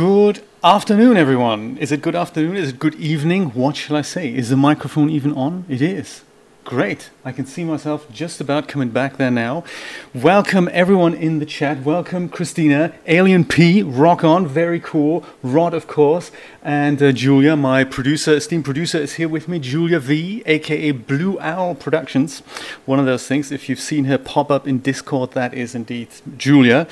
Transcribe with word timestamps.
Good 0.00 0.42
afternoon, 0.64 1.18
everyone. 1.18 1.76
Is 1.76 1.92
it 1.92 2.00
good 2.00 2.16
afternoon? 2.16 2.56
Is 2.56 2.70
it 2.70 2.78
good 2.78 2.94
evening? 2.94 3.50
What 3.50 3.76
shall 3.76 3.96
I 3.96 4.00
say? 4.00 4.34
Is 4.34 4.48
the 4.48 4.56
microphone 4.56 5.10
even 5.10 5.34
on? 5.34 5.66
It 5.68 5.82
is. 5.82 6.22
Great. 6.70 7.10
I 7.24 7.32
can 7.32 7.46
see 7.46 7.64
myself 7.64 8.08
just 8.12 8.40
about 8.40 8.68
coming 8.68 8.90
back 8.90 9.16
there 9.16 9.32
now. 9.32 9.64
Welcome 10.14 10.70
everyone 10.72 11.14
in 11.14 11.40
the 11.40 11.44
chat. 11.44 11.82
Welcome 11.82 12.28
Christina, 12.28 12.94
Alien 13.08 13.44
P, 13.44 13.82
rock 13.82 14.22
on, 14.22 14.46
very 14.46 14.78
cool. 14.78 15.24
Rod, 15.42 15.74
of 15.74 15.88
course, 15.88 16.30
and 16.62 17.02
uh, 17.02 17.10
Julia, 17.10 17.56
my 17.56 17.82
producer, 17.82 18.34
esteemed 18.34 18.64
producer, 18.64 18.98
is 18.98 19.14
here 19.14 19.28
with 19.28 19.48
me. 19.48 19.58
Julia 19.58 19.98
V, 19.98 20.44
aka 20.46 20.92
Blue 20.92 21.40
Owl 21.40 21.74
Productions. 21.74 22.38
One 22.86 23.00
of 23.00 23.04
those 23.04 23.26
things. 23.26 23.50
If 23.50 23.68
you've 23.68 23.80
seen 23.80 24.04
her 24.04 24.16
pop 24.16 24.48
up 24.48 24.68
in 24.68 24.78
Discord, 24.78 25.32
that 25.32 25.52
is 25.52 25.74
indeed 25.74 26.08
Julia. 26.36 26.86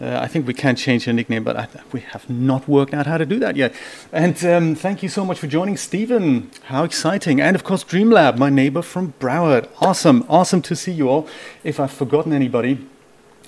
Uh, 0.00 0.18
I 0.20 0.28
think 0.28 0.46
we 0.46 0.54
can 0.54 0.76
change 0.76 1.06
her 1.06 1.12
nickname, 1.12 1.42
but 1.42 1.56
I, 1.56 1.68
we 1.90 2.00
have 2.00 2.30
not 2.30 2.68
worked 2.68 2.94
out 2.94 3.06
how 3.06 3.18
to 3.18 3.26
do 3.26 3.40
that 3.40 3.56
yet. 3.56 3.74
And 4.12 4.44
um, 4.44 4.74
thank 4.76 5.02
you 5.02 5.08
so 5.08 5.24
much 5.24 5.40
for 5.40 5.48
joining, 5.48 5.76
Stephen. 5.76 6.52
How 6.64 6.84
exciting! 6.84 7.40
And 7.40 7.56
of 7.56 7.64
course, 7.64 7.82
Dreamlab, 7.82 8.38
my 8.38 8.50
neighbor 8.50 8.82
from 8.82 9.14
Broward. 9.24 9.68
Awesome, 9.80 10.22
awesome 10.28 10.60
to 10.60 10.76
see 10.76 10.92
you 10.92 11.08
all. 11.08 11.26
If 11.62 11.80
I've 11.80 11.90
forgotten 11.90 12.30
anybody, 12.34 12.86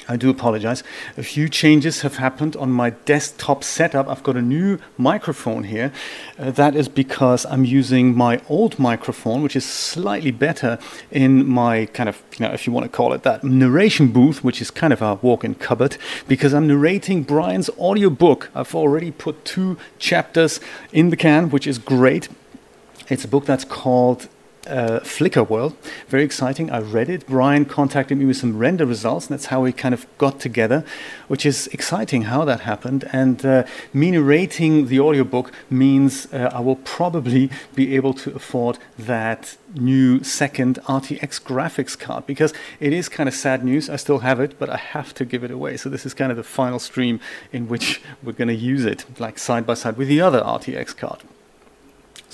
I 0.09 0.17
do 0.17 0.31
apologize. 0.31 0.83
A 1.19 1.23
few 1.23 1.51
changes 1.51 2.01
have 2.01 2.17
happened 2.17 2.57
on 2.57 2.71
my 2.73 2.91
desktop 3.05 3.63
setup. 3.63 4.09
I've 4.09 4.23
got 4.23 4.37
a 4.37 4.41
new 4.41 4.79
microphone 4.97 5.65
here. 5.65 5.93
Uh, 6.39 6.51
that 6.53 6.75
is 6.75 6.89
because 6.89 7.45
I'm 7.45 7.67
using 7.67 8.17
my 8.17 8.41
old 8.49 8.79
microphone, 8.79 9.43
which 9.43 9.55
is 9.55 9.67
slightly 9.67 10.31
better 10.31 10.79
in 11.11 11.47
my 11.47 11.85
kind 11.93 12.09
of, 12.09 12.23
you 12.39 12.47
know, 12.47 12.55
if 12.55 12.67
you 12.67 12.73
want 12.73 12.85
to 12.85 12.97
call 12.97 13.13
it 13.13 13.23
that, 13.25 13.45
narration 13.45 14.09
booth, 14.09 14.43
which 14.43 14.63
is 14.63 14.71
kind 14.71 14.95
of 14.95 15.03
a 15.03 15.17
walk 15.17 15.45
in 15.45 15.57
cupboard, 15.57 15.99
because 16.27 16.55
I'm 16.55 16.67
narrating 16.67 17.23
Brian's 17.23 17.69
audiobook. 17.79 18.51
I've 18.55 18.75
already 18.75 19.11
put 19.11 19.45
two 19.45 19.77
chapters 19.99 20.59
in 20.91 21.11
the 21.11 21.19
can, 21.19 21.51
which 21.51 21.67
is 21.67 21.77
great. 21.77 22.31
It's 23.11 23.27
a 23.27 23.29
book 23.29 23.45
that's 23.45 23.67
called 23.67 24.29
uh, 24.67 25.01
Flickr 25.01 25.49
world. 25.49 25.77
Very 26.09 26.25
exciting. 26.25 26.71
I 26.71 26.81
read 26.81 27.09
it. 27.09 27.27
Brian 27.27 27.65
contacted 27.65 28.19
me 28.19 28.25
with 28.25 28.37
some 28.37 28.59
render 28.59 28.87
results, 28.87 29.27
and 29.27 29.35
that's 29.35 29.47
how 29.47 29.63
we 29.63 29.73
kind 29.73 29.95
of 29.95 30.07
got 30.19 30.41
together, 30.41 30.85
which 31.29 31.47
is 31.47 31.67
exciting 31.69 32.23
how 32.23 32.45
that 32.45 32.61
happened. 32.61 33.09
And 33.13 33.45
uh, 33.45 33.65
me 33.93 34.11
narrating 34.11 34.87
the 34.89 35.01
audiobook 35.01 35.53
means 35.71 36.33
uh, 36.33 36.51
I 36.53 36.61
will 36.61 36.77
probably 36.77 37.51
be 37.75 37.95
able 37.97 38.15
to 38.15 38.35
afford 38.35 38.79
that 38.99 39.57
new 39.75 40.23
second 40.23 40.79
RTX 40.85 41.43
graphics 41.43 41.99
card 41.99 42.27
because 42.27 42.53
it 42.81 42.93
is 42.93 43.09
kind 43.09 43.29
of 43.29 43.35
sad 43.35 43.65
news. 43.65 43.91
I 43.91 43.97
still 43.97 44.19
have 44.21 44.41
it, 44.41 44.59
but 44.59 44.71
I 44.71 44.77
have 44.77 45.15
to 45.15 45.25
give 45.25 45.45
it 45.45 45.51
away. 45.51 45.77
So 45.77 45.89
this 45.89 46.07
is 46.07 46.15
kind 46.15 46.31
of 46.31 46.37
the 46.37 46.45
final 46.45 46.79
stream 46.79 47.21
in 47.53 47.69
which 47.69 48.01
we're 48.23 48.33
going 48.33 48.49
to 48.49 48.55
use 48.55 48.85
it, 48.85 49.05
like 49.19 49.39
side 49.39 49.67
by 49.67 49.75
side 49.75 49.97
with 49.97 50.09
the 50.09 50.21
other 50.21 50.41
RTX 50.41 50.97
card. 50.97 51.23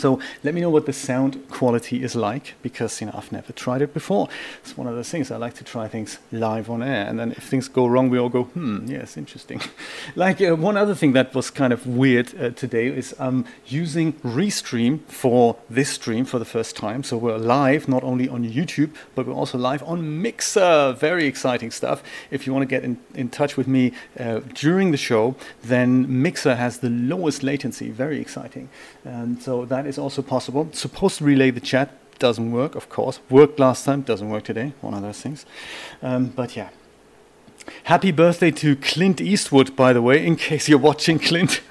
So 0.03 0.19
let 0.43 0.53
me 0.53 0.61
know 0.61 0.69
what 0.69 0.87
the 0.87 0.93
sound 0.93 1.49
quality 1.49 2.03
is 2.03 2.17
like 2.17 2.55
because 2.61 3.01
you 3.01 3.07
know 3.07 3.15
I've 3.15 3.31
never 3.31 3.53
tried 3.53 3.83
it 3.83 3.95
before. 3.95 4.29
It's 4.61 4.77
one 4.77 4.89
of 4.89 4.97
those 4.97 5.09
things 5.09 5.31
I 5.31 5.37
like 5.37 5.55
to 5.55 5.65
try 5.65 5.87
things 5.87 6.19
live 6.33 6.69
on 6.69 6.83
air, 6.83 7.07
and 7.07 7.21
then 7.21 7.31
if 7.31 7.45
things 7.45 7.69
go 7.69 7.87
wrong, 7.87 8.11
we 8.11 8.19
all 8.19 8.29
go, 8.29 8.43
hmm, 8.43 8.85
yes, 8.89 9.17
interesting. 9.17 9.61
like 10.17 10.43
uh, 10.43 10.57
one 10.57 10.77
other 10.77 10.97
thing 10.97 11.13
that 11.13 11.33
was 11.37 11.51
kind 11.51 11.73
of 11.73 11.87
weird 11.87 12.35
uh, 12.35 12.51
today 12.51 12.89
is 12.89 13.15
I'm 13.21 13.45
using 13.67 14.15
Restream 14.25 15.03
for 15.07 15.57
this 15.71 15.91
stream 15.91 16.25
for 16.25 16.41
the 16.41 16.45
first 16.57 16.75
time. 16.75 17.05
So 17.05 17.17
we're 17.17 17.39
live 17.39 17.87
not 17.87 18.03
only 18.03 18.29
on 18.29 18.45
YouTube, 18.45 18.91
but 19.15 19.29
we're 19.29 19.35
also 19.35 19.57
live 19.57 19.85
on 19.85 20.21
Mixer. 20.21 20.97
Very 20.99 21.27
exciting 21.27 21.71
stuff. 21.71 22.03
If 22.33 22.45
you 22.45 22.53
want 22.53 22.65
to 22.65 22.75
get 22.75 22.83
in, 22.83 22.99
in 23.15 23.29
touch 23.29 23.57
with 23.57 23.69
me 23.69 23.93
uh, 24.19 24.41
during 24.53 24.91
the 24.91 24.97
show, 24.97 25.37
then 25.63 26.23
Mixer 26.23 26.57
has 26.57 26.79
the 26.79 26.91
lowest 26.91 27.45
latency. 27.45 27.93
Very 27.93 28.21
exciting, 28.21 28.69
and 29.05 29.43
so 29.43 29.65
that 29.65 29.87
is 29.87 29.99
also 29.99 30.23
possible. 30.23 30.69
Supposed 30.73 31.19
to 31.19 31.25
relay 31.25 31.51
the 31.51 31.61
chat, 31.61 31.91
doesn't 32.19 32.53
work, 32.53 32.75
of 32.75 32.89
course. 32.89 33.21
Worked 33.31 33.59
last 33.59 33.85
time, 33.85 34.03
doesn't 34.03 34.29
work 34.29 34.45
today. 34.45 34.73
One 34.81 34.95
of 34.95 35.03
those 35.03 35.21
things. 35.21 35.45
Um, 36.03 36.27
but 36.27 36.57
yeah. 36.57 36.71
Happy 37.85 38.13
birthday 38.13 38.51
to 38.51 38.77
Clint 38.77 39.21
Eastwood, 39.21 39.75
by 39.77 39.93
the 39.93 40.03
way, 40.03 40.25
in 40.25 40.37
case 40.37 40.69
you're 40.69 40.79
watching 40.79 41.19
Clint. 41.19 41.61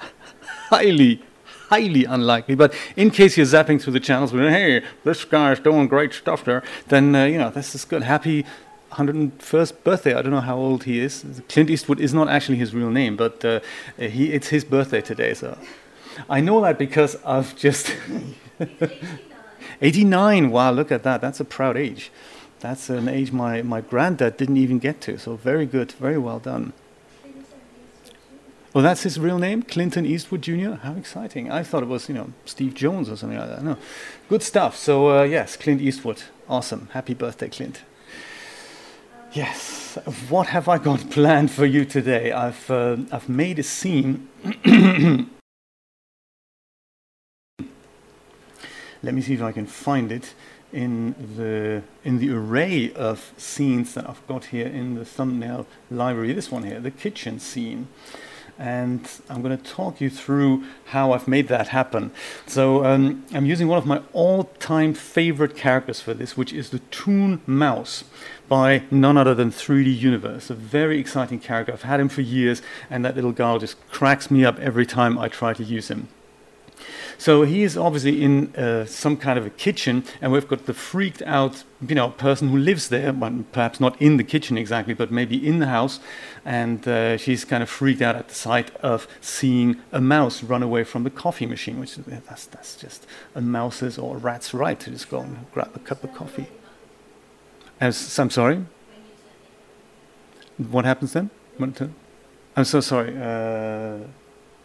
highly, 0.70 1.22
highly 1.68 2.04
unlikely. 2.04 2.54
But 2.54 2.74
in 2.96 3.10
case 3.10 3.36
you're 3.36 3.46
zapping 3.46 3.80
through 3.80 3.94
the 3.94 4.00
channels, 4.00 4.32
hey, 4.32 4.82
this 5.04 5.24
guy's 5.24 5.60
doing 5.60 5.86
great 5.88 6.12
stuff 6.12 6.44
there, 6.44 6.62
then, 6.88 7.14
uh, 7.14 7.24
you 7.24 7.38
know, 7.38 7.50
this 7.50 7.74
is 7.74 7.84
good. 7.84 8.02
Happy 8.02 8.44
101st 8.92 9.84
birthday. 9.84 10.14
I 10.14 10.22
don't 10.22 10.32
know 10.32 10.40
how 10.40 10.56
old 10.56 10.84
he 10.84 11.00
is. 11.00 11.24
Clint 11.48 11.70
Eastwood 11.70 12.00
is 12.00 12.12
not 12.12 12.28
actually 12.28 12.58
his 12.58 12.74
real 12.74 12.90
name, 12.90 13.16
but 13.16 13.44
uh, 13.44 13.60
he, 13.98 14.32
it's 14.32 14.48
his 14.48 14.64
birthday 14.64 15.00
today, 15.00 15.34
so 15.34 15.58
I 16.28 16.40
know 16.40 16.60
that 16.62 16.78
because 16.78 17.16
I've 17.24 17.56
just. 17.56 17.94
89. 19.82 20.50
Wow, 20.50 20.70
look 20.70 20.92
at 20.92 21.02
that. 21.02 21.20
That's 21.20 21.40
a 21.40 21.44
proud 21.44 21.76
age. 21.76 22.10
That's 22.60 22.88
an 22.88 23.08
age 23.08 23.32
my, 23.32 23.62
my 23.62 23.80
granddad 23.80 24.36
didn't 24.36 24.56
even 24.56 24.78
get 24.78 25.00
to. 25.02 25.18
So 25.18 25.34
very 25.36 25.66
good. 25.66 25.92
Very 25.92 26.18
well 26.18 26.38
done. 26.38 26.72
Well, 28.72 28.82
that's 28.82 29.02
his 29.02 29.20
real 29.20 29.38
name, 29.38 29.62
Clinton 29.64 30.06
Eastwood 30.06 30.40
Jr. 30.40 30.76
How 30.82 30.94
exciting! 30.94 31.50
I 31.50 31.62
thought 31.62 31.82
it 31.82 31.90
was, 31.90 32.08
you 32.08 32.14
know, 32.14 32.32
Steve 32.46 32.72
Jones 32.72 33.10
or 33.10 33.16
something 33.16 33.38
like 33.38 33.50
that. 33.50 33.62
No, 33.62 33.76
good 34.30 34.42
stuff. 34.42 34.76
So 34.76 35.10
uh, 35.10 35.22
yes, 35.24 35.56
Clint 35.58 35.82
Eastwood, 35.82 36.22
awesome. 36.48 36.88
Happy 36.92 37.12
birthday, 37.12 37.50
Clint. 37.50 37.82
Yes. 39.34 39.98
What 40.30 40.46
have 40.46 40.68
I 40.68 40.78
got 40.78 41.10
planned 41.10 41.50
for 41.50 41.66
you 41.66 41.84
today? 41.84 42.32
I've 42.32 42.70
uh, 42.70 42.96
I've 43.10 43.28
made 43.28 43.58
a 43.58 43.62
scene 43.62 44.28
Let 49.02 49.14
me 49.14 49.22
see 49.22 49.34
if 49.34 49.42
I 49.42 49.52
can 49.52 49.66
find 49.66 50.12
it 50.12 50.34
in 50.72 51.14
the 51.36 51.82
in 52.04 52.18
the 52.18 52.32
array 52.32 52.92
of 52.94 53.32
scenes 53.36 53.94
that 53.94 54.08
I've 54.08 54.26
got 54.26 54.46
here 54.46 54.66
in 54.66 54.94
the 54.94 55.04
thumbnail 55.04 55.66
library. 55.90 56.32
This 56.32 56.50
one 56.50 56.62
here, 56.64 56.80
the 56.80 56.90
kitchen 56.90 57.38
scene. 57.38 57.88
And 58.58 59.10
I'm 59.28 59.42
going 59.42 59.56
to 59.56 59.64
talk 59.64 60.00
you 60.00 60.10
through 60.10 60.64
how 60.86 61.12
I've 61.12 61.26
made 61.26 61.48
that 61.48 61.68
happen. 61.68 62.12
So 62.46 62.84
um, 62.84 63.24
I'm 63.32 63.46
using 63.46 63.66
one 63.66 63.78
of 63.78 63.86
my 63.86 64.02
all-time 64.12 64.92
favorite 64.94 65.56
characters 65.56 66.00
for 66.00 66.12
this, 66.14 66.36
which 66.36 66.52
is 66.52 66.68
the 66.70 66.78
Toon 66.78 67.40
Mouse 67.46 68.04
by 68.48 68.82
none 68.90 69.16
other 69.16 69.34
than 69.34 69.50
3D 69.50 69.98
Universe. 69.98 70.50
A 70.50 70.54
very 70.54 71.00
exciting 71.00 71.40
character. 71.40 71.72
I've 71.72 71.82
had 71.82 71.98
him 71.98 72.10
for 72.10 72.20
years, 72.20 72.60
and 72.90 73.04
that 73.04 73.16
little 73.16 73.32
guy 73.32 73.56
just 73.56 73.76
cracks 73.88 74.30
me 74.30 74.44
up 74.44 74.58
every 74.60 74.86
time 74.86 75.18
I 75.18 75.28
try 75.28 75.54
to 75.54 75.64
use 75.64 75.88
him. 75.88 76.08
So 77.22 77.44
he 77.44 77.62
is 77.62 77.76
obviously 77.76 78.20
in 78.20 78.52
uh, 78.56 78.84
some 78.84 79.16
kind 79.16 79.38
of 79.38 79.46
a 79.46 79.50
kitchen, 79.50 80.02
and 80.20 80.32
we've 80.32 80.48
got 80.48 80.66
the 80.66 80.74
freaked 80.74 81.22
out, 81.22 81.62
you 81.88 81.94
know, 81.94 82.08
person 82.08 82.48
who 82.48 82.56
lives 82.56 82.88
there, 82.88 83.12
but 83.12 83.52
perhaps 83.52 83.78
not 83.78 83.94
in 84.02 84.16
the 84.16 84.24
kitchen 84.24 84.58
exactly, 84.58 84.92
but 84.92 85.12
maybe 85.12 85.36
in 85.36 85.60
the 85.60 85.68
house, 85.68 86.00
and 86.44 86.88
uh, 86.88 87.16
she's 87.16 87.44
kind 87.44 87.62
of 87.62 87.70
freaked 87.70 88.02
out 88.02 88.16
at 88.16 88.26
the 88.26 88.34
sight 88.34 88.74
of 88.80 89.06
seeing 89.20 89.76
a 89.92 90.00
mouse 90.00 90.42
run 90.42 90.64
away 90.64 90.82
from 90.82 91.04
the 91.04 91.10
coffee 91.10 91.46
machine, 91.46 91.78
which 91.78 91.96
is, 91.96 92.04
that's 92.06 92.46
that's 92.46 92.74
just 92.74 93.06
a 93.36 93.40
mouse's 93.40 93.98
or 93.98 94.16
a 94.16 94.18
rat's 94.18 94.52
right 94.52 94.80
to 94.80 94.90
just 94.90 95.08
go 95.08 95.20
and 95.20 95.46
grab 95.52 95.70
a 95.76 95.78
cup 95.78 96.02
of 96.02 96.12
coffee. 96.12 96.48
As, 97.80 98.18
I'm 98.18 98.30
sorry. 98.30 98.66
What 100.56 100.84
happens 100.84 101.12
then? 101.12 101.30
I'm 102.56 102.64
so 102.64 102.80
sorry. 102.80 103.16
Uh, 103.16 104.08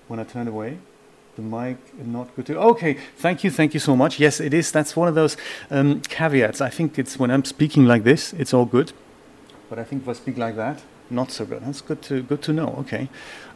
when 0.08 0.20
I 0.20 0.24
turn 0.24 0.48
away 0.48 0.80
the 1.38 1.44
mic 1.44 1.78
not 2.06 2.36
good 2.36 2.48
to 2.48 2.58
okay 2.58 2.98
thank 3.18 3.44
you 3.44 3.52
thank 3.52 3.74
you 3.74 3.80
so 3.80 3.96
much. 3.96 4.20
Yes 4.20 4.40
it 4.40 4.54
is 4.54 4.72
that's 4.72 4.96
one 4.96 5.08
of 5.08 5.16
those 5.16 5.38
um, 5.70 6.02
caveats. 6.02 6.62
I 6.62 6.70
think 6.70 6.98
it's 7.00 7.18
when 7.20 7.30
i'm 7.32 7.46
speaking 7.46 7.86
like 7.86 8.04
this 8.04 8.34
it's 8.34 8.54
all 8.54 8.66
good. 8.66 8.92
But 9.70 9.80
i 9.80 9.84
think 9.84 10.02
if 10.02 10.10
i 10.10 10.14
speak 10.14 10.38
like 10.38 10.56
that 10.56 10.82
not 11.10 11.32
so 11.32 11.46
good. 11.46 11.62
That's 11.64 11.82
good 11.82 12.02
to 12.04 12.22
good 12.22 12.42
to 12.44 12.54
know. 12.54 12.76
Okay, 12.80 13.10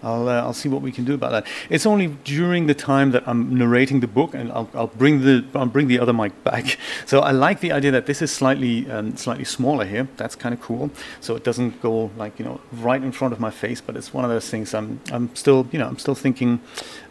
I'll 0.04 0.28
uh, 0.28 0.42
I'll 0.42 0.54
see 0.54 0.70
what 0.70 0.82
we 0.82 0.92
can 0.92 1.06
do 1.06 1.14
about 1.14 1.32
that. 1.32 1.48
It's 1.70 1.86
only 1.86 2.08
during 2.24 2.68
the 2.68 2.74
time 2.74 3.12
that 3.12 3.24
I'm 3.28 3.56
narrating 3.56 4.00
the 4.00 4.08
book, 4.08 4.34
and 4.34 4.52
I'll, 4.52 4.70
I'll 4.74 4.88
bring 4.88 5.22
the 5.22 5.46
I'll 5.54 5.66
bring 5.66 5.88
the 5.88 6.00
other 6.00 6.14
mic 6.14 6.44
back. 6.44 6.78
So 7.06 7.20
I 7.20 7.32
like 7.32 7.60
the 7.60 7.72
idea 7.74 7.92
that 7.92 8.06
this 8.06 8.22
is 8.22 8.32
slightly 8.32 8.90
um, 8.90 9.18
slightly 9.18 9.44
smaller 9.44 9.86
here. 9.86 10.08
That's 10.18 10.36
kind 10.36 10.54
of 10.54 10.62
cool. 10.62 10.92
So 11.20 11.36
it 11.36 11.44
doesn't 11.44 11.82
go 11.82 12.12
like 12.18 12.40
you 12.40 12.46
know 12.46 12.62
right 12.72 13.04
in 13.04 13.12
front 13.12 13.34
of 13.34 13.40
my 13.40 13.52
face, 13.52 13.82
but 13.82 13.96
it's 13.98 14.14
one 14.14 14.24
of 14.24 14.32
those 14.32 14.50
things. 14.50 14.74
I'm 14.74 15.00
I'm 15.12 15.36
still 15.36 15.68
you 15.72 15.80
know 15.80 15.88
I'm 15.88 15.98
still 15.98 16.16
thinking. 16.16 16.62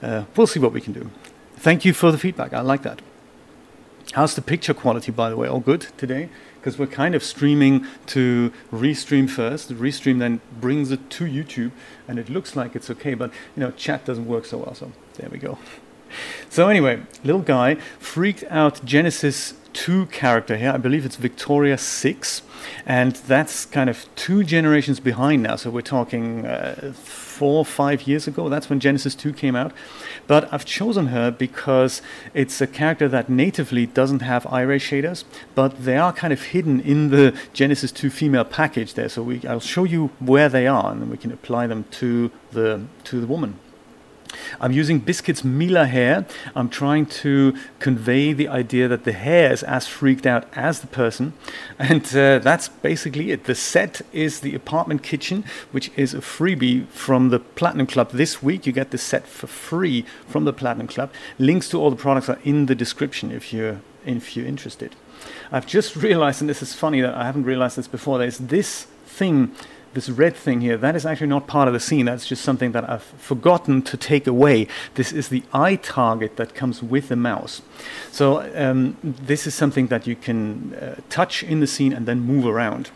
Uh, 0.02 0.24
we'll 0.36 0.46
see 0.46 0.60
what 0.60 0.72
we 0.72 0.80
can 0.80 0.92
do. 0.92 1.10
Thank 1.56 1.84
you 1.84 1.92
for 1.92 2.10
the 2.10 2.18
feedback. 2.18 2.54
I 2.54 2.62
like 2.62 2.82
that. 2.82 3.02
How's 4.12 4.34
the 4.34 4.42
picture 4.42 4.74
quality, 4.74 5.12
by 5.12 5.30
the 5.30 5.36
way? 5.36 5.46
All 5.46 5.60
good 5.60 5.86
today? 5.96 6.30
Because 6.60 6.78
we're 6.78 6.86
kind 6.86 7.14
of 7.14 7.24
streaming 7.24 7.86
to 8.06 8.52
restream 8.70 9.28
first. 9.28 9.70
Restream 9.70 10.18
then 10.18 10.40
brings 10.60 10.90
it 10.90 11.08
to 11.10 11.24
YouTube, 11.24 11.72
and 12.06 12.18
it 12.18 12.28
looks 12.28 12.54
like 12.54 12.76
it's 12.76 12.90
okay, 12.90 13.14
but 13.14 13.32
you 13.56 13.60
know, 13.60 13.70
chat 13.72 14.04
doesn't 14.04 14.26
work 14.26 14.44
so 14.44 14.58
well. 14.58 14.74
So 14.74 14.92
there 15.14 15.28
we 15.30 15.38
go. 15.38 15.58
So 16.48 16.66
anyway, 16.66 17.02
little 17.22 17.40
guy 17.40 17.76
freaked 18.00 18.42
out 18.50 18.84
Genesis 18.84 19.54
two 19.72 20.06
character 20.06 20.56
here. 20.56 20.72
I 20.72 20.76
believe 20.76 21.04
it's 21.06 21.14
Victoria 21.14 21.78
6, 21.78 22.42
and 22.84 23.14
that's 23.14 23.64
kind 23.64 23.88
of 23.88 24.06
two 24.16 24.42
generations 24.42 24.98
behind 24.98 25.44
now. 25.44 25.54
So 25.54 25.70
we're 25.70 25.82
talking 25.82 26.46
uh, 26.46 26.92
four, 27.40 27.64
five 27.64 28.02
years 28.02 28.28
ago. 28.28 28.50
That's 28.50 28.68
when 28.68 28.80
Genesis 28.80 29.14
2 29.14 29.32
came 29.32 29.56
out. 29.56 29.72
But 30.26 30.52
I've 30.52 30.66
chosen 30.66 31.06
her 31.06 31.30
because 31.30 32.02
it's 32.34 32.60
a 32.60 32.66
character 32.66 33.08
that 33.08 33.30
natively 33.30 33.86
doesn't 33.86 34.20
have 34.20 34.42
Iray 34.44 34.78
shaders, 34.78 35.24
but 35.54 35.84
they 35.86 35.96
are 35.96 36.12
kind 36.12 36.34
of 36.34 36.42
hidden 36.42 36.82
in 36.82 37.08
the 37.08 37.34
Genesis 37.54 37.92
2 37.92 38.10
female 38.10 38.44
package 38.44 38.92
there. 38.92 39.08
So 39.08 39.22
we, 39.22 39.40
I'll 39.46 39.58
show 39.58 39.84
you 39.84 40.10
where 40.18 40.50
they 40.50 40.66
are, 40.66 40.92
and 40.92 41.00
then 41.00 41.08
we 41.08 41.16
can 41.16 41.32
apply 41.32 41.66
them 41.66 41.86
to 41.92 42.30
the 42.52 42.82
to 43.04 43.20
the 43.22 43.26
woman. 43.26 43.58
I'm 44.60 44.72
using 44.72 44.98
Biscuit's 44.98 45.44
Mila 45.44 45.86
hair. 45.86 46.26
I'm 46.54 46.68
trying 46.68 47.06
to 47.06 47.54
convey 47.78 48.32
the 48.32 48.48
idea 48.48 48.88
that 48.88 49.04
the 49.04 49.12
hair 49.12 49.52
is 49.52 49.62
as 49.62 49.86
freaked 49.86 50.26
out 50.26 50.48
as 50.54 50.80
the 50.80 50.86
person. 50.86 51.32
And 51.78 52.04
uh, 52.14 52.38
that's 52.38 52.68
basically 52.68 53.30
it. 53.30 53.44
The 53.44 53.54
set 53.54 54.02
is 54.12 54.40
the 54.40 54.54
apartment 54.54 55.02
kitchen, 55.02 55.44
which 55.72 55.90
is 55.96 56.14
a 56.14 56.18
freebie 56.18 56.86
from 56.88 57.30
the 57.30 57.38
Platinum 57.38 57.86
Club 57.86 58.10
this 58.12 58.42
week. 58.42 58.66
You 58.66 58.72
get 58.72 58.90
the 58.90 58.98
set 58.98 59.26
for 59.26 59.46
free 59.46 60.04
from 60.26 60.44
the 60.44 60.52
Platinum 60.52 60.86
Club. 60.86 61.12
Links 61.38 61.68
to 61.70 61.78
all 61.78 61.90
the 61.90 61.96
products 61.96 62.28
are 62.28 62.38
in 62.44 62.66
the 62.66 62.74
description 62.74 63.30
if 63.30 63.52
you're, 63.52 63.80
if 64.04 64.36
you're 64.36 64.46
interested. 64.46 64.94
I've 65.52 65.66
just 65.66 65.96
realized, 66.08 66.40
and 66.40 66.48
this 66.48 66.62
is 66.62 66.74
funny 66.74 67.00
that 67.00 67.14
I 67.14 67.24
haven't 67.24 67.44
realized 67.44 67.76
this 67.76 67.88
before, 67.88 68.18
there's 68.18 68.38
this 68.38 68.86
thing 69.06 69.54
this 69.92 70.08
red 70.08 70.36
thing 70.36 70.60
here, 70.60 70.76
that 70.76 70.94
is 70.94 71.04
actually 71.04 71.26
not 71.26 71.46
part 71.46 71.66
of 71.68 71.74
the 71.74 71.80
scene. 71.80 72.06
That's 72.06 72.26
just 72.26 72.42
something 72.42 72.72
that 72.72 72.88
I've 72.88 73.02
forgotten 73.02 73.82
to 73.82 73.96
take 73.96 74.26
away. 74.26 74.68
This 74.94 75.12
is 75.12 75.28
the 75.28 75.42
eye 75.52 75.76
target 75.76 76.36
that 76.36 76.54
comes 76.54 76.82
with 76.82 77.08
the 77.08 77.16
mouse. 77.16 77.62
So 78.12 78.50
um, 78.54 78.96
this 79.02 79.46
is 79.46 79.54
something 79.54 79.88
that 79.88 80.06
you 80.06 80.16
can 80.16 80.74
uh, 80.74 81.00
touch 81.08 81.42
in 81.42 81.60
the 81.60 81.66
scene 81.66 81.92
and 81.92 82.06
then 82.06 82.20
move 82.20 82.46
around. 82.46 82.90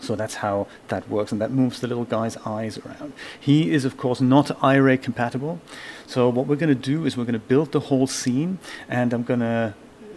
So 0.00 0.16
that's 0.16 0.36
how 0.36 0.66
that 0.88 1.08
works, 1.10 1.30
and 1.30 1.40
that 1.42 1.50
moves 1.50 1.80
the 1.80 1.86
little 1.86 2.04
guy's 2.04 2.36
eyes 2.38 2.78
around. 2.78 3.12
He 3.38 3.70
is, 3.70 3.84
of 3.84 3.96
course, 3.98 4.20
not 4.20 4.46
Iray 4.62 5.02
compatible. 5.02 5.60
So 6.06 6.28
what 6.30 6.46
we're 6.46 6.56
going 6.56 6.74
to 6.74 6.90
do 6.92 7.04
is 7.04 7.16
we're 7.16 7.24
going 7.24 7.34
to 7.34 7.38
build 7.38 7.72
the 7.72 7.80
whole 7.80 8.06
scene, 8.06 8.58
and 8.88 9.12
I'm 9.12 9.24
going 9.24 9.40
to 9.40 9.74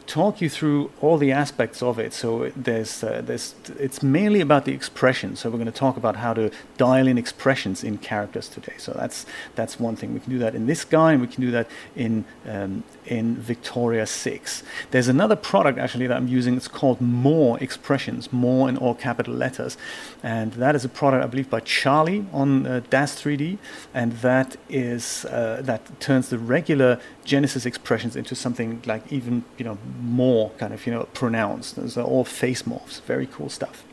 talk 0.08 0.42
you 0.42 0.50
through 0.50 0.92
all 1.02 1.18
the 1.18 1.32
aspects 1.32 1.82
of 1.82 2.00
it. 2.00 2.14
So 2.14 2.52
there's, 2.56 3.04
uh, 3.04 3.22
there's, 3.24 3.56
it's 3.80 4.04
mainly 4.04 4.42
about 4.42 4.66
the 4.66 4.74
expression. 4.74 5.36
So 5.36 5.50
we're 5.50 5.58
going 5.58 5.66
to 5.72 5.72
talk 5.72 5.98
about 5.98 6.16
how 6.18 6.34
to 6.34 6.52
dial 6.78 7.08
in 7.08 7.18
expressions 7.18 7.84
in 7.84 7.98
characters 7.98 8.48
today. 8.50 8.74
So 8.78 8.94
that's 8.94 9.26
that's 9.56 9.80
one 9.80 9.96
thing. 9.96 10.14
We 10.14 10.20
can 10.20 10.32
do 10.32 10.40
that 10.40 10.56
in 10.56 10.66
this 10.66 10.84
guy, 10.84 11.14
and 11.14 11.22
we 11.22 11.28
can 11.28 11.42
do 11.42 11.52
that 11.52 11.68
in 11.96 12.26
um, 12.48 12.84
in 13.06 13.36
Victoria 13.36 14.06
6. 14.06 14.64
There's 14.92 15.08
another 15.08 15.36
product 15.36 15.80
actually 15.80 16.08
that 16.08 16.18
I'm 16.18 16.28
using. 16.28 16.56
It's 16.56 16.68
called 16.68 17.02
More 17.02 17.62
Expressions, 17.62 18.32
More 18.32 18.70
in 18.70 18.78
all 18.78 18.96
capital 18.96 19.34
letters, 19.34 19.78
and 20.22 20.54
that 20.54 20.76
is 20.76 20.86
a 20.86 20.90
product 20.90 21.24
I 21.24 21.28
believe 21.28 21.50
by 21.50 21.60
Charlie 21.62 22.26
on 22.32 22.66
uh, 22.66 22.82
DAZ 22.90 23.16
3D, 23.16 23.58
and 23.94 24.14
that 24.14 24.56
is 24.70 25.26
uh, 25.26 25.62
that 25.64 26.00
turns 26.00 26.30
the 26.30 26.38
regular 26.38 27.00
Genesis 27.26 27.66
expressions 27.66 28.16
into 28.16 28.36
something 28.36 28.82
like 28.86 29.12
even 29.12 29.44
you 29.58 29.66
know 29.66 29.78
more 30.02 30.52
kind 30.58 30.74
of 30.74 30.86
you 30.86 30.94
know 30.94 31.04
pronounced. 31.14 31.76
Those 31.76 31.98
are 31.98 32.06
all 32.06 32.26
face 32.26 32.64
morphs. 32.64 33.02
Very 33.02 33.28
cool 33.28 33.50
stuff. 33.50 33.84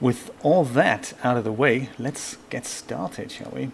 With 0.00 0.30
all 0.42 0.64
that 0.64 1.12
out 1.22 1.36
of 1.36 1.44
the 1.44 1.52
way, 1.52 1.90
let's 1.98 2.36
get 2.50 2.66
started, 2.66 3.30
shall 3.30 3.52
we? 3.54 3.70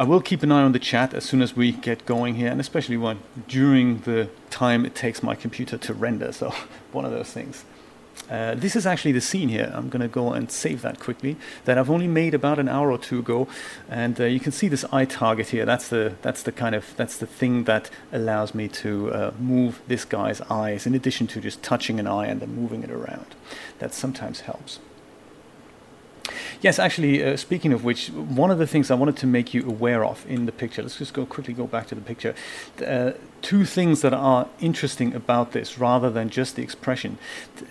I 0.00 0.04
will 0.04 0.22
keep 0.22 0.42
an 0.42 0.50
eye 0.50 0.62
on 0.62 0.72
the 0.72 0.78
chat 0.78 1.12
as 1.12 1.24
soon 1.24 1.42
as 1.42 1.54
we 1.54 1.72
get 1.72 2.06
going 2.06 2.36
here, 2.36 2.50
and 2.50 2.58
especially 2.58 2.96
when 2.96 3.18
during 3.48 3.98
the 4.00 4.30
time 4.48 4.86
it 4.86 4.94
takes 4.94 5.22
my 5.22 5.34
computer 5.34 5.76
to 5.76 5.92
render. 5.92 6.32
So 6.32 6.54
one 6.92 7.04
of 7.04 7.10
those 7.10 7.30
things. 7.30 7.66
Uh, 8.30 8.54
this 8.54 8.76
is 8.76 8.86
actually 8.86 9.12
the 9.12 9.20
scene 9.20 9.50
here. 9.50 9.70
I'm 9.74 9.90
going 9.90 10.00
to 10.00 10.08
go 10.08 10.32
and 10.32 10.50
save 10.50 10.80
that 10.80 11.00
quickly. 11.00 11.36
That 11.66 11.76
I've 11.76 11.90
only 11.90 12.06
made 12.06 12.32
about 12.32 12.58
an 12.58 12.66
hour 12.66 12.90
or 12.90 12.96
two 12.96 13.18
ago, 13.18 13.46
and 13.90 14.18
uh, 14.18 14.24
you 14.24 14.40
can 14.40 14.52
see 14.52 14.68
this 14.68 14.86
eye 14.90 15.04
target 15.04 15.50
here. 15.50 15.66
That's 15.66 15.88
the 15.88 16.14
that's 16.22 16.44
the 16.44 16.52
kind 16.52 16.74
of 16.74 16.96
that's 16.96 17.18
the 17.18 17.26
thing 17.26 17.64
that 17.64 17.90
allows 18.10 18.54
me 18.54 18.68
to 18.68 19.12
uh, 19.12 19.30
move 19.38 19.82
this 19.86 20.06
guy's 20.06 20.40
eyes, 20.48 20.86
in 20.86 20.94
addition 20.94 21.26
to 21.26 21.42
just 21.42 21.62
touching 21.62 22.00
an 22.00 22.06
eye 22.06 22.24
and 22.24 22.40
then 22.40 22.54
moving 22.54 22.82
it 22.82 22.90
around. 22.90 23.34
That 23.80 23.92
sometimes 23.92 24.40
helps. 24.40 24.78
Yes, 26.62 26.78
actually, 26.78 27.24
uh, 27.24 27.38
speaking 27.38 27.72
of 27.72 27.84
which, 27.84 28.08
one 28.08 28.50
of 28.50 28.58
the 28.58 28.66
things 28.66 28.90
I 28.90 28.94
wanted 28.94 29.16
to 29.18 29.26
make 29.26 29.54
you 29.54 29.66
aware 29.66 30.04
of 30.04 30.26
in 30.28 30.44
the 30.44 30.52
picture, 30.52 30.82
let's 30.82 30.98
just 30.98 31.14
go 31.14 31.24
quickly 31.24 31.54
go 31.54 31.66
back 31.66 31.86
to 31.86 31.94
the 31.94 32.02
picture. 32.02 32.34
Uh, 32.86 33.12
two 33.40 33.64
things 33.64 34.02
that 34.02 34.12
are 34.12 34.46
interesting 34.60 35.14
about 35.14 35.52
this 35.52 35.78
rather 35.78 36.10
than 36.10 36.28
just 36.28 36.56
the 36.56 36.62
expression. 36.62 37.16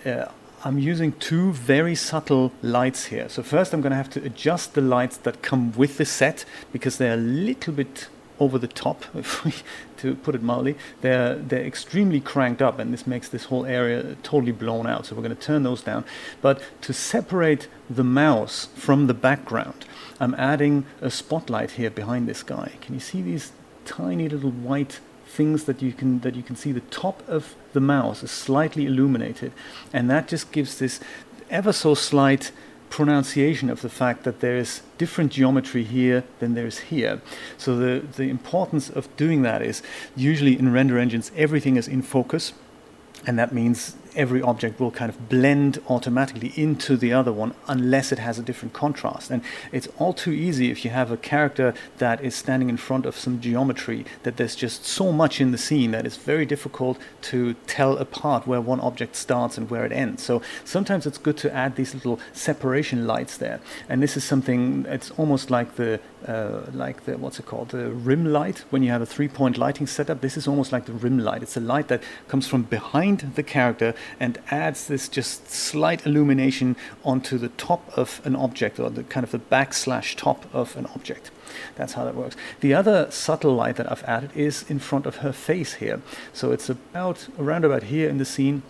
Uh, 0.04 0.26
I'm 0.64 0.78
using 0.78 1.12
two 1.12 1.52
very 1.52 1.94
subtle 1.94 2.52
lights 2.62 3.06
here. 3.06 3.28
So 3.28 3.44
first 3.44 3.72
I'm 3.72 3.80
going 3.80 3.92
to 3.92 3.96
have 3.96 4.10
to 4.10 4.24
adjust 4.24 4.74
the 4.74 4.80
lights 4.80 5.16
that 5.18 5.40
come 5.40 5.72
with 5.72 5.96
the 5.96 6.04
set 6.04 6.44
because 6.72 6.98
they're 6.98 7.14
a 7.14 7.16
little 7.16 7.72
bit 7.72 8.08
over 8.40 8.58
the 8.58 8.66
top, 8.66 9.04
to 10.00 10.14
put 10.16 10.34
it 10.34 10.42
mildly. 10.42 10.76
They're, 11.00 11.36
they're 11.36 11.64
extremely 11.64 12.20
cranked 12.20 12.62
up, 12.62 12.78
and 12.78 12.92
this 12.92 13.06
makes 13.06 13.28
this 13.28 13.44
whole 13.44 13.66
area 13.66 14.16
totally 14.22 14.52
blown 14.52 14.86
out. 14.86 15.06
So 15.06 15.14
we're 15.14 15.22
going 15.22 15.36
to 15.36 15.42
turn 15.42 15.62
those 15.62 15.82
down. 15.82 16.04
But 16.40 16.62
to 16.82 16.92
separate 16.92 17.68
the 17.88 18.04
mouse 18.04 18.68
from 18.74 19.06
the 19.06 19.14
background, 19.14 19.84
I'm 20.18 20.34
adding 20.34 20.84
a 21.00 21.10
spotlight 21.10 21.72
here 21.72 21.90
behind 21.90 22.28
this 22.28 22.42
guy. 22.42 22.72
Can 22.80 22.94
you 22.94 23.00
see 23.00 23.22
these 23.22 23.52
tiny 23.84 24.28
little 24.28 24.50
white 24.50 25.00
things 25.26 25.64
that 25.64 25.80
you 25.80 25.92
can 25.92 26.20
that 26.20 26.34
you 26.34 26.42
can 26.42 26.56
see 26.56 26.72
the 26.72 26.80
top 26.90 27.22
of 27.28 27.54
the 27.72 27.80
mouse 27.80 28.22
is 28.24 28.30
slightly 28.32 28.84
illuminated 28.84 29.52
and 29.92 30.10
that 30.10 30.26
just 30.26 30.50
gives 30.50 30.80
this 30.80 30.98
ever 31.48 31.72
so 31.72 31.94
slight 31.94 32.50
pronunciation 32.90 33.70
of 33.70 33.80
the 33.80 33.88
fact 33.88 34.24
that 34.24 34.40
there 34.40 34.56
is 34.56 34.82
different 34.98 35.32
geometry 35.32 35.84
here 35.84 36.24
than 36.40 36.54
there 36.54 36.66
is 36.66 36.78
here. 36.78 37.22
So 37.56 37.76
the, 37.76 38.04
the 38.16 38.28
importance 38.28 38.90
of 38.90 39.08
doing 39.16 39.42
that 39.42 39.62
is 39.62 39.82
usually 40.16 40.58
in 40.58 40.72
render 40.72 40.98
engines 40.98 41.30
everything 41.36 41.76
is 41.76 41.88
in 41.88 42.02
focus 42.02 42.52
and 43.26 43.38
that 43.38 43.52
means 43.52 43.96
every 44.16 44.42
object 44.42 44.80
will 44.80 44.90
kind 44.90 45.10
of 45.10 45.28
blend 45.28 45.80
automatically 45.88 46.52
into 46.56 46.96
the 46.96 47.12
other 47.12 47.32
one 47.32 47.54
unless 47.66 48.12
it 48.12 48.18
has 48.18 48.38
a 48.38 48.42
different 48.42 48.72
contrast. 48.72 49.30
And 49.30 49.42
it's 49.72 49.88
all 49.98 50.12
too 50.12 50.32
easy 50.32 50.70
if 50.70 50.84
you 50.84 50.90
have 50.90 51.10
a 51.10 51.16
character 51.16 51.74
that 51.98 52.22
is 52.22 52.34
standing 52.34 52.68
in 52.68 52.76
front 52.76 53.06
of 53.06 53.16
some 53.16 53.40
geometry 53.40 54.04
that 54.22 54.36
there's 54.36 54.56
just 54.56 54.84
so 54.84 55.12
much 55.12 55.40
in 55.40 55.52
the 55.52 55.58
scene 55.58 55.90
that 55.92 56.06
it's 56.06 56.16
very 56.16 56.46
difficult 56.46 56.98
to 57.22 57.54
tell 57.66 57.96
apart 57.98 58.46
where 58.46 58.60
one 58.60 58.80
object 58.80 59.16
starts 59.16 59.56
and 59.56 59.70
where 59.70 59.84
it 59.84 59.92
ends. 59.92 60.22
So 60.22 60.42
sometimes 60.64 61.06
it's 61.06 61.18
good 61.18 61.36
to 61.38 61.52
add 61.52 61.76
these 61.76 61.94
little 61.94 62.18
separation 62.32 63.06
lights 63.06 63.36
there. 63.36 63.60
And 63.88 64.02
this 64.02 64.16
is 64.16 64.24
something, 64.24 64.86
it's 64.88 65.10
almost 65.12 65.50
like 65.50 65.76
the 65.76 66.00
uh, 66.26 66.60
like 66.72 67.04
the 67.06 67.16
what's 67.16 67.38
it 67.38 67.46
called 67.46 67.70
the 67.70 67.90
rim 67.90 68.26
light 68.26 68.64
when 68.70 68.82
you 68.82 68.90
have 68.90 69.00
a 69.00 69.06
three 69.06 69.28
point 69.28 69.56
lighting 69.56 69.86
setup 69.86 70.20
this 70.20 70.36
is 70.36 70.46
almost 70.46 70.70
like 70.70 70.84
the 70.84 70.92
rim 70.92 71.18
light 71.18 71.42
it's 71.42 71.56
a 71.56 71.60
light 71.60 71.88
that 71.88 72.02
comes 72.28 72.46
from 72.46 72.62
behind 72.62 73.20
the 73.36 73.42
character 73.42 73.94
and 74.18 74.38
adds 74.50 74.86
this 74.86 75.08
just 75.08 75.50
slight 75.50 76.06
illumination 76.06 76.76
onto 77.04 77.38
the 77.38 77.48
top 77.50 77.96
of 77.96 78.20
an 78.24 78.36
object 78.36 78.78
or 78.78 78.90
the 78.90 79.04
kind 79.04 79.24
of 79.24 79.30
the 79.30 79.38
backslash 79.38 80.16
top 80.16 80.46
of 80.54 80.76
an 80.76 80.86
object. 80.94 81.30
That's 81.76 81.94
how 81.94 82.04
that 82.04 82.14
works. 82.14 82.36
The 82.60 82.74
other 82.74 83.10
subtle 83.10 83.54
light 83.54 83.76
that 83.76 83.90
I've 83.90 84.04
added 84.04 84.30
is 84.34 84.68
in 84.70 84.78
front 84.78 85.06
of 85.06 85.16
her 85.16 85.32
face 85.32 85.74
here. 85.74 86.00
So 86.32 86.52
it's 86.52 86.68
about 86.68 87.28
around 87.38 87.64
about 87.64 87.84
here 87.84 88.08
in 88.08 88.18
the 88.18 88.24
scene. 88.24 88.62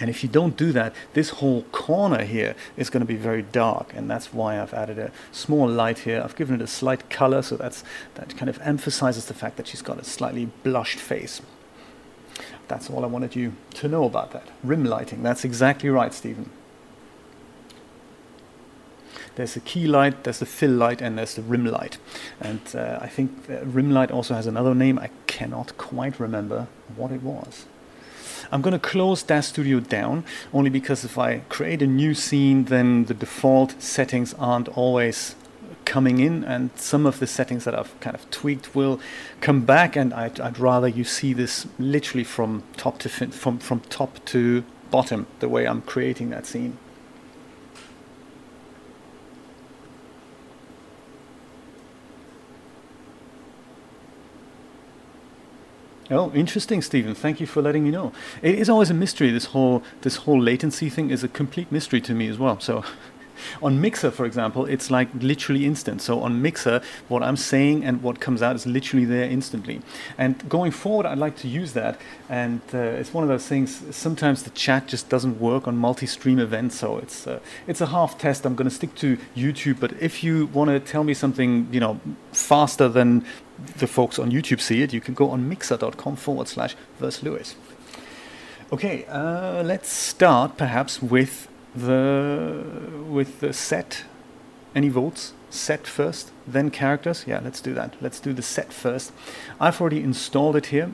And 0.00 0.08
if 0.08 0.22
you 0.22 0.28
don't 0.28 0.56
do 0.56 0.70
that, 0.72 0.94
this 1.14 1.30
whole 1.30 1.62
corner 1.72 2.22
here 2.24 2.54
is 2.76 2.88
going 2.88 3.00
to 3.00 3.06
be 3.06 3.16
very 3.16 3.42
dark, 3.42 3.92
and 3.96 4.08
that's 4.08 4.32
why 4.32 4.60
I've 4.60 4.72
added 4.72 4.96
a 4.96 5.10
small 5.32 5.68
light 5.68 6.00
here. 6.00 6.22
I've 6.22 6.36
given 6.36 6.54
it 6.54 6.62
a 6.62 6.68
slight 6.68 7.10
color, 7.10 7.42
so 7.42 7.56
that's, 7.56 7.82
that 8.14 8.36
kind 8.36 8.48
of 8.48 8.60
emphasizes 8.62 9.24
the 9.24 9.34
fact 9.34 9.56
that 9.56 9.66
she's 9.66 9.82
got 9.82 9.98
a 9.98 10.04
slightly 10.04 10.50
blushed 10.62 11.00
face. 11.00 11.42
That's 12.68 12.90
all 12.90 13.04
I 13.04 13.08
wanted 13.08 13.34
you 13.34 13.54
to 13.74 13.88
know 13.88 14.04
about 14.04 14.32
that. 14.32 14.48
Rim 14.62 14.84
lighting, 14.84 15.22
that's 15.22 15.44
exactly 15.44 15.88
right, 15.88 16.12
Stephen. 16.12 16.50
There's 19.36 19.56
a 19.56 19.60
key 19.60 19.86
light, 19.86 20.24
there's 20.24 20.40
the 20.40 20.46
fill 20.46 20.72
light, 20.72 21.00
and 21.00 21.16
there's 21.16 21.34
the 21.34 21.42
rim 21.42 21.64
light. 21.64 21.96
And 22.40 22.60
uh, 22.74 22.98
I 23.00 23.06
think 23.06 23.30
rim 23.48 23.92
light 23.92 24.10
also 24.10 24.34
has 24.34 24.48
another 24.48 24.74
name. 24.74 24.98
I 24.98 25.10
cannot 25.28 25.78
quite 25.78 26.18
remember 26.18 26.66
what 26.96 27.12
it 27.12 27.22
was. 27.22 27.66
I'm 28.50 28.62
going 28.62 28.72
to 28.72 28.78
close 28.80 29.22
DAZ 29.22 29.46
Studio 29.46 29.78
down 29.78 30.24
only 30.52 30.70
because 30.70 31.04
if 31.04 31.18
I 31.18 31.42
create 31.48 31.82
a 31.82 31.86
new 31.86 32.14
scene, 32.14 32.64
then 32.64 33.04
the 33.04 33.14
default 33.14 33.80
settings 33.80 34.34
aren't 34.34 34.68
always 34.68 35.34
coming 35.88 36.18
in 36.18 36.44
and 36.44 36.70
some 36.76 37.06
of 37.06 37.18
the 37.18 37.26
settings 37.26 37.64
that 37.64 37.74
I've 37.74 37.98
kind 38.00 38.14
of 38.14 38.30
tweaked 38.30 38.74
will 38.74 39.00
come 39.40 39.62
back 39.62 39.96
and 39.96 40.12
I'd, 40.12 40.38
I'd 40.38 40.58
rather 40.58 40.86
you 40.86 41.02
see 41.02 41.32
this 41.32 41.66
literally 41.78 42.24
from 42.24 42.62
top 42.76 42.98
to 42.98 43.08
fin- 43.08 43.30
from, 43.30 43.58
from 43.58 43.80
top 43.80 44.22
to 44.26 44.64
bottom 44.90 45.26
the 45.40 45.48
way 45.48 45.66
I'm 45.66 45.80
creating 45.80 46.28
that 46.28 46.44
scene. 46.44 46.76
Oh, 56.10 56.30
interesting, 56.34 56.82
Stephen. 56.82 57.14
Thank 57.14 57.40
you 57.40 57.46
for 57.46 57.62
letting 57.62 57.84
me 57.84 57.90
know. 57.90 58.12
It 58.42 58.58
is 58.58 58.68
always 58.68 58.90
a 58.90 58.94
mystery. 58.94 59.30
This 59.30 59.46
whole 59.46 59.82
this 60.02 60.16
whole 60.16 60.40
latency 60.40 60.90
thing 60.90 61.10
is 61.10 61.24
a 61.24 61.28
complete 61.28 61.72
mystery 61.72 62.00
to 62.02 62.14
me 62.14 62.28
as 62.28 62.38
well. 62.38 62.60
So 62.60 62.82
on 63.62 63.80
Mixer, 63.80 64.10
for 64.10 64.24
example, 64.24 64.66
it's 64.66 64.90
like 64.90 65.08
literally 65.20 65.64
instant. 65.64 66.02
So 66.02 66.20
on 66.20 66.42
Mixer, 66.42 66.80
what 67.08 67.22
I'm 67.22 67.36
saying 67.36 67.84
and 67.84 68.02
what 68.02 68.20
comes 68.20 68.42
out 68.42 68.56
is 68.56 68.66
literally 68.66 69.04
there 69.04 69.28
instantly. 69.28 69.80
And 70.16 70.48
going 70.48 70.72
forward, 70.72 71.06
I'd 71.06 71.18
like 71.18 71.36
to 71.38 71.48
use 71.48 71.72
that. 71.72 72.00
And 72.28 72.60
uh, 72.72 72.78
it's 72.78 73.12
one 73.14 73.24
of 73.24 73.28
those 73.28 73.46
things. 73.46 73.82
Sometimes 73.94 74.42
the 74.42 74.50
chat 74.50 74.86
just 74.86 75.08
doesn't 75.08 75.40
work 75.40 75.66
on 75.66 75.76
multi-stream 75.76 76.38
events, 76.38 76.78
so 76.78 76.98
it's 76.98 77.26
uh, 77.26 77.40
it's 77.66 77.80
a 77.80 77.86
half 77.86 78.18
test. 78.18 78.44
I'm 78.44 78.54
going 78.54 78.68
to 78.68 78.74
stick 78.74 78.94
to 78.96 79.18
YouTube. 79.36 79.80
But 79.80 79.92
if 80.00 80.22
you 80.22 80.46
want 80.46 80.70
to 80.70 80.80
tell 80.80 81.04
me 81.04 81.14
something, 81.14 81.68
you 81.72 81.80
know, 81.80 82.00
faster 82.32 82.88
than 82.88 83.24
the 83.78 83.86
folks 83.86 84.18
on 84.18 84.30
YouTube 84.30 84.60
see 84.60 84.82
it, 84.82 84.92
you 84.92 85.00
can 85.00 85.14
go 85.14 85.30
on 85.30 85.48
mixer.com 85.48 86.16
forward 86.16 86.48
slash 86.48 86.76
versluis. 87.00 87.54
Okay, 88.70 89.06
uh, 89.06 89.62
let's 89.62 89.88
start 89.90 90.56
perhaps 90.58 91.02
with 91.02 91.48
the 91.74 92.64
with 93.08 93.40
the 93.40 93.52
set. 93.52 94.04
Any 94.74 94.88
votes? 94.88 95.32
Set 95.50 95.86
first, 95.86 96.30
then 96.46 96.70
characters. 96.70 97.24
Yeah, 97.26 97.40
let's 97.42 97.60
do 97.60 97.72
that. 97.74 97.94
Let's 98.02 98.20
do 98.20 98.32
the 98.32 98.42
set 98.42 98.72
first. 98.72 99.12
I've 99.58 99.80
already 99.80 100.02
installed 100.02 100.56
it 100.56 100.66
here. 100.66 100.90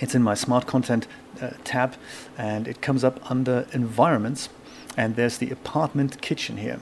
It's 0.00 0.14
in 0.14 0.22
my 0.22 0.34
smart 0.34 0.66
content 0.66 1.06
uh, 1.40 1.50
tab, 1.64 1.94
and 2.38 2.66
it 2.66 2.80
comes 2.80 3.04
up 3.04 3.30
under 3.30 3.66
environments. 3.72 4.48
And 4.96 5.16
there's 5.16 5.38
the 5.38 5.50
apartment 5.50 6.20
kitchen 6.22 6.56
here. 6.56 6.80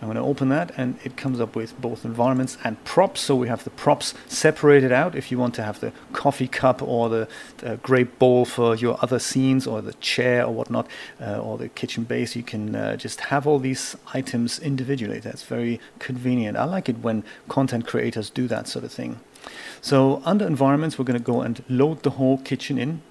I'm 0.00 0.06
going 0.06 0.16
to 0.16 0.22
open 0.22 0.48
that 0.50 0.70
and 0.76 0.96
it 1.02 1.16
comes 1.16 1.40
up 1.40 1.56
with 1.56 1.80
both 1.80 2.04
environments 2.04 2.56
and 2.62 2.82
props. 2.84 3.20
So 3.20 3.34
we 3.34 3.48
have 3.48 3.64
the 3.64 3.70
props 3.70 4.14
separated 4.28 4.92
out 4.92 5.16
if 5.16 5.32
you 5.32 5.38
want 5.38 5.54
to 5.56 5.64
have 5.64 5.80
the 5.80 5.92
coffee 6.12 6.46
cup 6.46 6.80
or 6.80 7.08
the, 7.08 7.28
the 7.58 7.78
grape 7.78 8.16
bowl 8.18 8.44
for 8.44 8.76
your 8.76 8.96
other 9.02 9.18
scenes 9.18 9.66
or 9.66 9.82
the 9.82 9.94
chair 9.94 10.44
or 10.44 10.54
whatnot 10.54 10.86
uh, 11.20 11.40
or 11.40 11.58
the 11.58 11.68
kitchen 11.68 12.04
base. 12.04 12.36
You 12.36 12.44
can 12.44 12.76
uh, 12.76 12.96
just 12.96 13.22
have 13.22 13.44
all 13.44 13.58
these 13.58 13.96
items 14.14 14.60
individually. 14.60 15.18
That's 15.18 15.42
very 15.42 15.80
convenient. 15.98 16.56
I 16.56 16.64
like 16.64 16.88
it 16.88 16.98
when 16.98 17.24
content 17.48 17.86
creators 17.86 18.30
do 18.30 18.46
that 18.46 18.68
sort 18.68 18.84
of 18.84 18.92
thing. 18.92 19.18
So 19.80 20.22
under 20.24 20.46
environments, 20.46 20.96
we're 20.96 21.06
going 21.06 21.18
to 21.18 21.24
go 21.24 21.40
and 21.40 21.64
load 21.68 22.04
the 22.04 22.10
whole 22.10 22.38
kitchen 22.38 22.78
in. 22.78 23.02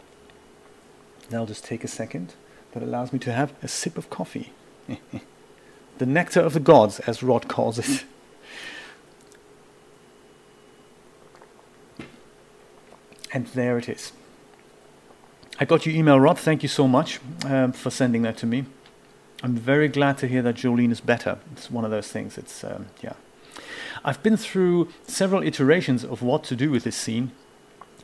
That'll 1.29 1.47
just 1.47 1.65
take 1.65 1.83
a 1.83 1.89
second. 1.89 2.35
That 2.71 2.83
allows 2.83 3.11
me 3.11 3.19
to 3.19 3.33
have 3.33 3.53
a 3.61 3.67
sip 3.67 3.97
of 3.97 4.09
coffee. 4.09 4.53
the 5.97 6.05
nectar 6.05 6.39
of 6.41 6.53
the 6.53 6.59
gods, 6.59 6.99
as 7.01 7.23
Rod 7.23 7.47
calls 7.47 7.79
it. 7.79 8.05
And 13.33 13.47
there 13.47 13.77
it 13.77 13.89
is. 13.89 14.13
I 15.59 15.65
got 15.65 15.85
your 15.85 15.95
email, 15.95 16.19
Rod. 16.19 16.39
Thank 16.39 16.63
you 16.63 16.69
so 16.69 16.87
much 16.87 17.19
um, 17.45 17.71
for 17.71 17.89
sending 17.89 18.21
that 18.21 18.37
to 18.37 18.45
me. 18.45 18.65
I'm 19.43 19.55
very 19.55 19.87
glad 19.87 20.17
to 20.19 20.27
hear 20.27 20.41
that 20.43 20.55
Jolene 20.55 20.91
is 20.91 21.01
better. 21.01 21.37
It's 21.51 21.69
one 21.69 21.85
of 21.85 21.91
those 21.91 22.07
things. 22.07 22.37
It's 22.37 22.63
um, 22.63 22.87
yeah. 23.01 23.13
I've 24.03 24.21
been 24.23 24.37
through 24.37 24.89
several 25.07 25.43
iterations 25.43 26.03
of 26.03 26.21
what 26.21 26.43
to 26.45 26.55
do 26.55 26.71
with 26.71 26.83
this 26.83 26.95
scene. 26.95 27.31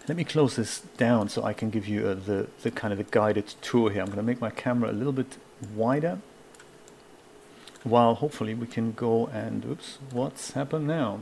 Let 0.07 0.17
me 0.17 0.23
close 0.23 0.55
this 0.57 0.81
down 0.97 1.29
so 1.29 1.43
I 1.43 1.53
can 1.53 1.69
give 1.69 1.87
you 1.87 2.07
uh, 2.07 2.13
the 2.15 2.47
the 2.61 2.71
kind 2.71 2.91
of 2.91 2.97
the 2.97 3.05
guided 3.05 3.47
tour 3.61 3.89
here. 3.89 4.01
I'm 4.01 4.07
going 4.07 4.17
to 4.17 4.23
make 4.23 4.41
my 4.41 4.49
camera 4.49 4.91
a 4.91 4.93
little 4.93 5.13
bit 5.13 5.37
wider 5.73 6.19
while 7.83 8.15
hopefully 8.15 8.53
we 8.53 8.67
can 8.67 8.93
go 8.93 9.27
and, 9.27 9.65
oops, 9.65 9.99
what's 10.11 10.51
happened 10.51 10.87
now? 10.87 11.21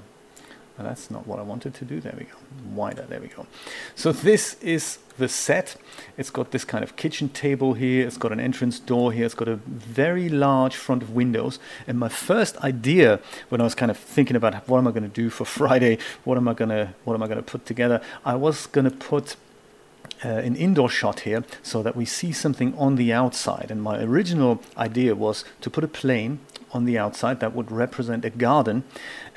And 0.77 0.89
that's 0.89 1.11
not 1.11 1.27
what 1.27 1.37
I 1.37 1.43
wanted 1.43 1.75
to 1.75 1.85
do. 1.85 1.99
There 1.99 2.15
we 2.17 2.23
go. 2.23 2.35
Wider. 2.73 3.03
There 3.03 3.19
we 3.19 3.27
go. 3.27 3.45
So 3.93 4.11
this 4.11 4.55
is 4.61 4.97
the 5.17 5.27
set. 5.27 5.75
It's 6.17 6.31
got 6.31 6.49
this 6.49 6.65
kind 6.65 6.83
of 6.83 6.95
kitchen 6.95 7.29
table 7.29 7.73
here. 7.73 8.07
It's 8.07 8.17
got 8.17 8.31
an 8.31 8.39
entrance 8.39 8.79
door 8.79 9.11
here. 9.11 9.25
It's 9.25 9.35
got 9.35 9.47
a 9.47 9.57
very 9.57 10.27
large 10.27 10.75
front 10.75 11.03
of 11.03 11.11
windows. 11.11 11.59
And 11.85 11.99
my 11.99 12.09
first 12.09 12.57
idea 12.63 13.19
when 13.49 13.61
I 13.61 13.63
was 13.63 13.75
kind 13.75 13.91
of 13.91 13.97
thinking 13.97 14.35
about 14.35 14.67
what 14.67 14.79
am 14.79 14.87
I 14.87 14.91
going 14.91 15.03
to 15.03 15.09
do 15.09 15.29
for 15.29 15.45
Friday, 15.59 15.99
what 16.23 16.37
am 16.37 16.47
I 16.47 16.53
going 16.53 16.69
to 16.69 16.93
what 17.03 17.13
am 17.13 17.21
I 17.21 17.27
going 17.27 17.37
to 17.37 17.43
put 17.43 17.65
together, 17.65 18.01
I 18.25 18.35
was 18.35 18.65
going 18.65 18.85
to 18.85 18.95
put 18.95 19.35
uh, 20.23 20.29
an 20.29 20.55
indoor 20.55 20.89
shot 20.89 21.21
here 21.21 21.43
so 21.61 21.83
that 21.83 21.95
we 21.95 22.05
see 22.05 22.31
something 22.31 22.77
on 22.77 22.95
the 22.95 23.11
outside. 23.13 23.67
And 23.69 23.81
my 23.81 24.01
original 24.01 24.61
idea 24.77 25.15
was 25.15 25.43
to 25.61 25.69
put 25.69 25.83
a 25.83 25.87
plane 25.87 26.39
on 26.73 26.85
the 26.85 26.97
outside 26.97 27.39
that 27.39 27.53
would 27.53 27.71
represent 27.71 28.25
a 28.25 28.29
garden. 28.29 28.83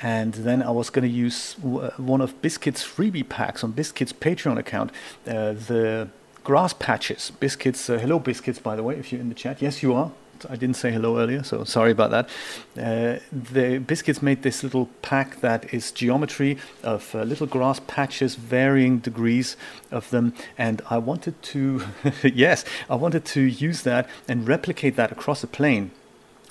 And 0.01 0.33
then 0.33 0.61
I 0.61 0.71
was 0.71 0.89
going 0.89 1.07
to 1.07 1.13
use 1.13 1.55
w- 1.55 1.89
one 1.97 2.21
of 2.21 2.41
Biscuit's 2.41 2.83
freebie 2.83 3.27
packs 3.27 3.63
on 3.63 3.71
Biscuit's 3.71 4.13
Patreon 4.13 4.57
account, 4.57 4.91
uh, 5.27 5.53
the 5.53 6.09
grass 6.43 6.73
patches. 6.73 7.31
Biscuits, 7.39 7.89
uh, 7.89 7.97
hello 7.97 8.19
Biscuits, 8.19 8.59
by 8.59 8.75
the 8.75 8.83
way, 8.83 8.95
if 8.95 9.11
you're 9.11 9.21
in 9.21 9.29
the 9.29 9.35
chat. 9.35 9.61
Yes, 9.61 9.81
you 9.83 9.93
are. 9.93 10.11
I 10.49 10.55
didn't 10.57 10.75
say 10.75 10.91
hello 10.91 11.17
earlier, 11.17 11.43
so 11.43 11.63
sorry 11.63 11.91
about 11.91 12.11
that. 12.11 12.29
Uh, 12.77 13.19
the 13.31 13.79
biscuits 13.79 14.21
made 14.21 14.43
this 14.43 14.63
little 14.63 14.87
pack 15.01 15.39
that 15.41 15.73
is 15.73 15.91
geometry 15.91 16.57
of 16.83 17.15
uh, 17.15 17.23
little 17.23 17.47
grass 17.47 17.79
patches, 17.87 18.35
varying 18.35 18.99
degrees 18.99 19.55
of 19.91 20.09
them, 20.09 20.33
and 20.57 20.81
I 20.89 20.97
wanted 20.97 21.41
to, 21.41 21.83
yes, 22.23 22.65
I 22.89 22.95
wanted 22.95 23.25
to 23.25 23.41
use 23.41 23.83
that 23.83 24.09
and 24.27 24.47
replicate 24.47 24.97
that 24.97 25.11
across 25.11 25.43
a 25.43 25.47
plane 25.47 25.91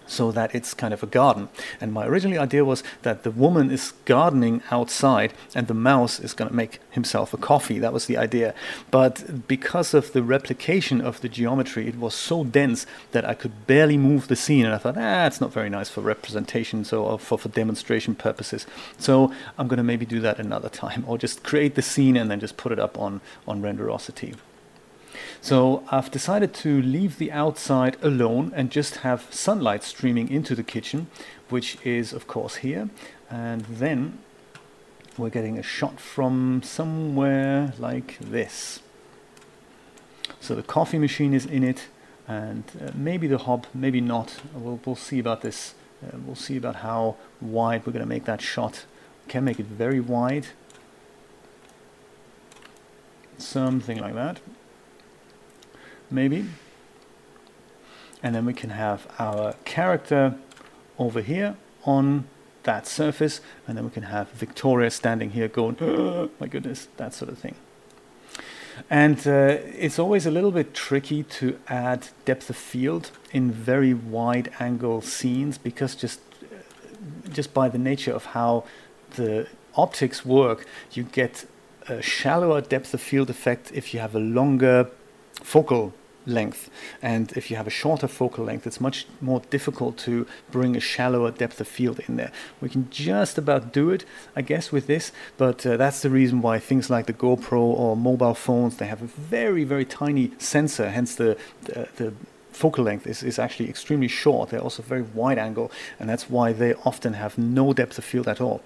so 0.06 0.32
that 0.32 0.54
it's 0.54 0.74
kind 0.74 0.94
of 0.94 1.02
a 1.02 1.06
garden. 1.06 1.48
And 1.80 1.92
my 1.92 2.06
original 2.06 2.38
idea 2.40 2.64
was 2.64 2.82
that 3.02 3.22
the 3.22 3.30
woman 3.30 3.70
is 3.70 3.92
gardening 4.04 4.62
outside 4.70 5.32
and 5.54 5.66
the 5.66 5.74
mouse 5.74 6.20
is 6.20 6.34
going 6.34 6.48
to 6.48 6.56
make 6.56 6.80
himself 6.90 7.34
a 7.34 7.36
coffee. 7.36 7.78
That 7.78 7.92
was 7.92 8.06
the 8.06 8.16
idea. 8.16 8.54
But 8.90 9.46
because 9.48 9.94
of 9.94 10.12
the 10.12 10.22
replication 10.22 11.00
of 11.00 11.20
the 11.20 11.28
geometry, 11.28 11.88
it 11.88 11.98
was 11.98 12.14
so 12.14 12.44
dense 12.44 12.86
that 13.12 13.24
I 13.24 13.34
could 13.34 13.66
barely 13.66 13.96
move 13.96 14.28
the 14.28 14.36
scene. 14.36 14.64
And 14.64 14.74
I 14.74 14.78
thought, 14.78 14.96
ah, 14.96 15.26
it's 15.26 15.40
not 15.40 15.52
very 15.52 15.70
nice 15.70 15.88
for 15.88 16.00
representation, 16.00 16.84
so 16.84 17.16
for, 17.18 17.38
for 17.38 17.48
demonstration 17.48 18.14
purposes. 18.14 18.66
So 18.98 19.32
I'm 19.58 19.68
going 19.68 19.78
to 19.78 19.84
maybe 19.84 20.06
do 20.06 20.20
that 20.20 20.38
another 20.38 20.68
time 20.84 21.04
or 21.06 21.18
just 21.18 21.42
create 21.42 21.74
the 21.74 21.82
scene 21.82 22.16
and 22.16 22.30
then 22.30 22.40
just 22.40 22.56
put 22.56 22.72
it 22.72 22.78
up 22.78 22.98
on, 22.98 23.20
on 23.46 23.62
Renderosity. 23.62 24.34
So 25.44 25.84
I've 25.90 26.10
decided 26.10 26.54
to 26.54 26.80
leave 26.80 27.18
the 27.18 27.30
outside 27.30 27.98
alone 28.00 28.50
and 28.56 28.70
just 28.70 28.96
have 29.08 29.26
sunlight 29.28 29.82
streaming 29.82 30.30
into 30.30 30.54
the 30.54 30.62
kitchen, 30.62 31.08
which 31.50 31.76
is 31.84 32.14
of 32.14 32.26
course 32.26 32.56
here. 32.56 32.88
And 33.28 33.60
then 33.66 34.20
we're 35.18 35.28
getting 35.28 35.58
a 35.58 35.62
shot 35.62 36.00
from 36.00 36.62
somewhere 36.62 37.74
like 37.78 38.18
this. 38.20 38.80
So 40.40 40.54
the 40.54 40.62
coffee 40.62 40.98
machine 40.98 41.34
is 41.34 41.44
in 41.44 41.62
it, 41.62 41.88
and 42.26 42.64
uh, 42.80 42.92
maybe 42.94 43.26
the 43.26 43.36
hob, 43.36 43.66
maybe 43.74 44.00
not. 44.00 44.40
We'll, 44.54 44.80
we'll 44.86 44.96
see 44.96 45.18
about 45.18 45.42
this. 45.42 45.74
Uh, 46.02 46.16
we'll 46.24 46.36
see 46.36 46.56
about 46.56 46.76
how 46.76 47.16
wide 47.42 47.84
we're 47.84 47.92
going 47.92 48.00
to 48.00 48.08
make 48.08 48.24
that 48.24 48.40
shot. 48.40 48.86
Can 49.28 49.44
make 49.44 49.60
it 49.60 49.66
very 49.66 50.00
wide, 50.00 50.46
something 53.36 53.98
like 53.98 54.14
that 54.14 54.40
maybe. 56.14 56.46
And 58.22 58.34
then 58.34 58.46
we 58.46 58.54
can 58.54 58.70
have 58.70 59.06
our 59.18 59.54
character 59.64 60.36
over 60.98 61.20
here 61.20 61.56
on 61.84 62.26
that 62.62 62.86
surface, 62.86 63.40
and 63.66 63.76
then 63.76 63.84
we 63.84 63.90
can 63.90 64.04
have 64.04 64.30
Victoria 64.30 64.90
standing 64.90 65.30
here 65.30 65.48
going, 65.48 65.76
oh, 65.82 66.30
my 66.40 66.46
goodness, 66.46 66.88
that 66.96 67.12
sort 67.12 67.30
of 67.30 67.38
thing. 67.38 67.56
And 68.90 69.18
uh, 69.26 69.58
it's 69.78 69.98
always 69.98 70.26
a 70.26 70.30
little 70.30 70.50
bit 70.50 70.74
tricky 70.74 71.22
to 71.22 71.58
add 71.68 72.08
depth 72.24 72.50
of 72.50 72.56
field 72.56 73.10
in 73.32 73.52
very 73.52 73.94
wide 73.94 74.50
angle 74.58 75.00
scenes 75.00 75.58
because 75.58 75.94
just 75.94 76.20
just 77.30 77.52
by 77.52 77.68
the 77.68 77.78
nature 77.78 78.12
of 78.12 78.24
how 78.26 78.64
the 79.16 79.46
optics 79.74 80.24
work, 80.24 80.66
you 80.92 81.02
get 81.02 81.46
a 81.88 82.00
shallower 82.00 82.60
depth 82.60 82.94
of 82.94 83.00
field 83.00 83.28
effect 83.28 83.70
if 83.74 83.92
you 83.92 84.00
have 84.00 84.14
a 84.14 84.18
longer 84.18 84.90
focal 85.42 85.92
length. 86.26 86.70
And 87.02 87.32
if 87.32 87.50
you 87.50 87.56
have 87.56 87.66
a 87.66 87.70
shorter 87.70 88.08
focal 88.08 88.44
length, 88.44 88.66
it's 88.66 88.80
much 88.80 89.06
more 89.20 89.40
difficult 89.50 89.96
to 89.98 90.26
bring 90.50 90.76
a 90.76 90.80
shallower 90.80 91.30
depth 91.30 91.60
of 91.60 91.68
field 91.68 92.00
in 92.08 92.16
there. 92.16 92.32
We 92.60 92.68
can 92.68 92.88
just 92.90 93.38
about 93.38 93.72
do 93.72 93.90
it, 93.90 94.04
I 94.36 94.42
guess, 94.42 94.72
with 94.72 94.86
this, 94.86 95.12
but 95.36 95.66
uh, 95.66 95.76
that's 95.76 96.02
the 96.02 96.10
reason 96.10 96.40
why 96.40 96.58
things 96.58 96.90
like 96.90 97.06
the 97.06 97.12
GoPro 97.12 97.60
or 97.60 97.96
mobile 97.96 98.34
phones, 98.34 98.76
they 98.76 98.86
have 98.86 99.02
a 99.02 99.06
very, 99.06 99.64
very 99.64 99.84
tiny 99.84 100.32
sensor, 100.38 100.90
hence 100.90 101.14
the, 101.16 101.36
the, 101.62 101.88
the 101.96 102.14
focal 102.52 102.84
length 102.84 103.06
is, 103.06 103.22
is 103.22 103.38
actually 103.38 103.68
extremely 103.68 104.08
short. 104.08 104.50
They're 104.50 104.60
also 104.60 104.82
very 104.82 105.02
wide 105.02 105.38
angle, 105.38 105.70
and 105.98 106.08
that's 106.08 106.30
why 106.30 106.52
they 106.52 106.74
often 106.74 107.14
have 107.14 107.36
no 107.36 107.72
depth 107.72 107.98
of 107.98 108.04
field 108.04 108.28
at 108.28 108.40
all. 108.40 108.62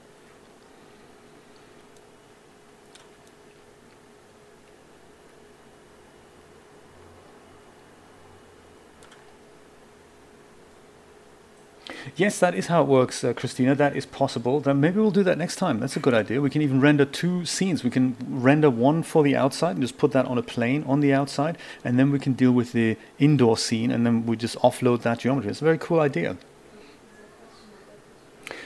Yes, 12.19 12.41
that 12.41 12.57
is 12.57 12.67
how 12.67 12.83
it 12.83 12.89
works, 12.89 13.23
uh, 13.23 13.33
Christina. 13.33 13.77
That 13.77 13.95
is 13.95 14.05
possible. 14.05 14.59
Then 14.59 14.81
maybe 14.81 14.99
we'll 14.99 15.13
do 15.13 15.23
that 15.23 15.39
next 15.39 15.55
time. 15.55 15.79
That's 15.79 15.97
a 15.97 16.01
good 16.01 16.15
idea. 16.15 16.41
We 16.41 16.51
can 16.51 16.63
even 16.63 16.81
render 16.81 17.05
two 17.05 17.45
scenes. 17.45 17.85
We 17.85 17.91
can 17.91 18.17
render 18.29 18.69
one 18.69 19.05
for 19.05 19.23
the 19.23 19.37
outside 19.37 19.77
and 19.77 19.83
just 19.83 19.99
put 19.99 20.11
that 20.13 20.27
on 20.27 20.37
a 20.37 20.43
plane 20.43 20.83
on 20.89 20.99
the 20.99 21.13
outside, 21.13 21.57
and 21.85 21.97
then 21.97 22.11
we 22.11 22.19
can 22.19 22.33
deal 22.33 22.51
with 22.51 22.73
the 22.73 22.97
indoor 23.21 23.57
scene, 23.57 23.93
and 23.93 24.05
then 24.05 24.27
we 24.27 24.37
just 24.37 24.57
offload 24.59 25.03
that 25.03 25.21
geometry. 25.21 25.53
It's 25.53 25.61
a 25.61 25.65
very 25.65 25.79
cool 25.79 26.01
idea. 26.01 26.37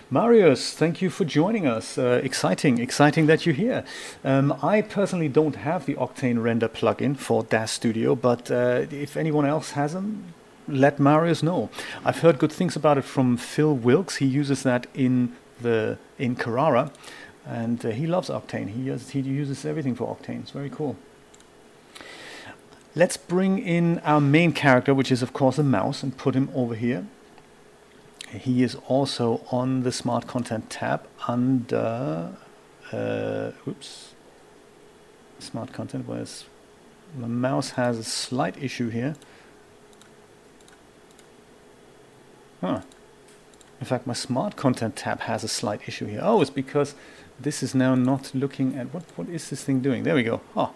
Marius, 0.09 0.73
thank 0.73 1.03
you 1.03 1.11
for 1.11 1.27
joining 1.27 1.67
us. 1.67 1.99
Uh, 1.99 2.23
exciting, 2.25 2.79
exciting 2.79 3.27
that 3.27 3.45
you're 3.45 3.55
here. 3.55 3.85
Um, 4.25 4.55
I 4.63 4.81
personally 4.81 5.29
don't 5.29 5.57
have 5.57 5.85
the 5.85 5.95
Octane 5.97 6.43
Render 6.43 6.69
plugin 6.69 7.19
for 7.19 7.43
DAZ 7.43 7.71
Studio, 7.71 8.15
but 8.15 8.51
uh, 8.51 8.87
if 8.91 9.15
anyone 9.15 9.45
else 9.45 9.73
has 9.73 9.93
them, 9.93 10.33
let 10.69 10.99
Marius 10.99 11.43
know. 11.43 11.71
I've 12.05 12.21
heard 12.21 12.39
good 12.39 12.53
things 12.53 12.77
about 12.77 12.99
it 12.99 13.05
from 13.05 13.37
Phil 13.37 13.75
Wilkes. 13.75 14.17
He 14.17 14.27
uses 14.27 14.63
that 14.63 14.87
in 14.95 15.35
the 15.61 15.99
in 16.19 16.37
Carrara, 16.37 16.93
and 17.47 17.85
uh, 17.85 17.91
he 17.91 18.07
loves 18.07 18.29
Octane. 18.29 18.69
He, 18.69 18.89
has, 18.89 19.11
he 19.11 19.21
uses 19.21 19.65
everything 19.65 19.95
for 19.95 20.15
Octane. 20.15 20.43
It's 20.43 20.51
very 20.51 20.71
cool. 20.71 20.97
Let's 22.95 23.17
bring 23.17 23.59
in 23.59 24.01
our 24.01 24.21
main 24.21 24.53
character, 24.53 24.95
which 24.95 25.11
is 25.11 25.23
of 25.23 25.33
course 25.33 25.59
a 25.59 25.63
mouse, 25.63 26.03
and 26.03 26.17
put 26.17 26.35
him 26.35 26.51
over 26.55 26.75
here. 26.75 27.07
He 28.29 28.63
is 28.63 28.77
also 28.87 29.43
on 29.51 29.83
the 29.83 29.93
Smart 29.93 30.27
Content 30.27 30.71
tab 30.71 31.07
under, 31.29 32.33
uh, 32.91 33.51
oops, 33.69 34.15
Smart 35.39 35.73
Content, 35.73 36.07
where's 36.07 36.45
the 37.19 37.29
mouse 37.29 37.71
has 37.71 37.99
a 37.99 38.05
slight 38.05 38.57
issue 38.63 38.89
here. 38.89 39.17
Huh. 42.63 42.81
In 43.81 43.87
fact, 43.87 44.07
my 44.07 44.15
Smart 44.15 44.57
Content 44.57 44.97
tab 44.97 45.21
has 45.23 45.45
a 45.45 45.49
slight 45.49 45.81
issue 45.87 46.07
here. 46.07 46.21
Oh, 46.23 46.41
it's 46.41 46.51
because 46.51 46.95
this 47.39 47.63
is 47.63 47.75
now 47.75 47.97
not 47.97 48.33
looking 48.35 48.77
at, 48.77 48.95
what, 48.95 49.03
what 49.17 49.29
is 49.29 49.51
this 49.51 49.65
thing 49.65 49.81
doing? 49.81 50.05
There 50.05 50.15
we 50.15 50.23
go. 50.23 50.41
Oh, 50.57 50.73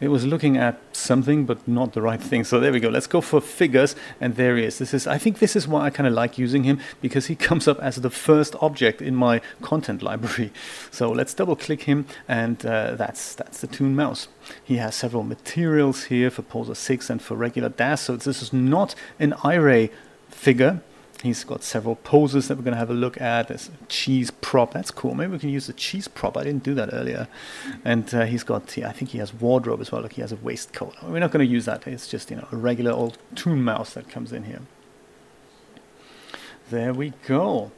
it 0.00 0.08
was 0.08 0.24
looking 0.24 0.56
at 0.56 0.78
something 0.92 1.46
but 1.46 1.66
not 1.66 1.94
the 1.94 2.02
right 2.02 2.22
thing. 2.22 2.44
So 2.44 2.60
there 2.60 2.70
we 2.70 2.80
go. 2.80 2.88
Let's 2.88 3.06
go 3.06 3.20
for 3.20 3.40
figures, 3.40 3.96
and 4.20 4.36
there 4.36 4.56
he 4.56 4.64
is. 4.64 4.78
This 4.78 4.92
is 4.94 5.06
I 5.06 5.18
think 5.18 5.38
this 5.38 5.56
is 5.56 5.66
why 5.66 5.86
I 5.86 5.90
kind 5.90 6.06
of 6.06 6.12
like 6.12 6.38
using 6.38 6.64
him 6.64 6.78
because 7.00 7.26
he 7.26 7.34
comes 7.48 7.66
up 7.66 7.80
as 7.80 7.96
the 7.96 8.10
first 8.10 8.54
object 8.60 9.02
in 9.02 9.16
my 9.16 9.40
content 9.62 10.02
library. 10.02 10.52
So 10.90 11.10
let's 11.10 11.34
double 11.34 11.56
click 11.56 11.82
him, 11.82 12.06
and 12.28 12.64
uh, 12.64 12.94
that's 12.94 13.34
that's 13.34 13.60
the 13.60 13.66
Toon 13.66 13.96
mouse. 13.96 14.28
He 14.62 14.76
has 14.76 14.94
several 14.94 15.24
materials 15.24 16.04
here 16.04 16.30
for 16.30 16.42
Poser 16.42 16.74
6 16.74 17.10
and 17.10 17.20
for 17.20 17.34
regular 17.34 17.68
DAZ. 17.68 18.00
So 18.00 18.16
this 18.16 18.42
is 18.42 18.52
not 18.52 18.94
an 19.18 19.32
Iray 19.32 19.90
figure. 20.28 20.80
He's 21.22 21.44
got 21.44 21.62
several 21.62 21.96
poses 21.96 22.48
that 22.48 22.56
we're 22.56 22.64
going 22.64 22.74
to 22.74 22.78
have 22.78 22.90
a 22.90 22.94
look 22.94 23.20
at. 23.20 23.48
There's 23.48 23.68
a 23.68 23.86
cheese 23.86 24.30
prop. 24.30 24.74
That's 24.74 24.90
cool. 24.90 25.14
Maybe 25.14 25.32
we 25.32 25.38
can 25.38 25.48
use 25.48 25.66
the 25.66 25.72
cheese 25.72 26.08
prop. 26.08 26.36
I 26.36 26.44
didn't 26.44 26.62
do 26.62 26.74
that 26.74 26.90
earlier. 26.92 27.26
And 27.84 28.12
uh, 28.14 28.26
he's 28.26 28.44
got, 28.44 28.76
I 28.78 28.92
think 28.92 29.10
he 29.10 29.18
has 29.18 29.32
wardrobe 29.32 29.80
as 29.80 29.90
well. 29.90 30.02
Look, 30.02 30.12
he 30.12 30.20
has 30.20 30.32
a 30.32 30.36
waistcoat. 30.36 30.94
We're 31.02 31.18
not 31.18 31.30
going 31.30 31.46
to 31.46 31.50
use 31.50 31.64
that. 31.64 31.86
It's 31.86 32.06
just, 32.06 32.30
you 32.30 32.36
know, 32.36 32.46
a 32.52 32.56
regular 32.56 32.92
old 32.92 33.18
Toon 33.34 33.62
mouse 33.62 33.94
that 33.94 34.08
comes 34.08 34.32
in 34.32 34.44
here. 34.44 34.60
There 36.70 36.92
we 36.92 37.12
go. 37.26 37.72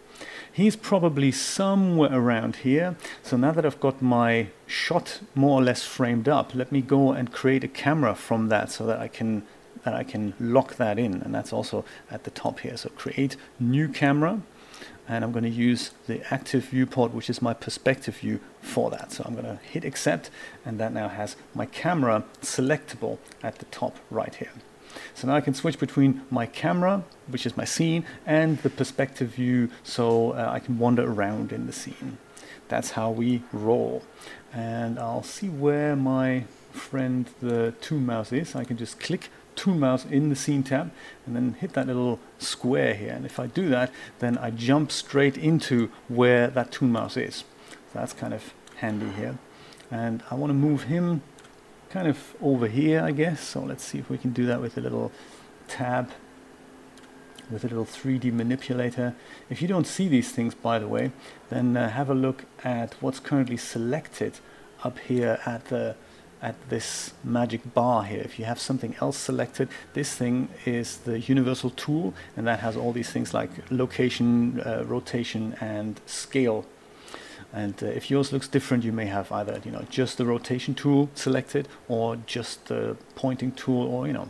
He's 0.50 0.74
probably 0.74 1.30
somewhere 1.30 2.12
around 2.12 2.56
here. 2.56 2.96
So 3.22 3.36
now 3.36 3.52
that 3.52 3.64
I've 3.64 3.78
got 3.78 4.02
my 4.02 4.48
shot 4.66 5.20
more 5.34 5.60
or 5.60 5.62
less 5.62 5.84
framed 5.84 6.28
up, 6.28 6.54
let 6.54 6.72
me 6.72 6.80
go 6.80 7.12
and 7.12 7.32
create 7.32 7.62
a 7.62 7.68
camera 7.68 8.16
from 8.16 8.48
that 8.48 8.72
so 8.72 8.84
that 8.86 8.98
I 8.98 9.06
can 9.06 9.44
that 9.84 9.94
I 9.94 10.04
can 10.04 10.34
lock 10.38 10.76
that 10.76 10.98
in 10.98 11.22
and 11.22 11.34
that's 11.34 11.52
also 11.52 11.84
at 12.10 12.24
the 12.24 12.30
top 12.30 12.60
here. 12.60 12.76
So 12.76 12.90
create 12.90 13.36
new 13.58 13.88
camera 13.88 14.40
and 15.08 15.24
I'm 15.24 15.32
going 15.32 15.44
to 15.44 15.50
use 15.50 15.92
the 16.06 16.22
active 16.32 16.66
viewport 16.66 17.12
which 17.12 17.30
is 17.30 17.40
my 17.40 17.54
perspective 17.54 18.16
view 18.16 18.40
for 18.60 18.90
that. 18.90 19.12
So 19.12 19.24
I'm 19.26 19.34
going 19.34 19.46
to 19.46 19.60
hit 19.62 19.84
accept 19.84 20.30
and 20.64 20.78
that 20.78 20.92
now 20.92 21.08
has 21.08 21.36
my 21.54 21.66
camera 21.66 22.24
selectable 22.42 23.18
at 23.42 23.58
the 23.58 23.64
top 23.66 23.96
right 24.10 24.34
here. 24.34 24.52
So 25.14 25.28
now 25.28 25.34
I 25.34 25.40
can 25.40 25.54
switch 25.54 25.78
between 25.78 26.22
my 26.30 26.46
camera 26.46 27.04
which 27.26 27.46
is 27.46 27.56
my 27.56 27.64
scene 27.64 28.04
and 28.26 28.58
the 28.58 28.70
perspective 28.70 29.30
view 29.30 29.70
so 29.82 30.32
uh, 30.32 30.48
I 30.50 30.60
can 30.60 30.78
wander 30.78 31.10
around 31.10 31.52
in 31.52 31.66
the 31.66 31.72
scene. 31.72 32.18
That's 32.68 32.92
how 32.92 33.10
we 33.10 33.42
roll. 33.52 34.02
And 34.52 34.98
I'll 34.98 35.22
see 35.22 35.48
where 35.48 35.96
my 35.96 36.44
friend 36.72 37.28
the 37.40 37.72
Toon 37.80 38.06
mouse 38.06 38.32
is. 38.32 38.54
I 38.54 38.64
can 38.64 38.76
just 38.76 39.00
click 39.00 39.30
Toon 39.58 39.80
mouse 39.80 40.04
in 40.04 40.28
the 40.28 40.36
scene 40.36 40.62
tab 40.62 40.92
and 41.26 41.34
then 41.34 41.54
hit 41.54 41.72
that 41.72 41.88
little 41.88 42.20
square 42.38 42.94
here. 42.94 43.12
And 43.12 43.26
if 43.26 43.40
I 43.40 43.48
do 43.48 43.68
that, 43.70 43.90
then 44.20 44.38
I 44.38 44.50
jump 44.50 44.92
straight 44.92 45.36
into 45.36 45.90
where 46.06 46.46
that 46.46 46.70
Toon 46.70 46.92
mouse 46.92 47.16
is. 47.16 47.44
So 47.68 47.98
that's 47.98 48.12
kind 48.12 48.32
of 48.32 48.54
handy 48.76 49.10
here. 49.10 49.38
And 49.90 50.22
I 50.30 50.36
want 50.36 50.50
to 50.50 50.54
move 50.54 50.84
him 50.84 51.22
kind 51.90 52.06
of 52.06 52.36
over 52.40 52.68
here, 52.68 53.02
I 53.02 53.10
guess. 53.10 53.40
So 53.40 53.60
let's 53.60 53.84
see 53.84 53.98
if 53.98 54.08
we 54.08 54.16
can 54.16 54.32
do 54.32 54.46
that 54.46 54.60
with 54.60 54.78
a 54.78 54.80
little 54.80 55.10
tab 55.66 56.10
with 57.50 57.64
a 57.64 57.68
little 57.68 57.86
3D 57.86 58.32
manipulator. 58.32 59.14
If 59.48 59.62
you 59.62 59.68
don't 59.68 59.86
see 59.86 60.08
these 60.08 60.30
things, 60.32 60.54
by 60.54 60.78
the 60.78 60.88
way, 60.88 61.12
then 61.48 61.76
uh, 61.76 61.88
have 61.90 62.10
a 62.10 62.14
look 62.14 62.44
at 62.62 62.94
what's 63.00 63.20
currently 63.20 63.56
selected 63.56 64.38
up 64.84 64.98
here 64.98 65.40
at 65.46 65.66
the 65.66 65.96
at 66.40 66.54
this 66.68 67.12
magic 67.24 67.74
bar 67.74 68.04
here. 68.04 68.20
If 68.20 68.38
you 68.38 68.44
have 68.44 68.60
something 68.60 68.94
else 69.00 69.16
selected, 69.16 69.68
this 69.94 70.14
thing 70.14 70.48
is 70.64 70.98
the 70.98 71.20
universal 71.20 71.70
tool, 71.70 72.14
and 72.36 72.46
that 72.46 72.60
has 72.60 72.76
all 72.76 72.92
these 72.92 73.10
things 73.10 73.34
like 73.34 73.50
location, 73.70 74.60
uh, 74.60 74.84
rotation, 74.86 75.56
and 75.60 76.00
scale. 76.06 76.64
And 77.52 77.82
uh, 77.82 77.86
if 77.86 78.10
yours 78.10 78.32
looks 78.32 78.46
different, 78.46 78.84
you 78.84 78.92
may 78.92 79.06
have 79.06 79.32
either 79.32 79.60
you 79.64 79.70
know 79.70 79.84
just 79.90 80.18
the 80.18 80.26
rotation 80.26 80.74
tool 80.74 81.10
selected, 81.14 81.68
or 81.88 82.16
just 82.26 82.66
the 82.66 82.96
pointing 83.14 83.52
tool, 83.52 83.86
or 83.86 84.06
you 84.06 84.12
know 84.12 84.28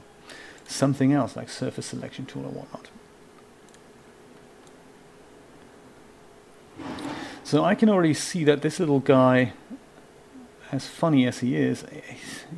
something 0.66 1.12
else 1.12 1.36
like 1.36 1.48
surface 1.48 1.86
selection 1.86 2.26
tool 2.26 2.44
or 2.44 2.50
whatnot. 2.50 2.88
So 7.42 7.64
I 7.64 7.74
can 7.74 7.88
already 7.88 8.12
see 8.12 8.44
that 8.44 8.60
this 8.60 8.78
little 8.78 9.00
guy 9.00 9.54
as 10.70 10.86
funny 10.86 11.26
as 11.26 11.38
he 11.38 11.56
is, 11.56 11.84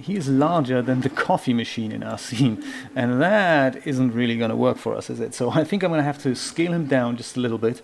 he 0.01 0.17
is 0.17 0.29
larger 0.29 0.83
than 0.83 1.01
the 1.03 1.09
coffee 1.11 1.55
machine 1.55 1.93
in 1.93 2.03
our 2.03 2.19
scene, 2.19 2.65
and 2.97 3.21
that 3.23 3.87
isn't 3.87 4.13
really 4.13 4.37
going 4.37 4.51
to 4.51 4.57
work 4.57 4.79
for 4.79 4.95
us, 4.97 5.11
is 5.11 5.21
it? 5.21 5.35
So 5.35 5.51
I 5.51 5.65
think 5.65 5.83
I'm 5.83 5.91
going 5.91 6.01
to 6.01 6.05
have 6.05 6.23
to 6.23 6.35
scale 6.35 6.73
him 6.73 6.87
down 6.87 7.17
just 7.17 7.37
a 7.37 7.41
little 7.41 7.59
bit. 7.59 7.83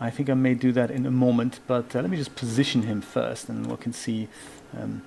I 0.00 0.10
think 0.10 0.28
I 0.28 0.34
may 0.34 0.54
do 0.54 0.72
that 0.72 0.90
in 0.90 1.06
a 1.06 1.10
moment, 1.10 1.60
but 1.68 1.94
uh, 1.94 2.00
let 2.00 2.10
me 2.10 2.16
just 2.16 2.34
position 2.34 2.82
him 2.82 3.00
first, 3.00 3.48
and 3.48 3.66
we 3.66 3.76
can 3.76 3.92
see. 3.92 4.28
Um, 4.76 5.02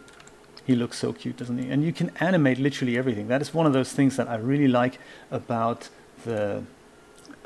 he 0.65 0.76
looks 0.76 0.98
so 0.98 1.13
cute, 1.13 1.38
doesn't 1.38 1.60
he? 1.60 1.70
And 1.70 1.84
you 1.84 1.94
can 1.94 2.12
animate 2.20 2.58
literally 2.58 2.98
everything. 2.98 3.28
That 3.28 3.39
is 3.39 3.54
one 3.54 3.68
of 3.68 3.74
those 3.74 3.94
things 3.94 4.18
that 4.18 4.28
I 4.28 4.36
really 4.38 4.68
like 4.68 4.98
about 5.30 5.89
the 6.24 6.63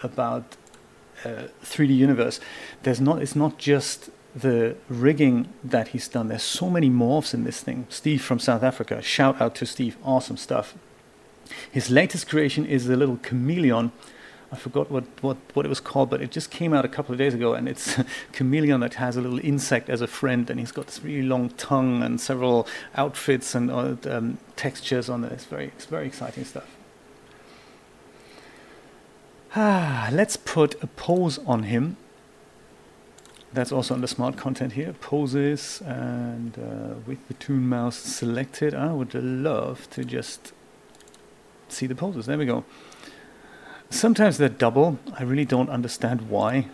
about 0.02 0.56
uh, 1.26 1.48
3D 1.62 1.96
universe. 1.96 2.40
There's 2.84 3.02
not. 3.02 3.22
It's 3.22 3.36
not 3.36 3.58
just 3.58 4.10
the 4.36 4.76
rigging 4.88 5.50
that 5.64 5.90
he's 5.90 6.08
done. 6.08 6.28
There's 6.28 6.44
so 6.44 6.70
many 6.70 6.90
morphs 6.90 7.34
in 7.34 7.44
this 7.44 7.62
thing. 7.62 7.88
Steve 7.90 8.22
from 8.22 8.40
South 8.40 8.64
Africa, 8.64 9.02
shout 9.02 9.42
out 9.42 9.56
to 9.56 9.66
Steve, 9.66 9.98
awesome 10.04 10.38
stuff. 10.38 10.76
His 11.72 11.90
latest 11.90 12.30
creation 12.30 12.66
is 12.66 12.88
a 12.88 12.96
little 12.96 13.18
chameleon. 13.18 13.92
I 14.52 14.56
forgot 14.56 14.90
what, 14.90 15.06
what, 15.22 15.38
what 15.54 15.66
it 15.66 15.70
was 15.70 15.80
called, 15.80 16.10
but 16.10 16.22
it 16.22 16.32
just 16.32 16.50
came 16.50 16.74
out 16.74 16.86
a 16.86 16.88
couple 16.88 17.12
of 17.12 17.18
days 17.18 17.34
ago, 17.34 17.54
and 17.54 17.68
it's 17.68 17.98
a 18.00 18.06
chameleon 18.32 18.82
that 18.82 18.96
has 18.96 19.18
a 19.18 19.22
little 19.22 19.40
insect 19.40 19.90
as 19.90 20.02
a 20.02 20.08
friend, 20.08 20.50
and 20.50 20.60
he's 20.60 20.72
got 20.72 20.88
this 20.88 21.04
really 21.04 21.28
long 21.28 21.50
tongue 21.50 22.04
and 22.04 22.20
several 22.20 22.68
outfits 22.96 23.56
and 23.56 23.70
uh, 23.72 23.96
um, 24.10 24.38
textures 24.56 25.10
on 25.10 25.24
it. 25.24 25.32
It's 25.32 25.46
very, 25.46 25.66
it's 25.66 25.86
very 25.86 26.08
exciting 26.08 26.46
stuff. 26.46 26.76
Ah, 29.56 30.10
let's 30.12 30.38
put 30.38 30.82
a 30.84 30.88
pose 30.88 31.40
on 31.40 31.64
him 31.64 31.98
that's 33.54 33.72
also 33.72 33.96
under 33.96 34.08
smart 34.08 34.38
content 34.38 34.74
here, 34.74 34.94
poses, 34.94 35.82
and 35.86 36.58
uh, 36.58 36.96
with 37.08 37.28
the 37.28 37.34
Toon 37.36 37.68
mouse 37.68 37.98
selected, 37.98 38.74
I 38.76 38.94
would 38.94 39.14
love 39.14 39.90
to 39.92 40.04
just 40.04 40.54
see 41.68 41.88
the 41.88 41.96
poses. 41.96 42.28
There 42.28 42.38
we 42.38 42.46
go. 42.46 42.64
Sometimes 43.90 44.38
they're 44.38 44.50
double. 44.50 45.00
I 45.18 45.24
really 45.24 45.46
don't 45.46 45.70
understand 45.70 46.30
why. 46.30 46.68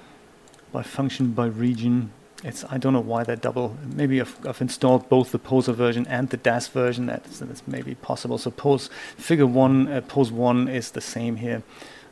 By 0.74 0.84
function, 0.84 1.32
by 1.32 1.46
region, 1.46 2.12
it's 2.44 2.66
I 2.70 2.78
don't 2.78 2.92
know 2.92 3.00
why 3.00 3.24
they're 3.24 3.38
double. 3.38 3.78
Maybe 3.86 4.20
I've, 4.20 4.38
I've 4.46 4.60
installed 4.60 5.08
both 5.08 5.32
the 5.32 5.40
poser 5.40 5.72
version 5.72 6.06
and 6.08 6.30
the 6.30 6.38
DAZ 6.38 6.68
version. 6.68 7.06
That's, 7.06 7.40
that's 7.40 7.66
maybe 7.66 7.96
possible. 7.96 8.38
So 8.38 8.52
pose 8.52 8.90
figure 9.18 9.48
one, 9.48 9.88
uh, 9.88 10.02
pose 10.02 10.32
one 10.32 10.68
is 10.68 10.92
the 10.92 11.02
same 11.02 11.38
here. 11.38 11.64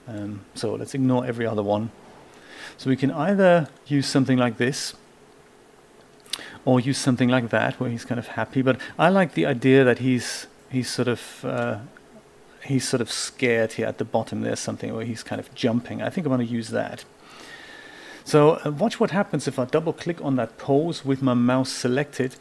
Um, 0.07 0.45
so 0.55 0.75
let's 0.75 0.95
ignore 0.95 1.25
every 1.25 1.45
other 1.45 1.63
one. 1.63 1.91
So 2.77 2.89
we 2.89 2.95
can 2.95 3.11
either 3.11 3.69
use 3.87 4.07
something 4.07 4.37
like 4.37 4.57
this 4.57 4.93
or 6.65 6.79
use 6.79 6.97
something 6.97 7.29
like 7.29 7.49
that 7.49 7.79
where 7.79 7.89
he's 7.89 8.05
kind 8.05 8.19
of 8.19 8.27
happy. 8.27 8.61
But 8.61 8.79
I 8.97 9.09
like 9.09 9.33
the 9.33 9.45
idea 9.45 9.83
that 9.83 9.99
he's 9.99 10.47
he's 10.69 10.89
sort 10.89 11.07
of 11.07 11.45
uh, 11.45 11.79
he's 12.63 12.87
sort 12.87 13.01
of 13.01 13.11
scared 13.11 13.73
here 13.73 13.87
at 13.87 13.97
the 13.97 14.05
bottom. 14.05 14.41
There's 14.41 14.59
something 14.59 14.93
where 14.93 15.05
he's 15.05 15.23
kind 15.23 15.39
of 15.39 15.53
jumping. 15.53 16.01
I 16.01 16.09
think 16.09 16.25
I 16.27 16.29
want 16.29 16.41
to 16.41 16.47
use 16.47 16.69
that. 16.69 17.05
So 18.23 18.59
uh, 18.65 18.71
watch 18.71 18.99
what 18.99 19.11
happens 19.11 19.47
if 19.47 19.59
I 19.59 19.65
double 19.65 19.93
click 19.93 20.21
on 20.21 20.35
that 20.37 20.57
pose 20.57 21.03
with 21.03 21.21
my 21.21 21.33
mouse 21.33 21.71
selected 21.71 22.35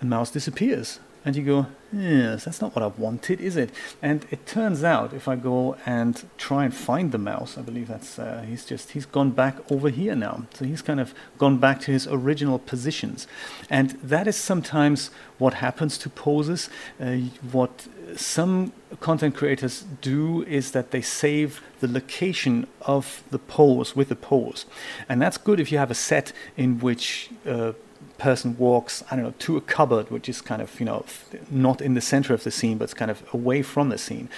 and 0.00 0.10
mouse 0.10 0.30
disappears. 0.30 0.98
And 1.26 1.34
you 1.34 1.42
go, 1.42 1.66
yes, 1.92 2.44
that's 2.44 2.60
not 2.60 2.76
what 2.76 2.84
I 2.84 2.86
wanted, 2.86 3.40
is 3.40 3.56
it? 3.56 3.70
And 4.00 4.24
it 4.30 4.46
turns 4.46 4.84
out 4.84 5.12
if 5.12 5.26
I 5.26 5.34
go 5.34 5.76
and 5.84 6.24
try 6.38 6.64
and 6.64 6.72
find 6.72 7.10
the 7.10 7.18
mouse, 7.18 7.58
I 7.58 7.62
believe 7.62 7.88
that's, 7.88 8.16
uh, 8.16 8.44
he's 8.46 8.64
just, 8.64 8.92
he's 8.92 9.06
gone 9.06 9.32
back 9.32 9.56
over 9.68 9.90
here 9.90 10.14
now. 10.14 10.44
So 10.54 10.64
he's 10.64 10.82
kind 10.82 11.00
of 11.00 11.14
gone 11.36 11.58
back 11.58 11.80
to 11.80 11.90
his 11.90 12.06
original 12.06 12.60
positions. 12.60 13.26
And 13.68 13.90
that 14.04 14.28
is 14.28 14.36
sometimes 14.36 15.10
what 15.38 15.54
happens 15.54 15.98
to 15.98 16.08
poses. 16.08 16.70
Uh, 17.00 17.16
what 17.50 17.88
some 18.14 18.72
content 19.00 19.34
creators 19.34 19.84
do 20.00 20.44
is 20.44 20.70
that 20.70 20.92
they 20.92 21.02
save 21.02 21.60
the 21.80 21.88
location 21.88 22.68
of 22.82 23.24
the 23.32 23.40
pose 23.40 23.96
with 23.96 24.10
the 24.10 24.16
pose. 24.16 24.64
And 25.08 25.20
that's 25.20 25.38
good 25.38 25.58
if 25.58 25.72
you 25.72 25.78
have 25.78 25.90
a 25.90 25.94
set 25.94 26.32
in 26.56 26.78
which 26.78 27.30
uh, 27.44 27.72
person 28.18 28.56
walks, 28.58 29.02
I 29.10 29.16
don't 29.16 29.24
know, 29.24 29.34
to 29.38 29.56
a 29.56 29.60
cupboard, 29.60 30.10
which 30.10 30.28
is 30.28 30.40
kind 30.40 30.62
of, 30.62 30.78
you 30.80 30.86
know, 30.86 31.04
not 31.50 31.80
in 31.80 31.94
the 31.94 32.00
center 32.00 32.34
of 32.34 32.44
the 32.44 32.50
scene, 32.50 32.78
but 32.78 32.84
it's 32.84 32.94
kind 32.94 33.10
of 33.10 33.22
away 33.32 33.62
from 33.62 33.88
the 33.88 33.98
scene. 33.98 34.28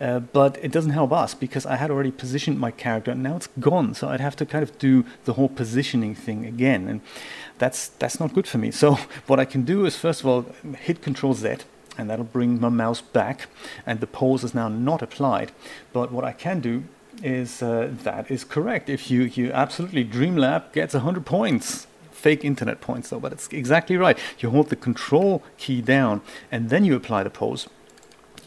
Uh, 0.00 0.20
but 0.20 0.58
it 0.62 0.70
doesn't 0.70 0.92
help 0.92 1.12
us 1.12 1.34
because 1.34 1.66
I 1.66 1.76
had 1.76 1.90
already 1.90 2.10
positioned 2.10 2.58
my 2.58 2.70
character 2.70 3.10
and 3.10 3.22
now 3.22 3.36
it's 3.36 3.48
gone. 3.58 3.94
So 3.94 4.08
I'd 4.08 4.20
have 4.20 4.36
to 4.36 4.46
kind 4.46 4.62
of 4.62 4.78
do 4.78 5.04
the 5.24 5.34
whole 5.34 5.48
positioning 5.48 6.14
thing 6.14 6.44
again. 6.44 6.88
And 6.88 7.00
that's, 7.58 7.88
that's 7.88 8.20
not 8.20 8.34
good 8.34 8.46
for 8.46 8.58
me. 8.58 8.70
So 8.70 8.94
what 9.26 9.40
I 9.40 9.44
can 9.44 9.62
do 9.62 9.84
is, 9.84 9.96
first 9.96 10.20
of 10.20 10.26
all, 10.26 10.46
hit 10.78 11.02
Control 11.02 11.34
Z 11.34 11.56
and 11.96 12.10
that'll 12.10 12.24
bring 12.24 12.60
my 12.60 12.68
mouse 12.68 13.00
back 13.00 13.48
and 13.86 14.00
the 14.00 14.06
pose 14.06 14.44
is 14.44 14.54
now 14.54 14.68
not 14.68 15.02
applied. 15.02 15.52
But 15.92 16.12
what 16.12 16.24
I 16.24 16.32
can 16.32 16.60
do 16.60 16.84
is 17.22 17.62
uh, 17.62 17.90
that 18.02 18.30
is 18.30 18.44
correct. 18.44 18.88
If 18.88 19.10
you, 19.10 19.22
you 19.22 19.52
absolutely 19.52 20.04
DreamLab 20.04 20.72
gets 20.72 20.94
100 20.94 21.24
points 21.24 21.86
fake 22.24 22.42
internet 22.42 22.80
points 22.80 23.10
though, 23.10 23.20
but 23.20 23.32
it's 23.32 23.48
exactly 23.48 23.96
right. 23.98 24.18
You 24.38 24.48
hold 24.48 24.70
the 24.70 24.76
control 24.88 25.42
key 25.58 25.82
down 25.82 26.22
and 26.50 26.70
then 26.70 26.82
you 26.86 26.94
apply 26.96 27.22
the 27.22 27.34
pose. 27.42 27.68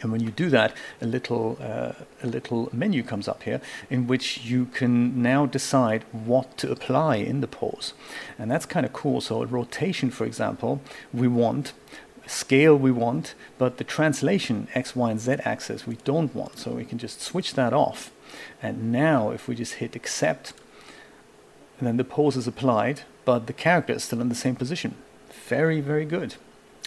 And 0.01 0.11
when 0.11 0.21
you 0.21 0.31
do 0.31 0.49
that, 0.49 0.73
a 1.01 1.05
little, 1.05 1.57
uh, 1.61 1.93
a 2.23 2.27
little 2.27 2.69
menu 2.71 3.03
comes 3.03 3.27
up 3.27 3.43
here 3.43 3.61
in 3.89 4.07
which 4.07 4.27
you 4.51 4.65
can 4.65 5.21
now 5.21 5.45
decide 5.45 6.05
what 6.11 6.57
to 6.57 6.71
apply 6.71 7.17
in 7.17 7.41
the 7.41 7.47
pose. 7.47 7.93
And 8.39 8.49
that's 8.51 8.65
kind 8.65 8.85
of 8.85 8.93
cool. 8.93 9.21
So, 9.21 9.43
rotation, 9.43 10.09
for 10.11 10.25
example, 10.25 10.81
we 11.13 11.27
want, 11.27 11.73
scale 12.25 12.75
we 12.75 12.91
want, 12.91 13.35
but 13.57 13.77
the 13.77 13.83
translation 13.83 14.67
X, 14.75 14.95
Y, 14.95 15.11
and 15.11 15.19
Z 15.19 15.37
axis 15.53 15.87
we 15.87 15.97
don't 16.03 16.33
want. 16.35 16.59
So, 16.59 16.71
we 16.71 16.85
can 16.85 16.99
just 16.99 17.21
switch 17.21 17.53
that 17.55 17.73
off. 17.73 18.11
And 18.61 18.91
now, 18.91 19.31
if 19.31 19.47
we 19.47 19.55
just 19.55 19.75
hit 19.75 19.95
accept, 19.95 20.53
and 21.79 21.87
then 21.87 21.97
the 21.97 22.03
pose 22.03 22.37
is 22.37 22.47
applied, 22.47 23.01
but 23.27 23.45
the 23.45 23.51
character 23.51 23.91
is 23.91 24.05
still 24.05 24.21
in 24.21 24.29
the 24.29 24.35
same 24.35 24.55
position. 24.55 24.95
Very, 25.49 25.81
very 25.81 26.05
good. 26.05 26.35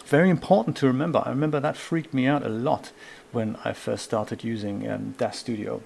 Very 0.07 0.31
important 0.31 0.75
to 0.79 0.87
remember. 0.87 1.23
I 1.23 1.29
remember 1.29 1.61
that 1.61 1.77
freaked 1.77 2.15
me 2.15 2.27
out 2.27 2.43
a 2.47 2.49
lot 2.49 2.93
when 3.31 3.59
I 3.63 3.75
first 3.75 4.07
started 4.07 4.43
using 4.43 4.91
um, 4.91 5.15
DAZ 5.19 5.37
Studio. 5.37 5.83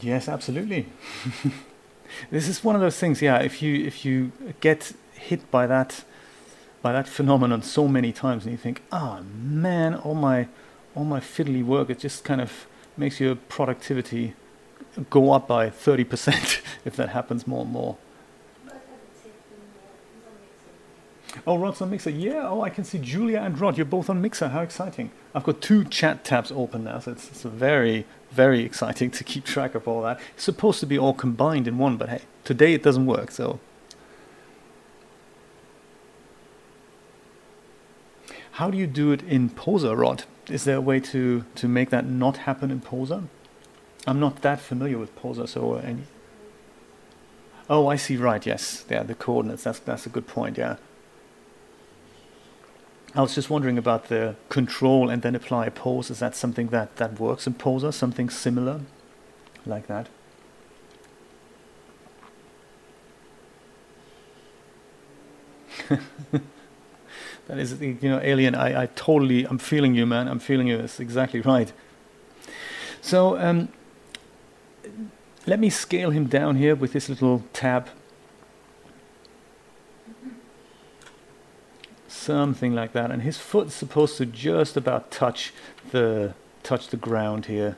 Yes, 0.00 0.28
absolutely. 0.28 0.86
this 2.32 2.48
is 2.48 2.64
one 2.64 2.74
of 2.74 2.80
those 2.80 2.98
things. 2.98 3.22
Yeah, 3.22 3.38
if 3.38 3.62
you 3.62 3.86
if 3.86 4.04
you 4.04 4.32
get 4.60 4.92
hit 5.12 5.48
by 5.52 5.68
that 5.68 6.02
by 6.82 6.92
that 6.92 7.06
phenomenon 7.06 7.62
so 7.62 7.86
many 7.86 8.12
times, 8.12 8.42
and 8.44 8.50
you 8.50 8.58
think, 8.58 8.82
"Ah, 8.90 9.20
oh, 9.20 9.22
man, 9.22 9.94
all 9.94 10.16
my 10.16 10.48
all 10.96 11.04
my 11.04 11.20
fiddly 11.20 11.64
work, 11.64 11.88
it 11.88 12.00
just 12.00 12.24
kind 12.24 12.40
of 12.40 12.66
makes 12.96 13.20
your 13.20 13.36
productivity 13.36 14.34
go 15.10 15.32
up 15.32 15.48
by 15.48 15.70
30% 15.70 16.60
if 16.84 16.96
that 16.96 17.10
happens 17.10 17.46
more 17.46 17.62
and 17.62 17.72
more. 17.72 17.96
Oh, 21.46 21.58
Rod's 21.58 21.82
on 21.82 21.90
Mixer. 21.90 22.10
Yeah, 22.10 22.48
oh, 22.48 22.62
I 22.62 22.70
can 22.70 22.84
see 22.84 22.98
Julia 22.98 23.40
and 23.40 23.58
Rod. 23.58 23.76
You're 23.76 23.84
both 23.84 24.08
on 24.08 24.20
Mixer. 24.20 24.48
How 24.48 24.62
exciting. 24.62 25.10
I've 25.34 25.42
got 25.42 25.60
two 25.60 25.84
chat 25.84 26.24
tabs 26.24 26.52
open 26.52 26.84
now, 26.84 27.00
so 27.00 27.12
it's, 27.12 27.28
it's 27.28 27.42
very, 27.42 28.06
very 28.30 28.64
exciting 28.64 29.10
to 29.10 29.24
keep 29.24 29.44
track 29.44 29.74
of 29.74 29.88
all 29.88 30.02
that. 30.02 30.20
It's 30.34 30.44
supposed 30.44 30.80
to 30.80 30.86
be 30.86 30.96
all 30.96 31.12
combined 31.12 31.66
in 31.66 31.76
one, 31.76 31.96
but 31.96 32.08
hey, 32.08 32.22
today 32.44 32.72
it 32.72 32.82
doesn't 32.82 33.06
work, 33.06 33.30
so. 33.30 33.58
How 38.52 38.70
do 38.70 38.78
you 38.78 38.86
do 38.86 39.10
it 39.10 39.22
in 39.24 39.50
Poser, 39.50 39.96
Rod? 39.96 40.24
Is 40.48 40.62
there 40.64 40.76
a 40.76 40.80
way 40.80 41.00
to, 41.00 41.44
to 41.56 41.66
make 41.66 41.90
that 41.90 42.06
not 42.06 42.38
happen 42.38 42.70
in 42.70 42.80
Poser? 42.80 43.24
I'm 44.06 44.20
not 44.20 44.42
that 44.42 44.60
familiar 44.60 44.98
with 44.98 45.14
Poser, 45.16 45.46
so 45.46 45.76
any. 45.76 46.04
Oh, 47.68 47.86
I 47.86 47.96
see. 47.96 48.16
Right. 48.16 48.44
Yes. 48.44 48.84
Yeah. 48.90 49.02
The 49.02 49.14
coordinates. 49.14 49.64
That's 49.64 49.78
that's 49.78 50.06
a 50.06 50.10
good 50.10 50.26
point. 50.26 50.58
Yeah. 50.58 50.76
I 53.14 53.22
was 53.22 53.34
just 53.34 53.48
wondering 53.48 53.78
about 53.78 54.08
the 54.08 54.34
control 54.48 55.08
and 55.08 55.22
then 55.22 55.34
apply 55.34 55.66
a 55.66 55.70
pose. 55.70 56.10
Is 56.10 56.18
that 56.18 56.34
something 56.34 56.66
that 56.68 56.96
that 56.96 57.18
works 57.20 57.46
in 57.46 57.54
Poser? 57.54 57.92
Something 57.92 58.28
similar, 58.28 58.80
like 59.64 59.86
that. 59.86 60.08
that 67.46 67.58
is, 67.58 67.80
you 67.80 67.98
know, 68.02 68.20
alien. 68.22 68.54
I, 68.54 68.82
I 68.82 68.86
totally, 68.86 69.44
I'm 69.44 69.58
feeling 69.58 69.94
you, 69.94 70.06
man. 70.06 70.28
I'm 70.28 70.40
feeling 70.40 70.66
you. 70.66 70.78
It's 70.80 71.00
exactly 71.00 71.40
right. 71.40 71.72
So. 73.00 73.38
Um, 73.38 73.70
let 75.46 75.60
me 75.60 75.70
scale 75.70 76.10
him 76.10 76.26
down 76.26 76.56
here 76.56 76.74
with 76.74 76.92
this 76.92 77.08
little 77.08 77.44
tab. 77.52 77.88
Something 82.08 82.74
like 82.74 82.92
that. 82.92 83.10
And 83.10 83.22
his 83.22 83.38
foot's 83.38 83.74
supposed 83.74 84.16
to 84.18 84.26
just 84.26 84.76
about 84.76 85.10
touch 85.10 85.52
the 85.90 86.34
touch 86.62 86.88
the 86.88 86.96
ground 86.96 87.46
here. 87.46 87.76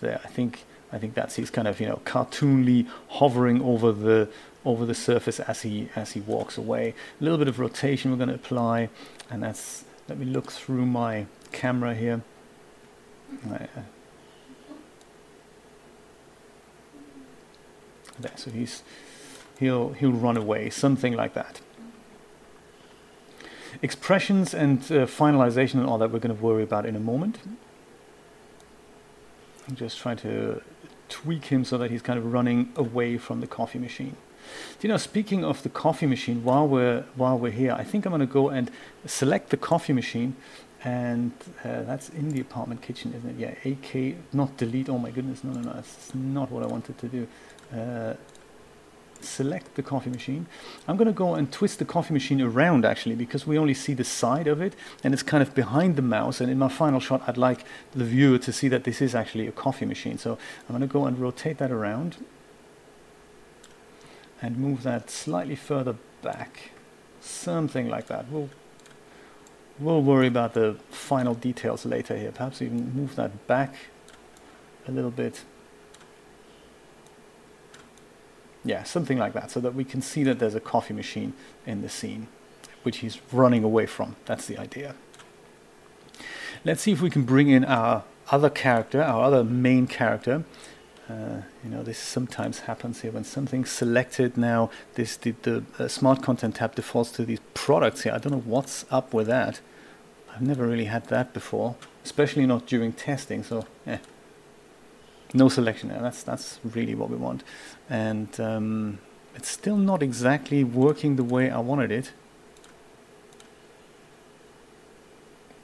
There. 0.00 0.20
I 0.24 0.28
think 0.28 0.64
I 0.92 0.98
think 0.98 1.14
that's 1.14 1.36
he's 1.36 1.50
kind 1.50 1.66
of, 1.66 1.80
you 1.80 1.88
know, 1.88 2.00
cartoonly 2.04 2.86
hovering 3.08 3.60
over 3.62 3.90
the 3.90 4.28
over 4.64 4.86
the 4.86 4.94
surface 4.94 5.40
as 5.40 5.62
he 5.62 5.88
as 5.96 6.12
he 6.12 6.20
walks 6.20 6.56
away. 6.56 6.94
A 7.20 7.24
little 7.24 7.38
bit 7.38 7.48
of 7.48 7.58
rotation 7.58 8.10
we're 8.10 8.16
going 8.16 8.28
to 8.28 8.34
apply, 8.34 8.90
and 9.30 9.42
that's. 9.42 9.84
Let 10.06 10.18
me 10.18 10.26
look 10.26 10.52
through 10.52 10.84
my 10.84 11.24
camera 11.50 11.94
here. 11.94 12.22
Uh, 13.50 13.66
there. 18.22 18.32
So 18.36 18.50
he's 18.50 18.82
he'll 19.58 19.90
he'll 19.92 20.12
run 20.12 20.36
away, 20.36 20.70
something 20.70 21.14
like 21.14 21.34
that. 21.34 21.60
Expressions 23.82 24.54
and 24.54 24.78
uh, 24.84 25.06
finalization 25.06 25.74
and 25.74 25.86
all 25.86 25.98
that 25.98 26.10
we're 26.10 26.20
going 26.20 26.34
to 26.34 26.42
worry 26.42 26.62
about 26.62 26.86
in 26.86 26.96
a 26.96 27.00
moment. 27.00 27.38
I'm 29.68 29.76
just 29.76 29.98
trying 29.98 30.18
to 30.18 30.62
tweak 31.08 31.46
him 31.46 31.64
so 31.64 31.78
that 31.78 31.90
he's 31.90 32.02
kind 32.02 32.18
of 32.18 32.32
running 32.32 32.72
away 32.76 33.18
from 33.18 33.40
the 33.40 33.46
coffee 33.46 33.78
machine. 33.78 34.16
You 34.80 34.88
know, 34.90 34.98
speaking 34.98 35.44
of 35.44 35.62
the 35.62 35.70
coffee 35.70 36.06
machine, 36.06 36.44
while 36.44 36.68
we're 36.68 37.04
while 37.16 37.38
we're 37.38 37.52
here, 37.52 37.72
I 37.72 37.84
think 37.84 38.04
I'm 38.04 38.10
going 38.10 38.20
to 38.20 38.26
go 38.26 38.50
and 38.50 38.70
select 39.06 39.50
the 39.50 39.56
coffee 39.56 39.94
machine, 39.94 40.36
and 40.84 41.32
uh, 41.64 41.82
that's 41.82 42.10
in 42.10 42.28
the 42.30 42.40
apartment 42.40 42.82
kitchen, 42.82 43.14
isn't 43.16 43.30
it? 43.30 43.36
Yeah, 43.38 43.72
AK, 43.72 44.16
not 44.34 44.56
delete. 44.58 44.88
Oh 44.90 44.98
my 44.98 45.10
goodness, 45.10 45.42
no, 45.42 45.52
no, 45.52 45.60
no, 45.60 45.72
that's 45.72 46.14
not 46.14 46.50
what 46.50 46.62
I 46.62 46.66
wanted 46.66 46.98
to 46.98 47.08
do. 47.08 47.26
Uh, 47.72 48.14
select 49.24 49.74
the 49.74 49.82
coffee 49.82 50.10
machine. 50.10 50.46
I'm 50.86 50.96
going 50.96 51.06
to 51.06 51.12
go 51.12 51.34
and 51.34 51.50
twist 51.50 51.78
the 51.78 51.84
coffee 51.84 52.12
machine 52.12 52.40
around 52.40 52.84
actually 52.84 53.14
because 53.14 53.46
we 53.46 53.58
only 53.58 53.74
see 53.74 53.94
the 53.94 54.04
side 54.04 54.46
of 54.46 54.60
it 54.60 54.74
and 55.02 55.14
it's 55.14 55.22
kind 55.22 55.42
of 55.42 55.54
behind 55.54 55.96
the 55.96 56.02
mouse 56.02 56.40
and 56.40 56.50
in 56.50 56.58
my 56.58 56.68
final 56.68 57.00
shot 57.00 57.22
I'd 57.26 57.36
like 57.36 57.64
the 57.92 58.04
viewer 58.04 58.38
to 58.38 58.52
see 58.52 58.68
that 58.68 58.84
this 58.84 59.00
is 59.00 59.14
actually 59.14 59.46
a 59.46 59.52
coffee 59.52 59.86
machine. 59.86 60.18
So 60.18 60.38
I'm 60.68 60.76
going 60.76 60.86
to 60.88 60.92
go 60.92 61.06
and 61.06 61.18
rotate 61.18 61.58
that 61.58 61.70
around 61.70 62.24
and 64.42 64.58
move 64.58 64.82
that 64.82 65.10
slightly 65.10 65.56
further 65.56 65.96
back. 66.22 66.70
Something 67.20 67.88
like 67.88 68.06
that. 68.08 68.30
We'll 68.30 68.50
we'll 69.78 70.02
worry 70.02 70.26
about 70.26 70.54
the 70.54 70.76
final 70.90 71.34
details 71.34 71.86
later 71.86 72.16
here. 72.16 72.30
Perhaps 72.30 72.60
even 72.60 72.94
move 72.94 73.16
that 73.16 73.46
back 73.46 73.74
a 74.86 74.92
little 74.92 75.10
bit 75.10 75.44
yeah, 78.64 78.82
something 78.82 79.18
like 79.18 79.32
that, 79.34 79.50
so 79.50 79.60
that 79.60 79.74
we 79.74 79.84
can 79.84 80.00
see 80.02 80.22
that 80.24 80.38
there's 80.38 80.54
a 80.54 80.60
coffee 80.60 80.94
machine 80.94 81.34
in 81.66 81.82
the 81.82 81.88
scene, 81.88 82.28
which 82.82 82.98
he's 82.98 83.18
running 83.32 83.62
away 83.62 83.86
from. 83.86 84.16
That's 84.24 84.46
the 84.46 84.58
idea. 84.58 84.94
Let's 86.64 86.80
see 86.82 86.92
if 86.92 87.02
we 87.02 87.10
can 87.10 87.24
bring 87.24 87.48
in 87.50 87.64
our 87.64 88.04
other 88.30 88.50
character, 88.50 89.02
our 89.02 89.24
other 89.24 89.44
main 89.44 89.86
character. 89.86 90.44
Uh, 91.08 91.42
you 91.62 91.68
know, 91.68 91.82
this 91.82 91.98
sometimes 91.98 92.60
happens 92.60 93.02
here 93.02 93.12
when 93.12 93.24
something's 93.24 93.70
selected. 93.70 94.38
Now, 94.38 94.70
this 94.94 95.16
the, 95.18 95.34
the 95.42 95.64
uh, 95.78 95.88
smart 95.88 96.22
content 96.22 96.54
tab 96.54 96.74
defaults 96.74 97.10
to 97.12 97.26
these 97.26 97.40
products 97.52 98.02
here. 98.02 98.14
I 98.14 98.18
don't 98.18 98.32
know 98.32 98.38
what's 98.38 98.86
up 98.90 99.12
with 99.12 99.26
that. 99.26 99.60
I've 100.34 100.40
never 100.40 100.66
really 100.66 100.86
had 100.86 101.06
that 101.08 101.34
before, 101.34 101.76
especially 102.02 102.46
not 102.46 102.66
during 102.66 102.92
testing. 102.94 103.44
So, 103.44 103.66
yeah, 103.86 103.98
no 105.34 105.48
selection 105.48 105.88
there. 105.90 106.00
That's 106.00 106.22
that's 106.22 106.60
really 106.64 106.94
what 106.94 107.10
we 107.10 107.16
want, 107.16 107.44
and 107.90 108.28
um, 108.40 108.98
it's 109.34 109.50
still 109.50 109.76
not 109.76 110.02
exactly 110.02 110.64
working 110.64 111.16
the 111.16 111.24
way 111.24 111.50
I 111.50 111.58
wanted 111.58 111.90
it. 111.90 112.12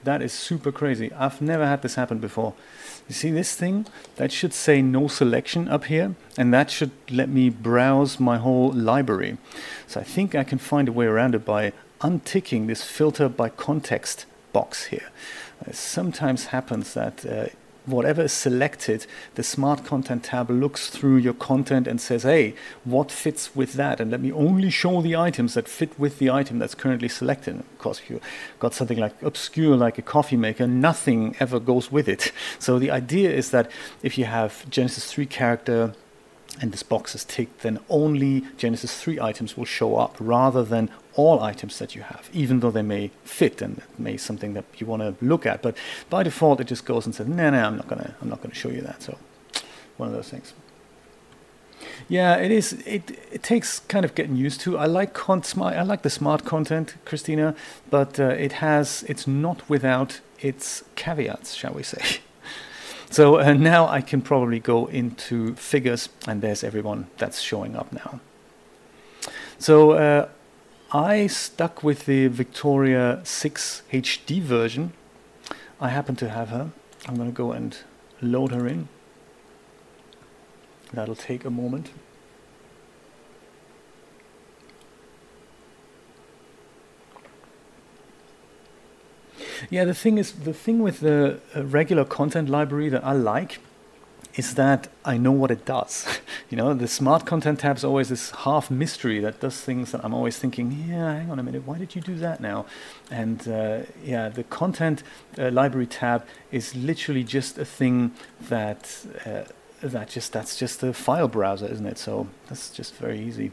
That 0.02 0.22
is 0.22 0.32
super 0.32 0.72
crazy. 0.72 1.12
I've 1.12 1.42
never 1.42 1.66
had 1.66 1.82
this 1.82 1.94
happen 1.94 2.18
before. 2.18 2.54
You 3.06 3.14
see 3.14 3.30
this 3.30 3.54
thing? 3.54 3.86
That 4.16 4.32
should 4.32 4.54
say 4.54 4.80
no 4.80 5.08
selection 5.08 5.68
up 5.68 5.84
here, 5.84 6.14
and 6.38 6.54
that 6.54 6.70
should 6.70 6.90
let 7.10 7.28
me 7.28 7.50
browse 7.50 8.18
my 8.18 8.38
whole 8.38 8.72
library. 8.72 9.36
So 9.86 10.00
I 10.00 10.04
think 10.04 10.34
I 10.34 10.44
can 10.44 10.58
find 10.58 10.88
a 10.88 10.92
way 10.92 11.06
around 11.06 11.34
it 11.34 11.44
by 11.44 11.72
unticking 12.00 12.66
this 12.66 12.82
filter 12.82 13.28
by 13.28 13.50
context 13.50 14.24
box 14.52 14.86
here. 14.86 15.10
It 15.66 15.76
sometimes 15.76 16.46
happens 16.46 16.94
that 16.94 17.26
uh, 17.26 17.46
whatever 17.86 18.22
is 18.22 18.32
selected, 18.32 19.06
the 19.34 19.42
Smart 19.42 19.84
Content 19.84 20.24
tab 20.24 20.50
looks 20.50 20.88
through 20.88 21.16
your 21.16 21.34
content 21.34 21.86
and 21.86 22.00
says, 22.00 22.22
hey, 22.22 22.54
what 22.84 23.10
fits 23.10 23.54
with 23.56 23.74
that? 23.74 24.00
And 24.00 24.10
let 24.10 24.20
me 24.20 24.32
only 24.32 24.70
show 24.70 25.00
the 25.02 25.16
items 25.16 25.54
that 25.54 25.68
fit 25.68 25.98
with 25.98 26.18
the 26.18 26.30
item 26.30 26.58
that's 26.58 26.74
currently 26.74 27.08
selected. 27.08 27.56
Of 27.56 27.78
course, 27.78 28.00
if 28.00 28.10
you 28.10 28.20
got 28.58 28.74
something 28.74 28.98
like 28.98 29.20
obscure, 29.22 29.76
like 29.76 29.98
a 29.98 30.02
coffee 30.02 30.36
maker, 30.36 30.66
nothing 30.66 31.36
ever 31.40 31.58
goes 31.58 31.90
with 31.90 32.08
it. 32.08 32.32
So 32.58 32.78
the 32.78 32.90
idea 32.90 33.30
is 33.30 33.50
that 33.50 33.70
if 34.02 34.18
you 34.18 34.26
have 34.26 34.68
Genesis 34.70 35.12
3 35.12 35.26
character, 35.26 35.94
and 36.60 36.72
this 36.72 36.82
box 36.82 37.14
is 37.14 37.24
ticked, 37.24 37.62
then 37.62 37.78
only 37.88 38.44
Genesis 38.56 39.00
3 39.00 39.18
items 39.20 39.56
will 39.56 39.64
show 39.64 39.96
up 39.96 40.16
rather 40.20 40.62
than 40.62 40.90
all 41.14 41.40
items 41.40 41.78
that 41.78 41.94
you 41.94 42.02
have, 42.02 42.28
even 42.32 42.60
though 42.60 42.70
they 42.70 42.82
may 42.82 43.10
fit 43.24 43.62
and 43.62 43.82
may 43.98 44.16
something 44.16 44.54
that 44.54 44.64
you 44.78 44.86
want 44.86 45.02
to 45.02 45.24
look 45.24 45.46
at. 45.46 45.62
But 45.62 45.76
by 46.08 46.22
default, 46.22 46.60
it 46.60 46.66
just 46.66 46.84
goes 46.84 47.06
and 47.06 47.14
says, 47.14 47.26
"No, 47.26 47.50
no, 47.50 47.64
I'm 47.64 47.76
not 47.76 47.88
gonna, 47.88 48.14
I'm 48.20 48.28
not 48.28 48.42
gonna 48.42 48.54
show 48.54 48.68
you 48.68 48.82
that." 48.82 49.02
So, 49.02 49.16
one 49.96 50.08
of 50.08 50.14
those 50.14 50.28
things. 50.28 50.52
Yeah, 52.08 52.36
it 52.36 52.50
is. 52.50 52.72
It 52.86 53.18
it 53.32 53.42
takes 53.42 53.80
kind 53.80 54.04
of 54.04 54.14
getting 54.14 54.36
used 54.36 54.60
to. 54.62 54.78
I 54.78 54.86
like 54.86 55.14
con- 55.14 55.42
smart, 55.42 55.76
I 55.76 55.82
like 55.82 56.02
the 56.02 56.10
smart 56.10 56.44
content, 56.44 56.94
Christina, 57.04 57.54
but 57.88 58.20
uh, 58.20 58.28
it 58.28 58.52
has. 58.52 59.04
It's 59.08 59.26
not 59.26 59.68
without 59.68 60.20
its 60.40 60.84
caveats, 60.94 61.54
shall 61.54 61.72
we 61.72 61.82
say? 61.82 62.20
So 63.10 63.40
uh, 63.40 63.54
now 63.54 63.88
I 63.88 64.00
can 64.00 64.22
probably 64.22 64.60
go 64.60 64.86
into 64.86 65.56
figures, 65.56 66.08
and 66.28 66.42
there's 66.42 66.62
everyone 66.62 67.08
that's 67.18 67.40
showing 67.40 67.74
up 67.74 67.92
now. 67.92 68.20
So 69.58 69.92
uh, 69.92 70.28
I 70.92 71.26
stuck 71.26 71.82
with 71.82 72.06
the 72.06 72.28
Victoria 72.28 73.20
6 73.24 73.82
HD 73.92 74.40
version. 74.40 74.92
I 75.80 75.88
happen 75.88 76.14
to 76.16 76.28
have 76.28 76.50
her. 76.50 76.70
I'm 77.08 77.16
going 77.16 77.28
to 77.30 77.36
go 77.36 77.50
and 77.50 77.76
load 78.22 78.52
her 78.52 78.68
in. 78.68 78.88
That'll 80.92 81.16
take 81.16 81.44
a 81.44 81.50
moment. 81.50 81.90
Yeah, 89.68 89.84
the 89.84 89.94
thing 89.94 90.18
is, 90.18 90.32
the 90.32 90.54
thing 90.54 90.80
with 90.80 91.00
the 91.00 91.40
uh, 91.54 91.64
regular 91.64 92.04
content 92.04 92.48
library 92.48 92.88
that 92.88 93.04
I 93.04 93.12
like 93.12 93.58
is 94.36 94.54
that 94.54 94.88
I 95.04 95.18
know 95.18 95.32
what 95.32 95.50
it 95.50 95.64
does. 95.64 96.06
you 96.50 96.56
know, 96.56 96.72
the 96.72 96.86
smart 96.88 97.26
content 97.26 97.60
tab 97.60 97.76
is 97.76 97.84
always 97.84 98.08
this 98.08 98.30
half 98.30 98.70
mystery 98.70 99.18
that 99.20 99.40
does 99.40 99.60
things 99.60 99.92
that 99.92 100.04
I'm 100.04 100.14
always 100.14 100.38
thinking, 100.38 100.86
yeah, 100.88 101.14
hang 101.14 101.30
on 101.30 101.38
a 101.38 101.42
minute, 101.42 101.66
why 101.66 101.78
did 101.78 101.94
you 101.94 102.00
do 102.00 102.14
that 102.16 102.40
now? 102.40 102.66
And 103.10 103.46
uh, 103.48 103.80
yeah, 104.04 104.28
the 104.28 104.44
content 104.44 105.02
uh, 105.38 105.50
library 105.50 105.86
tab 105.86 106.26
is 106.52 106.74
literally 106.74 107.24
just 107.24 107.58
a 107.58 107.64
thing 107.64 108.12
that 108.48 109.04
uh, 109.26 109.42
that 109.82 110.08
just 110.08 110.32
that's 110.32 110.56
just 110.58 110.82
a 110.82 110.92
file 110.92 111.28
browser, 111.28 111.66
isn't 111.66 111.86
it? 111.86 111.98
So 111.98 112.28
that's 112.48 112.70
just 112.70 112.94
very 112.94 113.18
easy 113.18 113.50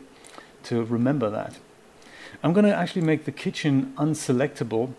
to 0.63 0.83
remember 0.83 1.29
that. 1.29 1.57
I'm 2.43 2.53
going 2.53 2.65
to 2.65 2.75
actually 2.75 3.03
make 3.03 3.25
the 3.25 3.31
kitchen 3.31 3.93
unselectable 3.97 4.93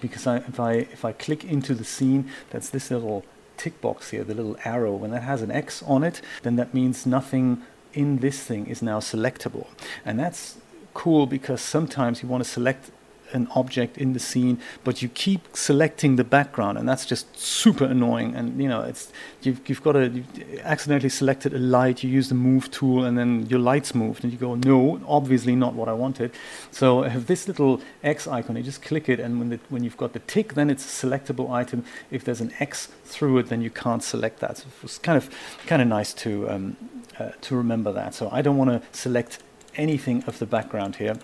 because 0.00 0.26
I, 0.26 0.36
if 0.38 0.60
I 0.60 0.72
if 0.72 1.04
I 1.04 1.12
click 1.12 1.44
into 1.44 1.74
the 1.74 1.84
scene, 1.84 2.30
that's 2.50 2.70
this 2.70 2.90
little 2.90 3.24
tick 3.56 3.80
box 3.80 4.10
here, 4.10 4.24
the 4.24 4.34
little 4.34 4.56
arrow. 4.64 4.94
When 4.94 5.10
that 5.12 5.22
has 5.22 5.42
an 5.42 5.50
X 5.50 5.82
on 5.82 6.04
it, 6.04 6.20
then 6.42 6.56
that 6.56 6.74
means 6.74 7.06
nothing 7.06 7.62
in 7.92 8.18
this 8.18 8.42
thing 8.42 8.66
is 8.66 8.82
now 8.82 9.00
selectable, 9.00 9.66
and 10.04 10.18
that's 10.20 10.58
cool 10.94 11.26
because 11.26 11.60
sometimes 11.60 12.22
you 12.22 12.28
want 12.28 12.42
to 12.42 12.48
select 12.48 12.90
an 13.32 13.48
object 13.54 13.98
in 13.98 14.12
the 14.12 14.20
scene, 14.20 14.58
but 14.84 15.02
you 15.02 15.08
keep 15.08 15.40
selecting 15.56 16.16
the 16.16 16.24
background, 16.24 16.78
and 16.78 16.88
that's 16.88 17.06
just 17.06 17.38
super 17.38 17.84
annoying. 17.84 18.34
And 18.34 18.60
you 18.60 18.68
know, 18.68 18.82
it's 18.82 19.12
you've, 19.42 19.60
you've 19.68 19.82
got 19.82 19.92
to 19.92 20.08
you've 20.08 20.60
accidentally 20.60 21.08
selected 21.08 21.54
a 21.54 21.58
light. 21.58 22.02
You 22.02 22.10
use 22.10 22.28
the 22.28 22.34
move 22.34 22.70
tool, 22.70 23.04
and 23.04 23.16
then 23.16 23.46
your 23.46 23.60
lights 23.60 23.94
moved, 23.94 24.24
and 24.24 24.32
you 24.32 24.38
go, 24.38 24.54
no, 24.54 25.00
obviously 25.06 25.56
not 25.56 25.74
what 25.74 25.88
I 25.88 25.92
wanted. 25.92 26.32
So 26.70 27.04
I 27.04 27.08
have 27.08 27.26
this 27.26 27.48
little 27.48 27.80
X 28.02 28.26
icon. 28.26 28.56
You 28.56 28.62
just 28.62 28.82
click 28.82 29.08
it, 29.08 29.20
and 29.20 29.38
when 29.38 29.48
the, 29.50 29.60
when 29.68 29.84
you've 29.84 29.96
got 29.96 30.12
the 30.12 30.20
tick, 30.20 30.54
then 30.54 30.70
it's 30.70 30.84
a 30.84 31.06
selectable 31.06 31.50
item. 31.50 31.84
If 32.10 32.24
there's 32.24 32.40
an 32.40 32.52
X 32.60 32.88
through 33.04 33.38
it, 33.38 33.48
then 33.48 33.62
you 33.62 33.70
can't 33.70 34.02
select 34.02 34.40
that. 34.40 34.58
So 34.58 34.66
it's 34.82 34.98
kind 34.98 35.16
of 35.16 35.30
kind 35.66 35.82
of 35.82 35.88
nice 35.88 36.12
to 36.14 36.50
um, 36.50 36.76
uh, 37.18 37.30
to 37.42 37.56
remember 37.56 37.92
that. 37.92 38.14
So 38.14 38.28
I 38.30 38.42
don't 38.42 38.56
want 38.56 38.70
to 38.70 38.82
select 38.96 39.38
anything 39.76 40.24
of 40.26 40.38
the 40.38 40.46
background 40.46 40.96
here. 40.96 41.16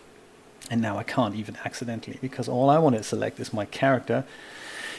And 0.71 0.81
now 0.81 0.97
I 0.97 1.03
can't 1.03 1.35
even 1.35 1.57
accidentally 1.65 2.19
because 2.21 2.49
all 2.49 2.71
I 2.71 2.79
want 2.79 2.97
to 2.97 3.03
select 3.03 3.41
is 3.41 3.53
my 3.53 3.65
character. 3.67 4.25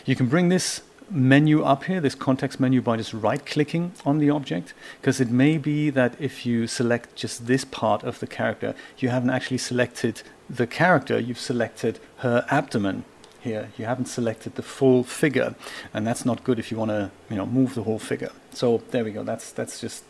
You 0.05 0.15
can 0.15 0.27
bring 0.27 0.49
this 0.49 0.81
menu 1.09 1.63
up 1.63 1.85
here, 1.85 1.99
this 2.01 2.15
context 2.15 2.59
menu, 2.59 2.81
by 2.81 2.97
just 2.97 3.13
right 3.13 3.45
clicking 3.45 3.91
on 4.05 4.17
the 4.17 4.29
object 4.29 4.73
because 5.01 5.19
it 5.19 5.29
may 5.29 5.57
be 5.57 5.89
that 5.89 6.15
if 6.19 6.45
you 6.45 6.67
select 6.67 7.15
just 7.15 7.47
this 7.47 7.65
part 7.65 8.03
of 8.03 8.19
the 8.19 8.27
character, 8.27 8.75
you 8.97 9.09
haven't 9.09 9.29
actually 9.29 9.57
selected 9.57 10.21
the 10.49 10.67
character, 10.67 11.19
you've 11.19 11.39
selected 11.39 11.99
her 12.17 12.45
abdomen 12.49 13.05
here. 13.43 13.69
You 13.77 13.85
haven't 13.85 14.05
selected 14.05 14.55
the 14.55 14.63
full 14.63 15.03
figure, 15.03 15.55
and 15.93 16.07
that's 16.07 16.25
not 16.25 16.43
good 16.43 16.59
if 16.59 16.71
you 16.71 16.77
want 16.77 16.91
to, 16.91 17.11
you 17.29 17.35
know, 17.35 17.45
move 17.45 17.75
the 17.75 17.83
whole 17.83 17.99
figure. 17.99 18.31
So 18.53 18.81
there 18.91 19.03
we 19.03 19.11
go. 19.11 19.23
That's 19.23 19.51
that's 19.51 19.79
just 19.81 20.03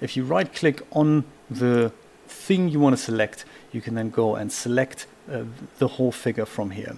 if 0.00 0.16
you 0.16 0.24
right 0.24 0.52
click 0.52 0.82
on 0.90 1.24
the 1.48 1.92
thing 2.26 2.68
you 2.68 2.80
want 2.80 2.96
to 2.96 3.02
select, 3.02 3.44
you 3.72 3.80
can 3.80 3.94
then 3.94 4.10
go 4.10 4.36
and 4.36 4.52
select 4.52 5.06
uh, 5.30 5.42
the 5.78 5.88
whole 5.88 6.12
figure 6.12 6.46
from 6.46 6.70
here 6.70 6.96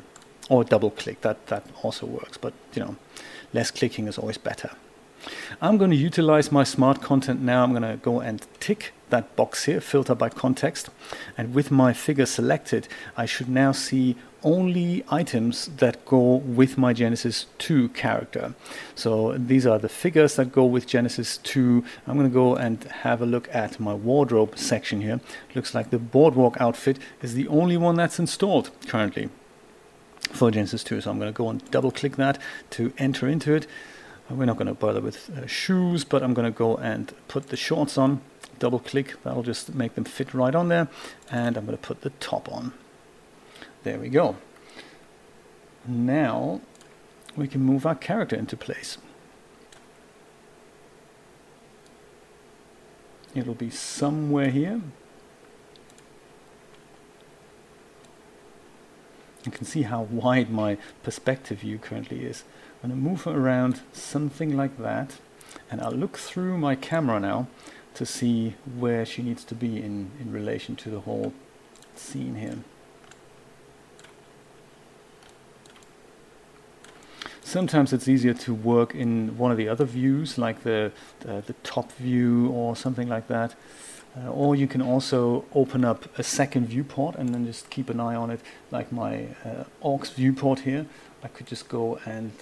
or 0.48 0.64
double 0.64 0.90
click. 0.90 1.20
That 1.20 1.46
that 1.46 1.64
also 1.82 2.06
works 2.06 2.36
but 2.38 2.52
you 2.74 2.84
know 2.84 2.96
less 3.52 3.70
clicking 3.70 4.08
is 4.08 4.18
always 4.18 4.38
better. 4.38 4.70
I'm 5.62 5.78
going 5.78 5.90
to 5.90 5.96
utilize 5.96 6.52
my 6.52 6.64
smart 6.64 7.00
content 7.00 7.40
now. 7.40 7.64
I'm 7.64 7.70
going 7.70 7.82
to 7.82 7.96
go 7.96 8.20
and 8.20 8.46
tick 8.60 8.92
that 9.08 9.34
box 9.36 9.64
here 9.64 9.80
filter 9.80 10.14
by 10.14 10.28
context. 10.28 10.90
And 11.38 11.54
with 11.54 11.70
my 11.70 11.92
figure 11.92 12.26
selected 12.26 12.88
I 13.16 13.26
should 13.26 13.48
now 13.48 13.72
see 13.72 14.16
only 14.44 15.02
items 15.08 15.66
that 15.78 16.04
go 16.04 16.36
with 16.36 16.78
my 16.78 16.92
Genesis 16.92 17.46
2 17.58 17.88
character. 17.90 18.54
So 18.94 19.32
these 19.32 19.66
are 19.66 19.78
the 19.78 19.88
figures 19.88 20.36
that 20.36 20.52
go 20.52 20.64
with 20.64 20.86
Genesis 20.86 21.38
2. 21.38 21.84
I'm 22.06 22.16
going 22.16 22.30
to 22.30 22.34
go 22.34 22.54
and 22.54 22.84
have 22.84 23.20
a 23.20 23.26
look 23.26 23.48
at 23.52 23.80
my 23.80 23.94
wardrobe 23.94 24.58
section 24.58 25.00
here. 25.00 25.20
Looks 25.54 25.74
like 25.74 25.90
the 25.90 25.98
Boardwalk 25.98 26.60
outfit 26.60 26.98
is 27.22 27.34
the 27.34 27.48
only 27.48 27.76
one 27.76 27.96
that's 27.96 28.18
installed 28.18 28.70
currently 28.86 29.30
for 30.32 30.50
Genesis 30.50 30.84
2. 30.84 31.00
So 31.00 31.10
I'm 31.10 31.18
going 31.18 31.32
to 31.32 31.36
go 31.36 31.48
and 31.48 31.68
double 31.70 31.90
click 31.90 32.16
that 32.16 32.38
to 32.70 32.92
enter 32.98 33.26
into 33.26 33.54
it. 33.54 33.66
We're 34.30 34.46
not 34.46 34.56
going 34.56 34.68
to 34.68 34.74
bother 34.74 35.00
with 35.00 35.30
uh, 35.36 35.46
shoes, 35.46 36.04
but 36.04 36.22
I'm 36.22 36.32
going 36.32 36.50
to 36.50 36.56
go 36.56 36.76
and 36.76 37.12
put 37.28 37.48
the 37.48 37.56
shorts 37.56 37.98
on. 37.98 38.22
Double 38.58 38.78
click, 38.78 39.22
that'll 39.22 39.42
just 39.42 39.74
make 39.74 39.96
them 39.96 40.04
fit 40.04 40.32
right 40.32 40.54
on 40.54 40.68
there. 40.68 40.88
And 41.30 41.56
I'm 41.56 41.66
going 41.66 41.76
to 41.76 41.82
put 41.82 42.00
the 42.00 42.10
top 42.10 42.50
on. 42.50 42.72
There 43.84 43.98
we 43.98 44.08
go. 44.08 44.36
Now 45.86 46.62
we 47.36 47.46
can 47.46 47.60
move 47.60 47.84
our 47.84 47.94
character 47.94 48.34
into 48.34 48.56
place. 48.56 48.96
It'll 53.34 53.54
be 53.54 53.68
somewhere 53.68 54.50
here. 54.50 54.80
You 59.44 59.52
can 59.52 59.66
see 59.66 59.82
how 59.82 60.02
wide 60.02 60.50
my 60.50 60.78
perspective 61.02 61.58
view 61.58 61.78
currently 61.78 62.24
is. 62.24 62.44
I'm 62.82 62.88
going 62.88 63.02
to 63.02 63.08
move 63.08 63.26
around 63.26 63.82
something 63.92 64.56
like 64.56 64.78
that 64.78 65.18
and 65.70 65.82
I'll 65.82 65.92
look 65.92 66.16
through 66.16 66.56
my 66.56 66.74
camera 66.74 67.20
now 67.20 67.48
to 67.94 68.06
see 68.06 68.54
where 68.78 69.04
she 69.04 69.22
needs 69.22 69.44
to 69.44 69.54
be 69.54 69.76
in, 69.76 70.10
in 70.18 70.32
relation 70.32 70.74
to 70.76 70.90
the 70.90 71.00
whole 71.00 71.34
scene 71.94 72.36
here. 72.36 72.58
Sometimes 77.54 77.92
it's 77.92 78.08
easier 78.08 78.34
to 78.34 78.52
work 78.52 78.96
in 78.96 79.38
one 79.38 79.52
of 79.52 79.56
the 79.56 79.68
other 79.68 79.84
views, 79.84 80.36
like 80.36 80.64
the, 80.64 80.90
the, 81.20 81.40
the 81.46 81.52
top 81.62 81.92
view 81.92 82.48
or 82.48 82.74
something 82.74 83.08
like 83.08 83.28
that. 83.28 83.54
Uh, 84.16 84.28
or 84.28 84.56
you 84.56 84.66
can 84.66 84.82
also 84.82 85.44
open 85.54 85.84
up 85.84 86.00
a 86.18 86.22
second 86.24 86.66
viewport 86.66 87.14
and 87.14 87.32
then 87.32 87.46
just 87.46 87.70
keep 87.70 87.88
an 87.88 88.00
eye 88.00 88.16
on 88.16 88.28
it, 88.28 88.40
like 88.72 88.90
my 88.90 89.28
uh, 89.44 89.62
aux 89.84 90.02
viewport 90.16 90.60
here. 90.60 90.84
I 91.22 91.28
could 91.28 91.46
just 91.46 91.68
go 91.68 92.00
and 92.04 92.32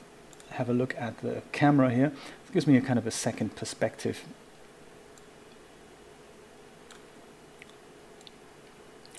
have 0.53 0.71
a 0.71 0.73
look 0.73 0.95
at 0.97 1.19
the 1.19 1.43
camera 1.53 1.91
here. 1.91 2.11
It 2.47 2.53
gives 2.55 2.67
me 2.67 2.79
a 2.79 2.81
kind 2.81 2.99
of 2.99 3.07
a 3.07 3.11
second 3.11 3.55
perspective. 3.55 4.25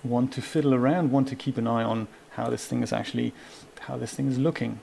One 0.01 0.27
to 0.29 0.41
fiddle 0.41 0.73
around, 0.73 1.11
one 1.11 1.25
to 1.25 1.35
keep 1.35 1.55
an 1.59 1.67
eye 1.67 1.83
on 1.83 2.07
how 2.31 2.49
this 2.49 2.65
thing 2.65 2.81
is 2.81 2.91
actually, 2.91 3.31
how 3.81 3.95
this 3.97 4.15
thing 4.15 4.27
is 4.27 4.39
looking. 4.39 4.79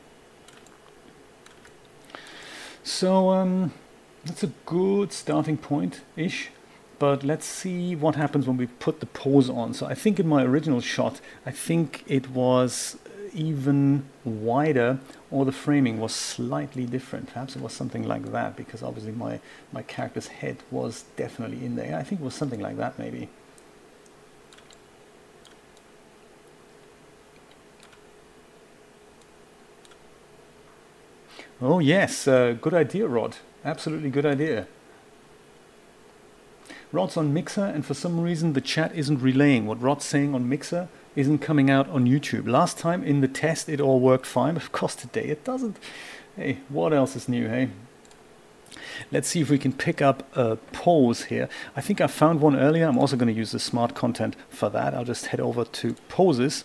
So 2.90 3.30
um, 3.30 3.72
that's 4.24 4.42
a 4.42 4.52
good 4.66 5.12
starting 5.12 5.56
point-ish 5.56 6.50
but 6.98 7.24
let's 7.24 7.46
see 7.46 7.96
what 7.96 8.14
happens 8.14 8.46
when 8.46 8.58
we 8.58 8.66
put 8.66 9.00
the 9.00 9.06
pose 9.06 9.48
on. 9.48 9.72
So 9.72 9.86
I 9.86 9.94
think 9.94 10.20
in 10.20 10.28
my 10.28 10.44
original 10.44 10.82
shot, 10.82 11.18
I 11.46 11.50
think 11.50 12.04
it 12.06 12.28
was 12.28 12.98
even 13.32 14.04
wider 14.22 14.98
or 15.30 15.46
the 15.46 15.52
framing 15.52 15.98
was 15.98 16.14
slightly 16.14 16.84
different. 16.84 17.32
Perhaps 17.32 17.56
it 17.56 17.62
was 17.62 17.72
something 17.72 18.06
like 18.06 18.32
that 18.32 18.54
because 18.54 18.82
obviously 18.82 19.12
my, 19.12 19.40
my 19.72 19.80
character's 19.80 20.26
head 20.26 20.58
was 20.70 21.04
definitely 21.16 21.64
in 21.64 21.74
there. 21.76 21.96
I 21.96 22.02
think 22.02 22.20
it 22.20 22.24
was 22.24 22.34
something 22.34 22.60
like 22.60 22.76
that 22.76 22.98
maybe. 22.98 23.30
Oh 31.62 31.78
yes, 31.78 32.26
uh, 32.26 32.56
good 32.58 32.72
idea, 32.72 33.06
Rod. 33.06 33.36
Absolutely 33.64 34.08
good 34.08 34.24
idea. 34.24 34.66
Rod's 36.90 37.18
on 37.18 37.34
Mixer, 37.34 37.64
and 37.64 37.84
for 37.84 37.92
some 37.92 38.20
reason 38.20 38.54
the 38.54 38.62
chat 38.62 38.94
isn't 38.94 39.20
relaying 39.20 39.66
what 39.66 39.80
Rod's 39.80 40.06
saying 40.06 40.34
on 40.34 40.48
Mixer 40.48 40.88
isn't 41.14 41.40
coming 41.40 41.70
out 41.70 41.88
on 41.90 42.06
YouTube. 42.06 42.48
Last 42.48 42.78
time 42.78 43.04
in 43.04 43.20
the 43.20 43.28
test 43.28 43.68
it 43.68 43.80
all 43.80 44.00
worked 44.00 44.26
fine, 44.26 44.54
but 44.54 44.62
of 44.62 44.72
course 44.72 44.94
today 44.94 45.26
it 45.26 45.44
doesn't. 45.44 45.76
Hey, 46.34 46.58
what 46.70 46.94
else 46.94 47.14
is 47.14 47.28
new, 47.28 47.48
hey? 47.48 47.68
Let's 49.12 49.28
see 49.28 49.40
if 49.40 49.50
we 49.50 49.58
can 49.58 49.72
pick 49.72 50.00
up 50.00 50.34
a 50.36 50.56
pose 50.72 51.24
here. 51.24 51.48
I 51.76 51.80
think 51.80 52.00
I 52.00 52.06
found 52.06 52.40
one 52.40 52.56
earlier. 52.56 52.86
I'm 52.86 52.98
also 52.98 53.16
going 53.16 53.32
to 53.32 53.38
use 53.38 53.50
the 53.52 53.58
smart 53.58 53.94
content 53.94 54.36
for 54.48 54.70
that. 54.70 54.94
I'll 54.94 55.04
just 55.04 55.26
head 55.26 55.40
over 55.40 55.64
to 55.64 55.94
poses. 56.08 56.64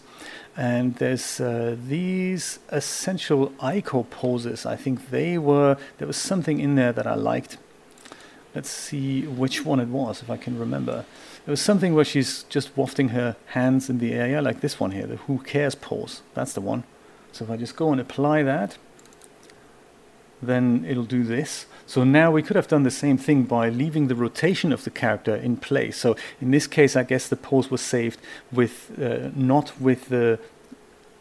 And 0.58 0.96
there's 0.96 1.42
uh, 1.42 1.76
these 1.78 2.60
essential 2.70 3.50
ICO 3.60 4.10
poses. 4.10 4.66
I 4.66 4.76
think 4.76 5.10
they 5.10 5.38
were, 5.38 5.78
there 5.98 6.08
was 6.08 6.18
something 6.18 6.60
in 6.60 6.76
there 6.76 6.94
that 6.94 7.06
I 7.06 7.16
liked. 7.16 7.58
Let's 8.54 8.70
see 8.70 9.28
which 9.28 9.66
one 9.66 9.82
it 9.82 9.90
was, 9.90 10.22
if 10.22 10.30
I 10.30 10.38
can 10.38 10.58
remember. 10.58 11.04
It 11.46 11.50
was 11.50 11.62
something 11.62 11.94
where 11.94 12.06
she's 12.06 12.44
just 12.44 12.76
wafting 12.78 13.10
her 13.10 13.36
hands 13.48 13.90
in 13.90 14.00
the 14.00 14.14
air, 14.14 14.30
yeah, 14.30 14.40
like 14.40 14.62
this 14.62 14.80
one 14.80 14.92
here, 14.92 15.06
the 15.06 15.18
who 15.18 15.40
cares 15.40 15.76
pose. 15.76 16.22
That's 16.34 16.54
the 16.54 16.62
one. 16.62 16.86
So 17.34 17.44
if 17.44 17.52
I 17.52 17.58
just 17.58 17.76
go 17.76 17.92
and 17.92 18.00
apply 18.00 18.44
that, 18.44 18.78
then 20.42 20.86
it'll 20.88 21.04
do 21.04 21.24
this. 21.24 21.66
So 21.88 22.04
now 22.04 22.32
we 22.32 22.42
could 22.42 22.56
have 22.56 22.68
done 22.68 22.84
the 22.84 22.92
same 22.92 23.18
thing 23.18 23.44
by 23.44 23.70
leaving 23.70 24.08
the 24.08 24.16
rotation 24.16 24.72
of 24.72 24.84
the 24.84 24.90
character 24.90 25.36
in 25.36 25.58
place. 25.58 25.98
So 25.98 26.16
in 26.42 26.52
this 26.52 26.68
case, 26.68 26.96
I 26.96 27.04
guess 27.04 27.28
the 27.28 27.36
pose 27.36 27.70
was 27.70 27.82
saved 27.82 28.20
with 28.52 28.92
uh, 29.00 29.30
not 29.36 29.80
with 29.80 30.10
the 30.10 30.40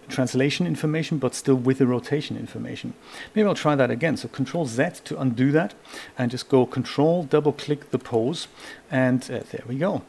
translation 0.09 0.67
information, 0.67 1.19
but 1.19 1.35
still 1.35 1.55
with 1.55 1.79
the 1.79 1.87
rotation 1.87 2.37
information. 2.37 2.95
Maybe 3.35 3.47
I'll 3.47 3.55
try 3.55 3.75
that 3.75 3.91
again. 3.91 4.17
So 4.17 4.29
Control 4.29 4.67
Z 4.67 4.85
to 5.05 5.21
undo 5.21 5.53
that, 5.53 5.75
and 6.19 6.31
just 6.31 6.49
go 6.49 6.67
Control, 6.67 7.25
double 7.25 7.53
click 7.53 7.91
the 7.91 7.99
pose, 7.99 8.49
and 8.91 9.23
uh, 9.25 9.41
there 9.51 9.65
we 9.67 9.77
go. 9.77 10.03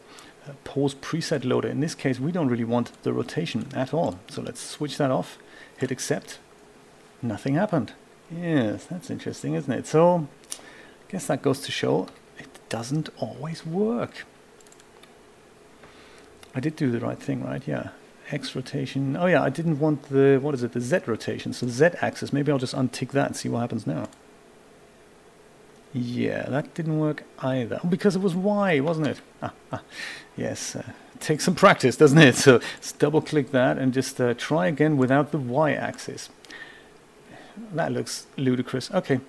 Uh, 0.47 0.51
pose 0.63 0.95
preset 0.95 1.43
loader. 1.43 1.67
In 1.67 1.79
this 1.79 1.95
case, 1.95 2.19
we 2.19 2.31
don't 2.31 2.49
really 2.49 2.63
want 2.63 2.91
the 3.03 3.13
rotation 3.13 3.67
at 3.73 3.93
all. 3.93 4.19
So 4.29 4.41
let's 4.41 4.61
switch 4.61 4.97
that 4.97 5.11
off, 5.11 5.37
hit 5.77 5.91
accept. 5.91 6.39
Nothing 7.21 7.55
happened. 7.55 7.93
Yes, 8.31 8.85
that's 8.85 9.09
interesting, 9.09 9.53
isn't 9.53 9.71
it? 9.71 9.87
So 9.87 10.27
guess 11.09 11.27
that 11.27 11.41
goes 11.41 11.61
to 11.61 11.71
show 11.71 12.07
it 12.37 12.47
doesn't 12.69 13.09
always 13.17 13.65
work. 13.65 14.25
I 16.53 16.59
did 16.59 16.75
do 16.75 16.91
the 16.91 16.99
right 16.99 17.19
thing, 17.19 17.43
right? 17.43 17.61
Yeah. 17.67 17.89
X 18.31 18.55
rotation. 18.55 19.15
Oh 19.15 19.27
yeah, 19.27 19.43
I 19.43 19.49
didn't 19.49 19.79
want 19.79 20.09
the, 20.09 20.39
what 20.41 20.55
is 20.55 20.63
it, 20.63 20.71
the 20.71 20.81
Z 20.81 21.01
rotation. 21.05 21.53
So 21.53 21.67
Z 21.67 21.89
axis, 22.01 22.33
maybe 22.33 22.51
I'll 22.51 22.57
just 22.57 22.73
untick 22.73 23.11
that 23.11 23.27
and 23.27 23.35
see 23.35 23.49
what 23.49 23.59
happens 23.59 23.85
now. 23.85 24.07
Yeah, 25.93 26.43
that 26.49 26.73
didn't 26.73 26.99
work 26.99 27.23
either. 27.39 27.79
Oh, 27.83 27.87
because 27.87 28.15
it 28.15 28.21
was 28.21 28.35
Y, 28.35 28.79
wasn't 28.79 29.07
it? 29.07 29.21
Ah, 29.41 29.53
ah. 29.71 29.81
Yes, 30.35 30.75
uh, 30.75 30.83
takes 31.19 31.45
some 31.45 31.55
practice, 31.55 31.95
doesn't 31.95 32.17
it? 32.17 32.35
So 32.45 32.53
let's 32.53 32.91
double 32.91 33.21
click 33.21 33.51
that 33.51 33.77
and 33.77 33.93
just 33.93 34.19
uh, 34.19 34.33
try 34.33 34.67
again 34.67 34.97
without 34.97 35.31
the 35.31 35.37
Y 35.37 35.71
axis. 35.71 36.29
That 37.73 37.93
looks 37.93 38.27
ludicrous. 38.35 38.91
Okay, 38.91 39.21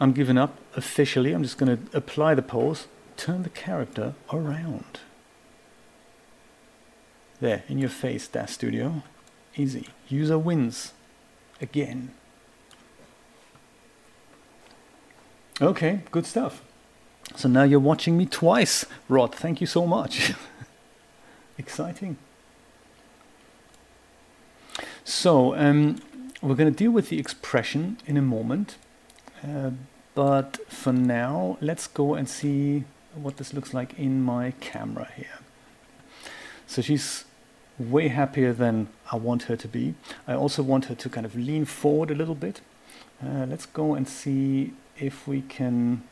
I'm 0.00 0.12
giving 0.12 0.38
up 0.38 0.58
officially. 0.76 1.32
I'm 1.32 1.42
just 1.42 1.58
going 1.58 1.76
to 1.76 1.96
apply 1.96 2.34
the 2.34 2.42
pose, 2.42 2.86
turn 3.16 3.42
the 3.42 3.50
character 3.50 4.14
around. 4.32 5.00
There, 7.40 7.62
in 7.68 7.78
your 7.78 7.88
face, 7.88 8.26
DAZ 8.28 8.50
Studio. 8.50 9.02
Easy. 9.56 9.88
User 10.08 10.38
wins. 10.38 10.92
Again. 11.60 12.12
Okay, 15.60 16.02
good 16.10 16.26
stuff. 16.26 16.62
So 17.34 17.48
now 17.48 17.64
you're 17.64 17.80
watching 17.80 18.16
me 18.16 18.26
twice, 18.26 18.86
Rod. 19.08 19.34
Thank 19.34 19.60
you 19.60 19.66
so 19.66 19.86
much. 19.86 20.32
Exciting. 21.58 22.16
So, 25.04 25.56
um, 25.56 25.96
we're 26.40 26.54
going 26.54 26.72
to 26.72 26.76
deal 26.76 26.92
with 26.92 27.08
the 27.08 27.18
expression 27.18 27.98
in 28.06 28.16
a 28.16 28.22
moment. 28.22 28.76
Uh, 29.42 29.70
but 30.14 30.58
for 30.68 30.92
now, 30.92 31.58
let's 31.60 31.86
go 31.86 32.14
and 32.14 32.28
see 32.28 32.84
what 33.14 33.36
this 33.36 33.52
looks 33.52 33.72
like 33.72 33.98
in 33.98 34.22
my 34.22 34.52
camera 34.60 35.08
here. 35.16 35.38
So 36.66 36.82
she's 36.82 37.24
way 37.78 38.08
happier 38.08 38.52
than 38.52 38.88
I 39.12 39.16
want 39.16 39.44
her 39.44 39.56
to 39.56 39.68
be. 39.68 39.94
I 40.26 40.34
also 40.34 40.62
want 40.62 40.86
her 40.86 40.94
to 40.94 41.08
kind 41.08 41.24
of 41.24 41.34
lean 41.34 41.64
forward 41.64 42.10
a 42.10 42.14
little 42.14 42.34
bit. 42.34 42.60
Uh, 43.24 43.46
let's 43.48 43.66
go 43.66 43.94
and 43.94 44.08
see 44.08 44.72
if 44.98 45.26
we 45.26 45.42
can. 45.42 46.02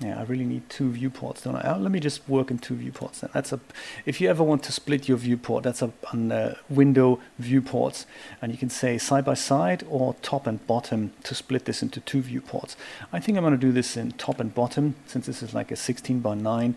Yeah, 0.00 0.18
I 0.18 0.24
really 0.24 0.44
need 0.44 0.68
two 0.68 0.90
viewports, 0.90 1.42
don't 1.42 1.54
I? 1.54 1.60
Uh, 1.60 1.78
let 1.78 1.92
me 1.92 2.00
just 2.00 2.28
work 2.28 2.50
in 2.50 2.58
two 2.58 2.74
viewports. 2.74 3.20
Then. 3.20 3.30
That's 3.32 3.52
a. 3.52 3.60
If 4.04 4.20
you 4.20 4.28
ever 4.28 4.42
want 4.42 4.64
to 4.64 4.72
split 4.72 5.08
your 5.08 5.16
viewport, 5.16 5.62
that's 5.62 5.82
up 5.82 5.92
on 6.12 6.32
uh, 6.32 6.56
window 6.68 7.20
viewports, 7.38 8.04
and 8.42 8.50
you 8.50 8.58
can 8.58 8.70
say 8.70 8.98
side 8.98 9.24
by 9.24 9.34
side 9.34 9.84
or 9.88 10.14
top 10.20 10.48
and 10.48 10.66
bottom 10.66 11.12
to 11.22 11.34
split 11.34 11.64
this 11.64 11.80
into 11.80 12.00
two 12.00 12.22
viewports. 12.22 12.76
I 13.12 13.20
think 13.20 13.38
I'm 13.38 13.44
going 13.44 13.58
to 13.58 13.66
do 13.66 13.72
this 13.72 13.96
in 13.96 14.12
top 14.12 14.40
and 14.40 14.52
bottom 14.52 14.96
since 15.06 15.26
this 15.26 15.42
is 15.42 15.54
like 15.54 15.70
a 15.70 15.76
16 15.76 16.18
by 16.18 16.34
9 16.34 16.74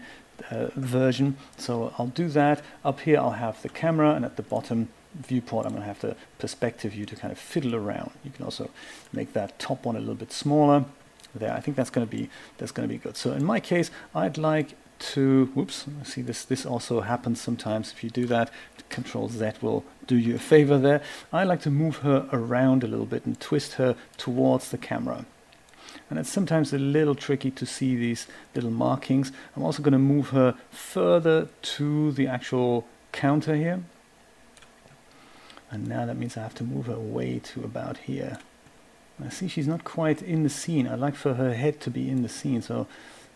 uh, 0.51 0.67
version. 0.75 1.37
So 1.57 1.93
I'll 1.97 2.07
do 2.07 2.29
that. 2.29 2.61
Up 2.85 2.99
here 3.01 3.17
I'll 3.17 3.31
have 3.31 3.61
the 3.61 3.69
camera 3.69 4.13
and 4.13 4.25
at 4.25 4.35
the 4.35 4.43
bottom 4.43 4.89
viewport 5.15 5.65
I'm 5.65 5.71
going 5.71 5.81
to 5.81 5.87
have 5.87 6.01
the 6.01 6.15
perspective 6.37 6.91
view 6.91 7.05
to 7.07 7.15
kind 7.15 7.31
of 7.31 7.39
fiddle 7.39 7.75
around. 7.75 8.11
You 8.23 8.31
can 8.31 8.45
also 8.45 8.69
make 9.11 9.33
that 9.33 9.57
top 9.57 9.85
one 9.85 9.95
a 9.95 9.99
little 9.99 10.15
bit 10.15 10.31
smaller. 10.31 10.85
There, 11.37 11.53
I 11.53 11.59
think 11.59 11.77
that's 11.77 11.89
going 11.89 12.05
to 12.05 12.11
be 12.11 12.29
that's 12.57 12.71
going 12.71 12.87
to 12.87 12.93
be 12.93 12.99
good. 12.99 13.17
So 13.17 13.31
in 13.33 13.43
my 13.43 13.59
case, 13.59 13.91
I'd 14.13 14.37
like 14.37 14.75
to. 14.99 15.45
Whoops! 15.53 15.85
See 16.03 16.21
this. 16.21 16.43
This 16.45 16.65
also 16.65 17.01
happens 17.01 17.39
sometimes. 17.41 17.91
If 17.91 18.03
you 18.03 18.09
do 18.09 18.25
that, 18.27 18.51
Control 18.89 19.29
Z 19.29 19.53
will 19.61 19.83
do 20.05 20.15
you 20.15 20.35
a 20.35 20.39
favor 20.39 20.77
there. 20.77 21.01
I 21.31 21.43
like 21.43 21.61
to 21.61 21.69
move 21.69 21.97
her 21.97 22.27
around 22.31 22.83
a 22.83 22.87
little 22.87 23.05
bit 23.05 23.25
and 23.25 23.39
twist 23.39 23.73
her 23.73 23.95
towards 24.17 24.71
the 24.71 24.77
camera 24.77 25.25
and 26.09 26.17
it's 26.19 26.29
sometimes 26.29 26.73
a 26.73 26.77
little 26.77 27.15
tricky 27.15 27.51
to 27.51 27.65
see 27.65 27.95
these 27.95 28.27
little 28.55 28.71
markings. 28.71 29.31
I'm 29.55 29.63
also 29.63 29.83
going 29.83 29.93
to 29.93 29.99
move 29.99 30.29
her 30.29 30.55
further 30.71 31.49
to 31.61 32.11
the 32.13 32.27
actual 32.27 32.87
counter 33.11 33.55
here. 33.55 33.83
And 35.69 35.87
now 35.87 36.05
that 36.05 36.15
means 36.15 36.37
I 36.37 36.43
have 36.43 36.55
to 36.55 36.63
move 36.63 36.85
her 36.85 36.99
way 36.99 37.39
to 37.39 37.63
about 37.63 37.97
here. 37.97 38.39
I 39.23 39.29
see 39.29 39.47
she's 39.47 39.67
not 39.67 39.83
quite 39.83 40.21
in 40.21 40.43
the 40.43 40.49
scene. 40.49 40.87
I'd 40.87 40.99
like 40.99 41.15
for 41.15 41.35
her 41.35 41.53
head 41.53 41.79
to 41.81 41.89
be 41.89 42.09
in 42.09 42.21
the 42.21 42.29
scene, 42.29 42.61
so 42.61 42.87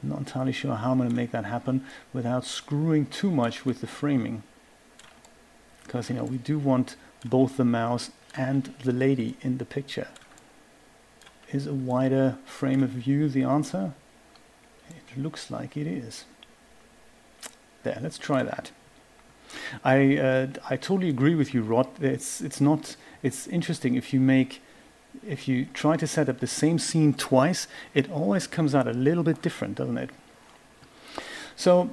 I'm 0.04 0.10
not 0.10 0.20
entirely 0.20 0.52
sure 0.52 0.76
how 0.76 0.91
I'm 0.91 0.98
going 0.98 1.10
to 1.10 1.15
make 1.15 1.32
that 1.32 1.46
happen 1.46 1.84
without 2.13 2.46
screwing 2.46 3.08
too 3.08 3.32
much 3.32 3.65
with 3.65 3.82
the 3.82 3.88
framing. 3.88 4.44
Because, 5.84 6.10
you 6.10 6.15
know, 6.15 6.24
we 6.24 6.38
do 6.38 6.60
want 6.60 6.96
both 7.26 7.58
the 7.58 7.65
mouse 7.65 8.12
and 8.36 8.74
the 8.84 8.93
lady 8.93 9.38
in 9.41 9.58
the 9.58 9.66
picture. 9.66 10.08
Is 11.51 11.68
a 11.68 11.74
wider 11.74 12.38
frame 12.45 12.82
of 12.84 12.91
view 12.91 13.28
the 13.28 13.43
answer? 13.43 13.93
It 14.89 15.18
looks 15.18 15.51
like 15.51 15.76
it 15.76 15.88
is. 15.88 16.24
There, 17.84 17.99
let's 18.01 18.18
try 18.18 18.43
that. 18.43 18.72
I 19.84 20.18
uh, 20.18 20.47
I 20.70 20.78
totally 20.78 21.10
agree 21.10 21.36
with 21.36 21.53
you, 21.53 21.62
Rod. 21.62 21.88
It's 21.99 22.39
it's 22.39 22.62
not 22.62 22.95
it's 23.22 23.47
interesting 23.47 23.95
if 23.95 24.14
you 24.14 24.22
make 24.22 24.62
if 25.28 25.47
you 25.47 25.65
try 25.74 25.97
to 25.97 26.07
set 26.07 26.30
up 26.30 26.39
the 26.39 26.47
same 26.47 26.80
scene 26.80 27.13
twice, 27.13 27.67
it 27.93 28.09
always 28.11 28.47
comes 28.47 28.74
out 28.74 28.88
a 28.88 28.93
little 28.93 29.24
bit 29.24 29.41
different, 29.41 29.76
doesn't 29.76 29.97
it? 29.97 30.09
So 31.55 31.89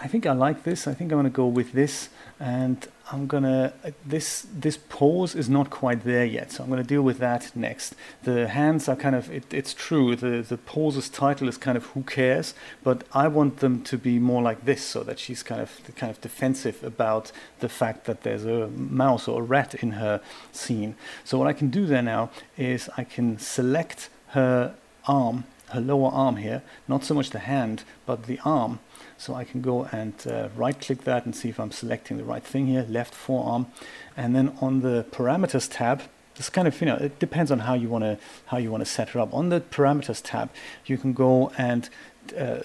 I 0.00 0.08
think 0.08 0.26
I 0.26 0.32
like 0.32 0.64
this. 0.64 0.86
I 0.86 0.94
think 0.94 1.12
I'm 1.12 1.18
going 1.18 1.24
to 1.24 1.30
go 1.30 1.46
with 1.46 1.72
this, 1.72 2.08
and 2.42 2.88
I'm 3.12 3.28
gonna 3.28 3.72
this 4.04 4.46
this 4.52 4.76
pose 4.76 5.36
is 5.36 5.48
not 5.48 5.70
quite 5.70 6.02
there 6.02 6.24
yet, 6.24 6.50
so 6.50 6.64
I'm 6.64 6.70
gonna 6.70 6.82
deal 6.82 7.02
with 7.02 7.18
that 7.18 7.54
next. 7.54 7.94
The 8.24 8.48
hands 8.48 8.88
are 8.88 8.96
kind 8.96 9.14
of 9.14 9.30
it, 9.30 9.54
it's 9.54 9.72
true. 9.72 10.16
The 10.16 10.42
the 10.42 10.58
pose's 10.58 11.08
title 11.08 11.48
is 11.48 11.56
kind 11.56 11.76
of 11.76 11.86
who 11.86 12.02
cares, 12.02 12.54
but 12.82 13.04
I 13.12 13.28
want 13.28 13.58
them 13.58 13.82
to 13.82 13.96
be 13.96 14.18
more 14.18 14.42
like 14.42 14.64
this, 14.64 14.82
so 14.82 15.04
that 15.04 15.20
she's 15.20 15.44
kind 15.44 15.60
of 15.60 15.70
kind 15.94 16.10
of 16.10 16.20
defensive 16.20 16.82
about 16.82 17.30
the 17.60 17.68
fact 17.68 18.06
that 18.06 18.22
there's 18.22 18.44
a 18.44 18.66
mouse 18.68 19.28
or 19.28 19.40
a 19.40 19.44
rat 19.44 19.74
in 19.76 19.92
her 19.92 20.20
scene. 20.50 20.96
So 21.22 21.38
what 21.38 21.46
I 21.46 21.52
can 21.52 21.70
do 21.70 21.86
there 21.86 22.02
now 22.02 22.30
is 22.58 22.90
I 22.96 23.04
can 23.04 23.38
select 23.38 24.10
her 24.28 24.74
arm, 25.06 25.44
her 25.68 25.80
lower 25.80 26.10
arm 26.10 26.36
here, 26.36 26.62
not 26.88 27.04
so 27.04 27.14
much 27.14 27.30
the 27.30 27.38
hand, 27.38 27.84
but 28.04 28.24
the 28.24 28.40
arm 28.44 28.80
so 29.22 29.34
I 29.34 29.44
can 29.44 29.60
go 29.62 29.84
and 29.92 30.14
uh, 30.26 30.48
right 30.56 30.78
click 30.80 31.04
that 31.04 31.24
and 31.24 31.34
see 31.34 31.48
if 31.48 31.60
I'm 31.60 31.70
selecting 31.70 32.16
the 32.16 32.24
right 32.24 32.42
thing 32.42 32.66
here, 32.66 32.84
left 32.88 33.14
forearm. 33.14 33.68
And 34.16 34.34
then 34.34 34.56
on 34.60 34.80
the 34.80 35.06
parameters 35.12 35.68
tab, 35.70 36.02
this 36.34 36.50
kind 36.50 36.66
of, 36.66 36.80
you 36.80 36.86
know, 36.86 36.96
it 36.96 37.20
depends 37.20 37.52
on 37.52 37.60
how 37.60 37.74
you 37.74 37.88
want 37.88 38.02
to 38.02 38.18
how 38.46 38.56
you 38.56 38.72
want 38.72 38.80
to 38.84 38.90
set 38.90 39.10
it 39.10 39.16
up. 39.16 39.32
On 39.32 39.48
the 39.48 39.60
parameters 39.60 40.20
tab, 40.24 40.50
you 40.86 40.98
can 40.98 41.12
go 41.12 41.52
and 41.56 41.88
uh, 42.36 42.62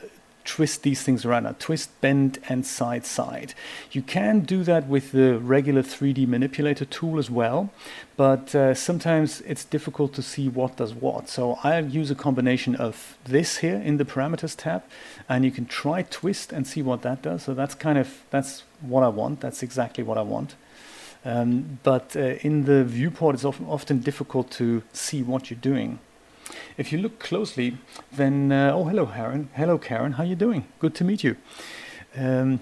twist 0.47 0.81
these 0.81 1.03
things 1.03 1.25
around. 1.25 1.43
Now, 1.43 1.55
twist, 1.59 1.89
bend, 2.01 2.39
and 2.49 2.65
side 2.65 3.05
side. 3.05 3.53
You 3.91 4.01
can 4.01 4.39
do 4.39 4.63
that 4.63 4.87
with 4.87 5.11
the 5.11 5.37
regular 5.37 5.83
3D 5.83 6.27
manipulator 6.27 6.85
tool 6.85 7.19
as 7.19 7.29
well, 7.29 7.69
but 8.15 8.55
uh, 8.55 8.73
sometimes 8.73 9.41
it's 9.41 9.65
difficult 9.65 10.13
to 10.13 10.23
see 10.23 10.47
what 10.49 10.77
does 10.77 10.93
what. 10.93 11.29
So 11.29 11.59
I'll 11.63 11.85
use 11.85 12.09
a 12.09 12.15
combination 12.15 12.75
of 12.75 13.17
this 13.25 13.57
here 13.57 13.75
in 13.75 13.97
the 13.97 14.05
parameters 14.05 14.55
tab, 14.55 14.83
and 15.29 15.45
you 15.45 15.51
can 15.51 15.65
try 15.65 16.01
twist 16.01 16.51
and 16.53 16.65
see 16.65 16.81
what 16.81 17.01
that 17.01 17.21
does. 17.21 17.43
So 17.43 17.53
that's 17.53 17.75
kind 17.75 17.97
of, 17.99 18.23
that's 18.31 18.63
what 18.81 19.03
I 19.03 19.09
want. 19.09 19.41
That's 19.41 19.61
exactly 19.61 20.03
what 20.03 20.17
I 20.17 20.23
want. 20.23 20.55
Um, 21.25 21.79
but 21.83 22.15
uh, 22.15 22.39
in 22.41 22.63
the 22.63 22.85
viewport, 22.85 23.35
it's 23.35 23.43
often, 23.43 23.65
often 23.67 23.99
difficult 23.99 24.49
to 24.51 24.81
see 24.93 25.21
what 25.21 25.51
you're 25.51 25.59
doing. 25.59 25.99
If 26.77 26.91
you 26.91 26.99
look 26.99 27.19
closely, 27.19 27.77
then 28.11 28.51
uh, 28.51 28.71
oh 28.73 28.85
hello 28.85 29.05
Karen, 29.05 29.49
hello 29.55 29.77
Karen, 29.77 30.13
how 30.13 30.23
are 30.23 30.27
you 30.27 30.35
doing? 30.35 30.67
Good 30.79 30.95
to 30.95 31.03
meet 31.03 31.23
you. 31.23 31.35
Um, 32.15 32.59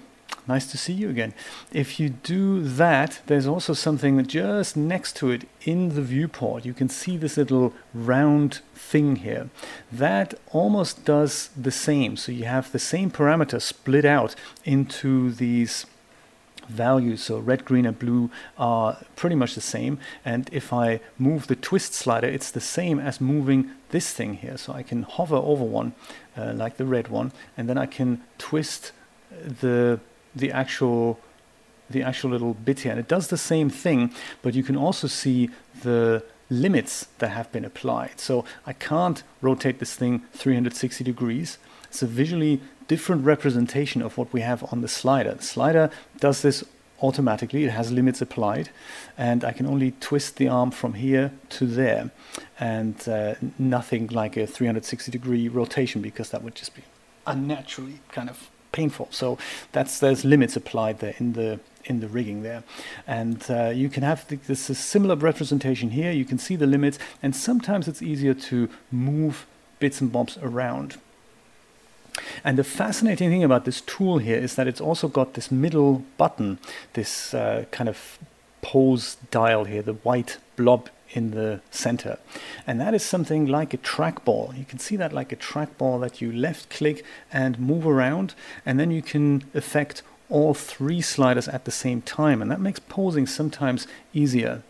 nice 0.48 0.70
to 0.70 0.78
see 0.78 0.92
you 0.92 1.10
again. 1.10 1.34
If 1.72 1.98
you 1.98 2.08
do 2.08 2.62
that, 2.62 3.20
there's 3.26 3.46
also 3.46 3.72
something 3.74 4.24
just 4.26 4.76
next 4.76 5.16
to 5.16 5.30
it 5.30 5.48
in 5.62 5.94
the 5.94 6.02
viewport. 6.02 6.64
You 6.64 6.74
can 6.74 6.88
see 6.88 7.16
this 7.16 7.36
little 7.36 7.72
round 7.94 8.60
thing 8.74 9.16
here. 9.16 9.50
That 9.90 10.34
almost 10.52 11.04
does 11.04 11.50
the 11.56 11.70
same. 11.70 12.16
So 12.16 12.32
you 12.32 12.44
have 12.44 12.72
the 12.72 12.78
same 12.78 13.10
parameter 13.10 13.60
split 13.60 14.04
out 14.04 14.34
into 14.64 15.32
these 15.32 15.86
values. 16.68 17.22
So 17.22 17.38
red, 17.38 17.64
green, 17.64 17.86
and 17.86 17.98
blue 17.98 18.30
are 18.58 18.98
pretty 19.14 19.36
much 19.36 19.54
the 19.54 19.60
same. 19.60 19.98
And 20.24 20.48
if 20.52 20.72
I 20.72 21.00
move 21.18 21.46
the 21.46 21.56
twist 21.56 21.94
slider, 21.94 22.28
it's 22.28 22.50
the 22.50 22.60
same 22.60 22.98
as 22.98 23.20
moving 23.20 23.70
this 23.90 24.12
thing 24.12 24.34
here. 24.34 24.56
So 24.56 24.72
I 24.72 24.82
can 24.82 25.02
hover 25.02 25.36
over 25.36 25.64
one, 25.64 25.94
uh, 26.36 26.52
like 26.54 26.76
the 26.76 26.84
red 26.84 27.08
one, 27.08 27.32
and 27.56 27.68
then 27.68 27.78
I 27.78 27.86
can 27.86 28.22
twist 28.38 28.92
the 29.30 30.00
the 30.34 30.52
actual 30.52 31.18
the 31.88 32.02
actual 32.02 32.30
little 32.30 32.54
bit 32.54 32.80
here. 32.80 32.92
And 32.92 33.00
it 33.00 33.08
does 33.08 33.28
the 33.28 33.38
same 33.38 33.70
thing, 33.70 34.12
but 34.42 34.54
you 34.54 34.62
can 34.62 34.76
also 34.76 35.06
see 35.06 35.50
the 35.82 36.24
limits 36.50 37.06
that 37.18 37.28
have 37.28 37.50
been 37.52 37.64
applied. 37.64 38.20
So 38.20 38.44
I 38.66 38.72
can't 38.72 39.22
rotate 39.40 39.78
this 39.78 39.94
thing 39.94 40.22
360 40.32 41.04
degrees. 41.04 41.58
It's 41.84 42.02
a 42.02 42.06
visually 42.06 42.60
different 42.88 43.24
representation 43.24 44.02
of 44.02 44.16
what 44.16 44.32
we 44.32 44.42
have 44.42 44.64
on 44.72 44.80
the 44.80 44.88
slider. 44.88 45.34
The 45.34 45.42
slider 45.42 45.90
does 46.20 46.42
this 46.42 46.64
automatically, 47.02 47.64
it 47.64 47.70
has 47.70 47.92
limits 47.92 48.20
applied, 48.20 48.70
and 49.18 49.44
I 49.44 49.52
can 49.52 49.66
only 49.66 49.92
twist 50.00 50.36
the 50.36 50.48
arm 50.48 50.70
from 50.70 50.94
here 50.94 51.32
to 51.50 51.66
there, 51.66 52.10
and 52.58 53.08
uh, 53.08 53.34
nothing 53.58 54.08
like 54.08 54.36
a 54.36 54.46
360 54.46 55.10
degree 55.10 55.48
rotation 55.48 56.02
because 56.02 56.30
that 56.30 56.42
would 56.42 56.54
just 56.54 56.74
be 56.74 56.82
unnaturally 57.26 58.00
kind 58.12 58.30
of 58.30 58.50
painful. 58.72 59.08
So 59.10 59.38
that's 59.72 59.98
there's 59.98 60.24
limits 60.24 60.56
applied 60.56 60.98
there 61.00 61.14
in 61.18 61.32
the 61.32 61.60
in 61.84 62.00
the 62.00 62.08
rigging 62.08 62.42
there, 62.42 62.64
and 63.06 63.44
uh, 63.48 63.68
you 63.68 63.88
can 63.88 64.02
have 64.02 64.26
the, 64.28 64.36
this 64.36 64.68
a 64.70 64.74
similar 64.74 65.16
representation 65.16 65.90
here. 65.90 66.10
You 66.10 66.24
can 66.24 66.38
see 66.38 66.56
the 66.56 66.66
limits, 66.66 66.98
and 67.22 67.34
sometimes 67.34 67.88
it's 67.88 68.02
easier 68.02 68.34
to 68.34 68.68
move 68.90 69.46
bits 69.78 70.00
and 70.00 70.10
bobs 70.10 70.38
around. 70.38 70.96
And 72.44 72.58
the 72.58 72.64
fascinating 72.64 73.30
thing 73.30 73.44
about 73.44 73.64
this 73.64 73.80
tool 73.80 74.18
here 74.18 74.38
is 74.38 74.54
that 74.56 74.66
it's 74.66 74.80
also 74.80 75.08
got 75.08 75.34
this 75.34 75.50
middle 75.50 76.04
button, 76.16 76.58
this 76.94 77.34
uh, 77.34 77.64
kind 77.70 77.88
of 77.88 78.18
pose 78.62 79.16
dial 79.30 79.64
here, 79.64 79.82
the 79.82 79.94
white 79.94 80.38
blob 80.56 80.88
in 81.10 81.30
the 81.30 81.60
center. 81.70 82.18
And 82.66 82.80
that 82.80 82.94
is 82.94 83.04
something 83.04 83.46
like 83.46 83.72
a 83.72 83.78
trackball. 83.78 84.56
You 84.56 84.64
can 84.64 84.78
see 84.78 84.96
that 84.96 85.12
like 85.12 85.32
a 85.32 85.36
trackball 85.36 86.00
that 86.00 86.20
you 86.20 86.32
left 86.32 86.70
click 86.70 87.04
and 87.32 87.58
move 87.58 87.86
around, 87.86 88.34
and 88.64 88.78
then 88.80 88.90
you 88.90 89.02
can 89.02 89.44
affect 89.54 90.02
all 90.28 90.54
three 90.54 91.00
sliders 91.00 91.48
at 91.48 91.64
the 91.64 91.70
same 91.70 92.02
time, 92.02 92.42
and 92.42 92.50
that 92.50 92.60
makes 92.60 92.80
posing 92.80 93.26
sometimes 93.26 93.86
easier. 94.12 94.62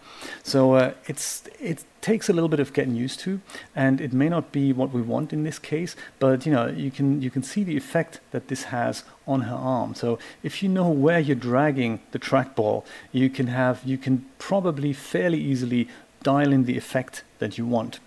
So 0.42 0.74
uh, 0.74 0.92
it's 1.06 1.42
it 1.60 1.84
takes 2.00 2.28
a 2.28 2.32
little 2.32 2.48
bit 2.48 2.60
of 2.60 2.72
getting 2.72 2.94
used 2.94 3.20
to, 3.20 3.40
and 3.74 4.00
it 4.00 4.12
may 4.12 4.28
not 4.28 4.52
be 4.52 4.72
what 4.72 4.92
we 4.92 5.02
want 5.02 5.32
in 5.32 5.44
this 5.44 5.58
case, 5.58 5.96
but 6.18 6.46
you 6.46 6.52
know 6.52 6.66
you 6.66 6.90
can 6.90 7.22
you 7.22 7.30
can 7.30 7.42
see 7.42 7.64
the 7.64 7.76
effect 7.76 8.20
that 8.30 8.48
this 8.48 8.64
has 8.64 9.04
on 9.26 9.42
her 9.42 9.56
arm. 9.56 9.94
So 9.94 10.18
if 10.42 10.62
you 10.62 10.68
know 10.68 10.88
where 10.88 11.18
you're 11.18 11.36
dragging 11.36 12.00
the 12.12 12.18
trackball, 12.18 12.84
you 13.12 13.28
can 13.28 13.48
have 13.48 13.82
you 13.84 13.98
can 13.98 14.24
probably 14.38 14.92
fairly 14.92 15.40
easily 15.40 15.88
dial 16.22 16.52
in 16.52 16.64
the 16.64 16.76
effect 16.76 17.24
that 17.38 17.58
you 17.58 17.66
want. 17.66 18.00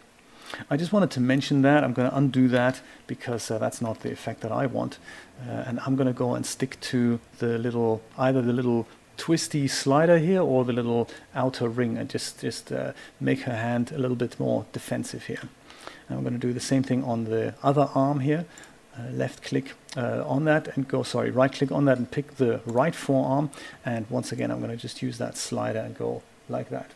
I 0.70 0.78
just 0.78 0.92
wanted 0.92 1.12
to 1.12 1.20
mention 1.20 1.62
that. 1.62 1.84
I'm 1.84 1.94
going 1.94 2.10
to 2.10 2.18
undo 2.18 2.48
that 2.50 2.82
because 3.08 3.52
uh, 3.52 3.58
that's 3.58 3.82
not 3.82 4.00
the 4.00 4.12
effect 4.12 4.42
that 4.42 4.52
I 4.52 4.66
want. 4.66 4.98
Uh, 5.48 5.64
and 5.68 5.80
I'm 5.82 5.96
going 5.96 6.08
to 6.08 6.14
go 6.14 6.36
and 6.36 6.46
stick 6.46 6.80
to 6.82 7.20
the 7.38 7.58
little, 7.58 8.02
either 8.18 8.42
the 8.42 8.54
little 8.54 8.88
twisty 9.20 9.68
slider 9.68 10.18
here 10.18 10.42
or 10.42 10.66
the 10.66 10.74
little 10.74 11.08
outer 11.36 11.70
ring 11.70 11.98
and 11.98 12.10
just, 12.10 12.42
just 12.42 12.72
uh, 12.72 12.94
make 13.20 13.42
her 13.42 13.56
hand 13.56 13.92
a 13.92 14.00
little 14.00 14.16
bit 14.16 14.40
more 14.40 14.66
defensive 14.72 15.26
here. 15.26 15.42
And 16.08 16.18
I'm 16.18 16.24
going 16.24 16.40
to 16.40 16.48
do 16.48 16.54
the 16.54 16.60
same 16.60 16.82
thing 16.82 17.04
on 17.04 17.26
the 17.26 17.54
other 17.62 17.90
arm 17.94 18.22
here. 18.22 18.46
Uh, 18.98 19.12
left 19.12 19.44
click 19.44 19.74
uh, 19.96 20.24
on 20.26 20.46
that 20.46 20.76
and 20.76 20.88
go, 20.88 21.04
sorry, 21.04 21.30
right 21.30 21.52
click 21.52 21.72
on 21.72 21.86
that 21.86 21.98
and 21.98 22.10
pick 22.10 22.38
the 22.38 22.62
right 22.66 22.96
forearm. 22.96 23.52
And 23.86 24.10
once 24.10 24.32
again, 24.32 24.50
I'm 24.52 24.60
going 24.60 24.72
to 24.72 24.78
just 24.78 25.02
use 25.02 25.18
that 25.20 25.38
slider 25.38 25.80
and 25.80 25.96
go 25.98 26.24
like 26.48 26.70
that. 26.70 26.92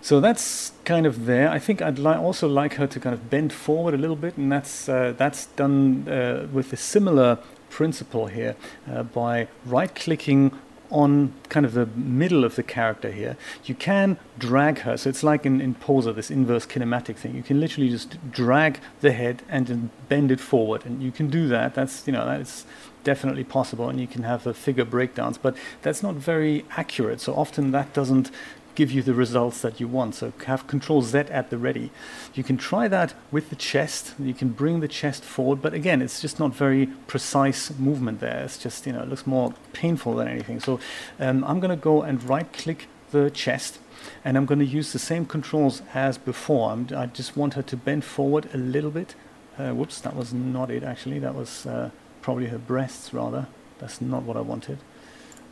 So 0.00 0.20
that's 0.20 0.72
kind 0.84 1.06
of 1.06 1.26
there. 1.26 1.50
I 1.50 1.58
think 1.58 1.82
I'd 1.82 1.98
li 1.98 2.12
also 2.12 2.48
like 2.48 2.74
her 2.74 2.86
to 2.86 3.00
kind 3.00 3.14
of 3.14 3.28
bend 3.30 3.52
forward 3.52 3.94
a 3.94 3.98
little 3.98 4.16
bit, 4.16 4.36
and 4.36 4.50
that's 4.50 4.88
uh, 4.88 5.12
that's 5.16 5.46
done 5.56 6.08
uh, 6.08 6.46
with 6.52 6.72
a 6.72 6.76
similar 6.76 7.38
principle 7.68 8.26
here 8.26 8.56
uh, 8.90 9.02
by 9.02 9.48
right-clicking 9.66 10.52
on 10.90 11.32
kind 11.50 11.66
of 11.66 11.74
the 11.74 11.86
middle 11.86 12.44
of 12.44 12.54
the 12.56 12.62
character 12.62 13.10
here. 13.10 13.36
You 13.64 13.74
can 13.74 14.18
drag 14.38 14.78
her, 14.80 14.96
so 14.96 15.10
it's 15.10 15.22
like 15.22 15.44
in, 15.44 15.60
in 15.60 15.74
Poser, 15.74 16.12
this 16.12 16.30
inverse 16.30 16.66
kinematic 16.66 17.16
thing. 17.16 17.34
You 17.34 17.42
can 17.42 17.60
literally 17.60 17.90
just 17.90 18.16
drag 18.30 18.80
the 19.00 19.12
head 19.12 19.42
and 19.48 19.66
then 19.66 19.90
bend 20.08 20.30
it 20.30 20.40
forward, 20.40 20.86
and 20.86 21.02
you 21.02 21.12
can 21.12 21.28
do 21.28 21.48
that. 21.48 21.74
That's 21.74 22.06
you 22.06 22.12
know 22.12 22.24
that's 22.24 22.64
definitely 23.04 23.44
possible, 23.44 23.88
and 23.88 24.00
you 24.00 24.06
can 24.06 24.22
have 24.22 24.44
the 24.44 24.54
figure 24.54 24.84
breakdowns, 24.84 25.38
but 25.38 25.56
that's 25.82 26.02
not 26.02 26.14
very 26.14 26.64
accurate. 26.76 27.20
So 27.20 27.34
often 27.34 27.70
that 27.72 27.92
doesn't 27.92 28.30
give 28.78 28.92
you 28.92 29.02
the 29.02 29.12
results 29.12 29.60
that 29.62 29.80
you 29.80 29.88
want. 29.88 30.14
So 30.14 30.32
have 30.46 30.68
Control 30.68 31.02
Z 31.02 31.18
at 31.18 31.50
the 31.50 31.58
ready. 31.58 31.90
You 32.32 32.44
can 32.44 32.56
try 32.56 32.86
that 32.86 33.12
with 33.32 33.50
the 33.50 33.56
chest. 33.56 34.14
You 34.20 34.32
can 34.32 34.50
bring 34.50 34.78
the 34.78 34.86
chest 34.86 35.24
forward, 35.24 35.60
but 35.60 35.74
again, 35.74 36.00
it's 36.00 36.20
just 36.20 36.38
not 36.38 36.54
very 36.54 36.86
precise 37.08 37.76
movement 37.76 38.20
there. 38.20 38.44
It's 38.44 38.56
just, 38.56 38.86
you 38.86 38.92
know, 38.92 39.02
it 39.02 39.08
looks 39.08 39.26
more 39.26 39.52
painful 39.72 40.14
than 40.14 40.28
anything. 40.28 40.60
So 40.60 40.78
um, 41.18 41.42
I'm 41.42 41.58
going 41.58 41.76
to 41.76 41.82
go 41.90 42.02
and 42.02 42.22
right 42.22 42.50
click 42.52 42.86
the 43.10 43.30
chest 43.30 43.80
and 44.24 44.36
I'm 44.36 44.46
going 44.46 44.60
to 44.60 44.72
use 44.78 44.92
the 44.92 45.00
same 45.00 45.26
controls 45.26 45.82
as 45.92 46.16
before. 46.16 46.70
I'm, 46.70 46.86
i 46.94 47.06
just 47.06 47.36
want 47.36 47.54
her 47.54 47.62
to 47.62 47.76
bend 47.76 48.04
forward 48.04 48.48
a 48.54 48.58
little 48.58 48.92
bit. 48.92 49.16
Uh, 49.58 49.72
whoops, 49.72 50.00
that 50.02 50.14
was 50.14 50.32
not 50.32 50.70
it 50.70 50.84
actually. 50.84 51.18
That 51.18 51.34
was 51.34 51.66
uh, 51.66 51.90
probably 52.22 52.46
her 52.46 52.58
breasts 52.58 53.12
rather. 53.12 53.48
That's 53.80 54.00
not 54.00 54.22
what 54.22 54.36
I 54.36 54.40
wanted. 54.40 54.78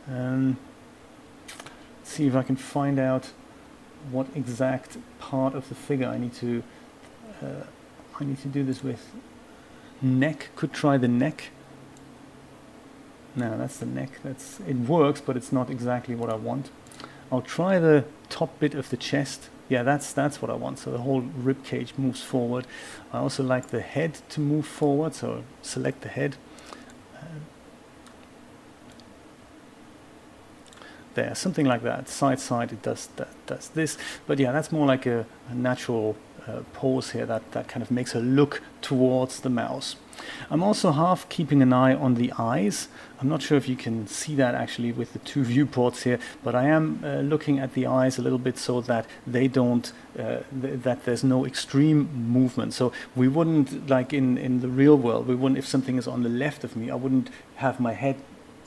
Um, 0.09 0.57
see 2.07 2.27
if 2.27 2.35
I 2.35 2.43
can 2.43 2.55
find 2.55 2.99
out 2.99 3.31
what 4.11 4.27
exact 4.35 4.97
part 5.19 5.53
of 5.53 5.69
the 5.69 5.75
figure 5.75 6.07
I 6.07 6.17
need 6.17 6.33
to 6.35 6.63
uh, 7.41 7.63
I 8.19 8.23
need 8.23 8.39
to 8.41 8.47
do 8.47 8.63
this 8.63 8.83
with. 8.83 9.13
Neck, 10.01 10.49
could 10.55 10.73
try 10.73 10.97
the 10.97 11.07
neck. 11.07 11.49
No, 13.35 13.57
that's 13.57 13.77
the 13.77 13.85
neck. 13.85 14.19
That's 14.23 14.59
it 14.61 14.75
works, 14.75 15.21
but 15.21 15.37
it's 15.37 15.51
not 15.51 15.69
exactly 15.69 16.15
what 16.15 16.29
I 16.29 16.35
want. 16.35 16.71
I'll 17.31 17.41
try 17.41 17.79
the 17.79 18.05
top 18.29 18.59
bit 18.59 18.73
of 18.73 18.89
the 18.89 18.97
chest. 18.97 19.49
Yeah, 19.69 19.83
that's 19.83 20.13
that's 20.13 20.41
what 20.41 20.49
I 20.49 20.55
want. 20.55 20.79
So 20.79 20.91
the 20.91 20.99
whole 20.99 21.21
rib 21.21 21.63
cage 21.63 21.93
moves 21.97 22.23
forward. 22.23 22.65
I 23.13 23.19
also 23.19 23.43
like 23.43 23.67
the 23.67 23.81
head 23.81 24.19
to 24.29 24.39
move 24.39 24.65
forward. 24.65 25.13
So 25.13 25.43
select 25.61 26.01
the 26.01 26.09
head. 26.09 26.37
There, 31.17 31.35
something 31.35 31.65
like 31.65 31.83
that. 31.83 32.07
Side 32.07 32.39
side, 32.39 32.71
it 32.71 32.81
does 32.81 33.09
that 33.17 33.31
does 33.47 33.69
this. 33.69 33.97
But 34.27 34.39
yeah, 34.39 34.53
that's 34.53 34.71
more 34.71 34.85
like 34.85 35.05
a, 35.05 35.25
a 35.49 35.55
natural 35.55 36.15
uh, 36.47 36.61
pose 36.73 37.11
here 37.11 37.25
that 37.25 37.51
that 37.51 37.67
kind 37.67 37.83
of 37.83 37.91
makes 37.91 38.15
a 38.15 38.19
look 38.19 38.61
towards 38.81 39.41
the 39.41 39.49
mouse. 39.49 39.97
I'm 40.49 40.63
also 40.63 40.91
half 40.91 41.27
keeping 41.29 41.61
an 41.61 41.73
eye 41.73 41.93
on 41.93 42.15
the 42.15 42.31
eyes. 42.39 42.87
I'm 43.19 43.29
not 43.29 43.41
sure 43.41 43.57
if 43.57 43.67
you 43.67 43.75
can 43.75 44.07
see 44.07 44.35
that 44.35 44.55
actually 44.55 44.91
with 44.91 45.13
the 45.13 45.19
two 45.19 45.43
viewports 45.53 46.03
here, 46.03 46.19
but 46.43 46.55
I 46.55 46.65
am 46.67 47.01
uh, 47.03 47.17
looking 47.33 47.59
at 47.59 47.73
the 47.73 47.85
eyes 47.87 48.17
a 48.17 48.21
little 48.21 48.39
bit 48.39 48.57
so 48.57 48.81
that 48.81 49.05
they 49.35 49.47
don't, 49.47 49.91
uh, 50.17 50.39
th 50.61 50.83
that 50.87 50.99
there's 51.05 51.23
no 51.23 51.45
extreme 51.45 51.99
movement. 52.37 52.73
So 52.73 52.91
we 53.15 53.27
wouldn't, 53.27 53.69
like 53.89 54.09
in, 54.13 54.37
in 54.37 54.61
the 54.61 54.71
real 54.83 54.97
world, 55.05 55.27
we 55.27 55.35
wouldn't, 55.35 55.59
if 55.63 55.67
something 55.67 55.97
is 55.97 56.07
on 56.07 56.23
the 56.23 56.33
left 56.45 56.63
of 56.63 56.75
me, 56.75 56.85
I 56.95 56.97
wouldn't 57.03 57.29
have 57.55 57.79
my 57.79 57.93
head 57.93 58.15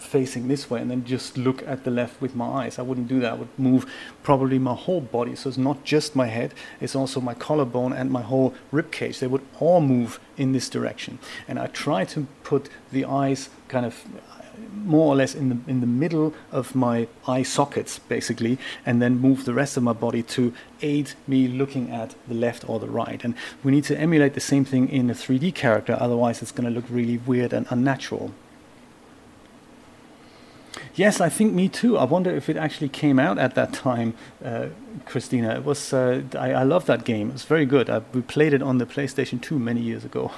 facing 0.00 0.48
this 0.48 0.70
way 0.70 0.80
and 0.80 0.90
then 0.90 1.04
just 1.04 1.36
look 1.36 1.62
at 1.66 1.84
the 1.84 1.90
left 1.90 2.20
with 2.20 2.34
my 2.34 2.64
eyes. 2.64 2.78
I 2.78 2.82
wouldn't 2.82 3.08
do 3.08 3.20
that. 3.20 3.32
I 3.32 3.36
would 3.36 3.58
move 3.58 3.90
probably 4.22 4.58
my 4.58 4.74
whole 4.74 5.00
body. 5.00 5.36
So 5.36 5.48
it's 5.48 5.58
not 5.58 5.84
just 5.84 6.16
my 6.16 6.26
head, 6.26 6.54
it's 6.80 6.96
also 6.96 7.20
my 7.20 7.34
collarbone 7.34 7.92
and 7.92 8.10
my 8.10 8.22
whole 8.22 8.54
rib 8.72 8.90
cage. 8.90 9.20
They 9.20 9.26
would 9.26 9.46
all 9.58 9.80
move 9.80 10.18
in 10.36 10.52
this 10.52 10.68
direction. 10.68 11.18
And 11.46 11.58
I 11.58 11.66
try 11.66 12.04
to 12.06 12.26
put 12.42 12.68
the 12.90 13.04
eyes 13.04 13.50
kind 13.68 13.86
of 13.86 14.04
more 14.74 15.06
or 15.06 15.16
less 15.16 15.34
in 15.34 15.48
the 15.48 15.58
in 15.70 15.80
the 15.80 15.86
middle 15.86 16.34
of 16.52 16.74
my 16.74 17.08
eye 17.26 17.42
sockets 17.42 17.98
basically 17.98 18.58
and 18.84 19.00
then 19.00 19.18
move 19.18 19.44
the 19.44 19.54
rest 19.54 19.76
of 19.76 19.82
my 19.82 19.92
body 19.92 20.22
to 20.22 20.52
aid 20.82 21.12
me 21.26 21.48
looking 21.48 21.90
at 21.90 22.14
the 22.28 22.34
left 22.34 22.68
or 22.68 22.78
the 22.78 22.88
right 22.88 23.24
and 23.24 23.34
we 23.64 23.72
need 23.72 23.84
to 23.84 23.98
emulate 23.98 24.34
the 24.34 24.40
same 24.40 24.64
thing 24.64 24.86
in 24.88 25.08
a 25.08 25.14
3D 25.14 25.54
character 25.54 25.96
otherwise 25.98 26.42
it's 26.42 26.52
going 26.52 26.68
to 26.68 26.70
look 26.70 26.84
really 26.90 27.16
weird 27.18 27.52
and 27.52 27.66
unnatural 27.70 28.32
Yes, 30.94 31.20
I 31.20 31.28
think 31.28 31.52
me 31.52 31.68
too. 31.68 31.96
I 31.96 32.04
wonder 32.04 32.30
if 32.30 32.48
it 32.48 32.56
actually 32.56 32.88
came 32.88 33.18
out 33.18 33.38
at 33.38 33.54
that 33.54 33.72
time, 33.72 34.14
uh, 34.44 34.66
Christina. 35.06 35.54
It 35.54 35.64
was. 35.64 35.92
Uh, 35.92 36.22
I, 36.36 36.52
I 36.52 36.62
love 36.64 36.86
that 36.86 37.04
game. 37.04 37.30
It's 37.30 37.44
very 37.44 37.64
good. 37.64 37.88
I, 37.88 38.02
we 38.12 38.22
played 38.22 38.52
it 38.52 38.62
on 38.62 38.78
the 38.78 38.86
PlayStation 38.86 39.40
2 39.40 39.58
many 39.58 39.80
years 39.80 40.04
ago. 40.04 40.32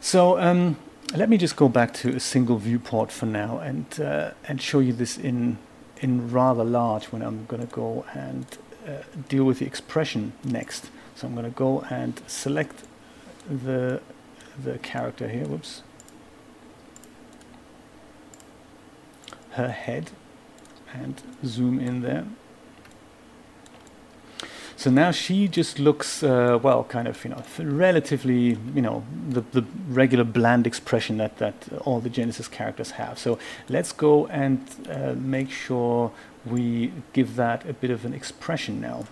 So 0.00 0.38
um, 0.38 0.76
let 1.14 1.28
me 1.28 1.36
just 1.36 1.56
go 1.56 1.68
back 1.68 1.94
to 1.94 2.16
a 2.16 2.20
single 2.20 2.56
viewport 2.58 3.12
for 3.12 3.26
now 3.26 3.58
and 3.58 4.00
uh, 4.00 4.30
and 4.44 4.60
show 4.60 4.80
you 4.80 4.92
this 4.92 5.16
in 5.16 5.58
in 6.00 6.30
rather 6.30 6.64
large 6.64 7.06
when 7.06 7.22
I'm 7.22 7.46
going 7.46 7.66
to 7.66 7.72
go 7.74 8.04
and 8.14 8.46
uh, 8.86 9.02
deal 9.28 9.44
with 9.44 9.58
the 9.58 9.66
expression 9.66 10.32
next. 10.44 10.90
So 11.14 11.26
I'm 11.26 11.34
going 11.34 11.44
to 11.44 11.56
go 11.56 11.82
and 11.90 12.20
select 12.26 12.84
the 13.48 14.00
the 14.62 14.78
character 14.78 15.28
here. 15.28 15.46
Whoops. 15.46 15.82
Her 19.58 19.70
head 19.70 20.10
and 20.94 21.20
zoom 21.44 21.78
in 21.78 22.00
there. 22.00 22.24
So 24.76 24.90
now 24.90 25.10
she 25.10 25.48
just 25.48 25.80
looks, 25.80 26.22
uh, 26.22 26.56
well, 26.62 26.84
kind 26.84 27.08
of, 27.08 27.24
you 27.24 27.30
know, 27.30 27.42
relatively, 27.58 28.56
you 28.76 28.80
know, 28.80 29.02
the, 29.28 29.40
the 29.40 29.64
regular 29.88 30.22
bland 30.22 30.68
expression 30.68 31.16
that, 31.16 31.38
that 31.38 31.68
all 31.84 31.98
the 31.98 32.08
Genesis 32.08 32.46
characters 32.46 32.92
have. 32.92 33.18
So 33.18 33.40
let's 33.68 33.90
go 33.90 34.28
and 34.28 34.60
uh, 34.88 35.14
make 35.16 35.50
sure 35.50 36.12
we 36.46 36.92
give 37.12 37.34
that 37.34 37.68
a 37.68 37.72
bit 37.72 37.90
of 37.90 38.04
an 38.04 38.14
expression 38.14 38.80
now. 38.80 39.06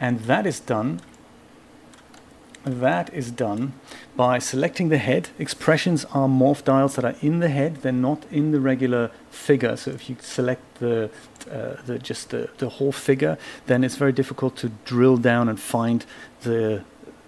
And 0.00 0.20
that 0.20 0.46
is 0.46 0.60
done 0.60 1.00
that 2.66 3.14
is 3.14 3.30
done 3.30 3.72
by 4.16 4.38
selecting 4.38 4.88
the 4.88 4.98
head. 4.98 5.28
Expressions 5.38 6.04
are 6.06 6.28
morph 6.28 6.64
dials 6.64 6.96
that 6.96 7.04
are 7.04 7.14
in 7.20 7.40
the 7.40 7.48
head, 7.48 7.76
they're 7.76 7.92
not 7.92 8.24
in 8.30 8.50
the 8.50 8.60
regular 8.60 9.10
figure. 9.30 9.76
So 9.76 9.90
if 9.90 10.08
you 10.08 10.16
select 10.20 10.62
the, 10.78 11.10
uh, 11.50 11.76
the 11.84 11.98
just 11.98 12.30
the, 12.30 12.48
the 12.58 12.68
whole 12.68 12.92
figure, 12.92 13.36
then 13.66 13.84
it's 13.84 13.96
very 13.96 14.12
difficult 14.12 14.56
to 14.56 14.70
drill 14.84 15.18
down 15.18 15.48
and 15.48 15.60
find 15.60 16.04
the 16.42 16.82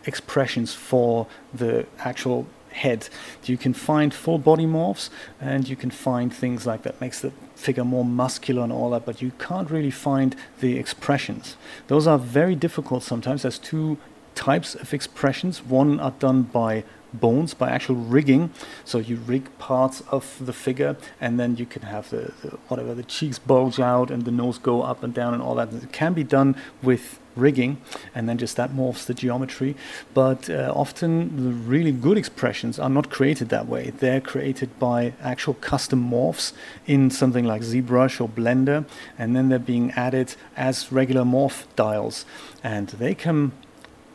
expressions 0.06 0.74
for 0.74 1.26
the 1.52 1.86
actual 1.98 2.46
head. 2.70 3.08
You 3.44 3.58
can 3.58 3.74
find 3.74 4.14
full 4.14 4.38
body 4.38 4.66
morphs 4.66 5.10
and 5.40 5.68
you 5.68 5.76
can 5.76 5.90
find 5.90 6.32
things 6.32 6.66
like 6.66 6.82
that 6.82 7.00
makes 7.00 7.20
the 7.20 7.32
figure 7.54 7.84
more 7.84 8.04
muscular 8.04 8.62
and 8.62 8.72
all 8.72 8.90
that, 8.90 9.04
but 9.04 9.20
you 9.20 9.32
can't 9.38 9.70
really 9.70 9.90
find 9.90 10.36
the 10.60 10.78
expressions. 10.78 11.56
Those 11.88 12.06
are 12.06 12.18
very 12.18 12.54
difficult 12.54 13.02
sometimes. 13.02 13.42
There's 13.42 13.58
two 13.58 13.98
types 14.38 14.76
of 14.76 14.94
expressions. 14.94 15.64
One 15.64 15.98
are 15.98 16.12
done 16.12 16.42
by 16.42 16.84
bones, 17.12 17.54
by 17.54 17.70
actual 17.70 17.96
rigging. 17.96 18.50
So 18.84 18.98
you 18.98 19.16
rig 19.16 19.46
parts 19.58 20.02
of 20.10 20.24
the 20.44 20.52
figure, 20.52 20.96
and 21.20 21.40
then 21.40 21.56
you 21.56 21.66
can 21.66 21.82
have 21.82 22.10
the, 22.10 22.32
the, 22.42 22.50
whatever 22.68 22.94
the 22.94 23.02
cheeks 23.02 23.38
bulge 23.38 23.80
out 23.80 24.10
and 24.10 24.24
the 24.24 24.30
nose 24.30 24.58
go 24.58 24.82
up 24.82 25.02
and 25.02 25.12
down 25.12 25.34
and 25.34 25.42
all 25.42 25.56
that. 25.56 25.72
It 25.72 25.92
can 25.92 26.12
be 26.14 26.22
done 26.22 26.54
with 26.82 27.18
rigging, 27.34 27.80
and 28.14 28.28
then 28.28 28.38
just 28.38 28.56
that 28.56 28.70
morphs 28.70 29.06
the 29.06 29.14
geometry. 29.14 29.74
But 30.14 30.50
uh, 30.50 30.72
often 30.74 31.10
the 31.44 31.52
really 31.52 31.92
good 31.92 32.18
expressions 32.18 32.78
are 32.78 32.90
not 32.90 33.10
created 33.10 33.48
that 33.48 33.66
way. 33.66 33.90
They're 33.90 34.20
created 34.20 34.78
by 34.78 35.14
actual 35.20 35.54
custom 35.54 36.10
morphs 36.10 36.52
in 36.86 37.10
something 37.10 37.44
like 37.44 37.62
ZBrush 37.62 38.20
or 38.20 38.28
Blender, 38.28 38.84
and 39.18 39.34
then 39.34 39.48
they're 39.48 39.58
being 39.58 39.90
added 39.92 40.34
as 40.56 40.92
regular 40.92 41.24
morph 41.24 41.64
dials, 41.76 42.24
and 42.62 42.88
they 42.88 43.14
come 43.14 43.52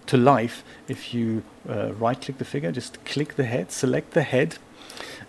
to 0.07 0.17
life 0.17 0.63
if 0.87 1.13
you 1.13 1.43
uh, 1.69 1.93
right 1.93 2.19
click 2.19 2.37
the 2.37 2.45
figure, 2.45 2.71
just 2.71 3.03
click 3.05 3.35
the 3.35 3.45
head, 3.45 3.71
select 3.71 4.11
the 4.11 4.23
head, 4.23 4.57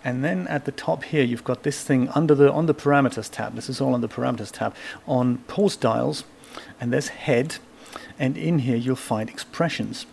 and 0.03 0.23
then 0.23 0.47
at 0.47 0.65
the 0.65 0.71
top 0.71 1.03
here 1.03 1.23
you've 1.23 1.43
got 1.43 1.63
this 1.63 1.83
thing 1.83 2.09
under 2.09 2.35
the 2.35 2.51
on 2.51 2.65
the 2.65 2.75
parameters 2.75 3.29
tab. 3.29 3.55
This 3.55 3.69
is 3.69 3.81
all 3.81 3.93
on 3.93 4.01
the 4.01 4.09
parameters 4.09 4.51
tab 4.51 4.75
on 5.07 5.39
pose 5.47 5.75
dials, 5.75 6.23
and 6.79 6.91
there's 6.93 7.09
head, 7.09 7.57
and 8.19 8.37
in 8.37 8.59
here 8.59 8.77
you'll 8.77 8.95
find 8.95 9.29
expressions. 9.29 10.05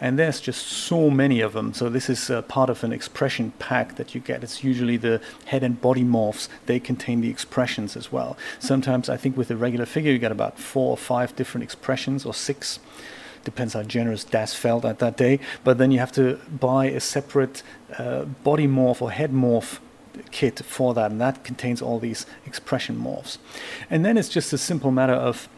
And 0.00 0.18
there's 0.18 0.40
just 0.40 0.66
so 0.66 1.10
many 1.10 1.40
of 1.40 1.52
them. 1.52 1.74
So 1.74 1.90
this 1.90 2.08
is 2.08 2.30
uh, 2.30 2.40
part 2.42 2.70
of 2.70 2.84
an 2.84 2.92
expression 2.92 3.52
pack 3.58 3.96
that 3.96 4.14
you 4.14 4.20
get. 4.20 4.42
It's 4.42 4.64
usually 4.64 4.96
the 4.96 5.20
head 5.46 5.62
and 5.62 5.78
body 5.78 6.04
morphs. 6.04 6.48
They 6.64 6.80
contain 6.80 7.20
the 7.20 7.28
expressions 7.28 7.96
as 7.96 8.10
well. 8.10 8.36
Sometimes 8.58 9.10
I 9.10 9.18
think 9.18 9.36
with 9.36 9.50
a 9.50 9.56
regular 9.56 9.84
figure 9.84 10.10
you 10.10 10.18
get 10.18 10.32
about 10.32 10.58
four 10.58 10.90
or 10.90 10.96
five 10.96 11.36
different 11.36 11.64
expressions 11.64 12.24
or 12.24 12.32
six 12.32 12.78
depends 13.44 13.74
how 13.74 13.82
generous 13.82 14.24
DAZ 14.24 14.54
felt 14.54 14.84
at 14.84 14.98
that 14.98 15.16
day. 15.16 15.40
But 15.62 15.78
then 15.78 15.90
you 15.90 15.98
have 15.98 16.12
to 16.12 16.40
buy 16.48 16.86
a 16.86 17.00
separate 17.00 17.62
uh, 17.98 18.24
body 18.24 18.66
morph 18.66 19.02
or 19.02 19.10
head 19.10 19.32
morph 19.32 19.78
kit 20.30 20.60
for 20.64 20.94
that, 20.94 21.10
and 21.10 21.20
that 21.20 21.44
contains 21.44 21.82
all 21.82 21.98
these 21.98 22.26
expression 22.46 22.96
morphs. 22.96 23.38
And 23.90 24.04
then 24.04 24.16
it's 24.16 24.28
just 24.28 24.52
a 24.52 24.58
simple 24.58 24.90
matter 24.90 25.14
of 25.14 25.48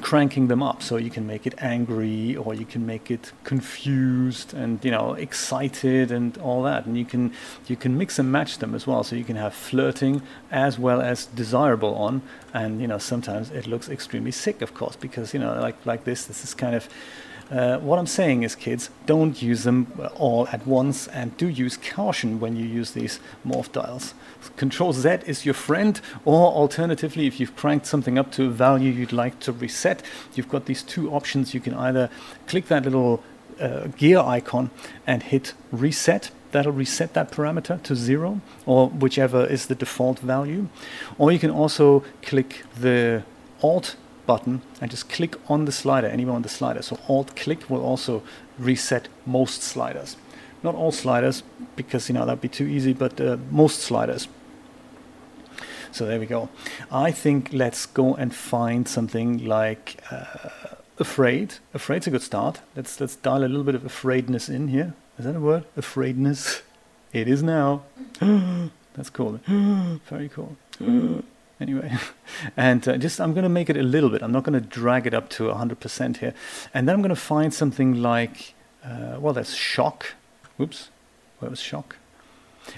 cranking 0.00 0.48
them 0.48 0.62
up. 0.62 0.82
So 0.82 0.96
you 0.96 1.10
can 1.10 1.26
make 1.26 1.46
it 1.46 1.54
angry 1.58 2.36
or 2.36 2.54
you 2.54 2.64
can 2.64 2.86
make 2.86 3.10
it 3.10 3.32
confused 3.44 4.54
and 4.54 4.84
you 4.84 4.90
know 4.90 5.14
excited 5.14 6.10
and 6.10 6.36
all 6.38 6.62
that. 6.62 6.86
And 6.86 6.96
you 6.96 7.04
can 7.04 7.32
you 7.66 7.76
can 7.76 7.96
mix 7.96 8.18
and 8.18 8.30
match 8.30 8.58
them 8.58 8.74
as 8.74 8.86
well. 8.86 9.02
So 9.04 9.16
you 9.16 9.24
can 9.24 9.36
have 9.36 9.54
flirting 9.54 10.22
as 10.50 10.78
well 10.78 11.00
as 11.00 11.26
desirable 11.26 11.94
on. 11.94 12.22
And 12.54 12.80
you 12.80 12.86
know 12.86 12.98
sometimes 12.98 13.50
it 13.50 13.66
looks 13.66 13.88
extremely 13.88 14.32
sick 14.32 14.62
of 14.62 14.74
course 14.74 14.96
because 14.96 15.34
you 15.34 15.40
know 15.40 15.58
like 15.60 15.84
like 15.84 16.04
this 16.04 16.26
this 16.26 16.44
is 16.44 16.54
kind 16.54 16.74
of 16.74 16.88
uh, 17.50 17.78
what 17.78 17.98
I'm 17.98 18.06
saying 18.06 18.42
is, 18.42 18.54
kids, 18.54 18.90
don't 19.06 19.40
use 19.40 19.64
them 19.64 19.86
all 20.16 20.46
at 20.48 20.66
once 20.66 21.08
and 21.08 21.34
do 21.36 21.48
use 21.48 21.78
caution 21.78 22.40
when 22.40 22.56
you 22.56 22.66
use 22.66 22.90
these 22.90 23.20
morph 23.46 23.72
dials. 23.72 24.12
Control 24.56 24.92
Z 24.92 25.20
is 25.26 25.46
your 25.46 25.54
friend, 25.54 26.00
or 26.24 26.52
alternatively, 26.52 27.26
if 27.26 27.40
you've 27.40 27.56
cranked 27.56 27.86
something 27.86 28.18
up 28.18 28.30
to 28.32 28.44
a 28.44 28.50
value 28.50 28.92
you'd 28.92 29.12
like 29.12 29.40
to 29.40 29.52
reset, 29.52 30.02
you've 30.34 30.48
got 30.48 30.66
these 30.66 30.82
two 30.82 31.10
options. 31.10 31.54
You 31.54 31.60
can 31.60 31.74
either 31.74 32.10
click 32.46 32.66
that 32.66 32.84
little 32.84 33.22
uh, 33.58 33.86
gear 33.96 34.18
icon 34.18 34.70
and 35.06 35.22
hit 35.22 35.54
reset. 35.72 36.30
That'll 36.52 36.72
reset 36.72 37.14
that 37.14 37.30
parameter 37.30 37.82
to 37.82 37.94
zero, 37.94 38.40
or 38.66 38.88
whichever 38.88 39.46
is 39.46 39.66
the 39.66 39.74
default 39.74 40.18
value. 40.18 40.68
Or 41.18 41.32
you 41.32 41.38
can 41.38 41.50
also 41.50 42.04
click 42.22 42.64
the 42.78 43.22
Alt 43.62 43.96
button 44.28 44.60
and 44.80 44.90
just 44.90 45.08
click 45.08 45.34
on 45.48 45.64
the 45.64 45.72
slider, 45.72 46.06
anywhere 46.06 46.36
on 46.36 46.42
the 46.42 46.48
slider. 46.48 46.82
So 46.82 47.00
Alt 47.08 47.34
click 47.34 47.68
will 47.68 47.82
also 47.82 48.22
reset 48.58 49.08
most 49.26 49.62
sliders. 49.62 50.16
Not 50.62 50.74
all 50.74 50.92
sliders, 50.92 51.42
because 51.74 52.08
you 52.08 52.14
know 52.14 52.26
that'd 52.26 52.40
be 52.40 52.48
too 52.48 52.66
easy, 52.66 52.92
but 52.92 53.20
uh, 53.20 53.38
most 53.50 53.80
sliders. 53.80 54.28
So 55.90 56.04
there 56.04 56.20
we 56.20 56.26
go. 56.26 56.48
I 56.92 57.10
think 57.10 57.50
let's 57.52 57.86
go 57.86 58.14
and 58.14 58.34
find 58.34 58.86
something 58.86 59.44
like 59.46 59.96
uh, 60.10 60.50
afraid. 60.98 61.54
Afraid's 61.72 62.06
a 62.06 62.10
good 62.10 62.22
start. 62.22 62.60
Let's 62.76 63.00
let's 63.00 63.16
dial 63.16 63.38
a 63.38 63.48
little 63.48 63.64
bit 63.64 63.74
of 63.74 63.84
afraidness 63.84 64.48
in 64.48 64.68
here. 64.68 64.94
Is 65.18 65.24
that 65.24 65.36
a 65.36 65.40
word? 65.40 65.64
Afraidness. 65.76 66.62
It 67.12 67.26
is 67.28 67.42
now. 67.42 67.82
That's 68.94 69.10
cool. 69.10 69.40
Very 69.46 70.28
cool. 70.28 70.56
Anyway, 71.60 71.96
and 72.56 72.86
uh, 72.88 72.96
just 72.96 73.20
I'm 73.20 73.32
going 73.32 73.44
to 73.44 73.48
make 73.48 73.70
it 73.70 73.76
a 73.76 73.82
little 73.82 74.10
bit. 74.10 74.22
I'm 74.22 74.32
not 74.32 74.44
going 74.44 74.60
to 74.60 74.66
drag 74.66 75.06
it 75.06 75.14
up 75.14 75.28
to 75.30 75.44
100% 75.44 76.18
here. 76.18 76.34
And 76.74 76.88
then 76.88 76.94
I'm 76.94 77.02
going 77.02 77.10
to 77.10 77.16
find 77.16 77.52
something 77.52 78.02
like, 78.02 78.54
uh, 78.84 79.16
well, 79.18 79.32
that's 79.32 79.54
shock. 79.54 80.14
Whoops, 80.56 80.90
where 81.38 81.50
was 81.50 81.60
shock? 81.60 81.96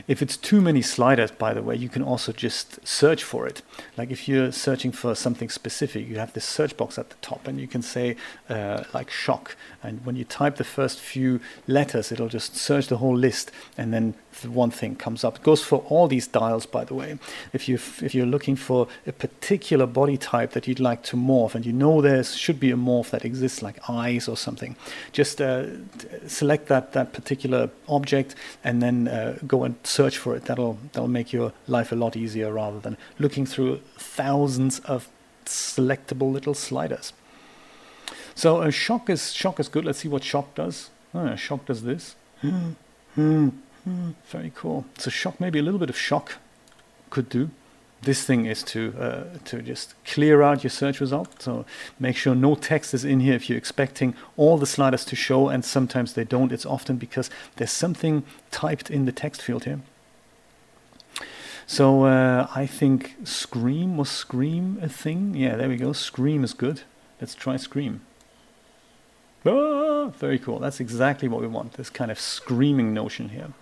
If 0.06 0.22
it's 0.22 0.36
too 0.36 0.60
many 0.60 0.82
sliders, 0.82 1.30
by 1.30 1.54
the 1.54 1.62
way, 1.62 1.76
you 1.76 1.88
can 1.88 2.02
also 2.02 2.32
just 2.32 2.86
search 2.86 3.24
for 3.24 3.46
it. 3.46 3.62
Like 3.96 4.10
if 4.10 4.28
you're 4.28 4.52
searching 4.52 4.92
for 4.92 5.14
something 5.14 5.48
specific, 5.48 6.08
you 6.08 6.18
have 6.18 6.32
this 6.32 6.44
search 6.44 6.76
box 6.76 6.98
at 6.98 7.10
the 7.10 7.16
top 7.16 7.46
and 7.46 7.60
you 7.60 7.66
can 7.66 7.82
say 7.82 8.16
uh, 8.48 8.84
like 8.94 9.10
shock. 9.10 9.56
And 9.82 10.04
when 10.04 10.16
you 10.16 10.24
type 10.24 10.56
the 10.56 10.64
first 10.64 11.00
few 11.00 11.40
letters, 11.66 12.12
it'll 12.12 12.28
just 12.28 12.56
search 12.56 12.86
the 12.86 12.98
whole 12.98 13.16
list 13.16 13.50
and 13.76 13.92
then 13.92 14.14
one 14.44 14.70
thing 14.70 14.96
comes 14.96 15.24
up. 15.24 15.36
It 15.36 15.42
goes 15.42 15.62
for 15.62 15.78
all 15.88 16.08
these 16.08 16.26
dials, 16.26 16.66
by 16.66 16.84
the 16.84 16.94
way. 16.94 17.18
If 17.52 17.68
you 17.68 17.74
if 17.74 18.14
you're 18.14 18.26
looking 18.26 18.56
for 18.56 18.88
a 19.06 19.12
particular 19.12 19.86
body 19.86 20.16
type 20.16 20.52
that 20.52 20.66
you'd 20.66 20.80
like 20.80 21.02
to 21.04 21.16
morph, 21.16 21.54
and 21.54 21.66
you 21.66 21.72
know 21.72 22.00
there 22.00 22.22
should 22.24 22.60
be 22.60 22.70
a 22.70 22.76
morph 22.76 23.10
that 23.10 23.24
exists, 23.24 23.62
like 23.62 23.76
eyes 23.88 24.28
or 24.28 24.36
something, 24.36 24.76
just 25.12 25.40
uh, 25.40 25.66
select 26.26 26.68
that 26.68 26.92
that 26.92 27.12
particular 27.12 27.70
object 27.88 28.34
and 28.64 28.82
then 28.82 29.08
uh, 29.08 29.38
go 29.46 29.64
and 29.64 29.74
search 29.84 30.16
for 30.18 30.36
it. 30.36 30.44
That'll 30.44 30.78
that'll 30.92 31.08
make 31.08 31.32
your 31.32 31.52
life 31.66 31.92
a 31.92 31.96
lot 31.96 32.16
easier 32.16 32.52
rather 32.52 32.80
than 32.80 32.96
looking 33.18 33.46
through 33.46 33.80
thousands 33.98 34.80
of 34.80 35.08
selectable 35.44 36.32
little 36.32 36.54
sliders. 36.54 37.12
So 38.34 38.62
uh, 38.62 38.70
shock 38.70 39.10
is 39.10 39.32
shock 39.32 39.60
is 39.60 39.68
good. 39.68 39.84
Let's 39.84 39.98
see 39.98 40.08
what 40.08 40.24
shock 40.24 40.54
does. 40.54 40.90
Oh, 41.12 41.34
shock 41.36 41.66
does 41.66 41.82
this. 41.82 42.14
Very 43.84 44.52
cool. 44.54 44.84
So 44.98 45.10
shock, 45.10 45.40
maybe 45.40 45.58
a 45.58 45.62
little 45.62 45.80
bit 45.80 45.90
of 45.90 45.96
shock 45.96 46.34
could 47.10 47.28
do. 47.28 47.50
This 48.02 48.24
thing 48.24 48.46
is 48.46 48.62
to 48.64 48.94
uh, 48.98 49.24
to 49.44 49.60
just 49.60 49.94
clear 50.06 50.40
out 50.40 50.64
your 50.64 50.70
search 50.70 51.00
result. 51.00 51.42
So 51.42 51.66
make 51.98 52.16
sure 52.16 52.34
no 52.34 52.54
text 52.54 52.94
is 52.94 53.04
in 53.04 53.20
here 53.20 53.34
if 53.34 53.50
you're 53.50 53.58
expecting 53.58 54.14
all 54.38 54.56
the 54.56 54.66
sliders 54.66 55.04
to 55.06 55.16
show, 55.16 55.48
and 55.48 55.64
sometimes 55.64 56.14
they 56.14 56.24
don't. 56.24 56.52
It's 56.52 56.64
often 56.64 56.96
because 56.96 57.28
there's 57.56 57.72
something 57.72 58.24
typed 58.50 58.90
in 58.90 59.04
the 59.04 59.12
text 59.12 59.42
field 59.42 59.64
here. 59.64 59.80
So 61.66 62.04
uh, 62.04 62.48
I 62.54 62.66
think 62.66 63.16
scream 63.24 63.96
was 63.96 64.08
scream 64.08 64.78
a 64.82 64.88
thing. 64.88 65.34
Yeah, 65.36 65.56
there 65.56 65.68
we 65.68 65.76
go. 65.76 65.92
Scream 65.92 66.42
is 66.42 66.54
good. 66.54 66.82
Let's 67.20 67.34
try 67.34 67.58
scream. 67.58 68.00
Ah, 69.44 70.06
very 70.06 70.38
cool. 70.38 70.58
That's 70.58 70.80
exactly 70.80 71.28
what 71.28 71.40
we 71.42 71.46
want. 71.46 71.74
This 71.74 71.90
kind 71.90 72.10
of 72.10 72.18
screaming 72.18 72.94
notion 72.94 73.28
here. 73.28 73.52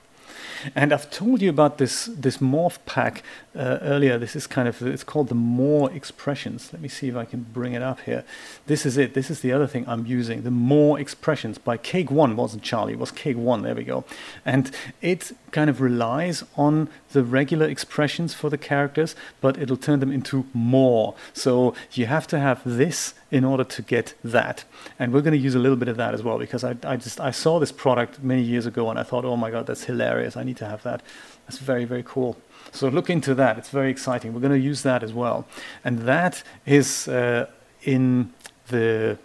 And 0.74 0.92
I've 0.92 1.10
told 1.10 1.42
you 1.42 1.50
about 1.50 1.78
this 1.78 2.06
this 2.06 2.38
morph 2.38 2.78
pack 2.86 3.22
uh, 3.54 3.78
earlier. 3.82 4.18
This 4.18 4.36
is 4.36 4.46
kind 4.46 4.68
of 4.68 4.80
it's 4.82 5.04
called 5.04 5.28
the 5.28 5.34
more 5.34 5.90
expressions. 5.92 6.72
Let 6.72 6.82
me 6.82 6.88
see 6.88 7.08
if 7.08 7.16
I 7.16 7.24
can 7.24 7.46
bring 7.52 7.72
it 7.72 7.82
up 7.82 8.00
here. 8.00 8.24
This 8.66 8.86
is 8.86 8.96
it. 8.96 9.14
This 9.14 9.30
is 9.30 9.40
the 9.40 9.52
other 9.52 9.66
thing 9.66 9.84
I'm 9.88 10.06
using. 10.06 10.42
The 10.42 10.50
more 10.50 10.98
expressions 10.98 11.58
by 11.58 11.76
Cake 11.76 12.10
One 12.10 12.36
wasn't 12.36 12.62
Charlie. 12.62 12.94
It 12.94 12.98
was 12.98 13.10
Cake 13.10 13.36
One. 13.36 13.62
There 13.62 13.74
we 13.74 13.84
go. 13.84 14.04
And 14.44 14.70
it 15.00 15.32
kind 15.50 15.70
of 15.70 15.80
relies 15.80 16.44
on 16.56 16.88
the 17.12 17.24
regular 17.24 17.66
expressions 17.66 18.34
for 18.34 18.50
the 18.50 18.58
characters, 18.58 19.16
but 19.40 19.56
it'll 19.58 19.76
turn 19.76 20.00
them 20.00 20.12
into 20.12 20.46
more. 20.52 21.14
So 21.32 21.74
you 21.92 22.06
have 22.06 22.26
to 22.28 22.38
have 22.38 22.62
this 22.64 23.14
in 23.30 23.44
order 23.44 23.64
to 23.64 23.82
get 23.82 24.14
that. 24.24 24.64
And 24.98 25.12
we're 25.12 25.20
going 25.20 25.32
to 25.32 25.38
use 25.38 25.54
a 25.54 25.58
little 25.58 25.76
bit 25.76 25.88
of 25.88 25.96
that 25.98 26.14
as 26.14 26.22
well 26.22 26.38
because 26.38 26.64
I, 26.64 26.76
I 26.84 26.96
just 26.96 27.20
I 27.20 27.30
saw 27.30 27.58
this 27.58 27.72
product 27.72 28.22
many 28.22 28.42
years 28.42 28.66
ago 28.66 28.88
and 28.90 28.98
I 28.98 29.02
thought, 29.02 29.24
oh 29.24 29.36
my 29.36 29.50
god, 29.50 29.66
that's 29.66 29.84
hilarious. 29.84 30.36
I 30.36 30.44
need 30.44 30.56
to 30.58 30.66
have 30.66 30.82
that. 30.84 31.02
That's 31.46 31.58
very 31.58 31.84
very 31.84 32.02
cool. 32.02 32.36
So 32.72 32.88
look 32.88 33.10
into 33.10 33.34
that. 33.34 33.58
It's 33.58 33.70
very 33.70 33.90
exciting. 33.90 34.34
We're 34.34 34.40
going 34.40 34.52
to 34.52 34.58
use 34.58 34.82
that 34.82 35.02
as 35.02 35.12
well, 35.12 35.46
and 35.84 36.00
that 36.00 36.42
is 36.66 37.08
uh, 37.08 37.46
in 37.82 38.32
the. 38.68 39.18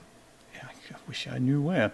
Yeah, 0.55 0.67
I 0.91 0.95
wish 1.07 1.27
I 1.27 1.37
knew 1.39 1.61
where. 1.61 1.91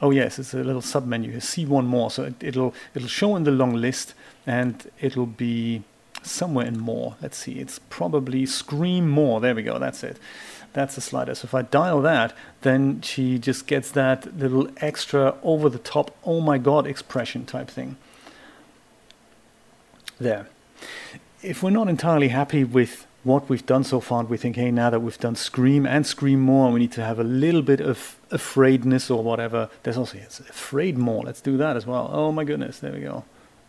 Oh 0.00 0.10
yes, 0.10 0.38
it's 0.38 0.54
a 0.54 0.62
little 0.62 0.82
sub 0.82 1.06
menu 1.06 1.30
here. 1.32 1.40
See 1.40 1.64
one 1.64 1.86
more. 1.86 2.10
So 2.10 2.24
it, 2.24 2.34
it'll 2.40 2.74
it'll 2.94 3.08
show 3.08 3.34
in 3.34 3.44
the 3.44 3.50
long 3.50 3.74
list, 3.74 4.14
and 4.46 4.88
it'll 5.00 5.26
be 5.26 5.82
somewhere 6.22 6.66
in 6.66 6.78
more. 6.78 7.16
Let's 7.22 7.38
see. 7.38 7.58
It's 7.58 7.78
probably 7.90 8.46
scream 8.46 9.08
more. 9.08 9.40
There 9.40 9.54
we 9.54 9.62
go. 9.62 9.78
That's 9.78 10.04
it. 10.04 10.18
That's 10.76 10.94
the 10.94 11.00
slider. 11.00 11.34
So 11.34 11.46
if 11.46 11.54
I 11.54 11.62
dial 11.62 12.02
that, 12.02 12.34
then 12.60 13.00
she 13.00 13.38
just 13.38 13.66
gets 13.66 13.90
that 13.92 14.36
little 14.36 14.68
extra 14.76 15.34
over 15.42 15.70
the 15.70 15.78
top, 15.78 16.14
oh 16.22 16.42
my 16.42 16.58
god 16.58 16.86
expression 16.86 17.46
type 17.46 17.70
thing. 17.70 17.96
There. 20.20 20.48
If 21.40 21.62
we're 21.62 21.70
not 21.70 21.88
entirely 21.88 22.28
happy 22.28 22.62
with 22.62 23.06
what 23.24 23.48
we've 23.48 23.64
done 23.64 23.84
so 23.84 24.00
far, 24.00 24.24
we 24.24 24.36
think, 24.36 24.56
hey, 24.56 24.70
now 24.70 24.90
that 24.90 25.00
we've 25.00 25.16
done 25.16 25.34
Scream 25.34 25.86
and 25.86 26.06
Scream 26.06 26.40
More, 26.42 26.70
we 26.70 26.80
need 26.80 26.92
to 26.92 27.02
have 27.02 27.18
a 27.18 27.24
little 27.24 27.62
bit 27.62 27.80
of 27.80 28.16
afraidness 28.30 29.10
or 29.10 29.22
whatever. 29.22 29.70
There's 29.82 29.96
also 29.96 30.18
yes, 30.18 30.40
Afraid 30.40 30.98
More. 30.98 31.22
Let's 31.24 31.40
do 31.40 31.56
that 31.56 31.78
as 31.78 31.86
well. 31.86 32.10
Oh 32.12 32.32
my 32.32 32.44
goodness, 32.44 32.80
there 32.80 32.92
we 32.92 33.00
go. 33.00 33.24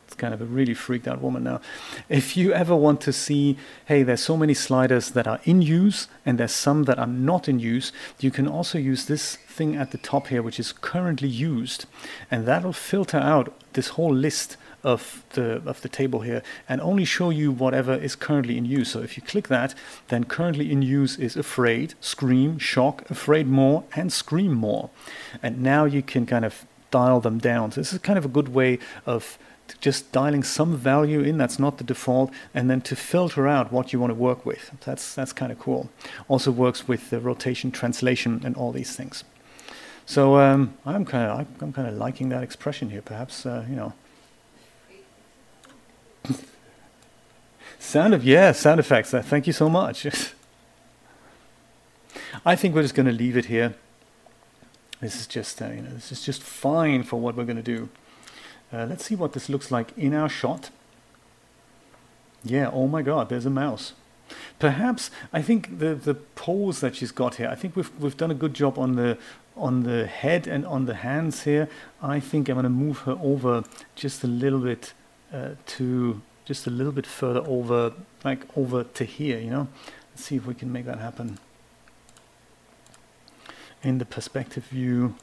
It's 0.07 0.15
kind 0.15 0.33
of 0.33 0.41
a 0.41 0.45
really 0.45 0.73
freaked 0.73 1.05
out 1.05 1.21
woman 1.21 1.43
now. 1.43 1.59
If 2.07 2.37
you 2.37 2.53
ever 2.53 2.73
want 2.73 3.01
to 3.01 3.11
see, 3.11 3.57
hey, 3.87 4.03
there's 4.03 4.21
so 4.23 4.37
many 4.37 4.53
sliders 4.53 5.11
that 5.11 5.27
are 5.27 5.41
in 5.43 5.61
use 5.61 6.07
and 6.25 6.37
there's 6.37 6.53
some 6.53 6.83
that 6.83 6.97
are 6.97 7.05
not 7.05 7.49
in 7.49 7.59
use, 7.59 7.91
you 8.21 8.31
can 8.31 8.47
also 8.47 8.77
use 8.77 9.05
this 9.05 9.35
thing 9.35 9.75
at 9.75 9.91
the 9.91 9.97
top 9.97 10.27
here, 10.27 10.41
which 10.41 10.61
is 10.61 10.71
currently 10.71 11.27
used, 11.27 11.87
and 12.31 12.45
that'll 12.45 12.71
filter 12.71 13.17
out 13.17 13.53
this 13.73 13.89
whole 13.89 14.13
list 14.13 14.55
of 14.81 15.25
the 15.31 15.61
of 15.65 15.81
the 15.81 15.89
table 15.89 16.21
here 16.21 16.41
and 16.69 16.79
only 16.79 17.03
show 17.03 17.29
you 17.29 17.51
whatever 17.51 17.93
is 17.93 18.15
currently 18.15 18.57
in 18.57 18.63
use. 18.63 18.91
So 18.91 19.01
if 19.01 19.17
you 19.17 19.23
click 19.23 19.49
that, 19.49 19.75
then 20.07 20.23
currently 20.23 20.71
in 20.71 20.81
use 20.81 21.17
is 21.17 21.35
afraid, 21.35 21.95
scream, 21.99 22.59
shock, 22.59 23.09
afraid 23.09 23.47
more, 23.47 23.83
and 23.93 24.13
scream 24.13 24.53
more. 24.53 24.89
And 25.43 25.61
now 25.61 25.83
you 25.83 26.01
can 26.01 26.25
kind 26.25 26.45
of 26.45 26.65
dial 26.91 27.19
them 27.19 27.39
down. 27.39 27.71
So 27.71 27.81
this 27.81 27.91
is 27.91 27.99
kind 27.99 28.17
of 28.17 28.23
a 28.23 28.29
good 28.29 28.49
way 28.49 28.79
of 29.05 29.37
just 29.81 30.11
dialing 30.11 30.43
some 30.43 30.75
value 30.75 31.21
in 31.21 31.37
that's 31.37 31.59
not 31.59 31.77
the 31.77 31.83
default 31.83 32.31
and 32.53 32.69
then 32.69 32.81
to 32.81 32.95
filter 32.95 33.47
out 33.47 33.71
what 33.71 33.93
you 33.93 33.99
want 33.99 34.11
to 34.11 34.15
work 34.15 34.45
with. 34.45 34.71
That's 34.85 35.15
that's 35.15 35.33
kind 35.33 35.51
of 35.51 35.59
cool. 35.59 35.89
Also 36.27 36.51
works 36.51 36.87
with 36.87 37.09
the 37.09 37.19
rotation 37.19 37.71
translation 37.71 38.41
and 38.43 38.55
all 38.55 38.71
these 38.71 38.95
things. 38.95 39.23
So 40.05 40.37
um, 40.37 40.77
i'm 40.85 41.03
kind 41.05 41.29
of 41.29 41.47
i'm 41.61 41.73
kind 41.73 41.87
of 41.87 41.95
liking 41.95 42.29
that 42.29 42.43
expression 42.43 42.89
here 42.89 43.01
perhaps 43.01 43.45
uh, 43.45 43.65
you 43.69 43.75
know. 43.75 43.93
Sound 47.79 48.13
of 48.13 48.23
yeah 48.23 48.51
sound 48.53 48.79
effects 48.79 49.13
uh, 49.13 49.21
thank 49.21 49.47
you 49.47 49.53
so 49.53 49.69
much. 49.69 50.07
I 52.45 52.55
think 52.55 52.73
we're 52.75 52.83
just 52.83 52.95
going 52.95 53.05
to 53.05 53.11
leave 53.11 53.35
it 53.37 53.45
here. 53.45 53.75
This 55.01 55.19
is 55.19 55.27
just 55.27 55.61
uh, 55.61 55.67
you 55.67 55.81
know 55.81 55.91
this 55.91 56.11
is 56.11 56.23
just 56.23 56.41
fine 56.41 57.03
for 57.03 57.19
what 57.19 57.35
we're 57.35 57.45
going 57.45 57.57
to 57.57 57.63
do 57.63 57.89
uh, 58.73 58.85
let's 58.89 59.05
see 59.05 59.15
what 59.15 59.33
this 59.33 59.49
looks 59.49 59.71
like 59.71 59.97
in 59.97 60.13
our 60.13 60.29
shot. 60.29 60.69
Yeah, 62.43 62.69
oh 62.71 62.87
my 62.87 63.01
god, 63.01 63.29
there's 63.29 63.45
a 63.45 63.49
mouse. 63.49 63.93
Perhaps 64.59 65.09
I 65.31 65.41
think 65.41 65.79
the 65.79 65.95
the 65.95 66.13
pose 66.13 66.81
that 66.81 66.95
she's 66.95 67.11
got 67.11 67.35
here. 67.35 67.47
I 67.49 67.55
think 67.55 67.75
we've 67.75 67.91
we've 67.99 68.17
done 68.17 68.31
a 68.31 68.35
good 68.35 68.53
job 68.53 68.77
on 68.77 68.95
the 68.95 69.17
on 69.55 69.83
the 69.83 70.05
head 70.05 70.47
and 70.47 70.65
on 70.65 70.85
the 70.85 70.95
hands 70.95 71.43
here. 71.43 71.67
I 72.01 72.19
think 72.19 72.49
I'm 72.49 72.55
going 72.55 72.63
to 72.63 72.69
move 72.69 72.99
her 72.99 73.17
over 73.21 73.63
just 73.95 74.23
a 74.23 74.27
little 74.27 74.59
bit 74.59 74.93
uh, 75.33 75.51
to 75.65 76.21
just 76.45 76.67
a 76.67 76.69
little 76.69 76.93
bit 76.93 77.05
further 77.05 77.41
over, 77.45 77.93
like 78.23 78.45
over 78.55 78.83
to 78.83 79.03
here. 79.03 79.39
You 79.39 79.49
know, 79.49 79.67
let's 80.11 80.25
see 80.25 80.35
if 80.35 80.45
we 80.45 80.53
can 80.53 80.71
make 80.71 80.85
that 80.85 80.99
happen 80.99 81.39
in 83.83 83.97
the 83.97 84.05
perspective 84.05 84.65
view 84.65 85.15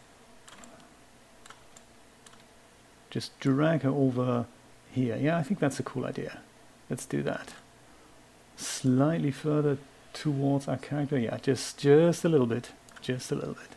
just 3.15 3.39
drag 3.39 3.83
her 3.83 3.91
over 3.91 4.45
here. 4.91 5.17
Yeah, 5.17 5.39
I 5.39 5.45
think 5.45 5.61
that's 5.61 5.79
a 5.79 5.85
cool 5.85 6.05
idea. 6.05 6.41
Let's 6.91 7.07
do 7.07 7.23
that. 7.23 7.55
Slightly 8.57 9.31
further 9.31 9.79
towards 10.13 10.67
our 10.67 10.79
character. 10.79 11.17
Yeah, 11.17 11.39
just 11.41 11.79
just 11.79 12.25
a 12.25 12.29
little 12.29 12.49
bit. 12.49 12.73
Just 13.01 13.31
a 13.31 13.37
little 13.37 13.55
bit. 13.55 13.77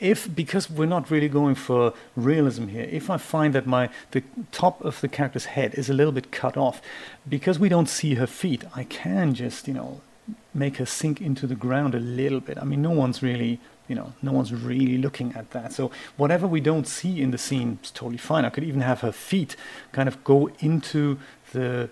If 0.00 0.34
because 0.34 0.70
we're 0.70 0.94
not 0.96 1.10
really 1.10 1.28
going 1.28 1.56
for 1.56 1.92
realism 2.16 2.68
here, 2.68 2.88
if 2.90 3.10
I 3.10 3.18
find 3.18 3.54
that 3.54 3.66
my 3.66 3.90
the 4.12 4.22
top 4.50 4.82
of 4.82 5.02
the 5.02 5.08
character's 5.08 5.44
head 5.56 5.74
is 5.74 5.90
a 5.90 5.94
little 5.94 6.12
bit 6.12 6.32
cut 6.32 6.56
off, 6.56 6.80
because 7.28 7.58
we 7.58 7.68
don't 7.68 7.88
see 7.88 8.14
her 8.14 8.26
feet, 8.26 8.64
I 8.74 8.84
can 8.84 9.34
just, 9.34 9.68
you 9.68 9.74
know, 9.74 10.00
make 10.54 10.78
her 10.78 10.86
sink 10.86 11.20
into 11.20 11.46
the 11.46 11.54
ground 11.54 11.94
a 11.94 12.00
little 12.00 12.40
bit. 12.40 12.56
I 12.56 12.64
mean 12.64 12.80
no 12.80 12.92
one's 12.92 13.22
really 13.22 13.60
you 13.88 13.94
know, 13.94 14.12
no 14.22 14.32
one's 14.32 14.52
really 14.52 14.98
looking 14.98 15.34
at 15.34 15.50
that. 15.50 15.72
So 15.72 15.90
whatever 16.16 16.46
we 16.46 16.60
don't 16.60 16.86
see 16.86 17.20
in 17.20 17.30
the 17.30 17.38
scene 17.38 17.78
is 17.82 17.90
totally 17.90 18.16
fine. 18.18 18.44
I 18.44 18.50
could 18.50 18.64
even 18.64 18.80
have 18.80 19.00
her 19.00 19.12
feet 19.12 19.56
kind 19.92 20.08
of 20.08 20.22
go 20.24 20.50
into 20.60 21.18
the 21.52 21.90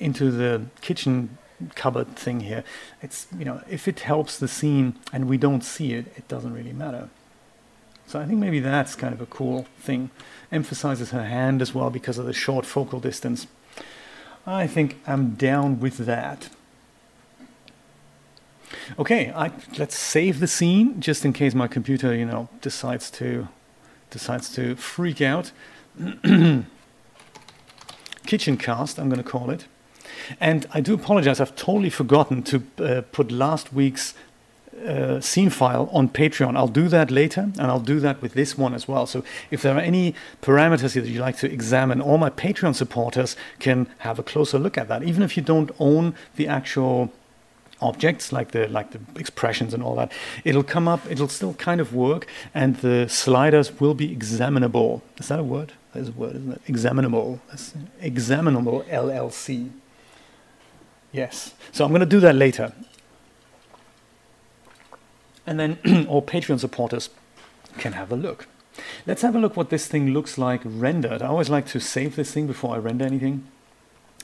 into 0.00 0.30
the 0.30 0.62
kitchen 0.80 1.38
cupboard 1.74 2.16
thing 2.16 2.40
here. 2.40 2.64
It's 3.02 3.26
you 3.36 3.44
know, 3.44 3.62
if 3.68 3.88
it 3.88 4.00
helps 4.00 4.38
the 4.38 4.48
scene 4.48 4.94
and 5.12 5.28
we 5.28 5.38
don't 5.38 5.62
see 5.62 5.92
it, 5.92 6.06
it 6.16 6.28
doesn't 6.28 6.52
really 6.52 6.72
matter. 6.72 7.08
So 8.06 8.18
I 8.18 8.24
think 8.24 8.38
maybe 8.38 8.60
that's 8.60 8.94
kind 8.94 9.12
of 9.12 9.20
a 9.20 9.26
cool 9.26 9.66
thing. 9.78 10.10
Emphasizes 10.50 11.10
her 11.10 11.24
hand 11.24 11.60
as 11.60 11.74
well 11.74 11.90
because 11.90 12.16
of 12.16 12.24
the 12.24 12.32
short 12.32 12.64
focal 12.64 13.00
distance. 13.00 13.46
I 14.46 14.66
think 14.66 14.98
I'm 15.06 15.34
down 15.34 15.78
with 15.78 15.98
that. 15.98 16.48
Okay, 18.98 19.32
I, 19.34 19.50
let's 19.78 19.96
save 19.96 20.40
the 20.40 20.46
scene 20.46 21.00
just 21.00 21.24
in 21.24 21.32
case 21.32 21.54
my 21.54 21.68
computer, 21.68 22.14
you 22.14 22.26
know, 22.26 22.48
decides 22.60 23.10
to 23.12 23.48
decides 24.10 24.52
to 24.54 24.74
freak 24.76 25.20
out. 25.20 25.52
Kitchen 28.26 28.56
cast, 28.56 28.98
I'm 28.98 29.08
going 29.08 29.22
to 29.22 29.28
call 29.28 29.50
it. 29.50 29.66
And 30.40 30.66
I 30.72 30.80
do 30.80 30.94
apologize, 30.94 31.40
I've 31.40 31.56
totally 31.56 31.90
forgotten 31.90 32.42
to 32.44 32.62
uh, 32.78 33.02
put 33.12 33.30
last 33.30 33.72
week's 33.72 34.14
uh, 34.86 35.20
scene 35.20 35.50
file 35.50 35.88
on 35.92 36.08
Patreon. 36.08 36.56
I'll 36.56 36.68
do 36.68 36.88
that 36.88 37.10
later, 37.10 37.40
and 37.40 37.60
I'll 37.60 37.80
do 37.80 38.00
that 38.00 38.22
with 38.22 38.34
this 38.34 38.56
one 38.56 38.74
as 38.74 38.86
well. 38.86 39.06
So 39.06 39.24
if 39.50 39.62
there 39.62 39.74
are 39.76 39.80
any 39.80 40.14
parameters 40.42 40.94
here 40.94 41.02
that 41.02 41.08
you'd 41.08 41.20
like 41.20 41.38
to 41.38 41.52
examine, 41.52 42.00
all 42.00 42.18
my 42.18 42.30
Patreon 42.30 42.74
supporters 42.74 43.36
can 43.58 43.86
have 43.98 44.18
a 44.18 44.22
closer 44.22 44.58
look 44.58 44.78
at 44.78 44.88
that. 44.88 45.02
Even 45.02 45.22
if 45.22 45.36
you 45.36 45.42
don't 45.42 45.70
own 45.78 46.14
the 46.36 46.46
actual 46.46 47.12
objects 47.80 48.32
like 48.32 48.50
the 48.50 48.66
like 48.68 48.90
the 48.90 49.00
expressions 49.20 49.72
and 49.72 49.82
all 49.82 49.94
that 49.94 50.10
it'll 50.44 50.64
come 50.64 50.88
up 50.88 51.00
it'll 51.10 51.28
still 51.28 51.54
kind 51.54 51.80
of 51.80 51.94
work 51.94 52.26
and 52.54 52.76
the 52.76 53.08
sliders 53.08 53.80
will 53.80 53.94
be 53.94 54.12
examinable. 54.12 55.02
Is 55.18 55.28
that 55.28 55.38
a 55.38 55.44
word? 55.44 55.72
That 55.92 56.00
is 56.00 56.08
a 56.08 56.12
word 56.12 56.36
isn't 56.36 56.52
it? 56.52 56.62
Examinable. 56.66 57.40
That's 57.48 57.74
examinable 58.00 58.84
llc 58.90 59.70
yes. 61.12 61.54
So 61.72 61.84
i'm 61.84 61.90
going 61.90 62.00
to 62.00 62.06
do 62.06 62.20
that 62.20 62.34
later. 62.34 62.72
And 65.46 65.58
then 65.58 66.06
all 66.08 66.22
patreon 66.22 66.60
supporters 66.60 67.10
can 67.78 67.92
have 67.92 68.10
a 68.10 68.16
look. 68.16 68.46
Let's 69.06 69.22
have 69.22 69.34
a 69.34 69.38
look 69.38 69.56
what 69.56 69.70
this 69.70 69.86
thing 69.86 70.10
looks 70.10 70.36
like 70.38 70.60
rendered. 70.64 71.22
I 71.22 71.26
always 71.26 71.50
like 71.50 71.66
to 71.68 71.80
save 71.80 72.16
this 72.16 72.32
thing 72.32 72.46
before 72.46 72.74
i 72.74 72.78
render 72.78 73.04
anything 73.04 73.46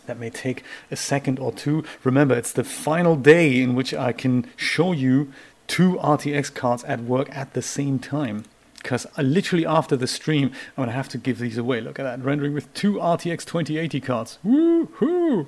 that 0.07 0.18
may 0.18 0.30
take 0.30 0.62
a 0.90 0.96
second 0.96 1.38
or 1.38 1.52
two. 1.52 1.84
Remember, 2.02 2.34
it's 2.34 2.52
the 2.52 2.64
final 2.64 3.16
day 3.16 3.61
in 3.61 3.74
which 3.74 3.94
I 3.94 4.12
can 4.12 4.46
show 4.57 4.92
you 4.92 5.32
two 5.66 5.94
RTX 5.94 6.55
cards 6.55 6.84
at 6.84 7.00
work 7.00 7.34
at 7.36 7.55
the 7.55 7.62
same 7.62 7.98
time. 7.98 8.44
Because 8.76 9.07
literally 9.16 9.64
after 9.64 9.96
the 9.96 10.07
stream, 10.07 10.48
I'm 10.76 10.84
going 10.84 10.88
to 10.88 10.94
have 10.94 11.09
to 11.11 11.18
give 11.18 11.38
these 11.38 11.57
away. 11.57 11.80
Look 11.80 11.98
at 11.98 12.02
that, 12.02 12.22
rendering 12.22 12.52
with 12.52 12.72
two 12.74 12.94
RTX 12.94 13.44
2080 13.46 14.00
cards. 14.00 14.38
Woohoo! 14.44 15.46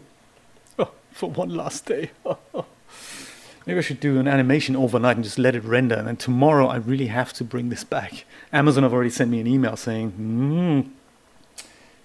Oh, 0.78 0.90
for 1.10 1.30
one 1.30 1.50
last 1.50 1.84
day. 1.84 2.12
Maybe 3.66 3.78
I 3.78 3.82
should 3.82 4.00
do 4.00 4.18
an 4.20 4.28
animation 4.28 4.76
overnight 4.76 5.16
and 5.16 5.24
just 5.24 5.38
let 5.38 5.56
it 5.56 5.64
render. 5.64 5.96
And 5.96 6.06
then 6.06 6.16
tomorrow 6.16 6.68
I 6.68 6.76
really 6.76 7.08
have 7.08 7.32
to 7.34 7.44
bring 7.44 7.68
this 7.68 7.84
back. 7.84 8.24
Amazon 8.52 8.84
have 8.84 8.94
already 8.94 9.10
sent 9.10 9.30
me 9.30 9.40
an 9.40 9.46
email 9.46 9.76
saying, 9.76 10.12
hmm, 10.12 10.80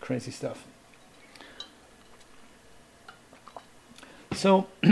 crazy 0.01 0.31
stuff. 0.31 0.65
So, 4.33 4.67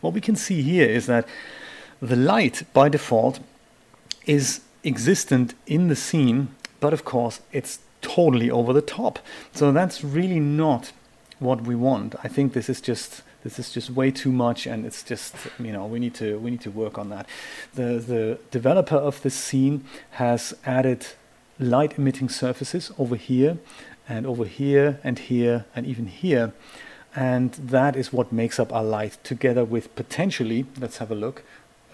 what 0.00 0.12
we 0.12 0.20
can 0.20 0.36
see 0.36 0.62
here 0.62 0.88
is 0.88 1.06
that 1.06 1.26
the 2.00 2.16
light 2.16 2.62
by 2.72 2.88
default 2.88 3.40
is 4.26 4.60
existent 4.84 5.54
in 5.66 5.88
the 5.88 5.96
scene, 5.96 6.48
but 6.80 6.92
of 6.92 7.04
course 7.04 7.40
it's 7.52 7.80
totally 8.00 8.50
over 8.50 8.72
the 8.72 8.82
top. 8.82 9.18
So 9.52 9.72
that's 9.72 10.04
really 10.04 10.40
not 10.40 10.92
what 11.38 11.62
we 11.62 11.74
want. 11.74 12.14
I 12.22 12.28
think 12.28 12.52
this 12.52 12.68
is 12.68 12.80
just 12.80 13.22
this 13.44 13.58
is 13.58 13.70
just 13.72 13.90
way 13.90 14.10
too 14.10 14.32
much 14.32 14.66
and 14.66 14.84
it's 14.84 15.02
just 15.02 15.34
you 15.58 15.72
know 15.72 15.86
we 15.86 15.98
need 15.98 16.14
to 16.14 16.38
we 16.38 16.50
need 16.50 16.60
to 16.62 16.70
work 16.70 16.98
on 16.98 17.08
that. 17.10 17.26
The 17.74 17.98
the 17.98 18.38
developer 18.50 18.96
of 18.96 19.22
this 19.22 19.34
scene 19.34 19.84
has 20.12 20.54
added 20.64 21.06
light 21.58 21.98
emitting 21.98 22.28
surfaces 22.28 22.92
over 22.98 23.16
here 23.16 23.58
and 24.08 24.26
over 24.26 24.44
here 24.44 24.98
and 25.04 25.18
here 25.18 25.66
and 25.74 25.86
even 25.86 26.06
here. 26.06 26.52
And 27.14 27.52
that 27.52 27.96
is 27.96 28.12
what 28.12 28.32
makes 28.32 28.58
up 28.58 28.72
our 28.72 28.84
light 28.84 29.18
together 29.24 29.64
with 29.64 29.94
potentially, 29.96 30.66
let's 30.78 30.98
have 30.98 31.10
a 31.10 31.14
look, 31.14 31.42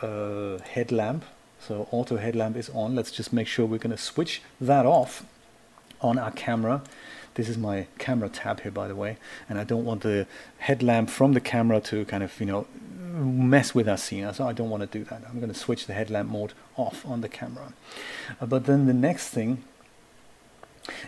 uh, 0.03 0.59
headlamp. 0.59 1.25
So 1.61 1.89
auto 1.91 2.17
headlamp 2.17 2.57
is 2.57 2.69
on. 2.71 2.95
Let's 2.95 3.11
just 3.11 3.33
make 3.33 3.47
sure 3.47 3.65
we're 3.65 3.79
going 3.79 3.97
to 3.97 4.03
switch 4.03 4.43
that 4.61 4.85
off 4.85 5.25
on 6.01 6.19
our 6.19 6.31
camera. 6.31 6.83
This 7.35 7.49
is 7.49 7.57
my 7.57 7.87
camera 7.99 8.29
tab 8.29 8.61
here, 8.61 8.71
by 8.71 8.87
the 8.87 8.95
way, 8.95 9.17
and 9.49 9.59
I 9.59 9.65
don't 9.65 9.85
want 9.85 10.03
the 10.03 10.27
headlamp 10.59 11.11
from 11.11 11.33
the 11.33 11.41
camera 11.41 11.81
to 11.81 12.05
kind 12.05 12.23
of, 12.23 12.39
you 12.39 12.47
know, 12.47 12.67
mess 13.15 13.75
with 13.75 13.89
our 13.89 13.97
scene. 13.97 14.33
So 14.35 14.47
I 14.47 14.53
don't 14.53 14.71
want 14.71 14.83
to 14.83 14.99
do 14.99 15.05
that. 15.05 15.23
I'm 15.29 15.41
going 15.41 15.53
to 15.53 15.59
switch 15.59 15.87
the 15.87 15.95
headlamp 15.95 16.31
mode 16.31 16.53
off 16.77 17.05
on 17.07 17.23
the 17.23 17.29
camera. 17.29 17.73
Uh, 18.41 18.47
but 18.47 18.67
then 18.67 18.87
the 18.87 18.95
next 18.95 19.31
thing 19.31 19.65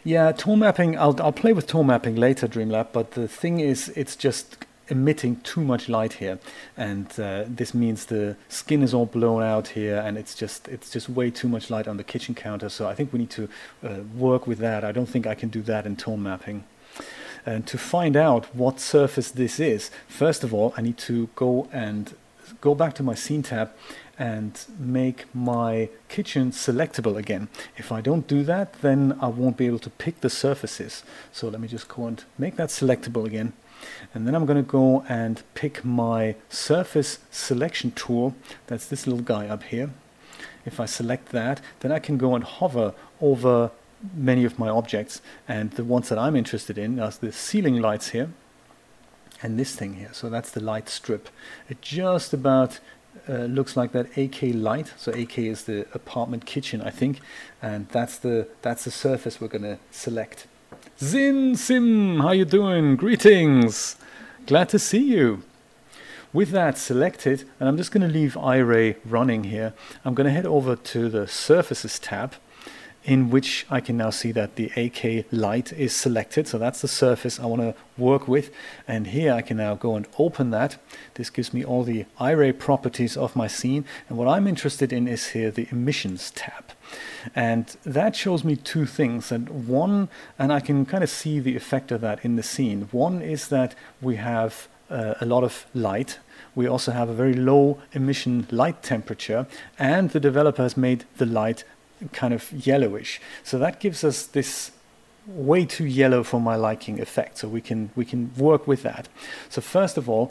yeah, 0.04 0.32
tone 0.32 0.60
mapping. 0.60 0.98
I'll 0.98 1.20
I'll 1.20 1.32
play 1.32 1.52
with 1.52 1.66
tone 1.66 1.86
mapping 1.86 2.16
later, 2.16 2.48
Dreamlab. 2.48 2.88
But 2.92 3.12
the 3.12 3.28
thing 3.28 3.60
is, 3.60 3.88
it's 3.90 4.16
just 4.16 4.64
emitting 4.88 5.36
too 5.40 5.62
much 5.62 5.88
light 5.88 6.14
here, 6.14 6.38
and 6.76 7.08
uh, 7.18 7.44
this 7.46 7.74
means 7.74 8.06
the 8.06 8.36
skin 8.48 8.82
is 8.82 8.94
all 8.94 9.06
blown 9.06 9.42
out 9.42 9.68
here, 9.68 9.98
and 9.98 10.16
it's 10.16 10.34
just 10.34 10.68
it's 10.68 10.90
just 10.90 11.08
way 11.08 11.30
too 11.30 11.48
much 11.48 11.70
light 11.70 11.88
on 11.88 11.96
the 11.96 12.04
kitchen 12.04 12.34
counter. 12.34 12.68
So 12.68 12.88
I 12.88 12.94
think 12.94 13.12
we 13.12 13.18
need 13.18 13.30
to 13.30 13.48
uh, 13.84 13.98
work 14.16 14.46
with 14.46 14.58
that. 14.58 14.84
I 14.84 14.92
don't 14.92 15.08
think 15.08 15.26
I 15.26 15.34
can 15.34 15.48
do 15.48 15.62
that 15.62 15.86
in 15.86 15.96
tone 15.96 16.22
mapping. 16.22 16.64
And 17.44 17.64
to 17.68 17.78
find 17.78 18.16
out 18.16 18.52
what 18.54 18.80
surface 18.80 19.30
this 19.30 19.60
is, 19.60 19.90
first 20.08 20.42
of 20.42 20.52
all, 20.52 20.74
I 20.76 20.82
need 20.82 20.98
to 20.98 21.28
go 21.36 21.68
and 21.72 22.12
go 22.60 22.74
back 22.74 22.94
to 22.94 23.02
my 23.02 23.14
scene 23.14 23.42
tab 23.42 23.70
and 24.18 24.64
make 24.78 25.26
my 25.34 25.88
kitchen 26.08 26.50
selectable 26.50 27.16
again. 27.16 27.48
If 27.76 27.92
I 27.92 28.00
don't 28.00 28.26
do 28.26 28.42
that, 28.44 28.80
then 28.80 29.18
I 29.20 29.28
won't 29.28 29.56
be 29.56 29.66
able 29.66 29.78
to 29.80 29.90
pick 29.90 30.20
the 30.20 30.30
surfaces. 30.30 31.02
So 31.32 31.48
let 31.48 31.60
me 31.60 31.68
just 31.68 31.88
go 31.88 32.06
and 32.06 32.24
make 32.38 32.56
that 32.56 32.70
selectable 32.70 33.26
again. 33.26 33.52
And 34.14 34.26
then 34.26 34.34
I'm 34.34 34.46
going 34.46 34.62
to 34.62 34.70
go 34.70 35.04
and 35.08 35.42
pick 35.54 35.84
my 35.84 36.36
surface 36.48 37.18
selection 37.30 37.90
tool. 37.92 38.34
That's 38.68 38.86
this 38.86 39.06
little 39.06 39.22
guy 39.22 39.48
up 39.48 39.64
here. 39.64 39.90
If 40.64 40.80
I 40.80 40.86
select 40.86 41.28
that, 41.30 41.60
then 41.80 41.92
I 41.92 41.98
can 41.98 42.16
go 42.16 42.34
and 42.34 42.42
hover 42.42 42.94
over 43.20 43.70
many 44.14 44.44
of 44.44 44.58
my 44.58 44.68
objects. 44.68 45.20
And 45.46 45.72
the 45.72 45.84
ones 45.84 46.08
that 46.08 46.18
I'm 46.18 46.36
interested 46.36 46.78
in 46.78 46.98
are 46.98 47.10
the 47.10 47.32
ceiling 47.32 47.80
lights 47.80 48.08
here 48.08 48.30
and 49.42 49.58
this 49.58 49.74
thing 49.74 49.94
here. 49.94 50.10
So 50.12 50.30
that's 50.30 50.50
the 50.50 50.60
light 50.60 50.88
strip. 50.88 51.28
It 51.68 51.82
just 51.82 52.32
about 52.32 52.80
uh, 53.28 53.44
looks 53.44 53.76
like 53.76 53.92
that 53.92 54.16
AK 54.16 54.54
light. 54.54 54.92
So 54.96 55.12
AK 55.12 55.38
is 55.38 55.64
the 55.64 55.86
apartment 55.94 56.46
kitchen, 56.46 56.80
I 56.80 56.90
think, 56.90 57.20
and 57.62 57.88
that's 57.88 58.18
the 58.18 58.48
that's 58.62 58.84
the 58.84 58.90
surface 58.90 59.40
we're 59.40 59.48
gonna 59.48 59.78
select. 59.90 60.46
Zin 60.98 61.56
Sim, 61.56 62.20
how 62.20 62.32
you 62.32 62.44
doing? 62.44 62.96
Greetings, 62.96 63.96
glad 64.46 64.68
to 64.70 64.78
see 64.78 65.02
you. 65.02 65.42
With 66.32 66.50
that 66.50 66.76
selected, 66.76 67.44
and 67.58 67.68
I'm 67.68 67.76
just 67.76 67.90
to 68.06 68.12
leave 68.12 68.34
Iray 68.34 68.96
running 69.04 69.44
here. 69.44 69.72
I'm 70.04 70.14
to 70.26 70.32
head 70.32 70.44
over 70.44 70.76
to 70.76 71.08
the 71.08 71.26
Surfaces 71.26 71.98
tab, 71.98 72.34
in 73.06 73.30
which 73.30 73.64
I 73.70 73.80
can 73.80 73.96
now 73.96 74.10
see 74.10 74.32
that 74.32 74.56
the 74.56 74.70
AK 74.76 75.26
light 75.30 75.72
is 75.72 75.94
selected. 75.94 76.48
So 76.48 76.58
that's 76.58 76.82
the 76.82 76.88
surface 76.88 77.38
I 77.38 77.46
want 77.46 77.62
to 77.62 77.74
work 77.96 78.26
with. 78.26 78.50
And 78.86 79.06
here 79.06 79.32
I 79.32 79.42
can 79.42 79.56
now 79.58 79.76
go 79.76 79.94
and 79.94 80.06
open 80.18 80.50
that. 80.50 80.76
This 81.14 81.30
gives 81.30 81.54
me 81.54 81.64
all 81.64 81.84
the 81.84 82.04
Iray 82.20 82.58
properties 82.58 83.16
of 83.16 83.36
my 83.36 83.46
scene. 83.46 83.84
And 84.08 84.18
what 84.18 84.26
I'm 84.26 84.48
interested 84.48 84.92
in 84.92 85.06
is 85.06 85.28
here 85.28 85.52
the 85.52 85.68
emissions 85.70 86.32
tab. 86.32 86.72
And 87.34 87.76
that 87.84 88.16
shows 88.16 88.42
me 88.42 88.56
two 88.56 88.86
things. 88.86 89.30
And 89.30 89.68
one, 89.68 90.08
and 90.36 90.52
I 90.52 90.58
can 90.58 90.84
kind 90.84 91.04
of 91.04 91.10
see 91.10 91.38
the 91.38 91.54
effect 91.54 91.92
of 91.92 92.00
that 92.00 92.24
in 92.24 92.34
the 92.34 92.42
scene. 92.42 92.88
One 92.90 93.22
is 93.22 93.48
that 93.48 93.76
we 94.02 94.16
have 94.16 94.66
uh, 94.90 95.14
a 95.20 95.26
lot 95.26 95.44
of 95.44 95.66
light 95.74 96.18
we 96.56 96.66
also 96.66 96.90
have 96.90 97.08
a 97.08 97.12
very 97.12 97.34
low 97.34 97.78
emission 97.92 98.46
light 98.50 98.82
temperature 98.82 99.46
and 99.78 100.10
the 100.10 100.18
developer 100.18 100.62
has 100.62 100.76
made 100.76 101.04
the 101.18 101.26
light 101.26 101.64
kind 102.12 102.34
of 102.34 102.52
yellowish. 102.52 103.20
So 103.44 103.58
that 103.58 103.80
gives 103.80 104.04
us 104.04 104.26
this 104.26 104.72
way 105.26 105.64
too 105.64 105.84
yellow 105.86 106.22
for 106.22 106.40
my 106.40 106.56
liking 106.56 107.00
effect. 107.00 107.38
So 107.38 107.48
we 107.48 107.60
can 107.60 107.90
we 107.96 108.04
can 108.04 108.32
work 108.36 108.66
with 108.66 108.82
that. 108.82 109.08
So 109.48 109.60
first 109.60 109.96
of 109.96 110.08
all, 110.08 110.30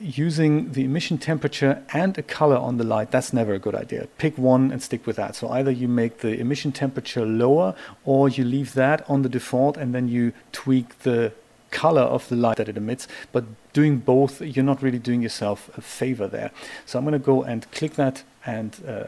using 0.00 0.72
the 0.72 0.84
emission 0.84 1.18
temperature 1.18 1.82
and 1.92 2.16
a 2.18 2.22
color 2.22 2.56
on 2.56 2.76
the 2.76 2.84
light, 2.84 3.10
that's 3.10 3.32
never 3.32 3.54
a 3.54 3.58
good 3.58 3.74
idea. 3.74 4.08
Pick 4.18 4.36
one 4.36 4.72
and 4.72 4.82
stick 4.82 5.06
with 5.06 5.16
that. 5.16 5.36
So 5.36 5.48
either 5.50 5.70
you 5.70 5.88
make 5.88 6.18
the 6.18 6.38
emission 6.38 6.72
temperature 6.72 7.24
lower 7.24 7.74
or 8.04 8.28
you 8.28 8.44
leave 8.44 8.74
that 8.74 9.08
on 9.08 9.22
the 9.22 9.28
default 9.28 9.76
and 9.76 9.94
then 9.94 10.08
you 10.08 10.32
tweak 10.50 11.00
the 11.00 11.32
color 11.70 12.02
of 12.02 12.28
the 12.28 12.36
light 12.36 12.56
that 12.56 12.68
it 12.68 12.76
emits. 12.76 13.08
But 13.32 13.44
doing 13.72 13.98
both, 13.98 14.40
you're 14.40 14.64
not 14.64 14.82
really 14.82 14.98
doing 14.98 15.22
yourself 15.22 15.70
a 15.76 15.80
favor 15.80 16.26
there. 16.26 16.50
So 16.84 16.98
I'm 16.98 17.04
going 17.04 17.12
to 17.12 17.18
go 17.18 17.42
and 17.42 17.70
click 17.72 17.94
that 17.94 18.22
and 18.44 18.76
uh, 18.86 19.04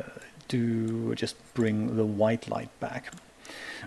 to 0.49 1.15
just 1.15 1.37
bring 1.55 1.97
the 1.97 2.05
white 2.05 2.49
light 2.49 2.71
back. 2.81 3.13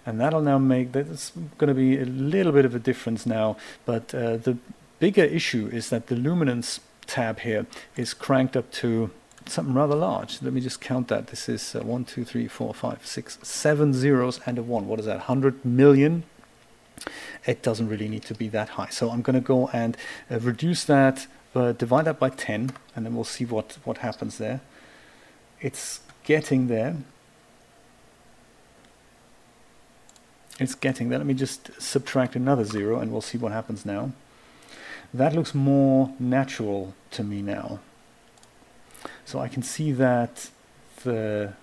And 0.05 0.19
that'll 0.19 0.41
now 0.41 0.57
make, 0.57 0.91
that's 0.91 1.31
going 1.57 1.69
to 1.69 1.73
be 1.73 1.99
a 1.99 2.05
little 2.05 2.51
bit 2.51 2.65
of 2.65 2.75
a 2.75 2.79
difference 2.79 3.25
now, 3.25 3.57
but 3.85 4.13
uh, 4.13 4.37
the 4.37 4.57
bigger 4.99 5.23
issue 5.23 5.69
is 5.71 5.89
that 5.89 6.07
the 6.07 6.15
luminance 6.15 6.79
tab 7.07 7.39
here 7.39 7.65
is 7.95 8.13
cranked 8.13 8.55
up 8.55 8.71
to 8.71 9.09
something 9.45 9.73
rather 9.73 9.95
large. 9.95 10.41
Let 10.41 10.53
me 10.53 10.61
just 10.61 10.81
count 10.81 11.07
that. 11.07 11.27
This 11.27 11.49
is 11.49 11.75
uh, 11.75 11.79
one, 11.79 12.05
two, 12.05 12.23
three, 12.25 12.47
four, 12.47 12.73
five, 12.73 13.05
six, 13.05 13.39
seven 13.41 13.93
zeros 13.93 14.39
and 14.45 14.57
a 14.57 14.63
one. 14.63 14.87
What 14.87 14.99
is 14.99 15.05
that? 15.05 15.17
100 15.17 15.65
million 15.65 16.23
it 17.45 17.61
doesn't 17.61 17.87
really 17.87 18.07
need 18.07 18.23
to 18.23 18.35
be 18.35 18.49
that 18.49 18.69
high. 18.69 18.89
So 18.89 19.09
I'm 19.09 19.21
going 19.21 19.35
to 19.35 19.45
go 19.45 19.69
and 19.69 19.97
uh, 20.29 20.39
reduce 20.39 20.83
that, 20.85 21.27
uh, 21.55 21.71
divide 21.71 22.05
that 22.05 22.19
by 22.19 22.29
10, 22.29 22.71
and 22.95 23.05
then 23.05 23.15
we'll 23.15 23.23
see 23.23 23.45
what, 23.45 23.77
what 23.83 23.99
happens 23.99 24.37
there. 24.37 24.61
It's 25.61 26.01
getting 26.27 26.67
there. 26.67 26.97
It's 30.59 30.75
getting 30.75 31.07
there. 31.07 31.19
Let 31.19 31.27
me 31.27 31.33
just 31.33 31.81
subtract 31.81 32.35
another 32.35 32.65
zero, 32.65 32.99
and 32.99 33.11
we'll 33.11 33.21
see 33.21 33.37
what 33.37 33.53
happens 33.53 33.85
now. 33.85 34.11
That 35.13 35.33
looks 35.33 35.55
more 35.55 36.13
natural 36.19 36.93
to 37.11 37.23
me 37.23 37.41
now. 37.41 37.79
So 39.23 39.39
I 39.39 39.47
can 39.47 39.63
see 39.63 39.93
that 39.93 40.49
the 41.03 41.53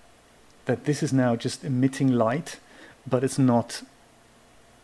that 0.65 0.85
this 0.85 1.03
is 1.03 1.13
now 1.13 1.35
just 1.35 1.63
emitting 1.63 2.11
light, 2.11 2.59
but 3.05 3.23
it's 3.23 3.37
not 3.37 3.83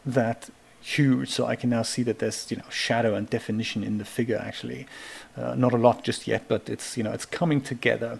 that 0.05 0.51
huge. 0.79 1.29
So 1.29 1.47
I 1.47 1.55
can 1.55 1.71
now 1.71 1.81
see 1.81 2.03
that 2.03 2.19
there's 2.19 2.51
you 2.51 2.57
know 2.57 2.69
shadow 2.69 3.15
and 3.15 3.27
definition 3.27 3.83
in 3.83 3.97
the 3.97 4.05
figure 4.05 4.37
actually. 4.37 4.85
Uh, 5.35 5.55
not 5.55 5.73
a 5.73 5.77
lot 5.77 6.03
just 6.03 6.27
yet, 6.27 6.43
but 6.47 6.69
it's 6.69 6.97
you 6.97 7.03
know 7.03 7.13
it's 7.13 7.25
coming 7.25 7.61
together. 7.61 8.19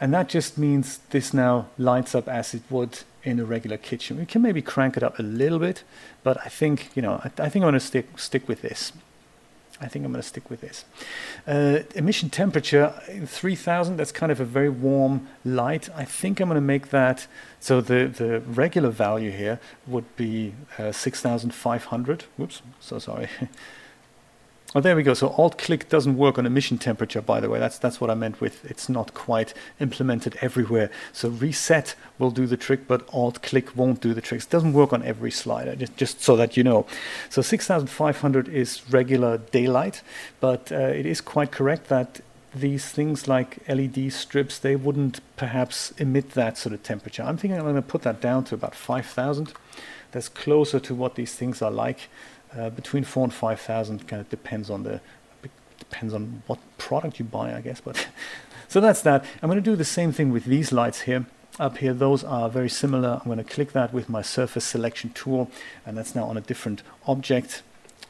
And 0.00 0.14
that 0.14 0.28
just 0.28 0.56
means 0.56 0.98
this 1.10 1.34
now 1.34 1.66
lights 1.76 2.14
up 2.14 2.26
as 2.26 2.54
it 2.54 2.62
would 2.70 3.00
in 3.22 3.38
a 3.38 3.44
regular 3.44 3.76
kitchen. 3.76 4.18
We 4.18 4.26
can 4.26 4.40
maybe 4.40 4.62
crank 4.62 4.96
it 4.96 5.02
up 5.02 5.18
a 5.18 5.22
little 5.22 5.58
bit, 5.58 5.84
but 6.22 6.38
I 6.44 6.48
think 6.48 6.88
you 6.94 7.02
know 7.02 7.20
I, 7.22 7.26
I 7.26 7.48
think 7.48 7.56
I'm 7.56 7.70
going 7.70 7.74
to 7.74 7.80
stick 7.80 8.18
stick 8.18 8.48
with 8.48 8.62
this. 8.62 8.92
I 9.82 9.88
think 9.88 10.04
I'm 10.04 10.12
going 10.12 10.22
to 10.22 10.28
stick 10.28 10.50
with 10.50 10.60
this. 10.60 10.84
Uh, 11.46 11.78
emission 11.94 12.28
temperature, 12.28 12.92
3000, 13.24 13.96
that's 13.96 14.12
kind 14.12 14.30
of 14.30 14.38
a 14.38 14.44
very 14.44 14.68
warm 14.68 15.26
light. 15.42 15.88
I 15.96 16.04
think 16.04 16.38
I'm 16.38 16.48
going 16.48 16.56
to 16.56 16.60
make 16.60 16.90
that, 16.90 17.26
so 17.60 17.80
the, 17.80 18.06
the 18.06 18.40
regular 18.40 18.90
value 18.90 19.30
here 19.30 19.58
would 19.86 20.14
be 20.16 20.52
uh, 20.78 20.92
6500. 20.92 22.24
Whoops, 22.36 22.60
so 22.78 22.98
sorry. 22.98 23.30
Oh, 24.72 24.80
there 24.80 24.94
we 24.94 25.02
go. 25.02 25.14
So 25.14 25.30
alt-click 25.30 25.88
doesn't 25.88 26.16
work 26.16 26.38
on 26.38 26.46
emission 26.46 26.78
temperature, 26.78 27.20
by 27.20 27.40
the 27.40 27.50
way. 27.50 27.58
That's 27.58 27.76
that's 27.76 28.00
what 28.00 28.08
I 28.08 28.14
meant 28.14 28.40
with 28.40 28.64
it's 28.70 28.88
not 28.88 29.14
quite 29.14 29.52
implemented 29.80 30.38
everywhere. 30.40 30.90
So 31.12 31.28
reset 31.28 31.96
will 32.20 32.30
do 32.30 32.46
the 32.46 32.56
trick, 32.56 32.86
but 32.86 33.08
alt-click 33.12 33.74
won't 33.74 34.00
do 34.00 34.14
the 34.14 34.20
trick. 34.20 34.42
It 34.42 34.50
doesn't 34.50 34.72
work 34.72 34.92
on 34.92 35.02
every 35.02 35.32
slider, 35.32 35.74
just, 35.74 35.96
just 35.96 36.22
so 36.22 36.36
that 36.36 36.56
you 36.56 36.62
know. 36.62 36.86
So 37.30 37.42
6500 37.42 38.48
is 38.48 38.88
regular 38.88 39.38
daylight, 39.38 40.02
but 40.38 40.70
uh, 40.70 40.76
it 40.76 41.04
is 41.04 41.20
quite 41.20 41.50
correct 41.50 41.88
that 41.88 42.20
these 42.54 42.88
things 42.90 43.26
like 43.26 43.66
LED 43.68 44.12
strips, 44.12 44.58
they 44.58 44.76
wouldn't 44.76 45.20
perhaps 45.36 45.92
emit 45.98 46.30
that 46.32 46.56
sort 46.58 46.74
of 46.74 46.82
temperature. 46.84 47.24
I'm 47.24 47.36
thinking 47.36 47.58
I'm 47.58 47.64
going 47.64 47.74
to 47.74 47.82
put 47.82 48.02
that 48.02 48.20
down 48.20 48.44
to 48.44 48.54
about 48.54 48.76
5000. 48.76 49.52
That's 50.12 50.28
closer 50.28 50.80
to 50.80 50.94
what 50.94 51.14
these 51.14 51.34
things 51.34 51.62
are 51.62 51.70
like. 51.70 52.08
Uh, 52.56 52.68
between 52.70 53.04
four 53.04 53.24
and 53.24 53.32
five 53.32 53.60
thousand 53.60 54.08
kind 54.08 54.20
of 54.20 54.28
depends 54.28 54.70
on 54.70 54.82
the 54.82 55.00
depends 55.78 56.14
on 56.14 56.42
what 56.46 56.58
product 56.78 57.18
you 57.18 57.24
buy, 57.24 57.54
I 57.54 57.60
guess. 57.60 57.80
But 57.80 58.08
so 58.68 58.80
that's 58.80 59.02
that. 59.02 59.24
I'm 59.42 59.48
going 59.48 59.62
to 59.62 59.70
do 59.70 59.76
the 59.76 59.84
same 59.84 60.12
thing 60.12 60.30
with 60.30 60.44
these 60.44 60.72
lights 60.72 61.02
here. 61.02 61.26
Up 61.58 61.78
here, 61.78 61.92
those 61.92 62.24
are 62.24 62.48
very 62.48 62.70
similar. 62.70 63.20
I'm 63.20 63.26
going 63.26 63.38
to 63.38 63.44
click 63.44 63.72
that 63.72 63.92
with 63.92 64.08
my 64.08 64.22
surface 64.22 64.64
selection 64.64 65.10
tool, 65.10 65.50
and 65.84 65.98
that's 65.98 66.14
now 66.14 66.24
on 66.24 66.36
a 66.36 66.40
different 66.40 66.82
object. 67.06 67.62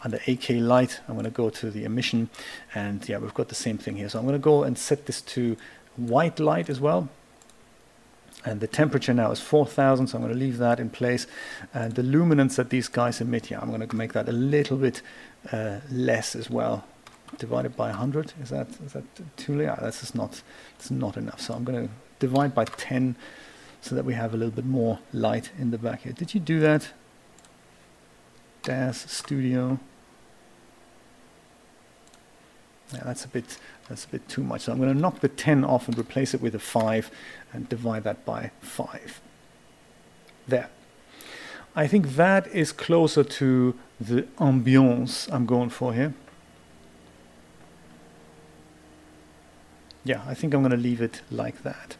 Under 0.02 0.20
AK 0.26 0.50
light, 0.50 1.00
I'm 1.08 1.14
going 1.14 1.24
to 1.24 1.30
go 1.30 1.50
to 1.50 1.70
the 1.70 1.84
emission, 1.84 2.30
and 2.74 3.06
yeah, 3.08 3.18
we've 3.18 3.34
got 3.34 3.48
the 3.48 3.54
same 3.54 3.76
thing 3.76 3.96
here. 3.96 4.08
So 4.08 4.18
I'm 4.18 4.24
going 4.24 4.38
to 4.38 4.42
go 4.42 4.62
and 4.62 4.78
set 4.78 5.06
this 5.06 5.20
to 5.22 5.56
white 5.96 6.38
light 6.38 6.70
as 6.70 6.80
well 6.80 7.08
and 8.44 8.60
the 8.60 8.66
temperature 8.66 9.12
now 9.12 9.30
is 9.30 9.40
4000 9.40 10.06
so 10.06 10.16
I'm 10.16 10.22
going 10.22 10.32
to 10.32 10.38
leave 10.38 10.58
that 10.58 10.80
in 10.80 10.90
place. 10.90 11.26
And 11.74 11.94
the 11.94 12.02
luminance 12.02 12.56
that 12.56 12.70
these 12.70 12.88
guys 12.88 13.20
emit 13.20 13.50
yeah 13.50 13.60
I'm 13.60 13.68
going 13.68 13.86
to 13.86 13.96
make 13.96 14.12
that 14.12 14.28
a 14.28 14.32
little 14.32 14.76
bit 14.76 15.02
uh, 15.52 15.80
less 15.90 16.34
as 16.34 16.50
well. 16.50 16.84
Divided 17.38 17.76
by 17.76 17.90
100 17.90 18.32
is 18.42 18.50
that 18.50 18.68
is 18.84 18.92
that 18.94 19.04
too 19.36 19.56
late? 19.56 19.70
That's 19.80 20.00
just 20.00 20.14
not 20.14 20.42
it's 20.78 20.90
not 20.90 21.16
enough. 21.16 21.40
So 21.40 21.54
I'm 21.54 21.64
going 21.64 21.88
to 21.88 21.94
divide 22.18 22.54
by 22.54 22.64
10 22.64 23.16
so 23.80 23.94
that 23.94 24.04
we 24.04 24.14
have 24.14 24.34
a 24.34 24.36
little 24.36 24.54
bit 24.54 24.66
more 24.66 24.98
light 25.12 25.50
in 25.58 25.70
the 25.70 25.78
back 25.78 26.02
here. 26.02 26.12
Did 26.12 26.34
you 26.34 26.40
do 26.40 26.60
that? 26.60 26.90
DAZ 28.62 29.10
Studio. 29.10 29.78
Yeah, 32.92 33.02
that's 33.04 33.24
a 33.24 33.28
bit 33.28 33.58
that's 33.90 34.06
a 34.06 34.08
bit 34.08 34.26
too 34.28 34.42
much. 34.42 34.62
So 34.62 34.72
I'm 34.72 34.78
going 34.78 34.94
to 34.94 34.98
knock 34.98 35.20
the 35.20 35.28
10 35.28 35.64
off 35.64 35.86
and 35.86 35.98
replace 35.98 36.32
it 36.32 36.40
with 36.40 36.54
a 36.54 36.58
5 36.58 37.10
and 37.52 37.68
divide 37.68 38.04
that 38.04 38.24
by 38.24 38.52
5. 38.62 39.20
There. 40.48 40.70
I 41.76 41.86
think 41.86 42.14
that 42.14 42.46
is 42.48 42.72
closer 42.72 43.22
to 43.22 43.74
the 44.00 44.22
ambiance 44.38 45.30
I'm 45.30 45.44
going 45.44 45.68
for 45.68 45.92
here. 45.92 46.14
Yeah, 50.04 50.22
I 50.26 50.32
think 50.32 50.54
I'm 50.54 50.62
going 50.62 50.70
to 50.70 50.78
leave 50.78 51.02
it 51.02 51.20
like 51.30 51.62
that. 51.62 51.96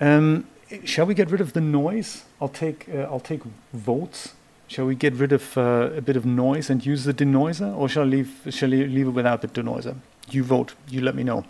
Um, 0.00 0.46
shall 0.84 1.06
we 1.06 1.14
get 1.14 1.30
rid 1.30 1.40
of 1.40 1.54
the 1.54 1.60
noise? 1.60 2.24
I'll 2.40 2.48
take 2.48 2.88
uh, 2.88 3.08
I'll 3.10 3.20
take 3.20 3.42
votes 3.72 4.34
Shall 4.66 4.86
we 4.86 4.94
get 4.94 5.14
rid 5.14 5.32
of 5.32 5.56
uh, 5.58 5.90
a 5.94 6.00
bit 6.00 6.16
of 6.16 6.24
noise 6.24 6.70
and 6.70 6.84
use 6.84 7.04
the 7.04 7.12
denoiser, 7.12 7.76
or 7.76 7.88
shall 7.88 8.04
I 8.04 8.06
leave, 8.06 8.48
shall 8.50 8.72
I 8.72 8.76
leave 8.76 9.06
it 9.06 9.10
without 9.10 9.42
the 9.42 9.48
denoiser? 9.48 9.96
You 10.30 10.42
vote. 10.42 10.74
You 10.88 11.00
let 11.00 11.14
me 11.14 11.22
know. 11.22 11.44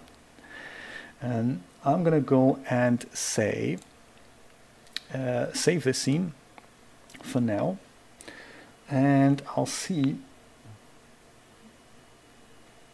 And 1.20 1.62
I'm 1.84 2.02
to 2.04 2.20
go 2.20 2.58
and 2.68 3.04
say, 3.12 3.78
uh, 5.12 5.52
save 5.52 5.84
this 5.84 5.98
scene 5.98 6.34
for 7.22 7.40
now, 7.40 7.78
and 8.90 9.42
I'll 9.56 9.66
see. 9.66 10.18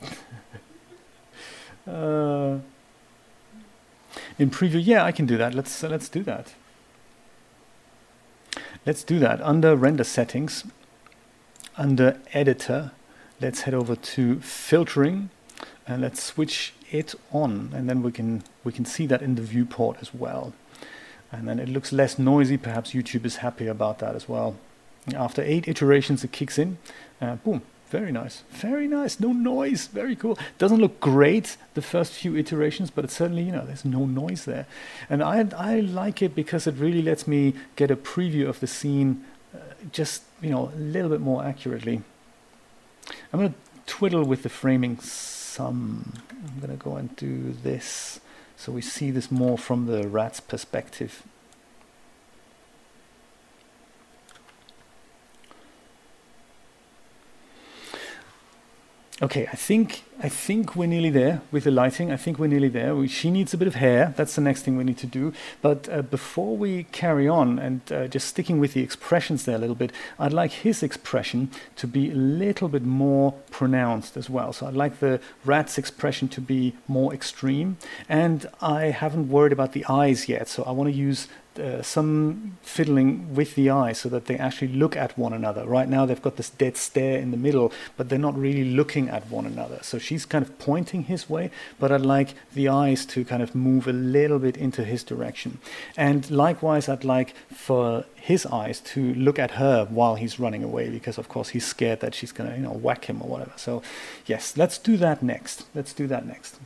uh, 1.87 2.59
in 4.39 4.51
preview, 4.51 4.81
yeah, 4.83 5.05
I 5.05 5.13
can 5.13 5.27
do 5.27 5.37
that. 5.37 5.55
Let's 5.55 5.85
uh, 5.85 5.89
let's 5.89 6.09
do 6.09 6.23
that. 6.25 6.55
Let's 8.87 9.05
do 9.05 9.19
that. 9.19 9.41
Under 9.43 9.77
render 9.77 10.05
settings, 10.05 10.65
under 11.77 12.19
editor, 12.33 12.93
let's 13.41 13.63
head 13.63 13.75
over 13.75 13.95
to 13.95 14.41
filtering 14.41 15.31
and 15.91 16.03
let's 16.03 16.23
switch 16.23 16.73
it 16.91 17.15
on 17.33 17.71
and 17.75 17.89
then 17.89 18.03
we 18.03 18.13
can 18.13 18.43
we 18.65 18.73
can 18.73 18.85
see 18.85 19.07
that 19.07 19.23
in 19.23 19.35
the 19.35 19.43
viewport 19.43 19.97
as 20.01 20.15
well. 20.15 20.53
And 21.33 21.47
then 21.47 21.59
it 21.59 21.69
looks 21.69 21.93
less 21.93 22.19
noisy. 22.19 22.57
Perhaps 22.57 22.93
YouTube 22.93 23.25
is 23.25 23.37
happy 23.37 23.67
about 23.67 23.99
that 23.99 24.15
as 24.17 24.29
well. 24.29 24.57
After 25.15 25.43
eight 25.43 25.69
iterations, 25.69 26.25
it 26.25 26.33
kicks 26.33 26.59
in. 26.59 26.79
Uh, 27.21 27.37
boom, 27.37 27.63
very 27.89 28.11
nice. 28.11 28.43
Very 28.51 28.89
nice. 28.89 29.21
No 29.21 29.33
noise. 29.33 29.87
Very 29.87 30.17
cool. 30.17 30.39
Doesn't 30.59 30.81
look 30.81 30.99
great 31.01 31.57
the 31.75 31.83
first 31.83 32.13
few 32.13 32.37
iterations, 32.37 32.91
but 32.91 33.05
it's 33.05 33.17
certainly, 33.17 33.43
you 33.43 33.53
know, 33.53 33.65
there's 33.65 33.85
no 33.85 34.07
noise 34.07 34.45
there. 34.45 34.67
And 35.09 35.23
I, 35.23 35.47
I 35.57 35.81
like 35.81 36.21
it 36.21 36.35
because 36.35 36.67
it 36.67 36.75
really 36.75 37.03
lets 37.03 37.29
me 37.29 37.55
get 37.77 37.91
a 37.91 37.97
preview 37.97 38.49
of 38.49 38.59
the 38.59 38.67
scene 38.67 39.25
uh, 39.55 39.59
just, 39.93 40.23
you 40.43 40.51
know, 40.51 40.73
a 40.75 40.79
little 40.79 41.11
bit 41.11 41.21
more 41.21 41.45
accurately. 41.45 42.03
I'm 43.33 43.41
going 43.41 43.53
to 43.53 43.59
twiddle 43.87 44.25
with 44.25 44.43
the 44.43 44.49
framing 44.49 44.99
some. 45.51 46.15
I'm 46.31 46.61
going 46.61 46.77
to 46.77 46.83
go 46.83 46.97
and 46.97 47.15
do 47.17 47.53
this 47.53 48.21
so 48.61 48.71
we 48.73 48.83
see 48.83 49.11
this 49.11 49.31
more 49.31 49.57
from 49.57 49.87
the 49.87 50.07
rat's 50.07 50.39
perspective. 50.39 51.23
Okay, 59.23 59.49
I 59.51 59.57
think 59.57 60.05
I 60.23 60.29
think 60.29 60.77
we're 60.77 60.87
nearly 60.87 61.09
there 61.09 61.41
with 61.51 61.65
the 61.65 61.71
lighting. 61.71 62.13
I 62.13 62.17
think 62.17 62.39
we're 62.39 62.47
nearly 62.47 62.69
there. 62.69 62.95
We, 62.95 63.09
she 63.09 63.31
needs 63.31 63.55
a 63.55 63.57
bit 63.57 63.67
of 63.67 63.77
hair. 63.77 64.13
That's 64.19 64.35
the 64.35 64.43
next 64.43 64.63
thing 64.63 64.77
we 64.77 64.85
need 64.85 64.99
to 64.99 65.07
do. 65.07 65.33
But 65.63 65.89
uh, 65.89 66.03
before 66.03 66.59
we 66.59 66.85
carry 66.93 67.27
on 67.27 67.59
and 67.59 67.81
uh, 67.91 68.07
just 68.07 68.29
sticking 68.29 68.61
with 68.61 68.75
the 68.75 68.83
expressions 68.83 69.47
there 69.47 69.57
a 69.57 69.59
little 69.59 69.75
bit, 69.75 69.93
I'd 70.19 70.35
like 70.35 70.53
his 70.53 70.83
expression 70.83 71.51
to 71.77 71.87
be 71.87 72.11
a 72.11 72.15
little 72.15 72.69
bit 72.69 72.83
more 72.83 73.33
pronounced 73.51 74.19
as 74.19 74.29
well. 74.29 74.53
So 74.53 74.67
I'd 74.67 74.75
like 74.75 75.01
the 75.01 75.21
rat's 75.47 75.79
expression 75.79 76.29
to 76.29 76.43
be 76.43 76.75
more 76.87 77.15
extreme. 77.15 77.79
And 78.07 78.47
I 78.61 78.87
haven't 78.91 79.31
worried 79.31 79.53
about 79.53 79.73
the 79.73 79.87
eyes 79.87 80.29
yet, 80.29 80.49
so 80.49 80.65
I 80.65 80.73
want 80.73 80.91
to 80.91 80.97
use 80.97 81.29
uh, 81.59 81.83
some 81.83 82.57
fiddling 82.63 83.35
with 83.35 83.55
the 83.55 83.69
eyes 83.69 83.99
so 83.99 84.09
that 84.09 84.27
they 84.27 84.37
actually 84.37 84.69
look 84.69 84.97
at 84.97 85.19
one 85.19 85.33
another. 85.33 85.65
Right 85.67 85.89
now, 85.89 86.07
they've 86.07 86.23
got 86.23 86.37
this 86.37 86.49
dead 86.49 86.77
stare 86.77 87.19
in 87.19 87.33
the 87.33 87.37
middle, 87.37 87.73
but 87.97 88.09
they're 88.09 88.19
not 88.19 88.39
really 88.39 88.65
looking 88.65 89.09
at 89.09 89.29
one 89.29 89.47
another. 89.47 89.81
So 89.83 89.99
she's 90.11 90.27
kind 90.27 90.45
of 90.45 90.59
pointing 90.59 91.05
his 91.05 91.31
way, 91.31 91.53
but 91.79 91.93
I'd 91.93 92.01
like 92.01 92.35
the 92.53 92.69
eyes 92.69 93.07
to 93.07 93.25
kind 93.25 93.45
of 93.45 93.55
move 93.55 93.87
a 93.87 93.93
little 93.93 94.41
bit 94.41 94.57
into 94.57 94.83
his 94.83 95.05
direction. 95.05 95.59
And 95.97 96.29
likewise, 96.33 96.89
I'd 96.89 97.05
like 97.05 97.33
for 97.49 98.05
his 98.17 98.45
eyes 98.47 98.81
to 98.93 99.15
look 99.15 99.39
at 99.39 99.53
her 99.53 99.87
while 99.89 100.17
he's 100.17 100.41
running 100.41 100.65
away 100.65 100.91
because, 100.91 101.17
of 101.17 101.29
course, 101.29 101.51
he's 101.51 101.65
scared 101.65 102.01
that 102.01 102.17
she's 102.17 102.33
to, 102.33 102.57
you 102.57 102.63
know, 102.63 102.73
whack 102.73 103.05
him 103.05 103.23
or 103.23 103.29
whatever. 103.29 103.53
So, 103.55 103.83
yes, 104.27 104.57
let's 104.57 104.79
do 104.79 104.97
that 104.97 105.23
next. 105.23 105.67
Let's 105.77 105.93
do 105.93 106.09
that 106.09 106.27
next. 106.27 106.59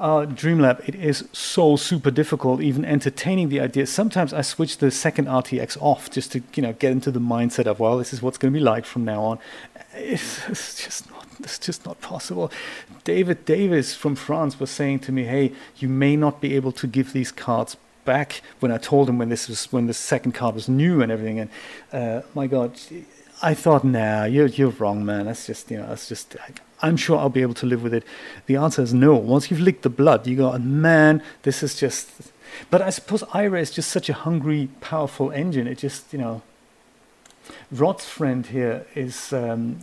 uh, 0.00 0.26
Dreamlab, 0.26 0.88
it 0.88 0.96
is 0.96 1.28
so 1.32 1.76
super 1.76 2.10
difficult, 2.10 2.60
even 2.60 2.84
entertaining 2.84 3.48
the 3.48 3.60
idea. 3.60 3.86
Sometimes 3.86 4.32
I 4.32 4.42
switch 4.42 4.78
the 4.78 4.90
second 4.90 5.26
RTX 5.28 5.80
off 5.80 6.10
just 6.10 6.32
to, 6.32 6.42
you 6.54 6.62
know, 6.64 6.72
get 6.72 6.90
into 6.90 7.12
the 7.12 7.20
mindset 7.20 7.66
of, 7.66 7.78
well, 7.78 7.98
this 7.98 8.12
is 8.12 8.22
what's 8.22 8.38
going 8.38 8.52
to 8.52 8.58
be 8.58 8.64
like 8.64 8.84
from 8.84 9.04
now 9.04 9.22
on. 9.22 9.38
It's, 9.94 10.48
it's 10.48 10.84
just 10.84 11.06
it's 11.42 11.58
just 11.58 11.86
not 11.86 12.00
possible. 12.00 12.50
David 13.04 13.44
Davis 13.44 13.94
from 13.94 14.14
France 14.14 14.58
was 14.60 14.70
saying 14.70 15.00
to 15.00 15.12
me, 15.12 15.24
hey, 15.24 15.52
you 15.76 15.88
may 15.88 16.16
not 16.16 16.40
be 16.40 16.54
able 16.56 16.72
to 16.72 16.86
give 16.86 17.12
these 17.12 17.32
cards 17.32 17.76
back 18.04 18.40
when 18.60 18.72
I 18.72 18.78
told 18.78 19.08
him 19.08 19.18
when 19.18 19.28
this 19.28 19.48
was 19.48 19.70
when 19.70 19.86
the 19.86 19.92
second 19.94 20.32
card 20.32 20.54
was 20.54 20.68
new 20.68 21.02
and 21.02 21.12
everything. 21.12 21.40
And 21.40 21.50
uh, 21.92 22.22
my 22.34 22.46
God, 22.46 22.72
I 23.42 23.54
thought, 23.54 23.84
nah, 23.84 24.24
you're 24.24 24.46
you're 24.46 24.70
wrong, 24.70 25.04
man. 25.04 25.26
That's 25.26 25.46
just 25.46 25.70
you 25.70 25.78
know, 25.78 25.86
that's 25.88 26.08
just. 26.08 26.36
I'm 26.80 26.96
sure 26.96 27.18
I'll 27.18 27.28
be 27.28 27.42
able 27.42 27.54
to 27.54 27.66
live 27.66 27.82
with 27.82 27.92
it. 27.92 28.04
The 28.46 28.54
answer 28.54 28.82
is 28.82 28.94
no. 28.94 29.16
Once 29.16 29.50
you've 29.50 29.60
licked 29.60 29.82
the 29.82 29.90
blood, 29.90 30.28
you 30.28 30.36
go, 30.36 30.56
man, 30.58 31.22
this 31.42 31.62
is 31.62 31.74
just. 31.78 32.32
But 32.70 32.80
I 32.80 32.90
suppose 32.90 33.22
Iray 33.24 33.60
is 33.60 33.70
just 33.70 33.90
such 33.90 34.08
a 34.08 34.14
hungry, 34.14 34.68
powerful 34.80 35.30
engine. 35.30 35.66
It 35.66 35.78
just 35.78 36.12
you 36.12 36.18
know. 36.18 36.42
Rod's 37.70 38.04
friend 38.04 38.46
here 38.46 38.86
is 38.94 39.32
um, 39.32 39.80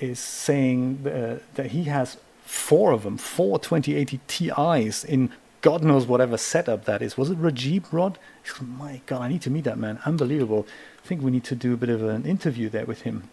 is 0.00 0.18
saying 0.18 1.06
uh, 1.06 1.38
that 1.54 1.66
he 1.68 1.84
has 1.84 2.16
four 2.44 2.92
of 2.92 3.02
them, 3.02 3.16
four 3.16 3.58
2080 3.58 4.20
Ti's 4.26 5.04
in 5.04 5.30
God 5.64 5.82
knows 5.82 6.04
whatever 6.06 6.36
setup 6.36 6.84
that 6.84 7.00
is. 7.00 7.16
Was 7.16 7.30
it 7.30 7.40
Rajib 7.40 7.90
Rod? 7.90 8.18
My 8.60 9.00
God, 9.06 9.22
I 9.22 9.28
need 9.28 9.40
to 9.42 9.50
meet 9.50 9.64
that 9.64 9.78
man. 9.78 9.98
Unbelievable. 10.04 10.66
I 11.02 11.06
think 11.06 11.22
we 11.22 11.30
need 11.30 11.44
to 11.44 11.54
do 11.54 11.72
a 11.72 11.76
bit 11.78 11.88
of 11.88 12.02
an 12.02 12.26
interview 12.26 12.68
there 12.68 12.84
with 12.84 13.00
him. 13.00 13.30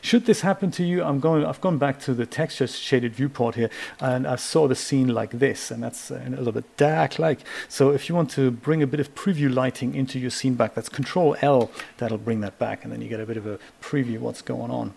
Should 0.00 0.26
this 0.26 0.40
happen 0.40 0.72
to 0.72 0.82
you, 0.82 1.04
I'm 1.04 1.20
going. 1.20 1.46
I've 1.46 1.60
gone 1.60 1.78
back 1.78 2.00
to 2.00 2.14
the 2.14 2.26
texture 2.26 2.66
shaded 2.66 3.14
viewport 3.14 3.54
here, 3.54 3.70
and 4.00 4.26
I 4.26 4.34
saw 4.34 4.66
the 4.66 4.74
scene 4.74 5.06
like 5.06 5.30
this, 5.30 5.70
and 5.70 5.80
that's 5.82 6.10
uh, 6.10 6.20
a 6.26 6.30
little 6.30 6.52
bit 6.52 6.76
dark-like. 6.76 7.40
So 7.68 7.90
if 7.90 8.08
you 8.08 8.16
want 8.16 8.30
to 8.32 8.50
bring 8.50 8.82
a 8.82 8.86
bit 8.86 8.98
of 8.98 9.14
preview 9.14 9.54
lighting 9.54 9.94
into 9.94 10.18
your 10.18 10.30
scene 10.30 10.54
back, 10.54 10.74
that's 10.74 10.88
Control 10.88 11.36
L. 11.40 11.70
That'll 11.98 12.18
bring 12.18 12.40
that 12.40 12.58
back, 12.58 12.82
and 12.82 12.92
then 12.92 13.00
you 13.00 13.08
get 13.08 13.20
a 13.20 13.26
bit 13.26 13.36
of 13.36 13.46
a 13.46 13.58
preview 13.80 14.16
of 14.16 14.22
what's 14.22 14.42
going 14.42 14.72
on. 14.72 14.94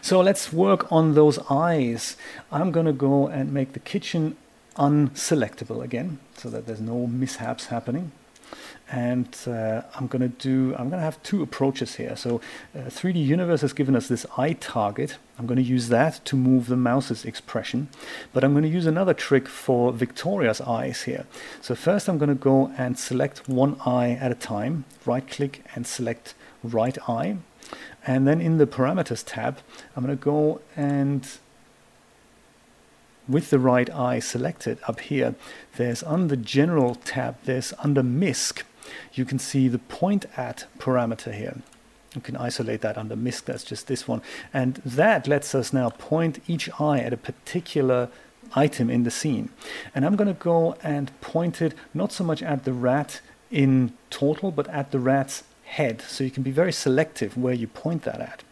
So 0.00 0.20
let's 0.20 0.52
work 0.52 0.90
on 0.90 1.14
those 1.14 1.38
eyes. 1.50 2.16
I'm 2.50 2.72
going 2.72 2.86
to 2.86 2.92
go 2.92 3.28
and 3.28 3.52
make 3.52 3.72
the 3.72 3.78
kitchen 3.78 4.36
unselectable 4.76 5.82
again 5.82 6.18
so 6.36 6.48
that 6.50 6.66
there's 6.66 6.80
no 6.80 7.06
mishaps 7.06 7.66
happening. 7.66 8.12
And 8.90 9.34
uh, 9.46 9.82
I'm 9.94 10.06
going 10.06 10.20
to 10.20 10.28
do 10.28 10.74
I'm 10.74 10.90
going 10.90 10.98
to 10.98 11.04
have 11.04 11.22
two 11.22 11.42
approaches 11.42 11.94
here. 11.94 12.14
So 12.14 12.42
uh, 12.74 12.80
3D 12.80 13.24
universe 13.24 13.62
has 13.62 13.72
given 13.72 13.96
us 13.96 14.08
this 14.08 14.26
eye 14.36 14.52
target. 14.54 15.16
I'm 15.38 15.46
going 15.46 15.56
to 15.56 15.62
use 15.62 15.88
that 15.88 16.22
to 16.26 16.36
move 16.36 16.66
the 16.66 16.76
mouse's 16.76 17.24
expression. 17.24 17.88
But 18.34 18.44
I'm 18.44 18.52
going 18.52 18.64
to 18.64 18.68
use 18.68 18.84
another 18.84 19.14
trick 19.14 19.48
for 19.48 19.92
Victoria's 19.92 20.60
eyes 20.60 21.04
here. 21.04 21.24
So 21.62 21.74
first 21.74 22.08
I'm 22.08 22.18
going 22.18 22.28
to 22.28 22.34
go 22.34 22.72
and 22.76 22.98
select 22.98 23.48
one 23.48 23.80
eye 23.86 24.18
at 24.20 24.30
a 24.30 24.34
time. 24.34 24.84
Right 25.06 25.26
click 25.26 25.64
and 25.74 25.86
select 25.86 26.34
right 26.62 26.98
eye 27.08 27.38
and 28.06 28.26
then 28.26 28.40
in 28.40 28.58
the 28.58 28.66
parameters 28.66 29.22
tab 29.24 29.58
I'm 29.96 30.04
going 30.04 30.16
to 30.16 30.22
go 30.22 30.60
and 30.76 31.26
with 33.28 33.50
the 33.50 33.58
right 33.58 33.88
eye 33.90 34.18
selected 34.18 34.78
up 34.86 35.00
here, 35.00 35.34
there's 35.76 36.02
under 36.02 36.36
General 36.36 36.96
tab, 36.96 37.36
there's 37.44 37.72
under 37.78 38.02
MISC, 38.02 38.64
you 39.14 39.24
can 39.24 39.38
see 39.38 39.68
the 39.68 39.78
point 39.78 40.26
at 40.36 40.66
parameter 40.78 41.32
here. 41.32 41.58
You 42.14 42.20
can 42.20 42.36
isolate 42.36 42.82
that 42.82 42.98
under 42.98 43.16
MISC, 43.16 43.46
that's 43.46 43.64
just 43.64 43.86
this 43.86 44.06
one. 44.06 44.22
And 44.52 44.76
that 44.84 45.26
lets 45.26 45.54
us 45.54 45.72
now 45.72 45.90
point 45.90 46.40
each 46.46 46.68
eye 46.80 47.00
at 47.00 47.12
a 47.12 47.16
particular 47.16 48.10
item 48.54 48.90
in 48.90 49.04
the 49.04 49.10
scene. 49.10 49.48
And 49.94 50.04
I'm 50.04 50.16
going 50.16 50.28
to 50.28 50.40
go 50.40 50.76
and 50.82 51.18
point 51.20 51.62
it 51.62 51.74
not 51.94 52.12
so 52.12 52.24
much 52.24 52.42
at 52.42 52.64
the 52.64 52.72
rat 52.72 53.20
in 53.50 53.92
total, 54.10 54.50
but 54.50 54.68
at 54.68 54.90
the 54.90 54.98
rat's 54.98 55.44
head. 55.78 56.02
So 56.02 56.24
you 56.24 56.30
can 56.30 56.42
be 56.42 56.50
very 56.50 56.72
selective 56.72 57.36
where 57.36 57.54
you 57.54 57.66
point 57.66 58.02
that 58.02 58.20
at. 58.20 58.42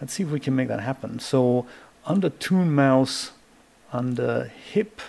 Let's 0.00 0.14
see 0.14 0.22
if 0.24 0.30
we 0.30 0.40
can 0.40 0.54
make 0.56 0.68
that 0.68 0.80
happen. 0.80 1.18
So 1.18 1.66
under 2.04 2.30
Toon 2.30 2.74
Mouse 2.74 3.32
under 3.92 4.44
hip, 4.44 5.00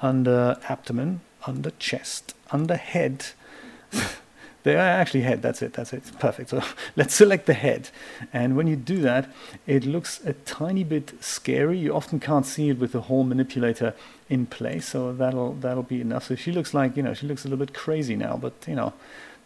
under 0.00 0.58
abdomen, 0.68 1.20
under 1.46 1.70
chest, 1.78 2.34
under 2.50 2.76
head. 2.76 3.26
they 4.62 4.74
are 4.74 4.78
actually 4.78 5.22
head, 5.22 5.40
that's 5.40 5.62
it, 5.62 5.72
that's 5.72 5.92
it, 5.92 6.02
perfect. 6.18 6.50
So 6.50 6.62
let's 6.96 7.14
select 7.14 7.46
the 7.46 7.54
head. 7.54 7.90
And 8.32 8.56
when 8.56 8.66
you 8.66 8.76
do 8.76 9.00
that, 9.00 9.32
it 9.66 9.84
looks 9.84 10.24
a 10.24 10.34
tiny 10.34 10.84
bit 10.84 11.22
scary. 11.22 11.78
You 11.78 11.94
often 11.94 12.20
can't 12.20 12.46
see 12.46 12.68
it 12.68 12.78
with 12.78 12.92
the 12.92 13.02
whole 13.02 13.24
manipulator 13.24 13.94
in 14.28 14.46
place, 14.46 14.88
so 14.88 15.12
that'll 15.12 15.54
that'll 15.54 15.82
be 15.82 16.00
enough. 16.00 16.24
So 16.24 16.34
she 16.34 16.52
looks 16.52 16.74
like, 16.74 16.96
you 16.96 17.02
know, 17.02 17.14
she 17.14 17.26
looks 17.26 17.44
a 17.44 17.48
little 17.48 17.64
bit 17.64 17.74
crazy 17.74 18.14
now, 18.14 18.36
but 18.36 18.52
you 18.66 18.74
know, 18.74 18.92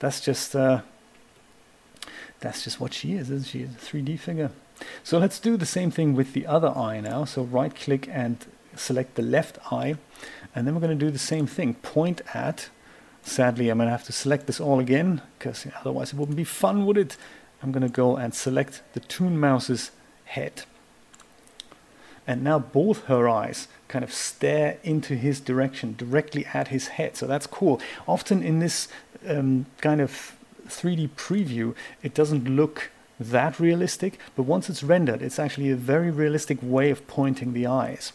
that's 0.00 0.20
just 0.20 0.56
uh, 0.56 0.82
that's 2.42 2.64
just 2.64 2.80
what 2.80 2.92
she 2.92 3.14
is, 3.14 3.30
isn't 3.30 3.48
she? 3.48 3.62
A 3.62 3.66
3D 3.66 4.18
figure. 4.18 4.50
So 5.02 5.18
let's 5.18 5.38
do 5.38 5.56
the 5.56 5.66
same 5.66 5.90
thing 5.90 6.14
with 6.14 6.32
the 6.32 6.46
other 6.46 6.68
eye 6.76 7.00
now. 7.00 7.24
So 7.24 7.42
right 7.42 7.74
click 7.74 8.08
and 8.10 8.44
select 8.76 9.14
the 9.14 9.22
left 9.22 9.58
eye, 9.72 9.96
and 10.54 10.66
then 10.66 10.74
we're 10.74 10.80
going 10.80 10.98
to 10.98 11.04
do 11.04 11.10
the 11.10 11.18
same 11.18 11.46
thing. 11.46 11.74
Point 11.74 12.20
at, 12.34 12.68
sadly 13.22 13.68
I'm 13.68 13.78
going 13.78 13.86
to 13.86 13.92
have 13.92 14.04
to 14.04 14.12
select 14.12 14.46
this 14.46 14.60
all 14.60 14.80
again, 14.80 15.22
because 15.38 15.66
otherwise 15.80 16.12
it 16.12 16.16
wouldn't 16.16 16.36
be 16.36 16.44
fun, 16.44 16.84
would 16.86 16.98
it? 16.98 17.16
I'm 17.62 17.72
going 17.72 17.82
to 17.82 17.88
go 17.88 18.16
and 18.16 18.34
select 18.34 18.82
the 18.92 19.00
Toon 19.00 19.38
Mouse's 19.38 19.92
head. 20.24 20.64
And 22.26 22.42
now 22.42 22.58
both 22.58 23.04
her 23.04 23.28
eyes 23.28 23.68
kind 23.88 24.04
of 24.04 24.12
stare 24.12 24.78
into 24.82 25.14
his 25.14 25.40
direction, 25.40 25.94
directly 25.96 26.46
at 26.52 26.68
his 26.68 26.88
head. 26.88 27.16
So 27.16 27.26
that's 27.26 27.46
cool. 27.46 27.80
Often 28.06 28.42
in 28.42 28.58
this 28.58 28.88
um, 29.26 29.66
kind 29.80 30.00
of 30.00 30.36
3D 30.68 31.10
preview, 31.10 31.74
it 32.02 32.14
doesn't 32.14 32.48
look 32.48 32.90
that 33.20 33.60
realistic, 33.60 34.18
but 34.34 34.44
once 34.44 34.68
it's 34.68 34.82
rendered, 34.82 35.22
it's 35.22 35.38
actually 35.38 35.70
a 35.70 35.76
very 35.76 36.10
realistic 36.10 36.58
way 36.60 36.90
of 36.90 37.06
pointing 37.06 37.52
the 37.52 37.66
eyes. 37.66 38.12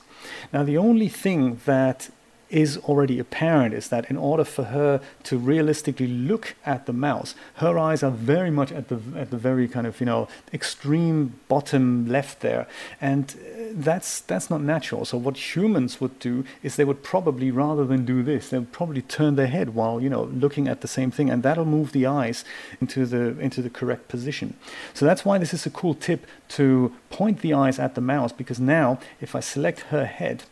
Now, 0.51 0.63
the 0.63 0.77
only 0.77 1.09
thing 1.09 1.61
that 1.65 2.09
is 2.49 2.77
already 2.77 3.19
apparent 3.19 3.73
is 3.73 3.89
that 3.89 4.09
in 4.09 4.17
order 4.17 4.43
for 4.43 4.65
her 4.65 5.01
to 5.23 5.37
realistically 5.37 6.07
look 6.07 6.55
at 6.65 6.85
the 6.85 6.93
mouse, 6.93 7.35
her 7.55 7.77
eyes 7.77 8.03
are 8.03 8.11
very 8.11 8.49
much 8.49 8.71
at 8.71 8.87
the 8.87 8.99
at 9.15 9.31
the 9.31 9.37
very 9.37 9.67
kind 9.67 9.85
of 9.85 9.99
you 9.99 10.05
know 10.05 10.27
extreme 10.53 11.33
bottom 11.47 12.07
left 12.07 12.39
there, 12.41 12.67
and 13.01 13.35
uh, 13.35 13.63
that's 13.73 14.21
that's 14.21 14.49
not 14.49 14.61
natural. 14.61 15.05
So 15.05 15.17
what 15.17 15.55
humans 15.55 15.99
would 15.99 16.19
do 16.19 16.45
is 16.63 16.75
they 16.75 16.85
would 16.85 17.03
probably 17.03 17.51
rather 17.51 17.85
than 17.85 18.05
do 18.05 18.23
this, 18.23 18.49
they 18.49 18.59
would 18.59 18.71
probably 18.71 19.01
turn 19.01 19.35
their 19.35 19.47
head 19.47 19.75
while 19.75 20.01
you 20.01 20.09
know 20.09 20.23
looking 20.23 20.67
at 20.67 20.81
the 20.81 20.87
same 20.87 21.11
thing, 21.11 21.29
and 21.29 21.43
that'll 21.43 21.65
move 21.65 21.91
the 21.91 22.05
eyes 22.05 22.45
into 22.79 23.05
the 23.05 23.37
into 23.39 23.61
the 23.61 23.69
correct 23.69 24.07
position. 24.07 24.55
So 24.93 25.05
that's 25.05 25.25
why 25.25 25.37
this 25.37 25.53
is 25.53 25.65
a 25.65 25.69
cool 25.69 25.93
tip 25.93 26.25
to 26.49 26.93
point 27.09 27.41
the 27.41 27.53
eyes 27.53 27.79
at 27.79 27.95
the 27.95 28.01
mouse 28.01 28.31
because 28.31 28.59
now 28.59 28.99
if 29.19 29.35
I 29.35 29.41
select 29.41 29.79
her 29.91 30.05
head 30.05 30.43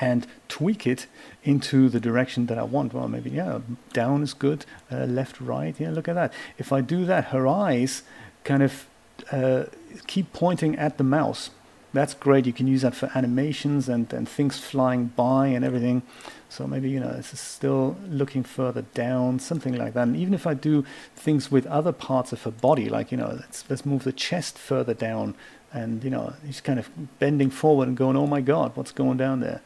and 0.00 0.26
tweak 0.48 0.86
it 0.86 1.06
into 1.42 1.88
the 1.88 2.00
direction 2.00 2.46
that 2.46 2.58
I 2.58 2.64
want. 2.64 2.92
Well, 2.92 3.08
maybe, 3.08 3.30
yeah, 3.30 3.60
down 3.92 4.22
is 4.22 4.34
good, 4.34 4.66
uh, 4.90 5.04
left, 5.04 5.40
right. 5.40 5.74
Yeah, 5.78 5.90
look 5.90 6.08
at 6.08 6.14
that. 6.14 6.32
If 6.58 6.72
I 6.72 6.80
do 6.80 7.04
that, 7.06 7.26
her 7.26 7.46
eyes 7.46 8.02
kind 8.44 8.62
of 8.62 8.86
uh, 9.32 9.64
keep 10.06 10.32
pointing 10.32 10.76
at 10.76 10.98
the 10.98 11.04
mouse. 11.04 11.50
That's 11.92 12.12
great. 12.12 12.44
You 12.44 12.52
can 12.52 12.66
use 12.66 12.82
that 12.82 12.94
for 12.94 13.10
animations 13.14 13.88
and, 13.88 14.12
and 14.12 14.28
things 14.28 14.58
flying 14.58 15.06
by 15.16 15.46
and 15.46 15.64
everything. 15.64 16.02
So 16.50 16.66
maybe, 16.66 16.90
you 16.90 17.00
know, 17.00 17.14
it's 17.18 17.38
still 17.40 17.96
looking 18.06 18.42
further 18.42 18.82
down, 18.92 19.38
something 19.38 19.74
like 19.74 19.94
that. 19.94 20.02
And 20.02 20.16
even 20.16 20.34
if 20.34 20.46
I 20.46 20.52
do 20.52 20.84
things 21.14 21.50
with 21.50 21.66
other 21.66 21.92
parts 21.92 22.32
of 22.32 22.42
her 22.42 22.50
body, 22.50 22.90
like, 22.90 23.10
you 23.10 23.16
know, 23.16 23.38
let's, 23.40 23.64
let's 23.70 23.86
move 23.86 24.04
the 24.04 24.12
chest 24.12 24.58
further 24.58 24.92
down. 24.92 25.34
And, 25.72 26.04
you 26.04 26.10
know, 26.10 26.34
he's 26.44 26.60
kind 26.60 26.78
of 26.78 26.90
bending 27.18 27.50
forward 27.50 27.88
and 27.88 27.96
going, 27.96 28.16
oh 28.16 28.26
my 28.26 28.42
God, 28.42 28.72
what's 28.74 28.92
going 28.92 29.16
down 29.16 29.40
there? 29.40 29.62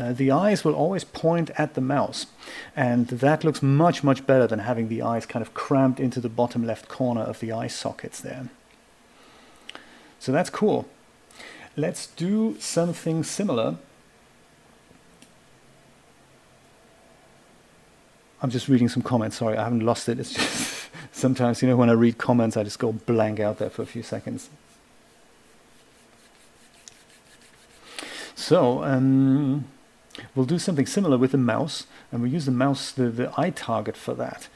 Uh, 0.00 0.12
the 0.14 0.30
eyes 0.30 0.64
will 0.64 0.74
always 0.74 1.04
point 1.04 1.50
at 1.58 1.74
the 1.74 1.80
mouse, 1.80 2.26
and 2.74 3.08
that 3.08 3.44
looks 3.44 3.62
much, 3.62 4.02
much 4.02 4.26
better 4.26 4.46
than 4.46 4.60
having 4.60 4.88
the 4.88 5.02
eyes 5.02 5.26
kind 5.26 5.42
of 5.42 5.52
cramped 5.52 6.00
into 6.00 6.20
the 6.20 6.28
bottom 6.28 6.64
left 6.64 6.88
corner 6.88 7.20
of 7.20 7.38
the 7.40 7.52
eye 7.52 7.66
sockets 7.66 8.18
there. 8.20 8.48
So 10.18 10.32
that's 10.32 10.48
cool. 10.48 10.88
Let's 11.76 12.06
do 12.06 12.56
something 12.58 13.24
similar. 13.24 13.76
I'm 18.42 18.50
just 18.50 18.68
reading 18.68 18.88
some 18.88 19.02
comments. 19.02 19.36
Sorry, 19.36 19.58
I 19.58 19.64
haven't 19.64 19.84
lost 19.84 20.08
it. 20.08 20.18
It's 20.18 20.32
just 20.32 20.88
sometimes, 21.12 21.60
you 21.60 21.68
know, 21.68 21.76
when 21.76 21.90
I 21.90 21.92
read 21.92 22.16
comments, 22.16 22.56
I 22.56 22.64
just 22.64 22.78
go 22.78 22.92
blank 22.92 23.38
out 23.38 23.58
there 23.58 23.68
for 23.68 23.82
a 23.82 23.86
few 23.86 24.02
seconds. 24.02 24.48
So, 28.34 28.82
um, 28.82 29.66
We'll 30.34 30.46
do 30.46 30.58
something 30.58 30.86
similar 30.86 31.18
with 31.18 31.32
the 31.32 31.38
mouse, 31.38 31.86
and 32.12 32.22
we 32.22 32.30
use 32.30 32.44
the 32.44 32.52
mouse, 32.52 32.92
the, 32.92 33.08
the 33.10 33.32
eye 33.36 33.50
target 33.50 33.96
for 33.96 34.14
that. 34.14 34.48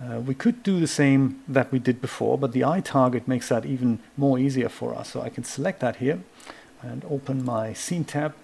Uh, 0.00 0.20
we 0.20 0.34
could 0.34 0.62
do 0.62 0.80
the 0.80 0.86
same 0.86 1.42
that 1.46 1.70
we 1.70 1.78
did 1.78 2.00
before, 2.00 2.36
but 2.36 2.52
the 2.52 2.64
eye 2.64 2.80
target 2.80 3.28
makes 3.28 3.48
that 3.48 3.64
even 3.64 3.98
more 4.16 4.38
easier 4.38 4.68
for 4.68 4.94
us. 4.94 5.12
So 5.12 5.22
I 5.22 5.28
can 5.28 5.44
select 5.44 5.80
that 5.80 5.96
here 5.96 6.20
and 6.80 7.04
open 7.08 7.44
my 7.44 7.72
scene 7.72 8.04
tab. 8.04 8.34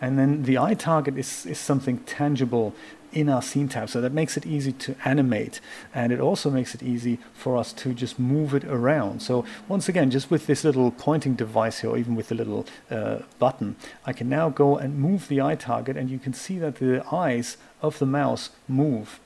And 0.00 0.18
then 0.18 0.44
the 0.44 0.58
eye 0.58 0.74
target 0.74 1.18
is, 1.18 1.46
is 1.46 1.58
something 1.58 1.98
tangible 1.98 2.74
in 3.20 3.28
our 3.28 3.42
scene 3.42 3.68
tab. 3.68 3.88
So 3.90 4.00
that 4.00 4.12
makes 4.12 4.36
it 4.36 4.46
easy 4.46 4.72
to 4.72 4.96
animate. 5.04 5.60
And 5.94 6.12
it 6.12 6.20
also 6.20 6.50
makes 6.50 6.74
it 6.74 6.82
easy 6.82 7.18
for 7.34 7.56
us 7.56 7.72
to 7.74 7.92
just 7.94 8.18
move 8.18 8.54
it 8.54 8.64
around. 8.64 9.22
So 9.22 9.44
once 9.66 9.88
again, 9.88 10.10
just 10.10 10.30
with 10.30 10.46
this 10.46 10.64
little 10.64 10.90
pointing 10.90 11.34
device 11.34 11.80
here, 11.80 11.90
or 11.90 11.98
even 11.98 12.14
with 12.14 12.28
the 12.28 12.34
little 12.34 12.66
uh, 12.90 13.20
button, 13.38 13.76
I 14.04 14.12
can 14.12 14.28
now 14.28 14.50
go 14.50 14.76
and 14.76 14.98
move 14.98 15.28
the 15.28 15.40
eye 15.40 15.56
target 15.56 15.96
and 15.96 16.10
you 16.10 16.18
can 16.18 16.32
see 16.32 16.58
that 16.58 16.76
the 16.76 17.04
eyes 17.12 17.56
of 17.82 17.98
the 17.98 18.06
mouse 18.06 18.50
move. 18.66 19.20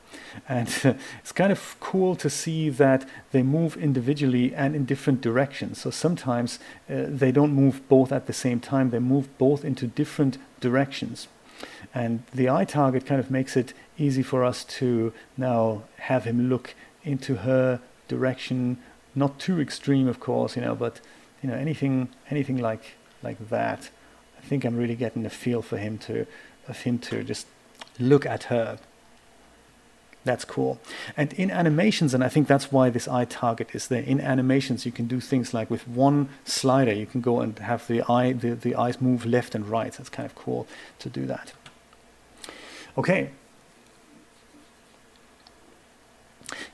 And 0.49 0.68
it's 1.20 1.32
kind 1.32 1.53
of 1.53 1.76
cool 1.80 2.16
to 2.16 2.28
see 2.28 2.68
that 2.70 3.09
they 3.30 3.43
move 3.43 3.76
individually 3.76 4.55
and 4.55 4.74
in 4.74 4.84
different 4.84 5.20
directions. 5.20 5.80
So 5.80 5.90
sometimes 5.90 6.59
uh, 6.90 7.05
they 7.09 7.32
don't 7.32 7.53
move 7.53 7.86
both 7.88 8.12
at 8.12 8.26
the 8.26 8.32
same 8.32 8.61
time, 8.61 8.90
they 8.90 8.99
move 8.99 9.26
both 9.38 9.64
into 9.64 9.86
different 9.86 10.38
directions. 10.61 11.28
And 11.95 12.22
the 12.34 12.49
eye 12.49 12.64
target 12.64 13.05
kind 13.05 13.20
of 13.20 13.30
makes 13.30 13.57
it 13.57 13.74
easy 13.99 14.22
for 14.22 14.45
us 14.45 14.64
to 14.64 15.12
now 15.36 15.82
have 15.99 16.24
him 16.24 16.49
look 16.49 16.74
into 17.05 17.36
her 17.36 17.80
direction, 18.09 18.78
not 19.14 19.38
too 19.38 19.61
extreme, 19.61 20.09
of 20.09 20.20
course, 20.20 20.57
you 20.57 20.62
know, 20.62 20.74
but 20.74 21.01
you 21.43 21.51
know 21.51 21.57
anything 21.57 22.09
anything 22.30 22.59
like 22.59 22.95
like 23.22 23.49
that. 23.51 23.90
I 24.38 24.45
think 24.47 24.64
I'm 24.64 24.76
really 24.76 24.95
getting 24.95 25.26
a 25.26 25.30
feel 25.30 25.62
for 25.62 25.76
him 25.76 25.99
to 25.99 26.26
of 26.68 26.80
him 26.82 26.99
to 26.99 27.22
just 27.24 27.47
look 27.99 28.24
at 28.24 28.45
her. 28.45 28.78
That's 30.24 30.45
cool. 30.45 30.78
And 31.16 31.32
in 31.32 31.51
animations, 31.51 32.14
and 32.14 32.22
I 32.22 32.28
think 32.28 32.47
that's 32.47 32.70
why 32.70 32.90
this 32.90 33.09
eye 33.09 33.24
target 33.24 33.74
is 33.74 33.88
there. 33.88 34.03
In 34.03 34.20
animations, 34.20 34.86
you 34.86 34.93
can 34.93 35.09
do 35.09 35.18
things 35.18 35.53
like 35.53 35.68
with 35.68 35.88
one 35.88 36.28
slider, 36.45 36.93
you 36.93 37.07
can 37.07 37.20
go 37.20 37.40
and 37.40 37.59
have 37.59 37.86
the 37.88 38.03
eye 38.09 38.32
the, 38.32 38.55
the 38.55 38.76
eyes 38.76 39.01
move 39.01 39.26
left 39.26 39.55
and 39.55 39.66
right. 39.66 39.93
That's 39.93 40.09
kind 40.09 40.26
of 40.26 40.34
cool 40.36 40.66
to 41.01 41.11
do 41.11 41.26
that. 41.26 41.53
Okay. 42.97 43.30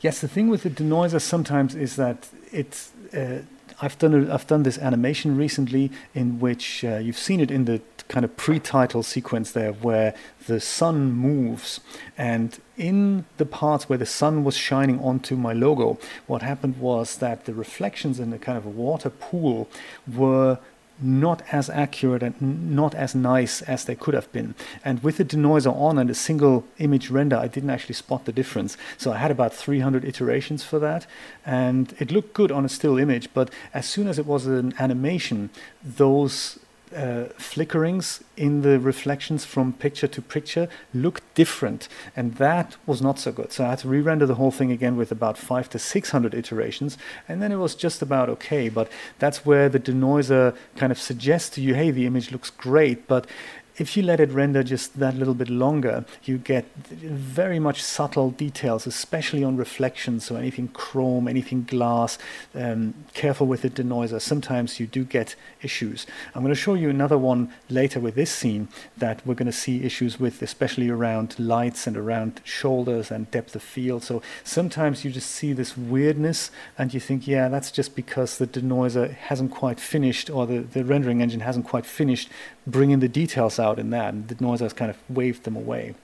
Yes, 0.00 0.20
the 0.20 0.28
thing 0.28 0.48
with 0.48 0.62
the 0.62 0.70
denoiser 0.70 1.20
sometimes 1.20 1.74
is 1.74 1.96
that 1.96 2.28
it's. 2.52 2.92
Uh, 3.14 3.40
I've 3.80 3.98
done 3.98 4.14
a, 4.14 4.34
I've 4.34 4.46
done 4.46 4.64
this 4.64 4.78
animation 4.78 5.36
recently 5.36 5.92
in 6.12 6.40
which 6.40 6.84
uh, 6.84 6.96
you've 6.96 7.18
seen 7.18 7.38
it 7.38 7.50
in 7.50 7.64
the 7.64 7.80
kind 8.08 8.24
of 8.24 8.36
pre-title 8.36 9.02
sequence 9.02 9.52
there, 9.52 9.72
where 9.72 10.14
the 10.46 10.60
sun 10.60 11.12
moves, 11.12 11.80
and 12.16 12.58
in 12.76 13.24
the 13.36 13.46
parts 13.46 13.88
where 13.88 13.98
the 13.98 14.06
sun 14.06 14.42
was 14.42 14.56
shining 14.56 14.98
onto 15.00 15.36
my 15.36 15.52
logo, 15.52 15.98
what 16.26 16.42
happened 16.42 16.80
was 16.80 17.18
that 17.18 17.44
the 17.44 17.54
reflections 17.54 18.18
in 18.18 18.30
the 18.30 18.38
kind 18.38 18.58
of 18.58 18.66
water 18.66 19.10
pool 19.10 19.68
were 20.12 20.58
not 21.00 21.42
as 21.52 21.70
accurate 21.70 22.22
and 22.22 22.74
not 22.74 22.94
as 22.94 23.14
nice 23.14 23.62
as 23.62 23.84
they 23.84 23.94
could 23.94 24.14
have 24.14 24.30
been. 24.32 24.54
And 24.84 25.02
with 25.02 25.18
the 25.18 25.24
denoiser 25.24 25.74
on 25.74 25.98
and 25.98 26.10
a 26.10 26.14
single 26.14 26.64
image 26.78 27.10
render, 27.10 27.36
I 27.36 27.48
didn't 27.48 27.70
actually 27.70 27.94
spot 27.94 28.24
the 28.24 28.32
difference. 28.32 28.76
So 28.96 29.12
I 29.12 29.18
had 29.18 29.30
about 29.30 29.54
300 29.54 30.04
iterations 30.04 30.64
for 30.64 30.78
that, 30.78 31.06
and 31.46 31.94
it 31.98 32.10
looked 32.10 32.34
good 32.34 32.50
on 32.50 32.64
a 32.64 32.68
still 32.68 32.98
image. 32.98 33.28
But 33.32 33.50
as 33.72 33.86
soon 33.86 34.08
as 34.08 34.18
it 34.18 34.26
was 34.26 34.46
an 34.46 34.74
animation, 34.78 35.50
those 35.82 36.58
uh, 36.94 37.32
flickerings 37.38 38.22
in 38.36 38.62
the 38.62 38.78
reflections 38.78 39.44
from 39.44 39.72
picture 39.72 40.08
to 40.08 40.22
picture 40.22 40.68
looked 40.92 41.22
different, 41.34 41.88
and 42.16 42.34
that 42.36 42.76
was 42.86 43.00
not 43.02 43.18
so 43.18 43.32
good. 43.32 43.52
So 43.52 43.64
I 43.64 43.70
had 43.70 43.78
to 43.80 43.88
re-render 43.88 44.26
the 44.26 44.36
whole 44.36 44.50
thing 44.50 44.72
again 44.72 44.96
with 44.96 45.12
about 45.12 45.38
five 45.38 45.68
to 45.70 45.78
six 45.78 46.10
hundred 46.10 46.34
iterations, 46.34 46.98
and 47.28 47.42
then 47.42 47.52
it 47.52 47.56
was 47.56 47.74
just 47.74 48.02
about 48.02 48.28
okay. 48.28 48.68
But 48.68 48.90
that's 49.18 49.44
where 49.44 49.68
the 49.68 49.80
denoiser 49.80 50.56
kind 50.76 50.92
of 50.92 50.98
suggests 50.98 51.50
to 51.50 51.60
you, 51.60 51.74
hey, 51.74 51.90
the 51.90 52.06
image 52.06 52.30
looks 52.30 52.50
great, 52.50 53.06
but 53.06 53.26
if 53.78 53.96
you 53.96 54.02
let 54.02 54.18
it 54.18 54.30
render 54.30 54.62
just 54.62 54.98
that 54.98 55.14
little 55.14 55.34
bit 55.34 55.48
longer, 55.48 56.04
you 56.24 56.36
get 56.36 56.64
very 56.76 57.58
much 57.58 57.82
subtle 57.82 58.30
details, 58.30 58.86
especially 58.86 59.44
on 59.44 59.56
reflections. 59.56 60.24
So 60.24 60.36
anything 60.36 60.68
chrome, 60.68 61.28
anything 61.28 61.64
glass. 61.64 62.18
Um, 62.54 62.94
careful 63.14 63.46
with 63.46 63.62
the 63.62 63.70
denoiser. 63.70 64.20
Sometimes 64.20 64.80
you 64.80 64.86
do 64.86 65.04
get 65.04 65.36
issues. 65.62 66.06
I'm 66.34 66.42
going 66.42 66.54
to 66.54 66.60
show 66.60 66.74
you 66.74 66.90
another 66.90 67.16
one 67.16 67.52
later 67.70 68.00
with 68.00 68.16
this 68.16 68.30
scene 68.30 68.68
that 68.96 69.24
we're 69.24 69.34
going 69.34 69.46
to 69.46 69.52
see 69.52 69.84
issues 69.84 70.18
with, 70.18 70.42
especially 70.42 70.88
around 70.88 71.38
lights 71.38 71.86
and 71.86 71.96
around 71.96 72.40
shoulders 72.44 73.10
and 73.10 73.30
depth 73.30 73.54
of 73.54 73.62
field. 73.62 74.02
So 74.02 74.22
sometimes 74.42 75.04
you 75.04 75.12
just 75.12 75.30
see 75.30 75.52
this 75.52 75.76
weirdness 75.76 76.50
and 76.76 76.92
you 76.92 77.00
think, 77.00 77.28
yeah, 77.28 77.48
that's 77.48 77.70
just 77.70 77.94
because 77.94 78.38
the 78.38 78.46
denoiser 78.46 79.14
hasn't 79.14 79.52
quite 79.52 79.78
finished 79.78 80.30
or 80.30 80.46
the, 80.46 80.60
the 80.60 80.84
rendering 80.84 81.22
engine 81.22 81.40
hasn't 81.40 81.66
quite 81.66 81.86
finished 81.86 82.28
bringing 82.70 83.00
the 83.00 83.08
details 83.08 83.58
out 83.58 83.78
in 83.78 83.90
that, 83.90 84.14
and 84.14 84.28
the 84.28 84.36
noise 84.44 84.60
has 84.60 84.72
kind 84.72 84.90
of 84.90 84.98
waved 85.08 85.44
them 85.44 85.56
away. 85.56 85.94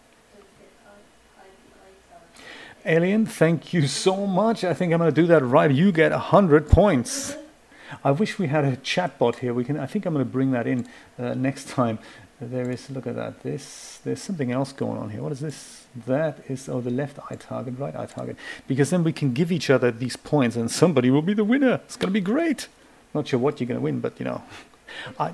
Alien, 2.87 3.25
thank 3.25 3.73
you 3.73 3.87
so 3.87 4.27
much. 4.27 4.63
I 4.63 4.75
think 4.75 4.93
I'm 4.93 4.99
going 4.99 5.13
to 5.13 5.21
do 5.21 5.27
that 5.29 5.43
right. 5.43 5.71
You 5.71 5.91
get 5.91 6.13
100 6.13 6.69
points. 6.69 7.37
I 8.03 8.11
wish 8.11 8.39
we 8.39 8.49
had 8.49 8.65
a 8.65 8.77
chatbot 8.77 9.37
here. 9.37 9.55
We 9.55 9.65
can. 9.65 9.79
I 9.79 9.87
think 9.87 10.05
I'm 10.05 10.13
going 10.13 10.25
to 10.25 10.31
bring 10.31 10.51
that 10.51 10.67
in 10.67 10.87
uh, 11.19 11.35
next 11.35 11.69
time. 11.69 11.99
There 12.41 12.69
is. 12.71 12.91
Look 12.91 13.07
at 13.07 13.15
that. 13.15 13.43
This. 13.43 14.01
There's 14.05 14.21
something 14.21 14.53
else 14.53 14.73
going 14.73 14.99
on 14.99 15.11
here. 15.11 15.23
What 15.23 15.33
is 15.33 15.41
this? 15.41 15.87
That 16.07 16.45
is. 16.49 16.69
Oh, 16.69 16.83
the 16.83 16.91
left 16.91 17.19
eye 17.31 17.37
target, 17.37 17.79
right 17.79 17.97
eye 17.97 18.07
target. 18.07 18.37
Because 18.67 18.91
then 18.91 19.03
we 19.03 19.13
can 19.13 19.33
give 19.33 19.51
each 19.51 19.71
other 19.71 19.91
these 19.91 20.17
points, 20.17 20.57
and 20.57 20.71
somebody 20.71 21.11
will 21.11 21.23
be 21.23 21.35
the 21.35 21.45
winner. 21.45 21.81
It's 21.85 21.97
going 21.97 22.09
to 22.09 22.13
be 22.13 22.21
great. 22.21 22.69
Not 23.15 23.29
sure 23.29 23.39
what 23.39 23.61
you're 23.61 23.69
going 23.69 23.81
to 23.81 23.85
win, 23.85 24.01
but 24.01 24.19
you 24.19 24.25
know, 24.25 24.43
I. 25.19 25.33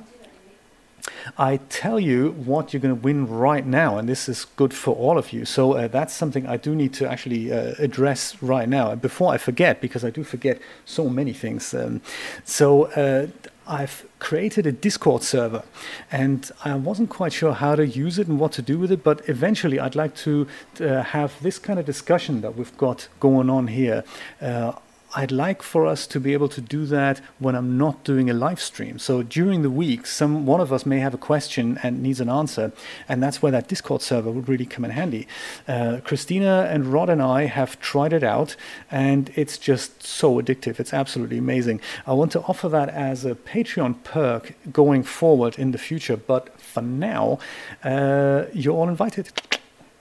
I 1.38 1.58
tell 1.68 2.00
you 2.00 2.32
what 2.32 2.72
you're 2.72 2.80
going 2.80 2.96
to 2.96 3.00
win 3.00 3.26
right 3.26 3.66
now, 3.66 3.98
and 3.98 4.08
this 4.08 4.28
is 4.28 4.46
good 4.56 4.72
for 4.74 4.94
all 4.94 5.18
of 5.18 5.32
you. 5.32 5.44
So 5.44 5.72
uh, 5.72 5.88
that's 5.88 6.14
something 6.14 6.46
I 6.46 6.56
do 6.56 6.74
need 6.74 6.92
to 6.94 7.10
actually 7.10 7.52
uh, 7.52 7.74
address 7.78 8.42
right 8.42 8.68
now. 8.68 8.90
And 8.90 9.00
before 9.00 9.32
I 9.32 9.38
forget, 9.38 9.80
because 9.80 10.04
I 10.04 10.10
do 10.10 10.24
forget 10.24 10.60
so 10.84 11.08
many 11.08 11.32
things. 11.32 11.74
Um, 11.74 12.00
so 12.44 12.84
uh, 12.84 13.28
I've 13.66 14.04
created 14.18 14.66
a 14.66 14.72
Discord 14.72 15.22
server, 15.22 15.62
and 16.10 16.50
I 16.64 16.74
wasn't 16.74 17.10
quite 17.10 17.32
sure 17.32 17.52
how 17.52 17.76
to 17.76 17.86
use 17.86 18.18
it 18.18 18.26
and 18.26 18.40
what 18.40 18.52
to 18.52 18.62
do 18.62 18.78
with 18.78 18.90
it. 18.90 19.04
But 19.04 19.28
eventually, 19.28 19.78
I'd 19.78 19.94
like 19.94 20.14
to 20.16 20.46
uh, 20.80 21.02
have 21.02 21.40
this 21.42 21.58
kind 21.58 21.78
of 21.78 21.86
discussion 21.86 22.40
that 22.40 22.56
we've 22.56 22.76
got 22.76 23.08
going 23.20 23.48
on 23.48 23.68
here 23.68 24.02
uh, 24.42 24.72
I'd 25.12 25.32
like 25.32 25.60
for 25.62 25.86
us 25.86 26.06
to 26.06 26.20
be 26.20 26.32
able 26.34 26.48
to 26.50 26.60
do 26.60 26.86
that 26.86 27.20
when 27.40 27.56
I'm 27.56 27.76
not 27.76 28.04
doing 28.04 28.30
a 28.30 28.32
live 28.32 28.60
stream. 28.60 29.00
So 29.00 29.24
during 29.24 29.62
the 29.62 29.70
week, 29.70 30.06
some 30.06 30.46
one 30.46 30.60
of 30.60 30.72
us 30.72 30.86
may 30.86 31.00
have 31.00 31.14
a 31.14 31.18
question 31.18 31.80
and 31.82 32.00
needs 32.00 32.20
an 32.20 32.28
answer, 32.28 32.72
and 33.08 33.20
that's 33.20 33.42
where 33.42 33.50
that 33.50 33.66
Discord 33.66 34.02
server 34.02 34.30
would 34.30 34.48
really 34.48 34.66
come 34.66 34.84
in 34.84 34.92
handy. 34.92 35.26
Uh, 35.66 35.98
Christina 36.04 36.68
and 36.70 36.86
Rod 36.86 37.10
and 37.10 37.20
I 37.20 37.46
have 37.46 37.80
tried 37.80 38.12
it 38.12 38.22
out, 38.22 38.54
and 38.88 39.32
it's 39.34 39.58
just 39.58 40.04
so 40.04 40.40
addictive. 40.40 40.78
It's 40.78 40.94
absolutely 40.94 41.38
amazing. 41.38 41.80
I 42.06 42.12
want 42.12 42.30
to 42.32 42.42
offer 42.42 42.68
that 42.68 42.88
as 42.90 43.24
a 43.24 43.34
Patreon 43.34 44.04
perk 44.04 44.54
going 44.72 45.02
forward 45.02 45.58
in 45.58 45.72
the 45.72 45.78
future, 45.78 46.16
but 46.16 46.60
for 46.60 46.82
now, 46.82 47.40
uh, 47.82 48.44
you're 48.52 48.76
all 48.76 48.88
invited. 48.88 49.32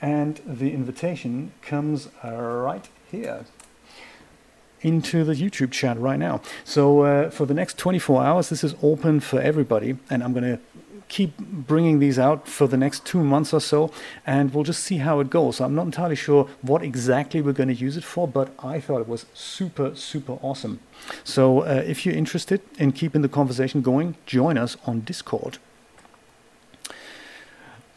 And 0.02 0.40
the 0.46 0.72
invitation 0.72 1.52
comes 1.62 2.10
right 2.24 2.88
here 3.12 3.46
into 4.82 5.24
the 5.24 5.34
YouTube 5.34 5.72
chat 5.72 6.00
right 6.00 6.20
now. 6.20 6.42
So 6.64 7.02
uh, 7.02 7.30
for 7.30 7.46
the 7.46 7.54
next 7.54 7.78
24 7.78 8.24
hours, 8.24 8.50
this 8.50 8.64
is 8.64 8.76
open 8.82 9.20
for 9.20 9.40
everybody, 9.42 9.98
and 10.10 10.24
I'm 10.24 10.34
going 10.34 10.44
to 10.44 10.60
keep 11.10 11.38
bringing 11.38 12.00
these 12.00 12.18
out 12.20 12.48
for 12.48 12.68
the 12.68 12.78
next 12.78 13.06
two 13.06 13.24
months 13.24 13.54
or 13.54 13.60
so, 13.60 13.92
and 14.26 14.54
we'll 14.54 14.64
just 14.64 14.84
see 14.84 14.98
how 14.98 15.20
it 15.20 15.30
goes. 15.30 15.60
I'm 15.60 15.76
not 15.76 15.88
entirely 15.88 16.16
sure 16.16 16.48
what 16.62 16.84
exactly 16.84 17.42
we're 17.42 17.54
going 17.54 17.70
to 17.70 17.76
use 17.76 17.98
it 17.98 18.04
for, 18.04 18.28
but 18.28 18.54
I 18.60 18.80
thought 18.80 19.02
it 19.02 19.08
was 19.08 19.26
super, 19.34 19.96
super 19.96 20.34
awesome. 20.42 20.80
So 21.24 21.62
uh, 21.62 21.84
if 21.86 22.06
you're 22.06 22.16
interested 22.16 22.62
in 22.78 22.92
keeping 22.92 23.22
the 23.22 23.30
conversation 23.30 23.82
going, 23.82 24.16
join 24.26 24.58
us 24.58 24.78
on 24.86 25.02
Discord. 25.02 25.58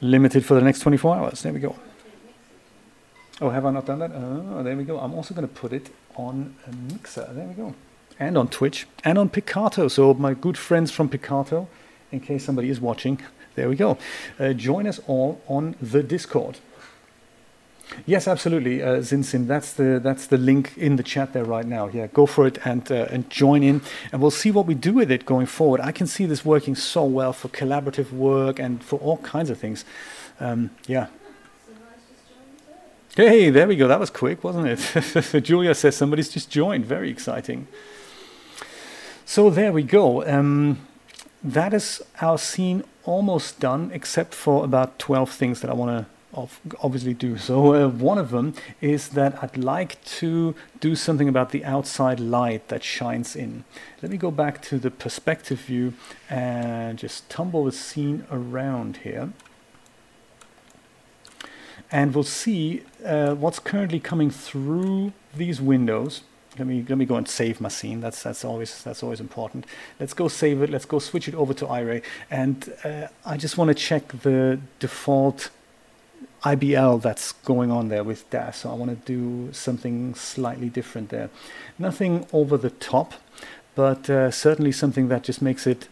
Limited 0.00 0.44
for 0.44 0.54
the 0.54 0.62
next 0.62 0.80
24 0.80 1.16
hours. 1.16 1.42
There 1.42 1.52
we 1.52 1.60
go. 1.60 1.76
Oh, 3.40 3.50
have 3.50 3.66
I 3.66 3.70
not 3.70 3.86
done 3.86 3.98
that? 4.00 4.12
Oh, 4.14 4.62
there 4.62 4.76
we 4.76 4.84
go. 4.84 4.98
I'm 4.98 5.14
also 5.14 5.34
going 5.34 5.46
to 5.46 5.54
put 5.54 5.72
it 5.72 5.90
on 6.16 6.54
a 6.66 6.72
Mixer. 6.92 7.28
There 7.32 7.46
we 7.46 7.54
go. 7.54 7.74
And 8.18 8.36
on 8.36 8.48
Twitch 8.48 8.86
and 9.04 9.18
on 9.18 9.28
Picarto. 9.28 9.88
So 9.88 10.14
my 10.14 10.34
good 10.34 10.58
friends 10.58 10.90
from 10.90 11.08
Picarto, 11.08 11.68
in 12.10 12.20
case 12.20 12.44
somebody 12.44 12.70
is 12.70 12.80
watching, 12.80 13.20
there 13.54 13.68
we 13.68 13.76
go. 13.76 13.98
Uh, 14.38 14.52
join 14.52 14.86
us 14.86 15.00
all 15.06 15.40
on 15.48 15.76
the 15.80 16.02
Discord. 16.02 16.58
Yes, 18.06 18.26
absolutely, 18.26 18.82
uh, 18.82 19.00
Zinsin. 19.00 19.46
That's 19.46 19.74
the 19.74 20.00
that's 20.02 20.26
the 20.26 20.38
link 20.38 20.72
in 20.78 20.96
the 20.96 21.02
chat 21.02 21.32
there 21.32 21.44
right 21.44 21.66
now. 21.66 21.88
Yeah, 21.88 22.06
go 22.06 22.26
for 22.26 22.46
it 22.46 22.58
and 22.64 22.90
uh, 22.90 23.06
and 23.10 23.28
join 23.28 23.62
in, 23.62 23.82
and 24.10 24.22
we'll 24.22 24.30
see 24.30 24.50
what 24.50 24.66
we 24.66 24.74
do 24.74 24.94
with 24.94 25.10
it 25.10 25.26
going 25.26 25.46
forward. 25.46 25.80
I 25.80 25.92
can 25.92 26.06
see 26.06 26.24
this 26.24 26.44
working 26.44 26.74
so 26.74 27.04
well 27.04 27.32
for 27.32 27.48
collaborative 27.48 28.10
work 28.12 28.58
and 28.58 28.82
for 28.82 28.98
all 29.00 29.18
kinds 29.18 29.50
of 29.50 29.58
things. 29.58 29.84
Um, 30.40 30.70
yeah, 30.86 31.08
Hey, 33.14 33.50
there 33.50 33.68
we 33.68 33.76
go. 33.76 33.88
That 33.88 34.00
was 34.00 34.08
quick, 34.08 34.42
wasn't 34.42 34.68
it? 34.68 35.44
Julia 35.44 35.74
says 35.74 35.94
somebody's 35.94 36.30
just 36.30 36.48
joined. 36.48 36.86
Very 36.86 37.10
exciting. 37.10 37.68
So 39.26 39.50
there 39.50 39.70
we 39.70 39.82
go. 39.82 40.26
Um, 40.26 40.88
that 41.44 41.74
is 41.74 42.00
our 42.22 42.38
scene 42.38 42.84
almost 43.04 43.60
done, 43.60 43.90
except 43.92 44.32
for 44.32 44.64
about 44.64 44.98
12 44.98 45.30
things 45.30 45.60
that 45.60 45.68
I 45.68 45.74
want 45.74 46.06
to 46.32 46.48
obviously 46.80 47.12
do. 47.12 47.36
So 47.36 47.74
uh, 47.74 47.88
one 47.90 48.16
of 48.16 48.30
them 48.30 48.54
is 48.80 49.10
that 49.10 49.42
I'd 49.42 49.58
like 49.58 50.02
to 50.04 50.54
do 50.80 50.96
something 50.96 51.28
about 51.28 51.50
the 51.50 51.66
outside 51.66 52.18
light 52.18 52.68
that 52.68 52.82
shines 52.82 53.36
in. 53.36 53.64
Let 54.00 54.10
me 54.10 54.16
go 54.16 54.30
back 54.30 54.62
to 54.62 54.78
the 54.78 54.90
perspective 54.90 55.60
view 55.60 55.92
and 56.30 56.98
just 56.98 57.28
tumble 57.28 57.66
the 57.66 57.72
scene 57.72 58.24
around 58.30 58.98
here. 58.98 59.34
And 61.92 62.14
we'll 62.14 62.24
see 62.24 62.82
uh, 63.04 63.34
what's 63.34 63.58
currently 63.58 64.00
coming 64.00 64.30
through 64.30 65.12
these 65.36 65.60
windows. 65.60 66.22
Let 66.58 66.66
me 66.66 66.84
let 66.88 66.98
me 66.98 67.06
go 67.06 67.16
and 67.16 67.28
save 67.28 67.60
my 67.60 67.68
scene. 67.68 68.00
That's 68.00 68.22
that's 68.22 68.44
always 68.44 68.82
that's 68.82 69.02
always 69.02 69.20
important. 69.20 69.66
Let's 70.00 70.14
go 70.14 70.28
save 70.28 70.62
it. 70.62 70.70
Let's 70.70 70.84
go 70.84 70.98
switch 70.98 71.28
it 71.28 71.34
over 71.34 71.54
to 71.54 71.66
Iray, 71.66 72.02
and 72.30 72.72
uh, 72.84 73.08
I 73.24 73.36
just 73.36 73.56
want 73.56 73.68
to 73.68 73.74
check 73.74 74.08
the 74.08 74.60
default 74.78 75.50
IBL 76.44 77.00
that's 77.00 77.32
going 77.32 77.70
on 77.70 77.88
there 77.88 78.04
with 78.04 78.28
DAZ. 78.30 78.56
So 78.56 78.70
I 78.70 78.74
want 78.74 78.90
to 78.90 79.06
do 79.06 79.52
something 79.52 80.14
slightly 80.14 80.68
different 80.68 81.10
there. 81.10 81.30
Nothing 81.78 82.26
over 82.32 82.56
the 82.56 82.70
top, 82.70 83.14
but 83.74 84.10
uh, 84.10 84.30
certainly 84.30 84.72
something 84.72 85.08
that 85.08 85.22
just 85.22 85.40
makes 85.40 85.66
it 85.66 85.88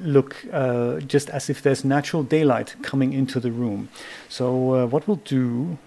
look 0.00 0.36
uh, 0.52 1.00
just 1.00 1.30
as 1.30 1.50
if 1.50 1.62
there's 1.62 1.84
natural 1.84 2.22
daylight 2.22 2.74
coming 2.82 3.12
into 3.12 3.40
the 3.40 3.50
room. 3.50 3.88
So 4.28 4.74
uh, 4.74 4.86
what 4.86 5.06
we'll 5.06 5.16
do, 5.24 5.78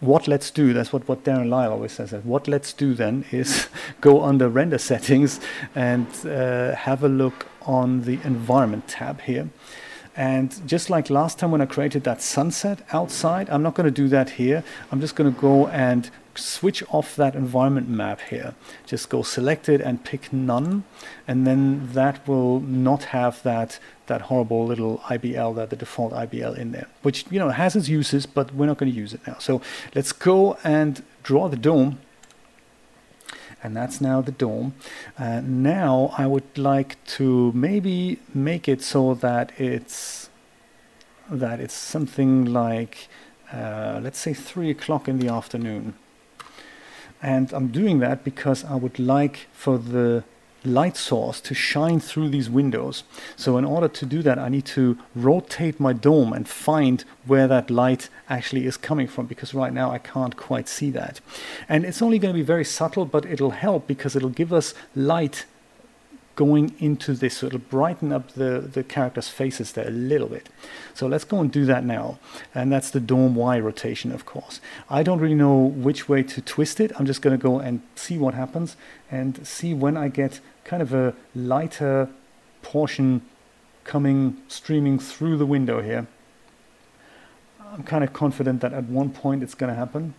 what 0.00 0.26
let's 0.26 0.50
do, 0.50 0.72
that's 0.72 0.92
what, 0.92 1.06
what 1.08 1.24
Darren 1.24 1.48
Lyle 1.48 1.72
always 1.72 1.92
says, 1.92 2.10
that 2.10 2.24
what 2.24 2.48
let's 2.48 2.72
do 2.72 2.94
then 2.94 3.24
is 3.30 3.68
go 4.00 4.22
under 4.22 4.48
render 4.48 4.78
settings 4.78 5.40
and 5.74 6.06
uh, 6.26 6.74
have 6.74 7.04
a 7.04 7.08
look 7.08 7.46
on 7.62 8.02
the 8.02 8.18
environment 8.24 8.88
tab 8.88 9.20
here. 9.22 9.48
And 10.16 10.66
just 10.66 10.90
like 10.90 11.08
last 11.08 11.38
time 11.38 11.50
when 11.50 11.60
I 11.60 11.66
created 11.66 12.04
that 12.04 12.20
sunset 12.20 12.86
outside, 12.92 13.48
I'm 13.48 13.62
not 13.62 13.74
going 13.74 13.86
to 13.86 13.92
do 13.92 14.08
that 14.08 14.30
here. 14.30 14.64
I'm 14.90 15.00
just 15.00 15.14
going 15.14 15.32
to 15.32 15.40
go 15.40 15.68
and 15.68 16.10
switch 16.34 16.82
off 16.90 17.16
that 17.16 17.34
environment 17.34 17.88
map 17.88 18.20
here. 18.20 18.54
Just 18.86 19.08
go 19.08 19.22
select 19.22 19.68
it 19.68 19.80
and 19.80 20.04
pick 20.04 20.32
none. 20.32 20.84
And 21.26 21.46
then 21.46 21.92
that 21.92 22.26
will 22.26 22.60
not 22.60 23.04
have 23.04 23.42
that, 23.42 23.78
that 24.06 24.22
horrible 24.22 24.66
little 24.66 24.98
IBL, 25.06 25.54
that 25.56 25.70
the 25.70 25.76
default 25.76 26.12
IBL 26.12 26.56
in 26.56 26.72
there, 26.72 26.88
which, 27.02 27.24
you 27.30 27.38
know, 27.38 27.50
has 27.50 27.76
its 27.76 27.88
uses, 27.88 28.26
but 28.26 28.54
we're 28.54 28.66
not 28.66 28.78
going 28.78 28.90
to 28.90 28.98
use 28.98 29.12
it 29.12 29.26
now. 29.26 29.36
So 29.38 29.60
let's 29.94 30.12
go 30.12 30.58
and 30.64 31.02
draw 31.22 31.48
the 31.48 31.56
dome 31.56 31.98
and 33.62 33.76
that's 33.76 34.00
now 34.00 34.20
the 34.20 34.32
dome. 34.32 34.74
Uh, 35.18 35.40
now 35.44 36.14
I 36.16 36.26
would 36.26 36.56
like 36.56 37.02
to 37.18 37.52
maybe 37.52 38.18
make 38.32 38.68
it 38.68 38.82
so 38.82 39.14
that 39.14 39.52
it's 39.60 40.30
that 41.30 41.60
it's 41.60 41.74
something 41.74 42.44
like 42.44 43.08
uh, 43.52 44.00
let's 44.02 44.18
say 44.18 44.32
three 44.32 44.70
o'clock 44.70 45.08
in 45.08 45.18
the 45.18 45.28
afternoon. 45.28 45.94
And 47.22 47.52
I'm 47.52 47.68
doing 47.68 47.98
that 48.00 48.24
because 48.24 48.64
I 48.64 48.74
would 48.76 48.98
like 48.98 49.48
for 49.52 49.78
the 49.78 50.24
light 50.64 50.96
source 50.96 51.40
to 51.40 51.54
shine 51.54 52.00
through 52.00 52.28
these 52.28 52.50
windows. 52.50 53.02
So 53.36 53.56
in 53.56 53.64
order 53.64 53.88
to 53.88 54.06
do 54.06 54.22
that, 54.22 54.38
I 54.38 54.48
need 54.48 54.66
to 54.66 54.98
rotate 55.14 55.80
my 55.80 55.92
dome 55.92 56.32
and 56.32 56.46
find 56.46 57.04
where 57.26 57.48
that 57.48 57.70
light 57.70 58.08
actually 58.28 58.66
is 58.66 58.76
coming 58.76 59.08
from 59.08 59.26
because 59.26 59.54
right 59.54 59.72
now 59.72 59.90
I 59.90 59.98
can't 59.98 60.36
quite 60.36 60.68
see 60.68 60.90
that. 60.90 61.20
And 61.68 61.84
it's 61.84 62.02
only 62.02 62.18
going 62.18 62.34
to 62.34 62.38
be 62.38 62.44
very 62.44 62.64
subtle, 62.64 63.04
but 63.04 63.24
it'll 63.24 63.50
help 63.50 63.86
because 63.86 64.16
it'll 64.16 64.28
give 64.28 64.52
us 64.52 64.74
light 64.94 65.46
going 66.40 66.74
into 66.78 67.12
this. 67.12 67.36
So 67.36 67.48
it'll 67.48 67.58
brighten 67.58 68.12
up 68.12 68.32
the, 68.32 68.60
the 68.60 68.82
characters' 68.82 69.28
faces 69.28 69.72
there 69.72 69.86
a 69.86 69.90
little 69.90 70.26
bit. 70.26 70.48
So 70.94 71.06
let's 71.06 71.24
go 71.24 71.38
and 71.40 71.52
do 71.52 71.66
that 71.66 71.84
now. 71.84 72.18
And 72.54 72.72
that's 72.72 72.90
the 72.90 72.98
dome 72.98 73.34
Y 73.34 73.60
rotation, 73.60 74.10
of 74.10 74.24
course. 74.24 74.58
I 74.88 75.02
don't 75.02 75.18
really 75.18 75.34
know 75.34 75.54
which 75.58 76.08
way 76.08 76.22
to 76.22 76.40
twist 76.40 76.80
it. 76.80 76.92
I'm 76.96 77.04
just 77.04 77.20
going 77.20 77.38
to 77.38 77.42
go 77.42 77.58
and 77.58 77.82
see 77.94 78.16
what 78.16 78.32
happens 78.32 78.78
and 79.10 79.46
see 79.46 79.74
when 79.74 79.98
I 79.98 80.08
get 80.08 80.40
kind 80.64 80.82
of 80.82 80.94
a 80.94 81.14
lighter 81.34 82.08
portion 82.62 83.20
coming, 83.84 84.38
streaming 84.48 84.98
through 84.98 85.36
the 85.36 85.46
window 85.46 85.82
here. 85.82 86.06
I'm 87.70 87.82
kind 87.82 88.02
of 88.02 88.14
confident 88.14 88.62
that 88.62 88.72
at 88.72 88.84
one 88.84 89.10
point 89.10 89.42
it's 89.42 89.54
going 89.54 89.70
to 89.70 89.78
happen. 89.78 90.14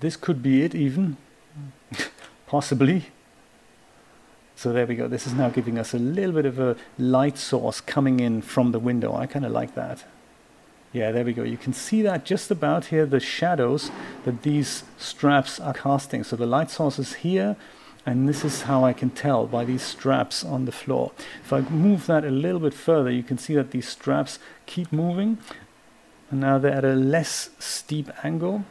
This 0.00 0.16
could 0.16 0.42
be 0.42 0.64
it 0.64 0.74
even, 0.74 1.16
possibly. 2.48 3.12
So 4.56 4.72
there 4.72 4.86
we 4.86 4.96
go. 4.96 5.06
This 5.06 5.26
is 5.26 5.34
now 5.34 5.50
giving 5.50 5.78
us 5.78 5.92
a 5.92 5.98
little 5.98 6.32
bit 6.32 6.46
of 6.46 6.58
a 6.58 6.76
light 6.98 7.36
source 7.36 7.82
coming 7.82 8.20
in 8.20 8.40
from 8.40 8.72
the 8.72 8.78
window. 8.78 9.14
I 9.14 9.26
kind 9.26 9.44
of 9.44 9.52
like 9.52 9.74
that. 9.74 10.04
Yeah, 10.94 11.12
there 11.12 11.26
we 11.26 11.34
go. 11.34 11.42
You 11.42 11.58
can 11.58 11.74
see 11.74 12.00
that 12.02 12.24
just 12.24 12.50
about 12.50 12.86
here, 12.86 13.04
the 13.04 13.20
shadows 13.20 13.90
that 14.24 14.42
these 14.44 14.84
straps 14.96 15.60
are 15.60 15.74
casting. 15.74 16.24
So 16.24 16.36
the 16.36 16.46
light 16.46 16.70
source 16.70 16.98
is 16.98 17.16
here, 17.16 17.56
and 18.06 18.26
this 18.26 18.46
is 18.46 18.62
how 18.62 18.82
I 18.82 18.94
can 18.94 19.10
tell 19.10 19.46
by 19.46 19.66
these 19.66 19.82
straps 19.82 20.42
on 20.42 20.64
the 20.64 20.72
floor. 20.72 21.12
If 21.44 21.52
I 21.52 21.60
move 21.60 22.06
that 22.06 22.24
a 22.24 22.30
little 22.30 22.60
bit 22.60 22.72
further, 22.72 23.10
you 23.10 23.22
can 23.22 23.36
see 23.36 23.54
that 23.56 23.72
these 23.72 23.86
straps 23.86 24.38
keep 24.64 24.90
moving, 24.90 25.36
and 26.30 26.40
now 26.40 26.56
they're 26.56 26.72
at 26.72 26.84
a 26.84 26.94
less 26.94 27.50
steep 27.58 28.10
angle. 28.24 28.64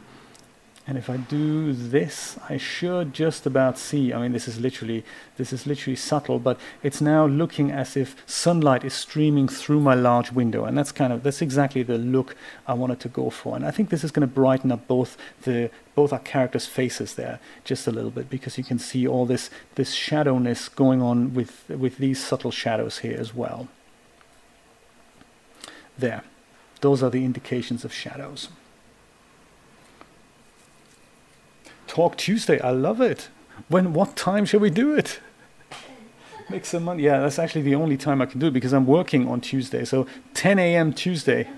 And 0.88 0.96
if 0.96 1.10
I 1.10 1.16
do 1.16 1.72
this, 1.72 2.38
I 2.48 2.58
should 2.58 3.12
just 3.12 3.44
about 3.44 3.76
see. 3.76 4.12
I 4.12 4.20
mean, 4.20 4.30
this 4.30 4.46
is 4.46 4.60
literally 4.60 5.04
this 5.36 5.52
is 5.52 5.66
literally 5.66 5.96
subtle, 5.96 6.38
but 6.38 6.60
it's 6.80 7.00
now 7.00 7.26
looking 7.26 7.72
as 7.72 7.96
if 7.96 8.14
sunlight 8.24 8.84
is 8.84 8.94
streaming 8.94 9.48
through 9.48 9.80
my 9.80 9.94
large 9.94 10.30
window, 10.30 10.64
and 10.64 10.78
that's 10.78 10.92
kind 10.92 11.12
of 11.12 11.24
that's 11.24 11.42
exactly 11.42 11.82
the 11.82 11.98
look 11.98 12.36
I 12.68 12.74
wanted 12.74 13.00
to 13.00 13.08
go 13.08 13.30
for. 13.30 13.56
And 13.56 13.66
I 13.66 13.72
think 13.72 13.90
this 13.90 14.04
is 14.04 14.12
going 14.12 14.28
to 14.28 14.32
brighten 14.32 14.70
up 14.70 14.86
both 14.86 15.16
the 15.42 15.70
both 15.96 16.12
our 16.12 16.20
characters' 16.20 16.66
faces 16.66 17.14
there 17.14 17.40
just 17.64 17.88
a 17.88 17.90
little 17.90 18.12
bit 18.12 18.30
because 18.30 18.56
you 18.56 18.62
can 18.62 18.78
see 18.78 19.08
all 19.08 19.26
this 19.26 19.50
this 19.74 19.92
shadowness 19.92 20.72
going 20.72 21.02
on 21.02 21.34
with 21.34 21.68
with 21.68 21.98
these 21.98 22.22
subtle 22.22 22.52
shadows 22.52 22.98
here 22.98 23.18
as 23.18 23.34
well. 23.34 23.66
There, 25.98 26.22
those 26.80 27.02
are 27.02 27.10
the 27.10 27.24
indications 27.24 27.84
of 27.84 27.92
shadows. 27.92 28.50
Talk 31.86 32.16
Tuesday. 32.16 32.60
I 32.60 32.70
love 32.70 33.00
it. 33.00 33.28
When? 33.68 33.92
What 33.92 34.16
time 34.16 34.44
shall 34.44 34.60
we 34.60 34.70
do 34.70 34.94
it? 34.94 35.20
Make 36.48 36.64
some 36.64 36.84
money. 36.84 37.02
Yeah, 37.02 37.20
that's 37.20 37.38
actually 37.38 37.62
the 37.62 37.74
only 37.74 37.96
time 37.96 38.22
I 38.22 38.26
can 38.26 38.38
do 38.38 38.46
it 38.46 38.52
because 38.52 38.72
I'm 38.72 38.86
working 38.86 39.28
on 39.28 39.40
Tuesday. 39.40 39.84
So 39.84 40.06
10 40.34 40.58
a.m. 40.58 40.92
Tuesday 40.92 41.48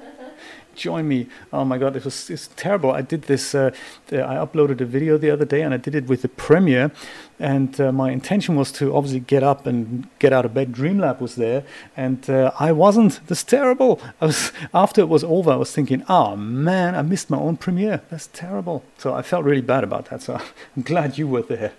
join 0.79 1.07
me. 1.07 1.27
Oh 1.53 1.65
my 1.65 1.77
God, 1.77 1.97
it 1.97 2.05
was 2.05 2.31
it's 2.31 2.49
terrible. 2.57 2.91
I 2.93 3.03
did 3.03 3.23
this, 3.23 3.55
uh, 3.55 3.71
I 4.11 4.37
uploaded 4.45 4.81
a 4.81 4.85
video 4.85 5.19
the 5.19 5.31
other 5.31 5.45
day 5.45 5.63
and 5.63 5.75
I 5.75 5.77
did 5.77 5.95
it 5.95 6.07
with 6.07 6.23
the 6.23 6.29
Premiere. 6.29 6.91
And 7.39 7.81
uh, 7.81 7.93
my 7.93 8.11
intention 8.11 8.57
was 8.57 8.73
to 8.73 8.95
obviously 8.97 9.21
get 9.21 9.43
up 9.43 9.67
and 9.67 10.09
get 10.19 10.33
out 10.33 10.45
of 10.45 10.55
bed. 10.55 10.73
Dreamlab 10.73 11.21
was 11.21 11.37
there, 11.37 11.63
and 11.97 12.29
uh, 12.29 12.51
I 12.59 12.73
wasn't. 12.73 13.21
That's 13.29 13.45
terrible. 13.45 14.01
I 14.21 14.27
was 14.27 14.51
after 14.75 15.03
it 15.03 15.09
was 15.09 15.23
over. 15.23 15.53
I 15.53 15.57
was 15.57 15.73
thinking, 15.73 16.03
"Oh 16.09 16.35
man, 16.35 16.97
I 16.97 17.03
missed 17.03 17.31
my 17.31 17.39
own 17.39 17.57
premiere. 17.57 18.03
That's 18.11 18.27
terrible." 18.33 18.83
So 18.97 19.15
I 19.15 19.23
felt 19.23 19.45
really 19.45 19.61
bad 19.61 19.85
about 19.85 20.07
that. 20.07 20.23
So 20.23 20.35
I'm 20.77 20.83
glad 20.83 21.17
you 21.17 21.29
were 21.29 21.43
there. 21.43 21.75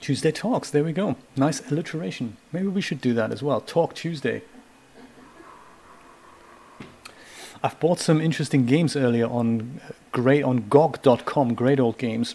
Tuesday 0.00 0.32
Talks, 0.32 0.70
there 0.70 0.84
we 0.84 0.92
go. 0.92 1.16
Nice 1.36 1.60
alliteration. 1.70 2.36
Maybe 2.50 2.68
we 2.68 2.80
should 2.80 3.00
do 3.00 3.12
that 3.14 3.30
as 3.30 3.42
well. 3.42 3.60
Talk 3.60 3.94
Tuesday. 3.94 4.42
I've 7.62 7.78
bought 7.80 7.98
some 7.98 8.20
interesting 8.20 8.66
games 8.66 8.94
earlier 8.94 9.26
on 9.26 9.80
uh, 9.88 9.92
great 10.12 10.44
on 10.44 10.68
GOG.com, 10.68 11.54
great 11.54 11.80
old 11.80 11.98
games. 11.98 12.34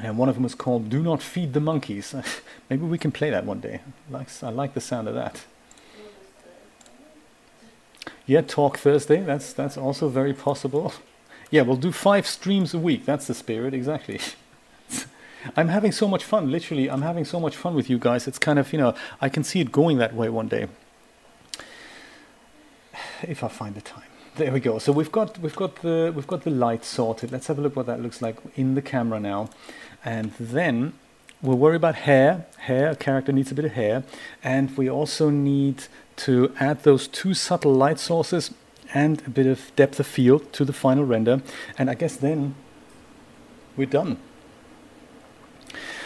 And 0.00 0.16
one 0.16 0.28
of 0.28 0.36
them 0.36 0.44
was 0.44 0.54
called 0.54 0.88
Do 0.88 1.02
Not 1.02 1.22
Feed 1.22 1.52
the 1.54 1.60
Monkeys. 1.60 2.14
Maybe 2.70 2.84
we 2.84 2.98
can 2.98 3.10
play 3.10 3.30
that 3.30 3.44
one 3.44 3.60
day. 3.60 3.80
I 4.08 4.12
like, 4.12 4.28
I 4.42 4.50
like 4.50 4.74
the 4.74 4.80
sound 4.80 5.08
of 5.08 5.14
that. 5.14 5.44
Yeah, 8.26 8.42
Talk 8.42 8.78
Thursday. 8.78 9.22
That's 9.22 9.52
that's 9.52 9.76
also 9.76 10.08
very 10.08 10.34
possible. 10.34 10.92
Yeah, 11.50 11.62
we'll 11.62 11.76
do 11.76 11.92
five 11.92 12.26
streams 12.26 12.74
a 12.74 12.78
week. 12.78 13.06
That's 13.06 13.26
the 13.26 13.32
spirit, 13.32 13.72
exactly. 13.72 14.20
I'm 15.56 15.68
having 15.68 15.92
so 15.92 16.06
much 16.06 16.22
fun. 16.22 16.50
Literally, 16.50 16.90
I'm 16.90 17.00
having 17.00 17.24
so 17.24 17.40
much 17.40 17.56
fun 17.56 17.74
with 17.74 17.88
you 17.88 17.98
guys. 17.98 18.28
It's 18.28 18.38
kind 18.38 18.58
of 18.58 18.70
you 18.70 18.78
know 18.78 18.94
I 19.18 19.30
can 19.30 19.44
see 19.44 19.60
it 19.60 19.72
going 19.72 19.96
that 19.96 20.14
way 20.14 20.28
one 20.28 20.48
day 20.48 20.68
if 23.22 23.42
I 23.42 23.48
find 23.48 23.74
the 23.74 23.80
time. 23.80 24.07
There 24.38 24.52
we 24.52 24.60
go. 24.60 24.78
So 24.78 24.92
we've 24.92 25.10
got 25.10 25.36
we've 25.40 25.56
got 25.56 25.82
the 25.82 26.12
we've 26.14 26.28
got 26.28 26.44
the 26.44 26.50
light 26.50 26.84
sorted. 26.84 27.32
Let's 27.32 27.48
have 27.48 27.58
a 27.58 27.60
look 27.60 27.74
what 27.74 27.86
that 27.86 28.00
looks 28.00 28.22
like 28.22 28.36
in 28.54 28.76
the 28.76 28.82
camera 28.82 29.18
now, 29.18 29.50
and 30.04 30.32
then 30.38 30.92
we'll 31.42 31.58
worry 31.58 31.74
about 31.74 31.96
hair. 31.96 32.46
Hair, 32.58 32.90
a 32.90 32.94
character 32.94 33.32
needs 33.32 33.50
a 33.50 33.56
bit 33.56 33.64
of 33.64 33.72
hair, 33.72 34.04
and 34.44 34.76
we 34.76 34.88
also 34.88 35.28
need 35.28 35.86
to 36.18 36.52
add 36.60 36.84
those 36.84 37.08
two 37.08 37.34
subtle 37.34 37.74
light 37.74 37.98
sources 37.98 38.54
and 38.94 39.26
a 39.26 39.30
bit 39.30 39.48
of 39.48 39.72
depth 39.74 39.98
of 39.98 40.06
field 40.06 40.52
to 40.52 40.64
the 40.64 40.72
final 40.72 41.04
render. 41.04 41.42
And 41.76 41.90
I 41.90 41.94
guess 41.94 42.14
then 42.14 42.54
we're 43.76 43.86
done. 43.86 44.18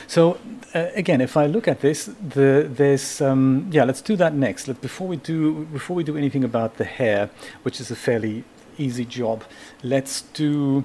So 0.07 0.39
uh, 0.75 0.89
again, 0.95 1.21
if 1.21 1.37
I 1.37 1.47
look 1.47 1.69
at 1.69 1.81
this, 1.81 2.07
the, 2.07 2.69
there's 2.71 3.21
um, 3.21 3.69
yeah. 3.71 3.85
Let's 3.85 4.01
do 4.01 4.17
that 4.17 4.35
next. 4.35 4.69
Let, 4.69 4.81
before 4.81 5.07
we 5.07 5.17
do 5.17 5.65
before 5.67 5.97
we 5.97 6.05
do 6.05 6.17
anything 6.17 6.45
about 6.45 6.77
the 6.77 6.85
hair, 6.85 7.31
which 7.63 7.81
is 7.81 7.91
a 7.91 7.97
fairly 7.97 8.45
easy 8.79 9.05
job, 9.05 9.45
let's 9.83 10.23
do 10.23 10.85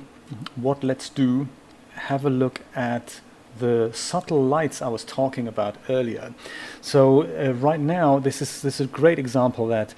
what 0.55 0.83
let's 0.83 1.09
do. 1.09 1.47
Have 1.93 2.25
a 2.25 2.29
look 2.29 2.61
at 2.75 3.21
the 3.59 3.91
subtle 3.93 4.43
lights 4.43 4.81
I 4.81 4.87
was 4.87 5.03
talking 5.03 5.47
about 5.47 5.75
earlier. 5.89 6.33
So 6.81 7.23
uh, 7.23 7.53
right 7.53 7.79
now, 7.79 8.19
this 8.19 8.41
is 8.41 8.61
this 8.61 8.79
is 8.79 8.87
a 8.87 8.89
great 8.89 9.19
example 9.19 9.67
that 9.67 9.93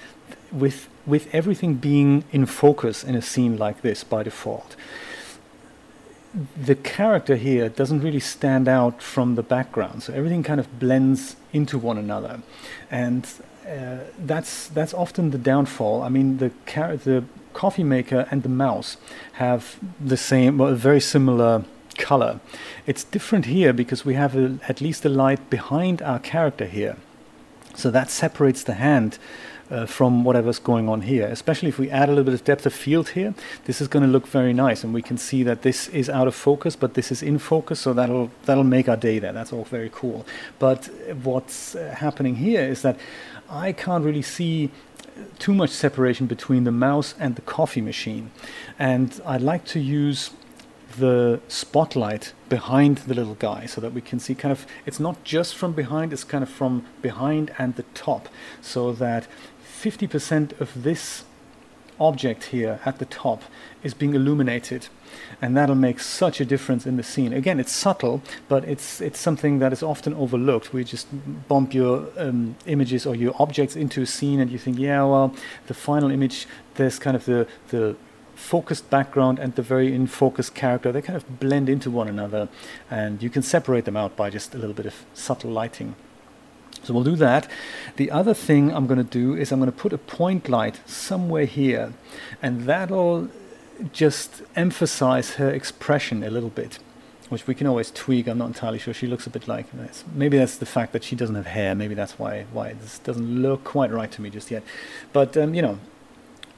with 0.52 0.88
with 1.06 1.28
everything 1.34 1.74
being 1.74 2.24
in 2.32 2.46
focus 2.46 3.04
in 3.04 3.14
a 3.14 3.22
scene 3.22 3.56
like 3.56 3.82
this 3.82 4.04
by 4.04 4.22
default, 4.22 4.76
the 6.56 6.74
character 6.74 7.36
here 7.36 7.68
doesn't 7.68 8.00
really 8.00 8.20
stand 8.20 8.68
out 8.68 9.02
from 9.02 9.34
the 9.34 9.42
background. 9.42 10.02
So 10.02 10.12
everything 10.12 10.42
kind 10.42 10.60
of 10.60 10.78
blends 10.78 11.36
into 11.52 11.78
one 11.78 11.98
another, 11.98 12.40
and 12.90 13.26
uh, 13.68 13.98
that's 14.18 14.68
that's 14.68 14.94
often 14.94 15.30
the 15.30 15.38
downfall. 15.38 16.02
I 16.02 16.08
mean, 16.08 16.38
the 16.38 16.50
car- 16.66 16.96
the 16.96 17.24
coffee 17.52 17.84
maker 17.84 18.26
and 18.30 18.42
the 18.42 18.48
mouse 18.48 18.96
have 19.34 19.78
the 20.00 20.16
same, 20.16 20.58
well, 20.58 20.72
a 20.72 20.76
very 20.76 21.00
similar 21.00 21.64
color. 21.98 22.40
It's 22.86 23.04
different 23.04 23.46
here 23.46 23.72
because 23.72 24.04
we 24.04 24.14
have 24.14 24.36
a, 24.36 24.58
at 24.68 24.80
least 24.80 25.04
a 25.04 25.08
light 25.08 25.50
behind 25.50 26.00
our 26.02 26.18
character 26.18 26.66
here. 26.66 26.96
So 27.74 27.90
that 27.90 28.10
separates 28.10 28.62
the 28.62 28.74
hand 28.74 29.18
uh, 29.70 29.86
from 29.86 30.24
whatever's 30.24 30.58
going 30.58 30.88
on 30.88 31.02
here. 31.02 31.26
Especially 31.26 31.68
if 31.68 31.78
we 31.78 31.90
add 31.90 32.08
a 32.08 32.12
little 32.12 32.24
bit 32.24 32.34
of 32.34 32.44
depth 32.44 32.66
of 32.66 32.74
field 32.74 33.10
here, 33.10 33.34
this 33.64 33.80
is 33.80 33.88
going 33.88 34.04
to 34.04 34.08
look 34.08 34.26
very 34.26 34.52
nice, 34.52 34.84
and 34.84 34.92
we 34.92 35.02
can 35.02 35.16
see 35.16 35.42
that 35.42 35.62
this 35.62 35.88
is 35.88 36.08
out 36.08 36.26
of 36.26 36.34
focus, 36.34 36.76
but 36.76 36.94
this 36.94 37.10
is 37.12 37.22
in 37.22 37.38
focus, 37.38 37.80
so 37.80 37.92
that'll 37.92 38.30
that'll 38.44 38.64
make 38.64 38.88
our 38.88 38.96
day 38.96 39.18
there. 39.18 39.32
That's 39.32 39.52
all 39.52 39.64
very 39.64 39.90
cool. 39.92 40.26
But 40.58 40.86
what's 41.22 41.74
uh, 41.74 41.94
happening 41.98 42.36
here 42.36 42.62
is 42.62 42.82
that 42.82 42.98
I 43.48 43.72
can't 43.72 44.04
really 44.04 44.22
see 44.22 44.70
too 45.38 45.54
much 45.54 45.70
separation 45.70 46.26
between 46.26 46.64
the 46.64 46.72
mouse 46.72 47.14
and 47.18 47.36
the 47.36 47.42
coffee 47.42 47.82
machine, 47.82 48.30
and 48.78 49.20
I'd 49.26 49.42
like 49.42 49.64
to 49.66 49.80
use 49.80 50.30
the 50.98 51.40
spotlight 51.48 52.32
behind 52.48 52.98
the 52.98 53.14
little 53.14 53.36
guy 53.36 53.66
so 53.66 53.80
that 53.80 53.92
we 53.92 54.00
can 54.00 54.18
see 54.18 54.34
kind 54.34 54.50
of 54.50 54.66
it's 54.86 54.98
not 54.98 55.22
just 55.22 55.54
from 55.54 55.72
behind 55.72 56.12
it's 56.12 56.24
kind 56.24 56.42
of 56.42 56.48
from 56.48 56.84
behind 57.00 57.52
and 57.58 57.76
the 57.76 57.84
top 57.94 58.28
so 58.60 58.92
that 58.92 59.26
50% 59.80 60.60
of 60.60 60.82
this 60.82 61.24
object 61.98 62.44
here 62.44 62.80
at 62.84 62.98
the 62.98 63.04
top 63.04 63.42
is 63.82 63.94
being 63.94 64.14
illuminated. 64.14 64.88
And 65.40 65.56
that'll 65.56 65.74
make 65.74 66.00
such 66.00 66.40
a 66.40 66.44
difference 66.44 66.86
in 66.86 66.96
the 66.96 67.02
scene. 67.02 67.32
Again 67.32 67.58
it's 67.60 67.72
subtle 67.72 68.22
but 68.48 68.64
it's 68.64 69.00
it's 69.00 69.18
something 69.18 69.58
that 69.58 69.72
is 69.72 69.82
often 69.82 70.14
overlooked. 70.14 70.72
We 70.72 70.84
just 70.84 71.08
bump 71.48 71.74
your 71.74 72.08
um, 72.16 72.56
images 72.66 73.06
or 73.06 73.14
your 73.14 73.34
objects 73.38 73.74
into 73.76 74.02
a 74.02 74.06
scene 74.06 74.40
and 74.40 74.50
you 74.50 74.58
think 74.58 74.78
yeah 74.78 75.02
well 75.04 75.34
the 75.66 75.74
final 75.74 76.10
image 76.10 76.46
there's 76.74 76.98
kind 76.98 77.16
of 77.16 77.24
the 77.24 77.46
the 77.68 77.96
focused 78.34 78.88
background 78.88 79.38
and 79.38 79.54
the 79.54 79.62
very 79.62 79.94
in 79.94 80.06
focus 80.06 80.48
character. 80.48 80.92
They 80.92 81.02
kind 81.02 81.16
of 81.16 81.40
blend 81.40 81.68
into 81.68 81.90
one 81.90 82.08
another 82.08 82.48
and 82.90 83.22
you 83.22 83.30
can 83.30 83.42
separate 83.42 83.84
them 83.84 83.96
out 83.96 84.16
by 84.16 84.30
just 84.30 84.54
a 84.54 84.58
little 84.58 84.74
bit 84.74 84.86
of 84.86 84.94
subtle 85.14 85.50
lighting 85.50 85.94
so 86.82 86.94
we'll 86.94 87.04
do 87.04 87.16
that. 87.16 87.48
The 87.96 88.10
other 88.10 88.34
thing 88.34 88.72
I'm 88.72 88.86
going 88.86 88.98
to 88.98 89.04
do 89.04 89.34
is 89.34 89.52
I'm 89.52 89.60
going 89.60 89.70
to 89.70 89.76
put 89.76 89.92
a 89.92 89.98
point 89.98 90.48
light 90.48 90.80
somewhere 90.86 91.44
here, 91.44 91.92
and 92.42 92.62
that'll 92.62 93.28
just 93.92 94.42
emphasize 94.56 95.34
her 95.34 95.50
expression 95.50 96.22
a 96.22 96.30
little 96.30 96.50
bit, 96.50 96.78
which 97.28 97.46
we 97.46 97.54
can 97.54 97.66
always 97.66 97.90
tweak. 97.90 98.26
I'm 98.26 98.38
not 98.38 98.48
entirely 98.48 98.78
sure. 98.78 98.94
She 98.94 99.06
looks 99.06 99.26
a 99.26 99.30
bit 99.30 99.48
like 99.48 99.70
this. 99.72 100.04
Maybe 100.14 100.38
that's 100.38 100.56
the 100.56 100.66
fact 100.66 100.92
that 100.92 101.04
she 101.04 101.16
doesn't 101.16 101.36
have 101.36 101.46
hair. 101.46 101.74
Maybe 101.74 101.94
that's 101.94 102.18
why 102.18 102.46
why 102.52 102.74
this 102.74 102.98
doesn't 102.98 103.42
look 103.42 103.64
quite 103.64 103.90
right 103.90 104.10
to 104.12 104.22
me 104.22 104.30
just 104.30 104.50
yet. 104.50 104.62
But 105.12 105.36
um, 105.36 105.54
you 105.54 105.62
know, 105.62 105.78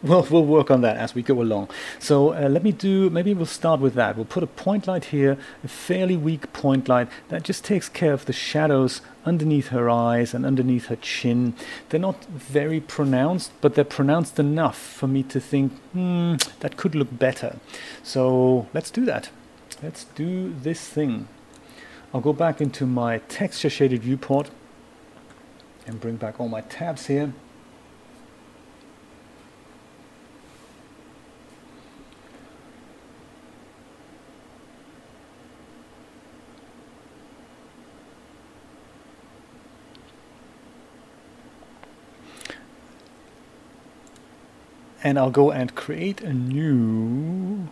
we'll, 0.03 0.27
we'll 0.31 0.45
work 0.45 0.71
on 0.71 0.81
that 0.83 0.97
as 0.97 1.15
we 1.15 1.23
go 1.23 1.41
along. 1.41 1.69
So 1.99 2.35
uh, 2.35 2.49
let 2.49 2.63
me 2.63 2.73
do, 2.73 3.11
maybe 3.11 3.35
we'll 3.35 3.47
start 3.47 3.81
with 3.81 3.95
that. 3.95 4.17
We'll 4.17 4.25
put 4.25 4.43
a 4.43 4.47
point 4.47 4.87
light 4.87 5.07
here, 5.07 5.39
a 5.65 5.69
fairly 5.69 6.17
weak 6.17 6.53
point 6.53 6.89
light 6.89 7.09
that 7.29 7.43
just 7.43 7.65
takes 7.65 7.89
care 7.89 8.13
of 8.13 8.27
the 8.27 8.33
shadows 8.33 9.01
underneath 9.25 9.69
her 9.69 9.89
eyes 9.89 10.35
and 10.35 10.45
underneath 10.45 10.87
her 10.87 10.97
chin. 10.97 11.55
They're 11.89 12.01
not 12.01 12.25
very 12.25 12.81
pronounced, 12.81 13.53
but 13.61 13.75
they're 13.75 13.85
pronounced 13.85 14.39
enough 14.39 14.79
for 14.79 15.07
me 15.07 15.23
to 15.25 15.41
think, 15.41 15.73
hmm, 15.93 16.35
that 16.61 16.77
could 16.77 16.95
look 16.95 17.17
better. 17.19 17.57
So 18.03 18.67
let's 18.75 18.91
do 18.91 19.05
that. 19.07 19.31
Let's 19.83 20.05
do 20.05 20.53
this 20.53 20.89
thing. 20.89 21.29
I'll 22.15 22.21
go 22.21 22.33
back 22.33 22.61
into 22.61 22.87
my 22.87 23.19
texture 23.19 23.71
shaded 23.71 24.03
viewport 24.03 24.51
and 25.87 26.01
bring 26.01 26.17
back 26.17 26.39
all 26.39 26.49
my 26.49 26.61
tabs 26.63 27.07
here. 27.07 27.33
And 45.03 45.19
I'll 45.19 45.31
go 45.31 45.51
and 45.51 45.75
create 45.75 46.21
a 46.21 46.33
new 46.33 47.69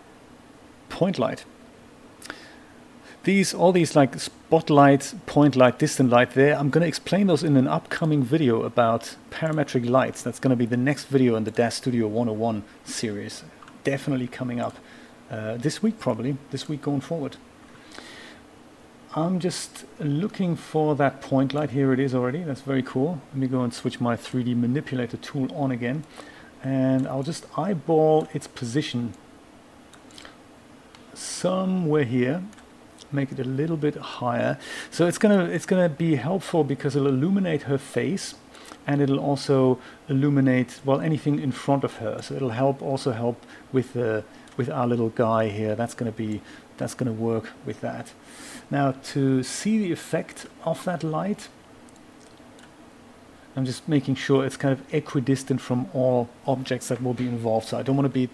point 0.89 1.19
light. 1.19 1.45
These, 3.25 3.53
all 3.53 3.73
these 3.73 3.95
like 3.95 4.19
spotlight, 4.19 5.15
point 5.27 5.55
light, 5.55 5.79
distant 5.79 6.11
light 6.11 6.33
there, 6.33 6.57
I'm 6.57 6.71
going 6.71 6.83
to 6.83 6.89
explain 6.89 7.27
those 7.27 7.45
in 7.45 7.57
an 7.57 7.69
upcoming 7.69 8.23
video 8.23 8.63
about 8.63 9.17
parametric 9.31 9.89
lights. 9.89 10.23
That's 10.23 10.39
going 10.39 10.51
to 10.51 10.57
be 10.57 10.67
the 10.67 10.79
next 10.79 11.05
video 11.05 11.37
in 11.37 11.45
the 11.45 11.51
DAZ 11.51 11.75
Studio 11.75 12.09
101 12.09 12.65
series. 12.85 13.45
Definitely 13.85 14.27
coming 14.27 14.59
up 14.59 14.77
uh, 15.31 15.59
this 15.59 15.83
week 15.83 15.99
probably, 15.99 16.39
this 16.51 16.69
week 16.69 16.81
going 16.81 17.03
forward. 17.03 17.37
I'm 19.15 19.39
just 19.39 19.85
looking 19.99 20.57
for 20.57 20.95
that 20.95 21.21
point 21.21 21.53
light. 21.53 21.71
Here 21.71 21.93
it 21.93 22.01
is 22.01 22.15
already. 22.15 22.43
That's 22.43 22.61
very 22.61 22.83
cool. 22.83 23.21
Let 23.33 23.37
me 23.37 23.49
go 23.49 23.63
and 23.63 23.75
switch 23.75 24.01
my 24.01 24.17
3D 24.17 24.57
manipulator 24.57 25.17
tool 25.19 25.53
on 25.55 25.73
again 25.73 26.05
and 26.63 27.07
I'll 27.09 27.23
just 27.23 27.47
eyeball 27.57 28.29
its 28.33 28.47
position 28.47 29.15
somewhere 31.15 32.05
here 32.05 32.43
make 33.13 33.33
it 33.33 33.41
a 33.41 33.45
little 33.45 33.77
bit 33.77 33.97
higher. 33.97 34.59
So 34.91 35.07
it's 35.07 35.19
gonna 35.19 35.45
it's 35.45 35.67
gonna 35.67 35.89
be 35.89 36.17
helpful 36.17 36.65
because 36.65 36.97
it'll 36.97 37.09
illuminate 37.09 37.63
her 37.63 37.79
face 37.79 38.35
and 38.87 39.01
it'll 39.01 39.21
also 39.21 39.79
illuminate 40.09 40.81
well 40.85 41.01
anything 41.01 41.39
in 41.39 41.53
front 41.53 41.85
of 41.85 41.97
her. 41.97 42.23
So 42.23 42.35
it'll 42.35 42.51
help 42.51 42.83
also 42.83 43.13
help 43.13 43.45
with 43.73 43.93
the 43.93 44.25
with 44.57 44.69
our 44.71 44.87
little 44.87 45.11
guy 45.11 45.49
here. 45.49 45.75
That's 45.75 45.95
going 45.95 46.11
to 46.11 46.17
be 46.17 46.41
that's 46.77 46.95
going 46.95 47.15
to 47.15 47.23
work 47.23 47.51
with 47.67 47.81
that. 47.83 48.13
Now 48.71 48.95
to 49.13 49.43
see 49.43 49.79
the 49.79 49.93
effect 49.93 50.47
of 50.65 50.85
that 50.85 51.03
light 51.03 51.49
I'm 53.61 53.67
just 53.67 53.87
making 53.87 54.15
sure 54.15 54.47
it's 54.47 54.57
kind 54.57 54.73
of 54.73 54.95
equidistant 54.95 55.61
from 55.61 55.87
all 55.93 56.31
objects 56.47 56.89
that 56.89 57.03
will 57.03 57.13
be 57.13 57.29
involved. 57.29 57.69
So 57.69 57.77
I 57.77 57.83
don't 57.83 57.95
want 57.95 58.07
to 58.07 58.09
be 58.27 58.31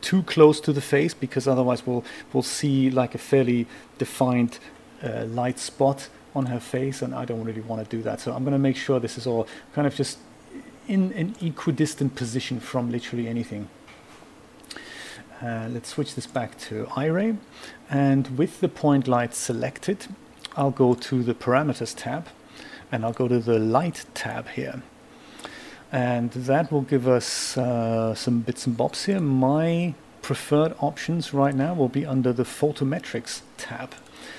too 0.00 0.22
close 0.22 0.58
to 0.62 0.72
the 0.72 0.80
face 0.80 1.12
because 1.12 1.46
otherwise 1.46 1.86
we'll 1.86 2.02
we'll 2.32 2.42
see 2.42 2.88
like 2.88 3.14
a 3.14 3.18
fairly 3.18 3.66
defined 3.98 4.58
uh, 5.04 5.26
light 5.26 5.58
spot 5.58 6.08
on 6.34 6.46
her 6.46 6.58
face, 6.58 7.02
and 7.02 7.14
I 7.14 7.26
don't 7.26 7.44
really 7.44 7.60
want 7.60 7.84
to 7.84 7.96
do 7.96 8.02
that. 8.04 8.20
So 8.20 8.32
I'm 8.32 8.42
going 8.42 8.54
to 8.54 8.58
make 8.58 8.78
sure 8.78 8.98
this 8.98 9.18
is 9.18 9.26
all 9.26 9.46
kind 9.74 9.86
of 9.86 9.94
just 9.94 10.18
in 10.88 11.12
an 11.12 11.34
equidistant 11.42 12.14
position 12.14 12.58
from 12.58 12.90
literally 12.90 13.28
anything. 13.28 13.68
Uh, 15.42 15.68
let's 15.70 15.90
switch 15.90 16.14
this 16.14 16.26
back 16.26 16.56
to 16.60 16.86
Iray, 16.96 17.36
and 17.90 18.38
with 18.38 18.60
the 18.60 18.68
point 18.70 19.06
light 19.06 19.34
selected, 19.34 20.06
I'll 20.56 20.70
go 20.70 20.94
to 20.94 21.22
the 21.22 21.34
parameters 21.34 21.94
tab 21.94 22.28
and 22.92 23.04
I'll 23.04 23.12
go 23.12 23.28
to 23.28 23.38
the 23.38 23.58
light 23.58 24.04
tab 24.14 24.48
here 24.48 24.82
and 25.92 26.30
that 26.32 26.70
will 26.70 26.82
give 26.82 27.08
us 27.08 27.56
uh, 27.56 28.14
some 28.14 28.40
bits 28.40 28.66
and 28.66 28.76
bobs 28.76 29.06
here. 29.06 29.20
My 29.20 29.94
preferred 30.22 30.74
options 30.78 31.34
right 31.34 31.54
now 31.54 31.74
will 31.74 31.88
be 31.88 32.06
under 32.06 32.32
the 32.32 32.44
photometrics 32.44 33.40
tab. 33.56 33.94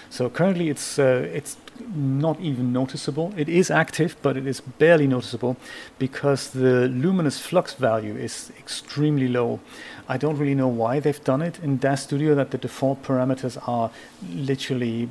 So 0.09 0.29
currently 0.29 0.69
it's 0.69 0.99
uh, 0.99 1.27
it's 1.33 1.57
not 1.95 2.39
even 2.39 2.71
noticeable. 2.71 3.33
It 3.35 3.49
is 3.49 3.71
active, 3.71 4.15
but 4.21 4.37
it 4.37 4.45
is 4.45 4.61
barely 4.61 5.07
noticeable 5.07 5.57
because 5.97 6.49
the 6.49 6.87
luminous 6.87 7.39
flux 7.39 7.73
value 7.73 8.15
is 8.15 8.51
extremely 8.59 9.27
low. 9.27 9.59
I 10.07 10.17
don't 10.17 10.37
really 10.37 10.55
know 10.55 10.67
why 10.67 10.99
they've 10.99 11.23
done 11.23 11.41
it 11.41 11.59
in 11.63 11.77
DAZ 11.77 12.03
Studio 12.03 12.35
that 12.35 12.51
the 12.51 12.57
default 12.57 13.01
parameters 13.03 13.57
are 13.67 13.89
literally 14.29 15.09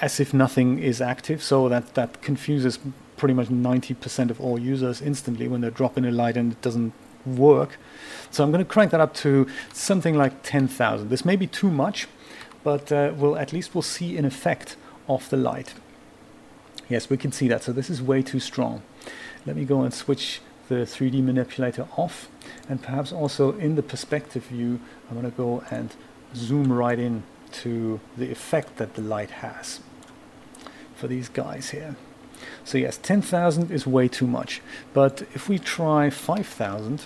as 0.00 0.20
if 0.20 0.32
nothing 0.34 0.78
is 0.78 1.00
active. 1.00 1.42
So 1.42 1.68
that, 1.68 1.94
that 1.94 2.22
confuses 2.22 2.78
pretty 3.16 3.34
much 3.34 3.48
90% 3.48 4.30
of 4.30 4.40
all 4.40 4.58
users 4.58 5.00
instantly 5.02 5.48
when 5.48 5.60
they're 5.60 5.70
dropping 5.70 6.04
a 6.04 6.10
light 6.10 6.36
and 6.36 6.52
it 6.52 6.62
doesn't 6.62 6.92
work. 7.26 7.78
So 8.30 8.44
I'm 8.44 8.50
going 8.50 8.64
to 8.64 8.70
crank 8.70 8.90
that 8.92 9.00
up 9.00 9.14
to 9.14 9.46
something 9.72 10.16
like 10.16 10.42
10,000. 10.42 11.08
This 11.08 11.24
may 11.24 11.36
be 11.36 11.46
too 11.46 11.70
much, 11.70 12.06
but 12.62 12.90
uh, 12.92 13.12
we'll 13.16 13.36
at 13.36 13.52
least 13.52 13.74
we'll 13.74 13.82
see 13.82 14.16
an 14.16 14.24
effect 14.24 14.76
of 15.08 15.28
the 15.30 15.36
light. 15.36 15.74
Yes, 16.88 17.10
we 17.10 17.16
can 17.16 17.32
see 17.32 17.48
that. 17.48 17.62
So 17.62 17.72
this 17.72 17.90
is 17.90 18.00
way 18.00 18.22
too 18.22 18.40
strong. 18.40 18.82
Let 19.44 19.56
me 19.56 19.64
go 19.64 19.82
and 19.82 19.92
switch 19.92 20.40
the 20.68 20.76
3D 20.76 21.22
manipulator 21.22 21.86
off. 21.96 22.28
And 22.68 22.82
perhaps 22.82 23.12
also 23.12 23.56
in 23.58 23.74
the 23.74 23.82
perspective 23.82 24.44
view, 24.44 24.80
I'm 25.08 25.18
going 25.18 25.30
to 25.30 25.36
go 25.36 25.64
and 25.70 25.94
zoom 26.34 26.72
right 26.72 26.98
in 26.98 27.24
to 27.52 28.00
the 28.16 28.30
effect 28.30 28.76
that 28.76 28.94
the 28.94 29.02
light 29.02 29.30
has 29.30 29.80
for 30.94 31.06
these 31.06 31.28
guys 31.28 31.70
here. 31.70 31.96
So 32.64 32.78
yes, 32.78 32.98
10,000 32.98 33.70
is 33.70 33.86
way 33.86 34.08
too 34.08 34.26
much. 34.26 34.60
But 34.92 35.22
if 35.34 35.48
we 35.48 35.58
try 35.58 36.10
5,000, 36.10 37.04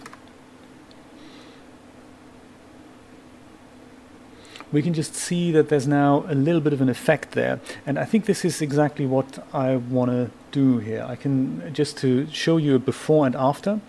we 4.72 4.82
can 4.82 4.94
just 4.94 5.14
see 5.14 5.52
that 5.52 5.68
there's 5.68 5.86
now 5.86 6.24
a 6.28 6.34
little 6.34 6.60
bit 6.60 6.72
of 6.72 6.80
an 6.80 6.88
effect 6.88 7.32
there. 7.32 7.60
And 7.86 7.98
I 7.98 8.04
think 8.04 8.24
this 8.24 8.44
is 8.44 8.62
exactly 8.62 9.06
what 9.06 9.46
I 9.52 9.76
want 9.76 10.10
to 10.10 10.30
do 10.50 10.78
here. 10.78 11.04
I 11.06 11.14
can, 11.14 11.72
just 11.74 11.98
to 11.98 12.26
show 12.28 12.56
you 12.56 12.74
a 12.76 12.78
before 12.78 13.26
and 13.26 13.36
after, 13.36 13.80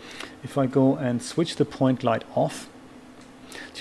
if 0.44 0.58
I 0.58 0.66
go 0.66 0.96
and 0.96 1.24
switch 1.24 1.56
the 1.56 1.66
point 1.66 2.04
light 2.04 2.24
off, 2.36 2.70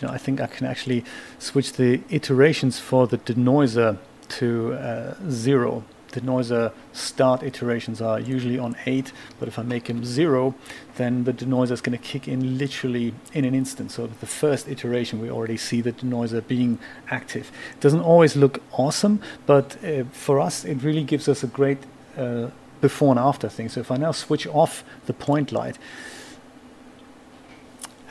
you 0.01 0.09
know, 0.09 0.15
I 0.15 0.19
think 0.19 0.41
I 0.41 0.47
can 0.47 0.67
actually 0.67 1.05
switch 1.39 1.75
the 1.75 2.01
iterations 2.09 2.79
for 2.79 3.07
the 3.07 3.19
denoiser 3.19 3.99
to 4.29 4.73
uh, 4.75 5.15
zero 5.29 5.85
denoiser 6.13 6.73
start 6.93 7.43
iterations 7.43 8.01
are 8.01 8.21
usually 8.21 8.59
on 8.59 8.77
8, 8.87 9.13
but 9.39 9.49
if 9.49 9.59
I 9.59 9.63
make 9.63 9.87
them 9.87 10.05
0, 10.05 10.55
then 10.97 11.25
the 11.25 11.33
denoiser 11.33 11.73
is 11.73 11.81
going 11.81 11.99
to 11.99 12.05
kick 12.05 12.29
in 12.29 12.59
literally 12.59 13.15
in 13.33 13.45
an 13.45 13.55
instant. 13.55 13.91
So 13.91 14.07
the 14.07 14.27
first 14.27 14.69
iteration, 14.69 15.21
we 15.21 15.31
already 15.31 15.57
see 15.57 15.81
the 15.81 15.93
denoiser 15.93 16.47
being 16.47 16.79
active. 17.11 17.51
It 17.73 17.81
doesn't 17.81 18.01
always 18.01 18.37
look 18.37 18.63
awesome, 18.73 19.21
but 19.47 19.83
uh, 19.85 20.05
for 20.13 20.39
us, 20.39 20.65
it 20.65 20.83
really 20.83 21.05
gives 21.05 21.29
us 21.29 21.43
a 21.43 21.49
great 21.49 21.79
uh, 22.17 22.49
before 22.81 23.11
and 23.11 23.19
after 23.19 23.49
thing. 23.49 23.69
So 23.69 23.81
if 23.81 23.91
I 23.91 23.97
now 23.97 24.13
switch 24.13 24.47
off 24.47 24.85
the 25.07 25.15
point 25.15 25.51
light, 25.51 25.79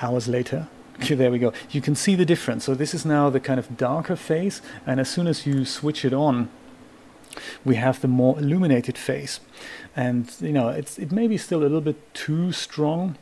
hours 0.02 0.28
later, 0.28 0.68
Okay, 1.02 1.16
there 1.22 1.32
we 1.32 1.40
go. 1.40 1.54
You 1.72 1.82
can 1.82 1.96
see 1.96 2.16
the 2.16 2.26
difference. 2.26 2.66
So 2.66 2.76
this 2.76 2.94
is 2.94 3.06
now 3.06 3.30
the 3.30 3.40
kind 3.40 3.60
of 3.60 3.78
darker 3.78 4.16
phase, 4.16 4.62
and 4.86 5.00
as 5.00 5.10
soon 5.10 5.28
as 5.28 5.46
you 5.46 5.66
switch 5.66 6.06
it 6.06 6.14
on, 6.14 6.50
we 7.64 7.76
have 7.76 8.02
the 8.02 8.08
more 8.08 8.38
illuminated 8.38 8.98
phase. 8.98 9.40
And 9.96 10.34
you 10.40 10.54
know, 10.54 10.70
it's 10.70 11.00
it 11.00 11.12
may 11.12 11.28
be 11.28 11.38
still 11.38 11.60
a 11.60 11.64
little 11.64 11.82
bit 11.82 12.14
too 12.14 12.52
strong. 12.52 13.18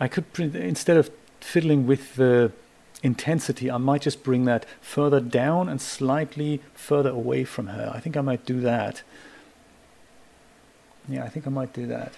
I 0.00 0.08
could 0.08 0.24
instead 0.38 0.96
of 0.96 1.10
fiddling 1.40 1.86
with 1.86 2.16
the 2.16 2.52
intensity, 3.02 3.70
I 3.70 3.78
might 3.78 4.02
just 4.02 4.22
bring 4.22 4.44
that 4.46 4.66
further 4.80 5.20
down 5.20 5.68
and 5.68 5.80
slightly 5.80 6.60
further 6.74 7.10
away 7.10 7.44
from 7.44 7.68
her. 7.68 7.92
I 7.94 8.00
think 8.00 8.16
I 8.16 8.20
might 8.20 8.44
do 8.46 8.60
that. 8.60 9.02
Yeah, 11.08 11.24
I 11.24 11.28
think 11.28 11.46
I 11.46 11.50
might 11.50 11.72
do 11.72 11.86
that. 11.86 12.12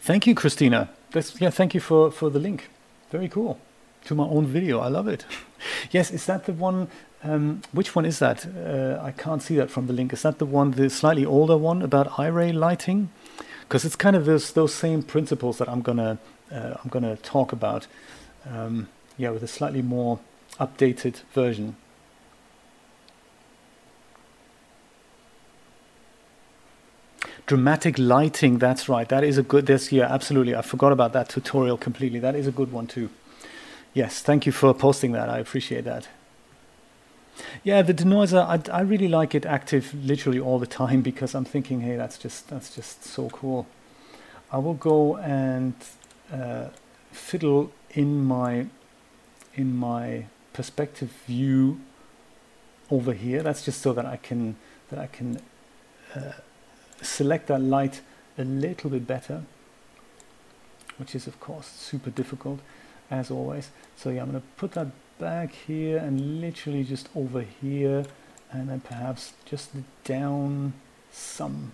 Thank 0.00 0.26
you, 0.26 0.34
Christina. 0.34 0.88
That's, 1.10 1.40
yeah, 1.40 1.50
thank 1.50 1.74
you 1.74 1.80
for, 1.80 2.10
for 2.10 2.30
the 2.30 2.38
link. 2.38 2.68
Very 3.10 3.28
cool 3.28 3.58
to 4.06 4.14
my 4.14 4.24
own 4.24 4.46
video. 4.46 4.80
I 4.80 4.88
love 4.88 5.08
it. 5.08 5.26
yes, 5.90 6.10
is 6.10 6.24
that 6.26 6.46
the 6.46 6.52
one? 6.52 6.88
Um, 7.22 7.60
which 7.72 7.94
one 7.94 8.06
is 8.06 8.18
that? 8.20 8.46
Uh, 8.46 8.98
I 9.02 9.10
can't 9.10 9.42
see 9.42 9.56
that 9.56 9.70
from 9.70 9.88
the 9.88 9.92
link. 9.92 10.12
Is 10.14 10.22
that 10.22 10.38
the 10.38 10.46
one, 10.46 10.70
the 10.70 10.88
slightly 10.88 11.26
older 11.26 11.56
one 11.56 11.82
about 11.82 12.08
Iray 12.12 12.54
lighting? 12.54 13.10
Because 13.62 13.84
it's 13.84 13.96
kind 13.96 14.16
of 14.16 14.24
those 14.24 14.52
those 14.52 14.72
same 14.72 15.02
principles 15.02 15.58
that 15.58 15.68
I'm 15.68 15.82
gonna 15.82 16.18
uh, 16.50 16.74
I'm 16.82 16.88
gonna 16.88 17.16
talk 17.16 17.52
about. 17.52 17.86
Um, 18.50 18.88
yeah, 19.18 19.30
with 19.30 19.42
a 19.42 19.48
slightly 19.48 19.82
more 19.82 20.18
updated 20.58 21.20
version. 21.34 21.76
Dramatic 27.50 27.98
lighting 27.98 28.58
that's 28.58 28.88
right 28.88 29.08
that 29.14 29.24
is 29.30 29.36
a 29.38 29.42
good 29.52 29.64
this 29.66 29.90
yeah 29.92 30.06
absolutely 30.16 30.54
i 30.54 30.62
forgot 30.62 30.92
about 30.92 31.12
that 31.12 31.28
tutorial 31.28 31.78
completely 31.86 32.20
that 32.26 32.34
is 32.34 32.46
a 32.46 32.54
good 32.60 32.70
one 32.78 32.86
too 32.86 33.08
Yes, 33.92 34.20
thank 34.20 34.46
you 34.46 34.52
for 34.52 34.72
posting 34.72 35.12
that. 35.12 35.28
I 35.28 35.38
appreciate 35.38 35.84
that. 35.84 36.08
Yeah, 37.64 37.82
the 37.82 37.94
denoiser, 37.94 38.40
I, 38.40 38.78
I 38.78 38.82
really 38.82 39.08
like 39.08 39.34
it 39.34 39.44
active 39.44 39.92
literally 39.94 40.38
all 40.38 40.58
the 40.58 40.66
time 40.66 41.02
because 41.10 41.34
I'm 41.34 41.44
thinking, 41.44 41.80
hey, 41.80 41.96
that's 41.96 42.18
just 42.18 42.48
that's 42.48 42.74
just 42.74 43.04
so 43.04 43.28
cool. 43.30 43.66
I 44.52 44.58
will 44.58 44.74
go 44.74 45.16
and 45.16 45.74
uh, 46.32 46.68
fiddle 47.10 47.72
in 47.90 48.24
my 48.24 48.66
in 49.54 49.76
my 49.76 50.26
perspective 50.52 51.10
view 51.26 51.80
over 52.90 53.12
here. 53.12 53.42
That's 53.42 53.64
just 53.64 53.80
so 53.80 53.92
that 53.92 54.06
I 54.06 54.16
can 54.16 54.54
that 54.90 55.00
I 55.00 55.06
can 55.06 55.40
uh, 56.14 56.32
select 57.02 57.46
that 57.48 57.60
light 57.60 58.00
a 58.38 58.44
little 58.44 58.90
bit 58.90 59.06
better, 59.06 59.42
which 60.98 61.14
is 61.14 61.26
of 61.26 61.40
course 61.40 61.66
super 61.66 62.10
difficult 62.10 62.60
as 63.10 63.30
always. 63.30 63.70
So 63.96 64.10
yeah, 64.10 64.22
I'm 64.22 64.30
going 64.30 64.40
to 64.40 64.46
put 64.56 64.72
that 64.72 64.88
back 65.18 65.52
here 65.52 65.98
and 65.98 66.40
literally 66.40 66.84
just 66.84 67.08
over 67.14 67.42
here 67.42 68.04
and 68.50 68.68
then 68.68 68.80
perhaps 68.80 69.32
just 69.44 69.70
down 70.04 70.72
some. 71.12 71.72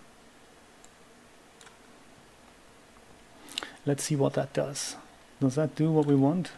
Let's 3.85 4.03
see 4.03 4.17
what 4.17 4.35
that 4.35 4.53
does. 4.53 4.97
Does 5.41 5.55
that 5.55 5.75
do 5.77 5.91
what 5.91 6.07
we 6.07 6.17
want? 6.17 6.51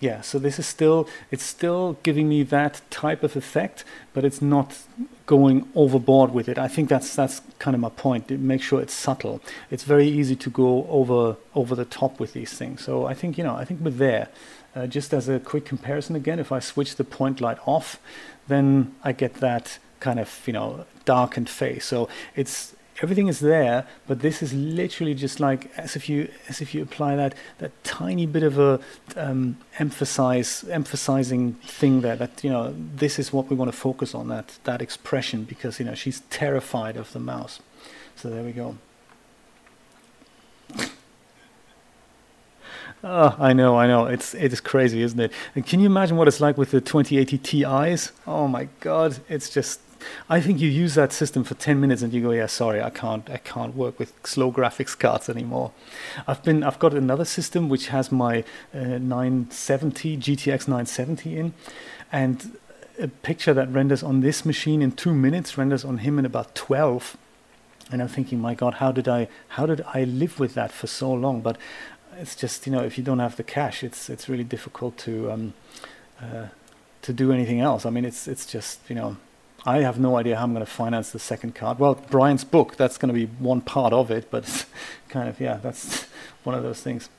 Yeah, 0.00 0.22
so 0.22 0.38
this 0.38 0.58
is 0.58 0.66
still, 0.66 1.06
it's 1.30 1.44
still 1.44 1.98
giving 2.02 2.26
me 2.26 2.42
that 2.44 2.80
type 2.90 3.22
of 3.22 3.36
effect, 3.36 3.84
but 4.14 4.24
it's 4.24 4.40
not 4.40 4.78
going 5.26 5.68
overboard 5.74 6.32
with 6.32 6.48
it. 6.48 6.58
I 6.58 6.68
think 6.68 6.88
that's 6.88 7.14
that's 7.14 7.42
kind 7.58 7.74
of 7.74 7.80
my 7.80 7.90
point. 7.90 8.30
Make 8.30 8.62
sure 8.62 8.80
it's 8.80 8.94
subtle. 8.94 9.40
It's 9.70 9.84
very 9.84 10.08
easy 10.08 10.34
to 10.36 10.50
go 10.50 10.86
over 10.88 11.36
over 11.54 11.74
the 11.74 11.84
top 11.84 12.18
with 12.18 12.32
these 12.32 12.52
things. 12.54 12.82
So 12.82 13.04
I 13.06 13.14
think 13.14 13.38
you 13.38 13.44
know, 13.44 13.54
I 13.54 13.64
think 13.64 13.80
we're 13.80 13.90
there. 13.90 14.28
Uh, 14.74 14.86
just 14.86 15.12
as 15.12 15.28
a 15.28 15.38
quick 15.38 15.64
comparison 15.66 16.16
again, 16.16 16.38
if 16.38 16.50
I 16.50 16.60
switch 16.60 16.96
the 16.96 17.04
point 17.04 17.40
light 17.40 17.58
off, 17.66 18.00
then 18.48 18.94
I 19.04 19.12
get 19.12 19.34
that 19.34 19.78
kind 20.00 20.18
of 20.18 20.28
you 20.46 20.54
know 20.54 20.86
darkened 21.04 21.50
face. 21.50 21.84
So 21.84 22.08
it's 22.34 22.74
everything 23.02 23.28
is 23.28 23.40
there, 23.40 23.86
but 24.06 24.20
this 24.20 24.42
is 24.42 24.52
literally 24.52 25.14
just 25.14 25.40
like 25.40 25.70
as 25.76 25.96
if 25.96 26.08
you 26.08 26.28
as 26.48 26.60
if 26.60 26.74
you 26.74 26.82
apply 26.82 27.16
that 27.16 27.34
that 27.58 27.72
tiny 27.84 28.26
bit 28.26 28.42
of 28.42 28.58
a 28.58 28.80
um, 29.16 29.56
emphasize 29.78 30.64
emphasizing 30.70 31.54
thing 31.54 32.02
there 32.02 32.16
that 32.16 32.44
you 32.44 32.50
know 32.50 32.74
this 32.76 33.18
is 33.18 33.32
what 33.32 33.48
we 33.48 33.56
want 33.56 33.70
to 33.70 33.76
focus 33.76 34.14
on 34.14 34.28
that 34.28 34.58
that 34.64 34.82
expression 34.82 35.44
because 35.44 35.78
you 35.78 35.86
know 35.86 35.94
she's 35.94 36.20
terrified 36.30 36.96
of 36.96 37.12
the 37.12 37.20
mouse. 37.20 37.60
So 38.16 38.28
there 38.28 38.42
we 38.42 38.52
go. 38.52 38.76
Oh, 43.02 43.34
I 43.38 43.54
know, 43.54 43.78
I 43.78 43.86
know. 43.86 44.06
It's 44.06 44.34
it 44.34 44.52
is 44.52 44.60
crazy, 44.60 45.02
isn't 45.02 45.18
it? 45.18 45.32
And 45.54 45.66
can 45.66 45.80
you 45.80 45.86
imagine 45.86 46.16
what 46.16 46.28
it's 46.28 46.40
like 46.40 46.58
with 46.58 46.70
the 46.70 46.80
2080 46.80 47.38
Ti's? 47.38 48.12
Oh 48.26 48.46
my 48.46 48.68
God, 48.80 49.18
it's 49.28 49.48
just 49.48 49.80
I 50.28 50.40
think 50.40 50.60
you 50.60 50.68
use 50.68 50.94
that 50.94 51.12
system 51.12 51.44
for 51.44 51.54
10 51.54 51.80
minutes 51.80 52.02
and 52.02 52.12
you 52.12 52.22
go, 52.22 52.30
yeah, 52.30 52.46
sorry, 52.46 52.80
I 52.82 52.90
can't, 52.90 53.28
I 53.30 53.38
can't 53.38 53.74
work 53.74 53.98
with 53.98 54.12
slow 54.24 54.52
graphics 54.52 54.98
cards 54.98 55.28
anymore. 55.28 55.72
I've 56.26 56.42
been, 56.42 56.62
I've 56.62 56.78
got 56.78 56.94
another 56.94 57.24
system 57.24 57.68
which 57.68 57.88
has 57.88 58.10
my 58.10 58.44
uh, 58.74 58.98
970 58.98 60.16
GTX 60.16 60.68
970 60.68 61.36
in, 61.36 61.54
and 62.12 62.56
a 62.98 63.08
picture 63.08 63.54
that 63.54 63.70
renders 63.70 64.02
on 64.02 64.20
this 64.20 64.44
machine 64.44 64.82
in 64.82 64.92
two 64.92 65.14
minutes 65.14 65.56
renders 65.56 65.84
on 65.84 65.98
him 65.98 66.18
in 66.18 66.26
about 66.26 66.54
12. 66.54 67.16
And 67.90 68.02
I'm 68.02 68.08
thinking, 68.08 68.40
my 68.40 68.54
God, 68.54 68.74
how 68.74 68.92
did 68.92 69.08
I, 69.08 69.28
how 69.48 69.66
did 69.66 69.80
I 69.94 70.04
live 70.04 70.38
with 70.38 70.54
that 70.54 70.70
for 70.70 70.86
so 70.86 71.12
long? 71.12 71.40
But 71.40 71.56
it's 72.18 72.36
just, 72.36 72.66
you 72.66 72.72
know, 72.72 72.82
if 72.82 72.98
you 72.98 73.04
don't 73.04 73.18
have 73.18 73.36
the 73.36 73.42
cash, 73.42 73.82
it's, 73.82 74.10
it's 74.10 74.28
really 74.28 74.44
difficult 74.44 74.96
to, 74.98 75.32
um, 75.32 75.54
uh, 76.20 76.46
to 77.02 77.12
do 77.12 77.32
anything 77.32 77.60
else. 77.60 77.86
I 77.86 77.90
mean, 77.90 78.04
it's, 78.04 78.28
it's 78.28 78.46
just, 78.46 78.80
you 78.88 78.94
know, 78.94 79.16
I 79.66 79.80
have 79.82 80.00
no 80.00 80.16
idea 80.16 80.36
how 80.36 80.44
I'm 80.44 80.54
going 80.54 80.64
to 80.64 80.70
finance 80.70 81.10
the 81.10 81.18
second 81.18 81.54
card. 81.54 81.78
Well, 81.78 81.94
Brian's 81.94 82.44
book, 82.44 82.76
that's 82.76 82.96
going 82.96 83.12
to 83.12 83.14
be 83.14 83.26
one 83.38 83.60
part 83.60 83.92
of 83.92 84.10
it, 84.10 84.30
but 84.30 84.66
kind 85.08 85.28
of 85.28 85.38
yeah, 85.38 85.56
that's 85.56 86.06
one 86.44 86.54
of 86.54 86.62
those 86.62 86.80
things. 86.80 87.10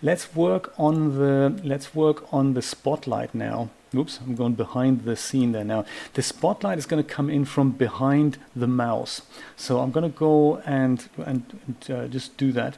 Let's 0.00 0.34
work 0.34 0.72
on 0.78 1.18
the 1.18 1.60
let's 1.64 1.94
work 1.94 2.32
on 2.32 2.54
the 2.54 2.62
spotlight 2.62 3.34
now. 3.34 3.70
Oops, 3.94 4.20
I'm 4.20 4.36
going 4.36 4.54
behind 4.54 5.04
the 5.04 5.16
scene 5.16 5.52
there 5.52 5.64
now. 5.64 5.84
The 6.12 6.22
spotlight 6.22 6.78
is 6.78 6.86
going 6.86 7.02
to 7.02 7.08
come 7.08 7.30
in 7.30 7.44
from 7.44 7.72
behind 7.72 8.36
the 8.54 8.66
mouse. 8.66 9.22
So 9.56 9.80
I'm 9.80 9.90
going 9.90 10.10
to 10.10 10.16
go 10.16 10.58
and 10.58 11.08
and, 11.18 11.58
and 11.66 11.90
uh, 11.90 12.06
just 12.06 12.36
do 12.36 12.52
that. 12.52 12.76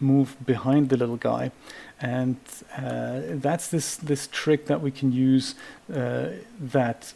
Move 0.00 0.36
behind 0.44 0.88
the 0.90 0.96
little 0.96 1.16
guy, 1.16 1.52
and 2.00 2.36
uh, 2.76 3.20
that's 3.28 3.68
this 3.68 3.96
this 3.96 4.28
trick 4.30 4.66
that 4.66 4.82
we 4.82 4.90
can 4.90 5.12
use 5.12 5.54
uh, 5.94 6.30
that 6.60 7.14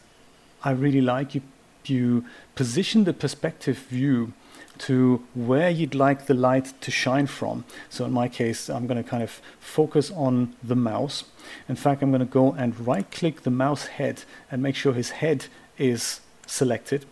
I 0.63 0.71
really 0.71 1.01
like. 1.01 1.35
You, 1.35 1.41
you 1.85 2.25
position 2.55 3.03
the 3.03 3.13
perspective 3.13 3.77
view 3.77 4.33
to 4.79 5.23
where 5.35 5.69
you'd 5.69 5.93
like 5.93 6.25
the 6.25 6.33
light 6.33 6.73
to 6.81 6.89
shine 6.91 7.27
from. 7.27 7.65
So 7.89 8.05
in 8.05 8.11
my 8.11 8.27
case, 8.27 8.69
I'm 8.69 8.87
going 8.87 9.01
to 9.01 9.07
kind 9.07 9.21
of 9.21 9.41
focus 9.59 10.09
on 10.11 10.55
the 10.63 10.75
mouse. 10.75 11.25
In 11.69 11.75
fact, 11.75 12.01
I'm 12.01 12.09
going 12.09 12.19
to 12.19 12.25
go 12.25 12.53
and 12.53 12.87
right 12.87 13.09
click 13.11 13.43
the 13.43 13.51
mouse 13.51 13.87
head 13.87 14.23
and 14.49 14.61
make 14.63 14.75
sure 14.75 14.93
his 14.93 15.11
head 15.11 15.45
is 15.77 16.21
selected. 16.47 17.05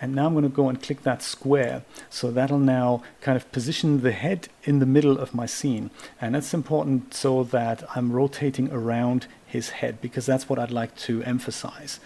And 0.00 0.14
now 0.14 0.26
I'm 0.26 0.34
going 0.34 0.44
to 0.44 0.48
go 0.48 0.68
and 0.68 0.82
click 0.82 1.02
that 1.02 1.22
square. 1.22 1.82
So 2.10 2.30
that'll 2.30 2.58
now 2.58 3.02
kind 3.20 3.36
of 3.36 3.50
position 3.52 4.02
the 4.02 4.12
head 4.12 4.48
in 4.64 4.78
the 4.78 4.86
middle 4.86 5.18
of 5.18 5.34
my 5.34 5.46
scene. 5.46 5.90
And 6.20 6.34
that's 6.34 6.54
important 6.54 7.12
so 7.14 7.44
that 7.44 7.84
I'm 7.96 8.12
rotating 8.12 8.70
around 8.72 9.26
his 9.46 9.70
head 9.70 10.00
because 10.00 10.26
that's 10.26 10.48
what 10.48 10.58
I'd 10.58 10.70
like 10.70 10.96
to 10.98 11.22
emphasize. 11.24 12.00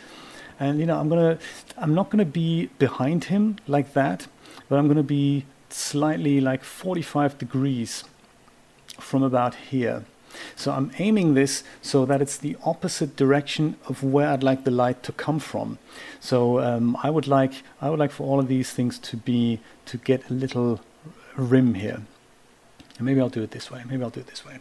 And 0.61 0.79
you 0.79 0.87
know, 0.87 1.01
I'm 1.01 1.09
gonna, 1.09 1.39
I'm 1.79 1.95
not 1.95 2.11
gonna 2.11 2.25
be 2.27 2.67
behind 2.79 3.25
him 3.25 3.57
like 3.67 3.95
that, 3.95 4.29
but 4.69 4.79
I'm 4.79 4.87
gonna 4.87 5.03
be 5.03 5.47
slightly 5.71 6.41
like 6.41 6.63
45 6.63 7.39
degrees 7.39 8.05
from 8.99 9.23
about 9.23 9.55
here. 9.55 10.05
So 10.55 10.73
I'm 10.73 10.93
aiming 10.99 11.35
this 11.35 11.65
so 11.83 12.05
that 12.07 12.23
it's 12.23 12.37
the 12.37 12.57
opposite 12.65 13.17
direction 13.17 13.77
of 13.89 14.05
where 14.05 14.29
I'd 14.29 14.43
like 14.43 14.65
the 14.65 14.71
light 14.71 15.03
to 15.05 15.13
come 15.13 15.39
from. 15.39 15.79
So 16.21 16.61
um, 16.61 16.97
I 17.03 17.11
would 17.11 17.27
like 17.27 17.53
I 17.81 17.91
would 17.91 17.99
like 17.99 18.13
for 18.13 18.25
all 18.25 18.39
of 18.39 18.47
these 18.47 18.71
things 18.71 18.99
to 18.99 19.17
be 19.17 19.61
to 19.87 19.97
get 19.97 20.31
a 20.31 20.35
little 20.35 20.81
rim 21.37 21.75
here. 21.75 22.03
And 22.99 23.07
maybe 23.07 23.21
I'll 23.21 23.29
do 23.29 23.43
it 23.43 23.51
this 23.51 23.71
way. 23.71 23.83
Maybe 23.89 24.03
I'll 24.03 24.11
do 24.11 24.21
it 24.21 24.27
this 24.27 24.45
way. 24.45 24.59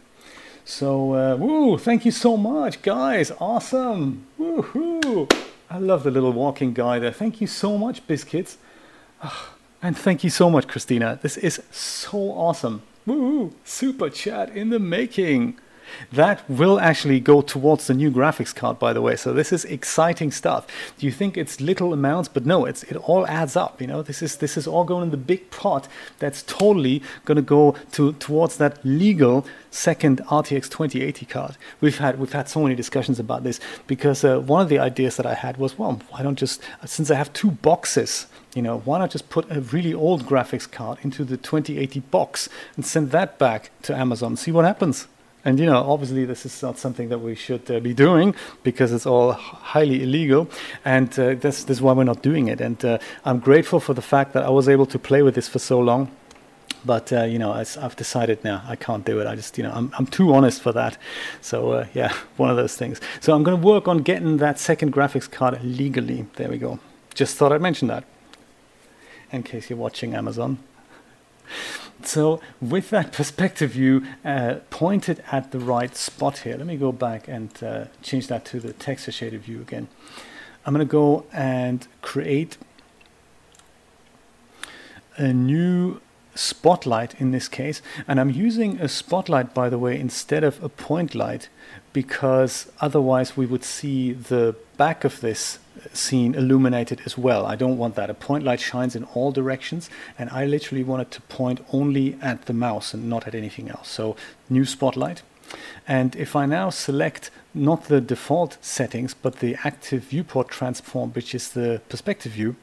So 0.64 1.14
uh, 1.14 1.36
woo! 1.36 1.78
Thank 1.78 2.04
you 2.04 2.10
so 2.10 2.36
much, 2.36 2.82
guys. 2.82 3.30
Awesome. 3.38 4.26
Woohoo! 4.38 5.28
I 5.70 5.78
love 5.78 6.02
the 6.02 6.10
little 6.10 6.32
walking 6.32 6.72
guy 6.72 6.98
there. 6.98 7.12
Thank 7.12 7.40
you 7.40 7.46
so 7.46 7.78
much, 7.78 8.04
Biscuits. 8.08 8.58
Oh, 9.22 9.28
ah, 9.28 9.54
and 9.80 9.96
thank 9.96 10.24
you 10.24 10.30
so 10.30 10.50
much, 10.50 10.66
Christina. 10.66 11.20
This 11.22 11.36
is 11.36 11.62
so 11.70 12.18
awesome. 12.18 12.82
Woo! 13.06 13.54
Super 13.64 14.10
chat 14.10 14.50
in 14.50 14.70
the 14.70 14.80
making. 14.80 15.56
That 16.12 16.48
will 16.48 16.78
actually 16.80 17.20
go 17.20 17.40
towards 17.40 17.86
the 17.86 17.94
new 17.94 18.10
graphics 18.10 18.54
card, 18.54 18.78
by 18.78 18.92
the 18.92 19.02
way. 19.02 19.16
So 19.16 19.32
this 19.32 19.52
is 19.52 19.64
exciting 19.64 20.30
stuff. 20.30 20.66
Do 20.98 21.06
you 21.06 21.12
think 21.12 21.36
it's 21.36 21.60
little 21.60 21.92
amounts? 21.92 22.28
But 22.28 22.46
no, 22.46 22.64
it's 22.64 22.82
it 22.84 22.96
all 22.96 23.26
adds 23.26 23.56
up. 23.56 23.80
You 23.80 23.86
know, 23.86 24.02
this 24.02 24.22
is 24.22 24.36
this 24.36 24.56
is 24.56 24.66
all 24.66 24.84
going 24.84 25.04
in 25.04 25.10
the 25.10 25.16
big 25.16 25.50
pot. 25.50 25.88
That's 26.18 26.42
totally 26.42 27.02
going 27.24 27.36
to 27.36 27.42
go 27.42 27.76
to 27.92 28.12
towards 28.14 28.56
that 28.58 28.84
legal 28.84 29.46
second 29.70 30.20
RTX 30.26 30.64
2080 30.64 31.26
card. 31.26 31.56
We've 31.80 31.98
had 31.98 32.18
we've 32.18 32.32
had 32.32 32.48
so 32.48 32.62
many 32.62 32.74
discussions 32.74 33.18
about 33.18 33.44
this 33.44 33.60
because 33.86 34.24
uh, 34.24 34.40
one 34.40 34.62
of 34.62 34.68
the 34.68 34.78
ideas 34.78 35.16
that 35.16 35.26
I 35.26 35.34
had 35.34 35.56
was, 35.56 35.78
well, 35.78 36.00
why 36.10 36.22
don't 36.22 36.38
just 36.38 36.62
since 36.84 37.10
I 37.10 37.14
have 37.14 37.32
two 37.32 37.50
boxes 37.50 38.26
you 38.54 38.62
know, 38.62 38.78
why 38.84 38.98
not 38.98 39.10
just 39.10 39.30
put 39.30 39.50
a 39.50 39.60
really 39.60 39.94
old 39.94 40.26
graphics 40.26 40.70
card 40.70 40.98
into 41.02 41.24
the 41.24 41.36
2080 41.36 42.00
box 42.00 42.48
and 42.76 42.84
send 42.84 43.10
that 43.12 43.38
back 43.38 43.70
to 43.82 43.96
Amazon, 43.96 44.36
see 44.36 44.50
what 44.50 44.64
happens? 44.64 45.06
And 45.44 45.58
you 45.58 45.66
know, 45.66 45.78
obviously, 45.90 46.24
this 46.24 46.44
is 46.44 46.62
not 46.62 46.78
something 46.78 47.08
that 47.08 47.18
we 47.18 47.34
should 47.34 47.70
uh, 47.70 47.80
be 47.80 47.94
doing 47.94 48.34
because 48.62 48.92
it's 48.92 49.06
all 49.06 49.32
highly 49.32 50.02
illegal, 50.02 50.48
and 50.84 51.08
uh, 51.18 51.34
this, 51.34 51.64
this, 51.64 51.78
is 51.78 51.82
why 51.82 51.92
we're 51.92 52.04
not 52.04 52.22
doing 52.22 52.48
it. 52.48 52.60
And 52.60 52.84
uh, 52.84 52.98
I'm 53.24 53.38
grateful 53.38 53.80
for 53.80 53.94
the 53.94 54.02
fact 54.02 54.34
that 54.34 54.44
I 54.44 54.50
was 54.50 54.68
able 54.68 54.86
to 54.86 54.98
play 54.98 55.22
with 55.22 55.34
this 55.34 55.48
for 55.48 55.58
so 55.58 55.80
long. 55.80 56.10
But 56.84 57.12
uh, 57.12 57.24
you 57.24 57.38
know, 57.38 57.52
I've 57.52 57.96
decided 57.96 58.42
now 58.44 58.62
I 58.66 58.76
can't 58.76 59.04
do 59.04 59.20
it. 59.20 59.26
I 59.26 59.34
just, 59.34 59.56
you 59.58 59.64
know, 59.64 59.72
I'm, 59.72 59.92
I'm 59.98 60.06
too 60.06 60.32
honest 60.34 60.62
for 60.62 60.72
that. 60.72 60.96
So 61.40 61.72
uh, 61.72 61.86
yeah, 61.94 62.12
one 62.36 62.50
of 62.50 62.56
those 62.56 62.76
things. 62.76 63.00
So 63.20 63.34
I'm 63.34 63.42
going 63.42 63.58
to 63.58 63.66
work 63.66 63.88
on 63.88 63.98
getting 63.98 64.38
that 64.38 64.58
second 64.58 64.92
graphics 64.92 65.30
card 65.30 65.62
legally. 65.62 66.26
There 66.36 66.48
we 66.48 66.58
go. 66.58 66.78
Just 67.14 67.36
thought 67.36 67.52
I'd 67.52 67.60
mention 67.60 67.88
that 67.88 68.04
in 69.32 69.42
case 69.42 69.70
you're 69.70 69.78
watching 69.78 70.14
Amazon. 70.14 70.58
So 72.06 72.40
with 72.60 72.90
that 72.90 73.12
perspective 73.20 73.72
view 73.72 74.04
uh, 74.24 74.56
pointed 74.70 75.22
at 75.30 75.52
the 75.52 75.58
right 75.58 75.94
spot 75.96 76.38
here, 76.38 76.56
let 76.56 76.66
me 76.66 76.76
go 76.76 76.92
back 76.92 77.28
and 77.28 77.50
uh, 77.62 77.84
change 78.02 78.26
that 78.28 78.44
to 78.46 78.60
the 78.60 78.72
texture 78.72 79.12
shader 79.12 79.38
view 79.38 79.60
again. 79.60 79.88
I'm 80.66 80.74
going 80.74 80.86
to 80.86 80.90
go 80.90 81.24
and 81.32 81.86
create 82.02 82.58
a 85.16 85.32
new 85.32 86.00
spotlight 86.34 87.20
in 87.20 87.30
this 87.30 87.48
case. 87.48 87.82
And 88.06 88.20
I'm 88.20 88.30
using 88.30 88.80
a 88.80 88.88
spotlight, 88.88 89.54
by 89.54 89.68
the 89.68 89.78
way, 89.78 89.98
instead 89.98 90.44
of 90.44 90.62
a 90.62 90.68
point 90.68 91.14
light, 91.14 91.48
because 91.92 92.70
otherwise 92.80 93.36
we 93.36 93.46
would 93.46 93.64
see 93.64 94.12
the 94.12 94.56
back 94.76 95.04
of 95.04 95.20
this 95.20 95.58
scene 95.92 96.34
illuminated 96.34 97.02
as 97.04 97.16
well. 97.16 97.46
I 97.46 97.56
don't 97.56 97.78
want 97.78 97.94
that. 97.96 98.10
A 98.10 98.14
point 98.14 98.44
light 98.44 98.60
shines 98.60 98.94
in 98.96 99.04
all 99.04 99.32
directions, 99.32 99.90
and 100.18 100.30
I 100.30 100.44
literally 100.44 100.84
want 100.84 101.02
it 101.02 101.10
to 101.12 101.20
point 101.22 101.64
only 101.72 102.16
at 102.20 102.46
the 102.46 102.52
mouse 102.52 102.94
and 102.94 103.08
not 103.08 103.26
at 103.26 103.34
anything 103.34 103.68
else. 103.70 103.88
So, 103.88 104.16
new 104.48 104.64
spotlight. 104.64 105.22
And 105.88 106.14
if 106.16 106.36
I 106.36 106.46
now 106.46 106.70
select 106.70 107.30
not 107.54 107.84
the 107.84 108.00
default 108.00 108.58
settings, 108.60 109.14
but 109.14 109.40
the 109.40 109.56
active 109.64 110.04
viewport 110.04 110.48
transform, 110.48 111.10
which 111.10 111.34
is 111.34 111.50
the 111.50 111.80
perspective 111.88 112.32
view, 112.32 112.56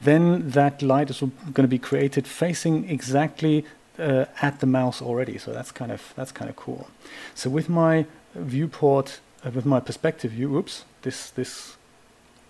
then 0.00 0.50
that 0.50 0.82
light 0.82 1.10
is 1.10 1.20
going 1.20 1.54
to 1.54 1.66
be 1.66 1.78
created 1.78 2.26
facing 2.26 2.88
exactly 2.88 3.64
uh, 3.98 4.26
at 4.40 4.60
the 4.60 4.66
mouse 4.66 5.02
already. 5.02 5.38
So 5.38 5.52
that's 5.52 5.72
kind 5.72 5.90
of 5.90 6.12
that's 6.16 6.32
kind 6.32 6.48
of 6.48 6.56
cool. 6.56 6.88
So 7.34 7.50
with 7.50 7.68
my 7.68 8.06
viewport, 8.34 9.20
uh, 9.44 9.50
with 9.50 9.66
my 9.66 9.80
perspective 9.80 10.32
view, 10.32 10.56
oops, 10.56 10.84
this 11.02 11.30
this 11.30 11.77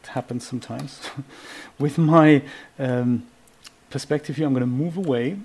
happens 0.08 0.46
sometimes. 0.46 1.00
with 1.78 1.98
my 1.98 2.42
um, 2.78 3.26
perspective 3.90 4.36
here, 4.36 4.46
I'm 4.46 4.52
going 4.52 4.60
to 4.60 4.66
move 4.66 4.96
away, 4.96 5.38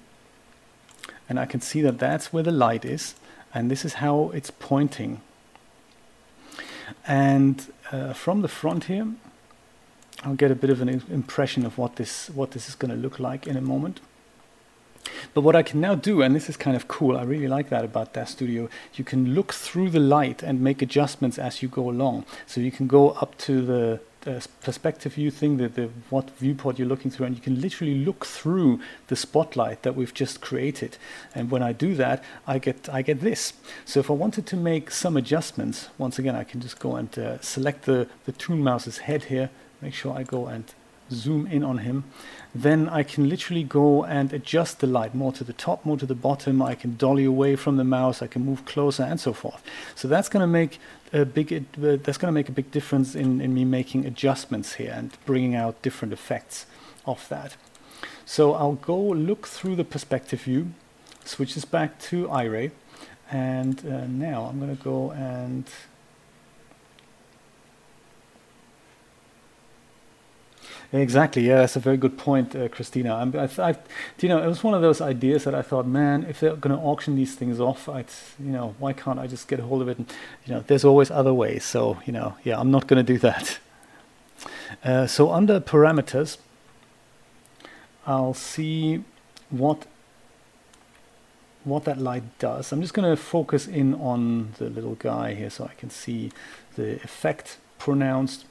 and 1.29 1.39
I 1.39 1.45
can 1.45 1.61
see 1.61 1.81
that 1.81 1.99
that's 1.99 2.33
where 2.33 2.43
the 2.43 2.51
light 2.51 2.85
is 2.85 3.15
and 3.53 3.69
this 3.69 3.85
is 3.85 3.95
how 3.95 4.31
it's 4.33 4.51
pointing. 4.51 5.21
And 7.07 7.71
uh, 7.91 8.13
from 8.13 8.41
the 8.41 8.47
front 8.47 8.85
here, 8.85 9.07
I'll 10.23 10.35
get 10.35 10.51
a 10.51 10.55
bit 10.55 10.69
of 10.69 10.81
an 10.81 10.89
impression 10.89 11.65
of 11.65 11.77
what 11.77 11.97
this 11.97 12.29
what 12.29 12.51
this 12.51 12.67
is 12.69 12.75
going 12.75 12.91
to 12.91 12.97
look 12.97 13.19
like 13.19 13.45
in 13.45 13.57
a 13.57 13.61
moment. 13.61 13.99
But 15.33 15.41
what 15.41 15.55
I 15.55 15.63
can 15.63 15.81
now 15.81 15.95
do, 15.95 16.21
and 16.21 16.35
this 16.35 16.49
is 16.49 16.55
kind 16.55 16.75
of 16.75 16.87
cool, 16.87 17.17
I 17.17 17.23
really 17.23 17.47
like 17.47 17.69
that 17.69 17.83
about 17.83 18.13
DAZ 18.13 18.29
Studio, 18.29 18.69
you 18.93 19.03
can 19.03 19.33
look 19.33 19.53
through 19.53 19.89
the 19.89 19.99
light 19.99 20.41
and 20.41 20.61
make 20.61 20.81
adjustments 20.81 21.37
as 21.37 21.61
you 21.61 21.67
go 21.67 21.89
along. 21.89 22.25
So 22.45 22.61
you 22.61 22.71
can 22.71 22.87
go 22.87 23.11
up 23.11 23.37
to 23.39 23.65
the 23.65 23.99
perspective 24.61 25.13
view 25.13 25.31
thing, 25.31 25.57
the, 25.57 25.67
the 25.67 25.89
what 26.09 26.29
viewport 26.31 26.79
you're 26.79 26.87
looking 26.87 27.11
through, 27.11 27.25
and 27.25 27.35
you 27.35 27.41
can 27.41 27.59
literally 27.61 27.95
look 27.95 28.25
through 28.25 28.79
the 29.07 29.15
spotlight 29.15 29.83
that 29.83 29.95
we've 29.95 30.13
just 30.13 30.41
created. 30.41 30.97
And 31.35 31.51
when 31.51 31.61
I 31.61 31.73
do 31.73 31.95
that, 31.95 32.23
I 32.47 32.59
get 32.59 32.89
I 32.89 33.01
get 33.01 33.21
this. 33.21 33.53
So 33.85 33.99
if 33.99 34.09
I 34.09 34.13
wanted 34.13 34.45
to 34.47 34.55
make 34.55 34.91
some 34.91 35.17
adjustments, 35.17 35.89
once 35.97 36.19
again, 36.19 36.35
I 36.35 36.43
can 36.43 36.61
just 36.61 36.79
go 36.79 36.95
and 36.95 37.17
uh, 37.17 37.39
select 37.41 37.85
the 37.85 38.07
the 38.25 38.31
Toon 38.31 38.63
Mouse's 38.63 38.99
head 38.99 39.25
here. 39.25 39.49
Make 39.81 39.93
sure 39.93 40.17
I 40.17 40.23
go 40.23 40.47
and 40.47 40.65
zoom 41.11 41.47
in 41.47 41.63
on 41.63 41.79
him, 41.79 42.03
then 42.55 42.87
I 42.87 43.03
can 43.03 43.29
literally 43.29 43.63
go 43.63 44.03
and 44.03 44.31
adjust 44.31 44.79
the 44.79 44.87
light 44.87 45.15
more 45.15 45.31
to 45.33 45.43
the 45.43 45.53
top, 45.53 45.85
more 45.85 45.97
to 45.97 46.05
the 46.05 46.15
bottom. 46.15 46.61
I 46.61 46.75
can 46.75 46.97
dolly 46.97 47.25
away 47.25 47.55
from 47.55 47.77
the 47.77 47.83
mouse. 47.83 48.21
I 48.21 48.27
can 48.27 48.45
move 48.45 48.65
closer 48.65 49.03
and 49.03 49.19
so 49.19 49.33
forth. 49.33 49.63
So 49.95 50.07
that's 50.07 50.29
going 50.29 50.41
to 50.41 50.47
make 50.47 50.79
a 51.11 51.25
big 51.25 51.53
uh, 51.53 51.97
that's 52.03 52.17
going 52.17 52.29
to 52.29 52.31
make 52.31 52.49
a 52.49 52.51
big 52.51 52.71
difference 52.71 53.15
in, 53.15 53.41
in 53.41 53.53
me 53.53 53.65
making 53.65 54.05
adjustments 54.05 54.73
here 54.73 54.93
and 54.95 55.11
bringing 55.25 55.55
out 55.55 55.81
different 55.81 56.13
effects 56.13 56.65
of 57.05 57.27
that. 57.29 57.55
So 58.25 58.53
I'll 58.53 58.73
go 58.73 58.99
look 58.99 59.47
through 59.47 59.75
the 59.75 59.83
perspective 59.83 60.41
view, 60.43 60.73
switch 61.25 61.55
this 61.55 61.65
back 61.65 61.99
to 62.01 62.27
Iray, 62.27 62.71
and 63.31 63.79
uh, 63.85 64.05
now 64.07 64.43
I'm 64.43 64.59
going 64.59 64.75
to 64.75 64.83
go 64.83 65.11
and 65.11 65.65
Exactly. 70.93 71.47
Yeah, 71.47 71.57
that's 71.57 71.75
a 71.75 71.79
very 71.79 71.97
good 71.97 72.19
point, 72.19 72.55
uh, 72.55 72.67
Christina. 72.69 73.15
I'm, 73.15 73.35
I, 73.35 73.49
I, 73.57 73.75
you 74.19 74.29
know, 74.29 74.43
it 74.43 74.45
was 74.45 74.63
one 74.63 74.75
of 74.75 74.83
those 74.83 75.01
ideas 75.01 75.43
that 75.43 75.55
I 75.55 75.63
thought, 75.63 75.87
man, 75.87 76.23
if 76.29 76.39
they're 76.39 76.55
going 76.55 76.75
to 76.77 76.81
auction 76.83 77.15
these 77.15 77.33
things 77.33 77.59
off, 77.59 77.89
I'd, 77.89 78.05
you 78.39 78.51
know, 78.51 78.75
why 78.77 78.93
can't 78.93 79.17
I 79.17 79.25
just 79.25 79.47
get 79.47 79.59
a 79.59 79.63
hold 79.63 79.81
of 79.81 79.87
it? 79.89 79.97
And 79.97 80.13
you 80.45 80.53
know, 80.53 80.63
there's 80.67 80.85
always 80.85 81.09
other 81.09 81.33
ways. 81.33 81.63
So, 81.63 81.97
you 82.05 82.13
know, 82.13 82.35
yeah, 82.43 82.59
I'm 82.59 82.69
not 82.69 82.85
going 82.87 83.03
to 83.03 83.13
do 83.13 83.19
that. 83.19 83.59
Uh, 84.83 85.07
so 85.07 85.31
under 85.31 85.61
parameters, 85.61 86.37
I'll 88.05 88.33
see 88.33 89.03
what 89.49 89.85
what 91.63 91.85
that 91.85 91.97
light 91.97 92.23
does. 92.39 92.73
I'm 92.73 92.81
just 92.81 92.93
going 92.93 93.09
to 93.09 93.15
focus 93.15 93.67
in 93.67 93.93
on 93.93 94.53
the 94.57 94.69
little 94.69 94.95
guy 94.95 95.33
here 95.35 95.49
so 95.49 95.63
I 95.63 95.75
can 95.75 95.89
see 95.89 96.31
the 96.75 96.95
effect 97.03 97.57
pronounced 97.77 98.45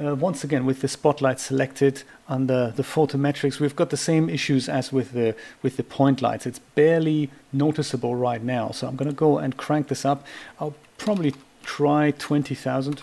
uh, 0.00 0.14
once 0.14 0.44
again, 0.44 0.66
with 0.66 0.80
the 0.80 0.88
spotlight 0.88 1.40
selected 1.40 2.02
under 2.28 2.70
the 2.70 2.82
photometrics, 2.82 3.60
we've 3.60 3.76
got 3.76 3.90
the 3.90 3.96
same 3.96 4.28
issues 4.28 4.68
as 4.68 4.92
with 4.92 5.12
the 5.12 5.34
with 5.62 5.76
the 5.76 5.82
point 5.82 6.22
lights. 6.22 6.46
It's 6.46 6.58
barely 6.58 7.30
noticeable 7.52 8.14
right 8.16 8.42
now. 8.42 8.70
So 8.70 8.86
I'm 8.86 8.96
going 8.96 9.10
to 9.10 9.14
go 9.14 9.38
and 9.38 9.56
crank 9.56 9.88
this 9.88 10.04
up. 10.04 10.26
I'll 10.60 10.74
probably 10.98 11.34
try 11.62 12.12
20,000 12.12 13.02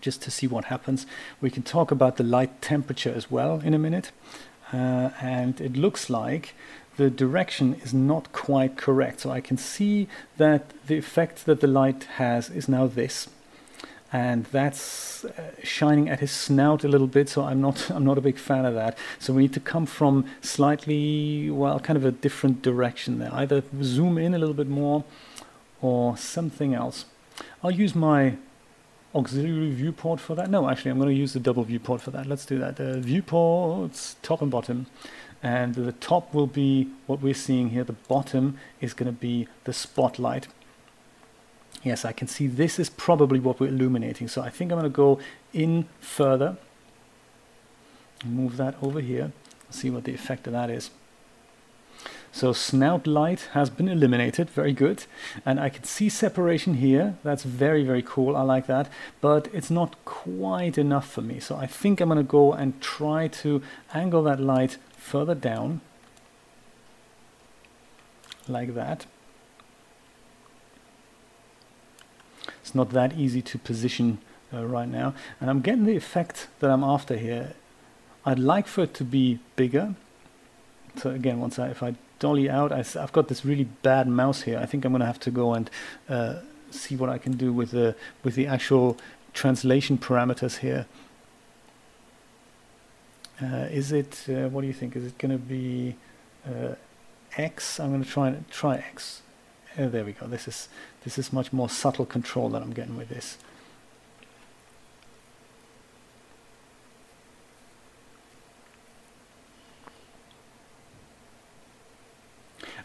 just 0.00 0.22
to 0.22 0.30
see 0.30 0.46
what 0.46 0.66
happens. 0.66 1.06
We 1.40 1.50
can 1.50 1.62
talk 1.62 1.90
about 1.90 2.16
the 2.16 2.24
light 2.24 2.62
temperature 2.62 3.12
as 3.14 3.30
well 3.30 3.60
in 3.60 3.74
a 3.74 3.78
minute. 3.78 4.12
uh, 4.72 5.10
and 5.20 5.60
it 5.60 5.76
looks 5.76 6.10
like 6.10 6.54
the 6.96 7.10
direction 7.10 7.74
is 7.84 7.92
not 7.92 8.32
quite 8.32 8.76
correct. 8.76 9.20
So 9.20 9.30
I 9.30 9.40
can 9.40 9.56
see 9.56 10.08
that 10.38 10.72
the 10.86 10.96
effect 10.96 11.46
that 11.46 11.60
the 11.60 11.66
light 11.66 12.04
has 12.16 12.50
is 12.50 12.68
now 12.68 12.86
this. 12.86 13.28
And 14.16 14.44
that's 14.46 15.26
uh, 15.26 15.50
shining 15.62 16.08
at 16.08 16.20
his 16.20 16.32
snout 16.32 16.84
a 16.84 16.88
little 16.88 17.06
bit, 17.06 17.28
so 17.28 17.42
I'm 17.44 17.60
not 17.60 17.90
I'm 17.94 18.04
not 18.04 18.16
a 18.16 18.22
big 18.22 18.38
fan 18.38 18.64
of 18.64 18.74
that. 18.74 18.96
So 19.18 19.34
we 19.34 19.42
need 19.42 19.52
to 19.52 19.60
come 19.60 19.84
from 19.84 20.24
slightly 20.40 21.50
well, 21.50 21.78
kind 21.80 21.98
of 21.98 22.04
a 22.06 22.12
different 22.12 22.62
direction 22.62 23.18
there. 23.18 23.28
Either 23.34 23.62
zoom 23.82 24.16
in 24.16 24.32
a 24.32 24.38
little 24.38 24.54
bit 24.54 24.68
more, 24.68 25.04
or 25.82 26.16
something 26.16 26.72
else. 26.72 27.04
I'll 27.62 27.78
use 27.84 27.94
my 27.94 28.38
auxiliary 29.14 29.72
viewport 29.72 30.18
for 30.18 30.34
that. 30.34 30.48
No, 30.48 30.70
actually, 30.70 30.92
I'm 30.92 30.98
going 30.98 31.10
to 31.10 31.22
use 31.24 31.34
the 31.34 31.40
double 31.40 31.64
viewport 31.64 32.00
for 32.00 32.10
that. 32.12 32.24
Let's 32.24 32.46
do 32.46 32.58
that. 32.58 32.76
The 32.76 32.98
viewports, 32.98 34.16
top 34.22 34.40
and 34.40 34.50
bottom. 34.50 34.86
And 35.42 35.74
the 35.74 35.92
top 35.92 36.32
will 36.32 36.46
be 36.46 36.88
what 37.06 37.20
we're 37.20 37.34
seeing 37.34 37.68
here. 37.68 37.84
The 37.84 38.00
bottom 38.08 38.58
is 38.80 38.94
going 38.94 39.12
to 39.12 39.20
be 39.28 39.46
the 39.64 39.74
spotlight. 39.74 40.48
Yes, 41.86 42.04
I 42.04 42.10
can 42.10 42.26
see 42.26 42.48
this 42.48 42.80
is 42.80 42.90
probably 42.90 43.38
what 43.38 43.60
we're 43.60 43.68
illuminating. 43.68 44.26
So 44.26 44.42
I 44.42 44.50
think 44.50 44.72
I'm 44.72 44.78
going 44.80 44.90
to 44.90 44.96
go 44.96 45.20
in 45.52 45.86
further. 46.00 46.56
Move 48.24 48.56
that 48.56 48.74
over 48.82 49.00
here. 49.00 49.30
See 49.70 49.88
what 49.88 50.02
the 50.02 50.12
effect 50.12 50.48
of 50.48 50.52
that 50.52 50.68
is. 50.68 50.90
So 52.32 52.52
snout 52.52 53.06
light 53.06 53.50
has 53.52 53.70
been 53.70 53.88
eliminated, 53.88 54.50
very 54.50 54.72
good. 54.72 55.04
And 55.44 55.60
I 55.60 55.68
can 55.68 55.84
see 55.84 56.08
separation 56.08 56.74
here, 56.74 57.18
that's 57.22 57.44
very, 57.44 57.84
very 57.84 58.02
cool, 58.02 58.36
I 58.36 58.42
like 58.42 58.66
that. 58.66 58.90
But 59.20 59.48
it's 59.52 59.70
not 59.70 59.94
quite 60.04 60.76
enough 60.76 61.08
for 61.08 61.22
me. 61.22 61.38
So 61.38 61.54
I 61.54 61.68
think 61.68 62.00
I'm 62.00 62.08
gonna 62.08 62.24
go 62.24 62.52
and 62.52 62.80
try 62.80 63.28
to 63.28 63.62
angle 63.94 64.24
that 64.24 64.40
light 64.40 64.78
further 64.96 65.36
down, 65.36 65.82
like 68.48 68.74
that. 68.74 69.06
It's 72.66 72.74
not 72.74 72.90
that 72.90 73.16
easy 73.16 73.42
to 73.42 73.58
position 73.58 74.18
uh, 74.52 74.66
right 74.66 74.88
now. 74.88 75.14
And 75.40 75.48
I'm 75.48 75.60
getting 75.60 75.84
the 75.84 75.96
effect 75.96 76.48
that 76.58 76.68
I'm 76.68 76.82
after 76.82 77.16
here. 77.16 77.54
I'd 78.24 78.40
like 78.40 78.66
for 78.66 78.82
it 78.82 78.92
to 78.94 79.04
be 79.04 79.38
bigger. 79.54 79.94
So 80.96 81.10
again, 81.10 81.38
once 81.38 81.60
I, 81.60 81.68
if 81.68 81.80
I 81.80 81.94
dolly 82.18 82.48
out. 82.48 82.72
I, 82.72 82.82
have 82.82 83.12
got 83.12 83.28
this 83.28 83.44
really 83.44 83.64
bad 83.82 84.08
mouse 84.08 84.42
here. 84.42 84.58
I 84.58 84.66
think 84.66 84.84
I'm 84.84 84.92
going 84.92 85.00
to 85.00 85.06
have 85.06 85.20
to 85.20 85.30
go 85.30 85.54
and 85.54 85.70
uh, 86.08 86.40
see 86.70 86.96
what 86.96 87.10
I 87.10 87.18
can 87.18 87.36
do 87.36 87.52
with 87.52 87.70
the 87.70 87.94
with 88.24 88.34
the 88.34 88.46
actual 88.46 88.96
translation 89.32 89.98
parameters 89.98 90.58
here. 90.58 90.86
Uh, 93.40 93.68
is 93.70 93.92
it? 93.92 94.24
Uh, 94.28 94.48
what 94.48 94.62
do 94.62 94.66
you 94.66 94.72
think? 94.72 94.96
Is 94.96 95.04
it 95.04 95.18
going 95.18 95.32
to 95.32 95.38
be 95.38 95.96
uh, 96.46 96.74
X? 97.36 97.78
I'm 97.78 97.90
going 97.90 98.02
to 98.02 98.08
try 98.08 98.28
and 98.28 98.50
try 98.50 98.76
X. 98.76 99.22
Uh, 99.78 99.88
there 99.88 100.04
we 100.04 100.12
go. 100.12 100.26
This 100.26 100.48
is 100.48 100.68
this 101.06 101.18
is 101.20 101.32
much 101.32 101.52
more 101.52 101.68
subtle 101.70 102.04
control 102.04 102.48
that 102.48 102.62
I'm 102.62 102.72
getting 102.72 102.96
with 102.96 103.08
this. 103.08 103.38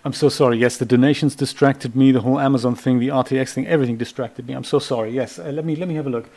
I'm 0.06 0.14
so 0.14 0.30
sorry. 0.30 0.60
Yes, 0.60 0.77
the 0.77 0.85
donations 0.85 1.34
distracted 1.34 1.95
me. 1.95 2.11
The 2.11 2.22
whole 2.22 2.39
Amazon 2.39 2.76
thing, 2.76 2.99
the 2.99 3.07
RTX 3.07 3.53
thing, 3.53 3.65
everything 3.65 3.98
distracted 3.98 4.48
me. 4.48 4.53
I'm 4.53 4.64
so 4.64 4.77
sorry. 4.77 5.10
Yes, 5.10 5.39
uh, 5.39 5.45
let 5.45 5.65
me 5.65 5.76
let 5.76 5.88
me 5.88 5.95
have 5.95 6.06
a 6.06 6.11
look. 6.11 6.30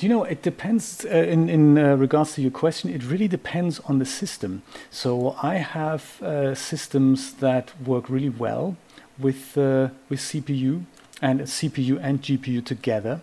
You 0.00 0.08
know, 0.08 0.24
it 0.24 0.42
depends 0.42 1.04
uh, 1.04 1.08
in, 1.08 1.48
in 1.48 1.78
uh, 1.78 1.96
regards 1.96 2.34
to 2.34 2.42
your 2.42 2.50
question, 2.50 2.90
it 2.90 3.02
really 3.04 3.28
depends 3.28 3.80
on 3.80 3.98
the 3.98 4.04
system. 4.04 4.62
So 4.90 5.36
I 5.42 5.56
have 5.56 6.22
uh, 6.22 6.54
systems 6.54 7.34
that 7.34 7.72
work 7.84 8.08
really 8.08 8.28
well 8.28 8.76
with, 9.18 9.58
uh, 9.58 9.88
with 10.08 10.20
CPU 10.20 10.84
and 11.20 11.40
CPU 11.40 11.98
and 12.00 12.22
GPU 12.22 12.64
together. 12.64 13.20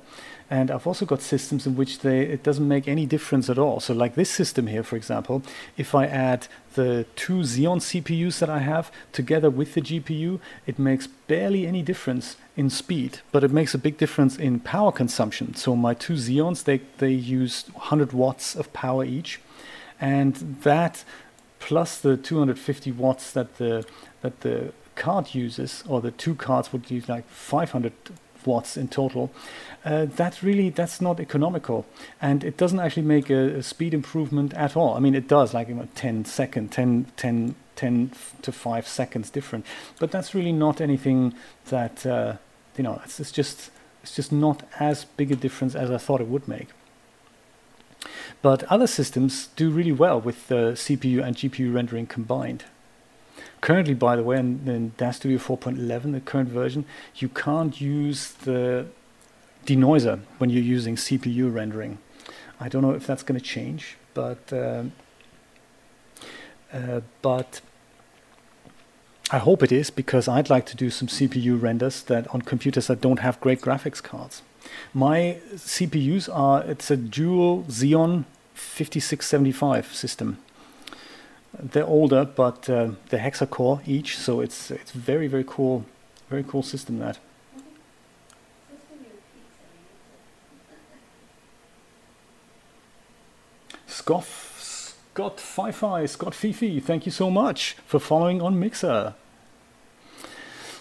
And 0.50 0.70
I've 0.70 0.86
also 0.86 1.06
got 1.06 1.22
systems 1.22 1.66
in 1.66 1.76
which 1.76 2.00
they, 2.00 2.22
it 2.22 2.44
doesn't 2.44 2.68
make 2.68 2.88
any 2.88 3.06
difference 3.08 3.50
at 3.50 3.58
all. 3.58 3.80
So 3.80 3.94
like 3.94 4.14
this 4.14 4.30
system 4.30 4.68
here, 4.68 4.84
for 4.84 4.96
example, 4.96 5.42
if 5.76 5.96
I 5.96 6.06
add 6.06 6.48
the 6.76 7.06
two 7.16 7.40
Xeon 7.40 7.80
CPUs 7.80 8.40
that 8.40 8.50
I 8.50 8.60
have 8.60 8.92
together 9.12 9.50
with 9.50 9.74
the 9.74 9.82
GPU, 9.82 10.40
it 10.68 10.78
makes 10.78 11.08
barely 11.08 11.66
any 11.66 11.82
difference 11.82 12.38
in 12.56 12.70
speed, 12.70 13.20
but 13.32 13.44
it 13.44 13.52
makes 13.52 13.74
a 13.74 13.80
big 13.80 13.98
difference 13.98 14.38
in 14.38 14.60
power 14.60 14.92
consumption. 14.92 15.56
So 15.56 15.76
my 15.76 15.96
two 15.96 16.14
Xeons, 16.14 16.64
they, 16.64 16.82
they 17.00 17.12
use 17.12 17.66
100 17.74 18.14
watts 18.14 18.56
of 18.56 18.72
power 18.72 19.04
each. 19.04 19.40
And 20.00 20.36
that 20.62 21.04
plus 21.60 21.98
the 21.98 22.18
250 22.18 22.92
watts 22.92 23.32
that 23.32 23.58
the, 23.58 23.84
that 24.22 24.42
the 24.42 24.74
card 24.96 25.34
uses, 25.34 25.84
or 25.88 26.02
the 26.02 26.12
two 26.12 26.36
cards 26.36 26.72
would 26.72 26.92
use 26.92 27.10
like 27.10 27.28
500 27.28 27.94
watts 28.46 28.78
in 28.78 28.88
total, 28.88 29.32
uh, 29.84 30.06
that 30.06 30.42
really 30.42 30.70
that's 30.70 31.00
not 31.00 31.20
economical, 31.20 31.86
and 32.22 32.44
it 32.44 32.58
doesn't 32.58 32.80
actually 32.80 33.04
make 33.04 33.30
a, 33.30 33.58
a, 33.58 33.64
speed 33.64 33.94
improvement 33.94 34.54
at 34.56 34.76
all. 34.76 34.96
I 34.96 35.00
mean, 35.00 35.16
it 35.16 35.28
does 35.28 35.54
like 35.54 35.68
you 35.70 35.76
know, 35.76 35.88
10 35.96 36.26
second, 36.26 36.72
10, 36.72 37.08
10, 37.18 37.56
10 37.76 38.12
to 38.42 38.52
5 38.52 38.88
seconds 38.88 39.30
different, 39.30 39.66
but 40.00 40.12
that's 40.12 40.34
really 40.34 40.52
not 40.52 40.82
anything 40.82 41.34
that 41.68 42.06
uh, 42.06 42.38
you 42.78 42.84
know. 42.84 43.02
It's, 43.06 43.20
it's 43.20 43.32
just 43.32 43.70
it's 44.02 44.16
just 44.16 44.32
not 44.32 44.64
as 44.80 45.06
big 45.06 45.32
a 45.32 45.36
difference 45.36 45.76
as 45.76 45.92
I 45.92 45.98
thought 45.98 46.22
it 46.22 46.28
would 46.28 46.48
make. 46.48 46.70
But 48.42 48.64
other 48.66 48.88
systems 48.88 49.48
do 49.56 49.70
really 49.70 49.92
well 49.92 50.22
with 50.22 50.52
uh, 50.52 50.74
CPU 50.74 51.24
and 51.24 51.36
GPU 51.36 51.74
rendering 51.74 52.06
combined. 52.06 52.66
Currently, 53.66 53.96
by 53.96 54.16
the 54.16 54.22
way, 54.22 54.38
in, 54.38 54.62
in 54.68 54.92
DAZ 54.96 55.16
Studio 55.16 55.40
4.11, 55.40 56.12
the 56.12 56.20
current 56.20 56.50
version, 56.50 56.86
you 57.16 57.28
can't 57.28 57.82
use 57.82 58.32
the 58.32 58.86
denoiser 59.66 60.20
when 60.38 60.52
you're 60.52 60.62
using 60.62 60.96
CPU 60.96 61.52
rendering. 61.52 61.98
I 62.60 62.70
don't 62.70 62.84
know 62.84 62.92
if 62.92 63.08
that's 63.08 63.24
going 63.24 63.40
to 63.40 63.44
change, 63.44 63.98
but 64.14 64.54
um, 64.54 64.92
uh, 66.72 67.02
but 67.24 67.62
I 69.32 69.40
hope 69.40 69.64
it 69.64 69.72
is 69.72 69.90
because 69.90 70.28
I'd 70.28 70.52
like 70.52 70.68
to 70.68 70.76
do 70.76 70.92
some 70.92 71.08
CPU 71.08 71.60
renders 71.60 72.04
that 72.04 72.28
on 72.28 72.44
computers 72.44 72.86
that 72.86 73.02
don't 73.02 73.22
have 73.22 73.42
great 73.42 73.62
graphics 73.62 74.04
cards. 74.04 74.44
My 74.94 75.40
CPUs 75.56 76.30
are 76.32 76.64
it's 76.66 76.92
a 76.92 76.98
dual 76.98 77.64
Xeon 77.64 78.26
5675 78.54 79.96
system. 79.96 80.38
They're 81.60 81.86
older, 81.86 82.26
but 82.26 82.70
uh, 82.70 82.92
they're 83.10 83.20
hexa-core 83.20 83.82
each, 83.86 84.18
so 84.18 84.42
it's 84.42 84.72
it's 84.72 84.92
very 84.92 85.28
very 85.28 85.44
cool, 85.46 85.86
very 86.30 86.44
cool 86.44 86.64
system 86.64 87.00
that. 87.00 87.20
Scott, 93.88 94.28
Scott 94.60 95.40
Fi-Fi, 95.40 96.06
Scott 96.06 96.36
Fifi, 96.36 96.80
thank 96.80 97.06
you 97.08 97.12
so 97.12 97.32
much 97.32 97.76
for 97.88 98.00
following 98.00 98.42
on 98.42 98.60
Mixer. 98.60 99.16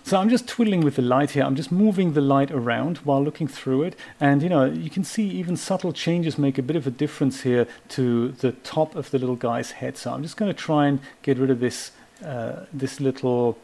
So 0.06 0.18
I'm 0.18 0.28
just 0.28 0.46
twiddling 0.46 0.82
with 0.82 0.96
the 0.96 1.02
light 1.02 1.30
here. 1.30 1.44
I'm 1.44 1.56
just 1.56 1.72
moving 1.72 2.12
the 2.12 2.20
light 2.20 2.50
around 2.50 2.98
while 2.98 3.24
looking 3.24 3.48
through 3.48 3.84
it. 3.84 3.96
And 4.20 4.42
you 4.42 4.50
know, 4.50 4.66
you 4.66 4.90
can 4.90 5.02
see 5.02 5.26
even 5.30 5.56
subtle 5.56 5.94
changes 5.94 6.36
make 6.36 6.58
a 6.58 6.62
bit 6.62 6.76
of 6.76 6.86
a 6.86 6.90
difference 6.90 7.40
here 7.40 7.66
to 7.88 8.32
the 8.32 8.52
top 8.52 8.94
of 8.96 9.10
the 9.10 9.18
little 9.18 9.34
guy's 9.34 9.70
head. 9.70 9.96
So 9.96 10.12
I'm 10.12 10.22
just 10.22 10.36
going 10.36 10.52
to 10.52 10.58
try 10.58 10.88
and 10.88 11.00
get 11.22 11.38
rid 11.38 11.48
of 11.48 11.58
this, 11.58 11.92
uh, 12.22 12.66
this 12.70 13.00
little 13.00 13.56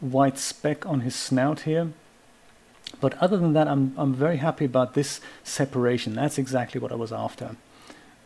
white 0.00 0.38
speck 0.38 0.84
on 0.86 1.00
his 1.02 1.14
snout 1.14 1.60
here. 1.60 1.92
But 3.00 3.16
other 3.18 3.36
than 3.36 3.52
that, 3.52 3.68
I'm, 3.68 3.94
I'm 3.96 4.12
very 4.12 4.38
happy 4.38 4.64
about 4.64 4.94
this 4.94 5.20
separation. 5.44 6.14
That's 6.14 6.36
exactly 6.36 6.80
what 6.80 6.90
I 6.90 6.96
was 6.96 7.12
after. 7.12 7.54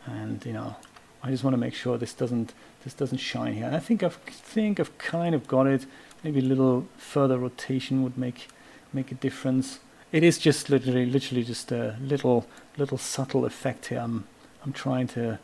And 0.07 0.43
you 0.47 0.53
know, 0.53 0.77
I 1.23 1.29
just 1.29 1.43
want 1.43 1.53
to 1.53 1.59
make 1.59 1.75
sure 1.75 1.99
this 1.99 2.13
doesn't 2.13 2.53
this 2.83 2.93
doesn't 2.95 3.19
shine 3.19 3.53
here. 3.53 3.65
And 3.65 3.75
I 3.75 3.79
think 3.79 4.01
I've 4.01 4.15
think 4.15 4.79
I've 4.79 4.97
kind 4.97 5.35
of 5.35 5.47
got 5.47 5.67
it. 5.67 5.85
Maybe 6.23 6.39
a 6.39 6.43
little 6.43 6.87
further 6.97 7.37
rotation 7.37 8.03
would 8.03 8.17
make 8.17 8.47
make 8.93 9.11
a 9.11 9.15
difference. 9.15 9.79
It 10.11 10.23
is 10.23 10.37
just 10.37 10.69
literally 10.69 11.05
literally 11.05 11.43
just 11.43 11.71
a 11.71 11.95
little 11.99 12.45
little 12.77 12.97
subtle 12.97 13.45
effect 13.45 13.87
here. 13.87 13.99
I'm 13.99 14.25
I'm 14.63 14.73
trying 14.73 15.07
to 15.09 15.39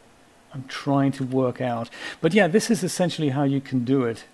I'm 0.53 0.65
trying 0.67 1.11
to 1.13 1.23
work 1.23 1.61
out. 1.61 1.89
But 2.21 2.33
yeah, 2.33 2.47
this 2.47 2.69
is 2.69 2.83
essentially 2.83 3.29
how 3.29 3.43
you 3.43 3.61
can 3.61 3.83
do 3.83 4.03
it. 4.03 4.25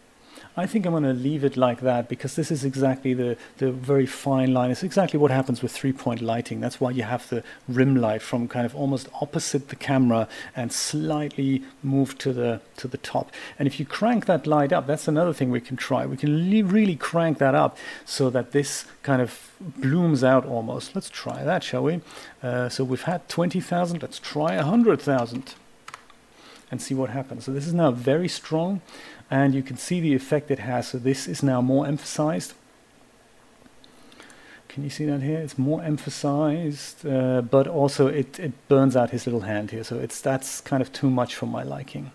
I 0.55 0.67
think 0.67 0.85
I'm 0.85 0.91
going 0.91 1.03
to 1.03 1.13
leave 1.13 1.43
it 1.43 1.57
like 1.57 1.81
that 1.81 2.07
because 2.07 2.35
this 2.35 2.51
is 2.51 2.63
exactly 2.63 3.15
the, 3.15 3.37
the 3.57 3.71
very 3.71 4.05
fine 4.05 4.53
line. 4.53 4.69
It's 4.69 4.83
exactly 4.83 5.17
what 5.17 5.31
happens 5.31 5.63
with 5.63 5.71
three-point 5.71 6.21
lighting. 6.21 6.59
That's 6.59 6.79
why 6.79 6.91
you 6.91 7.01
have 7.01 7.27
the 7.29 7.43
rim 7.67 7.95
light 7.95 8.21
from 8.21 8.47
kind 8.47 8.63
of 8.63 8.75
almost 8.75 9.09
opposite 9.19 9.69
the 9.69 9.75
camera 9.75 10.27
and 10.55 10.71
slightly 10.71 11.63
move 11.81 12.19
to 12.19 12.33
the 12.33 12.61
to 12.77 12.87
the 12.87 12.97
top. 12.97 13.31
And 13.57 13.67
if 13.67 13.79
you 13.79 13.85
crank 13.85 14.27
that 14.27 14.45
light 14.45 14.71
up, 14.71 14.85
that's 14.85 15.07
another 15.07 15.33
thing 15.33 15.49
we 15.49 15.61
can 15.61 15.75
try. 15.75 16.05
We 16.05 16.17
can 16.17 16.51
le- 16.51 16.63
really 16.63 16.95
crank 16.95 17.39
that 17.39 17.55
up 17.55 17.77
so 18.05 18.29
that 18.29 18.51
this 18.51 18.85
kind 19.01 19.23
of 19.23 19.51
blooms 19.59 20.23
out 20.23 20.45
almost. 20.45 20.93
Let's 20.93 21.09
try 21.09 21.43
that, 21.43 21.63
shall 21.63 21.83
we? 21.83 22.01
Uh, 22.43 22.69
so 22.69 22.83
we've 22.83 23.03
had 23.03 23.27
20,000. 23.27 24.01
Let's 24.03 24.19
try 24.19 24.55
100,000 24.57 25.55
and 26.73 26.81
see 26.81 26.95
what 26.95 27.11
happens. 27.11 27.45
So 27.45 27.53
this 27.53 27.67
is 27.67 27.73
now 27.73 27.91
very 27.91 28.27
strong 28.27 28.81
and 29.29 29.53
you 29.55 29.63
can 29.63 29.77
see 29.77 29.99
the 29.99 30.13
effect 30.13 30.51
it 30.51 30.59
has. 30.59 30.89
So 30.89 30.97
this 30.97 31.27
is 31.27 31.43
now 31.43 31.61
more 31.61 31.87
emphasized. 31.87 32.53
Can 34.67 34.83
you 34.83 34.89
see 34.89 35.05
that 35.05 35.21
here? 35.21 35.39
It's 35.39 35.57
more 35.57 35.83
emphasized, 35.83 37.05
uh, 37.05 37.41
but 37.41 37.67
also 37.67 38.07
it, 38.07 38.39
it 38.39 38.53
burns 38.67 38.95
out 38.95 39.11
his 39.11 39.27
little 39.27 39.41
hand 39.41 39.69
here. 39.71 39.83
So 39.83 39.99
it's 39.99 40.19
that's 40.19 40.61
kind 40.61 40.81
of 40.81 40.91
too 40.91 41.09
much 41.09 41.35
for 41.35 41.45
my 41.45 41.61
liking. 41.61 42.11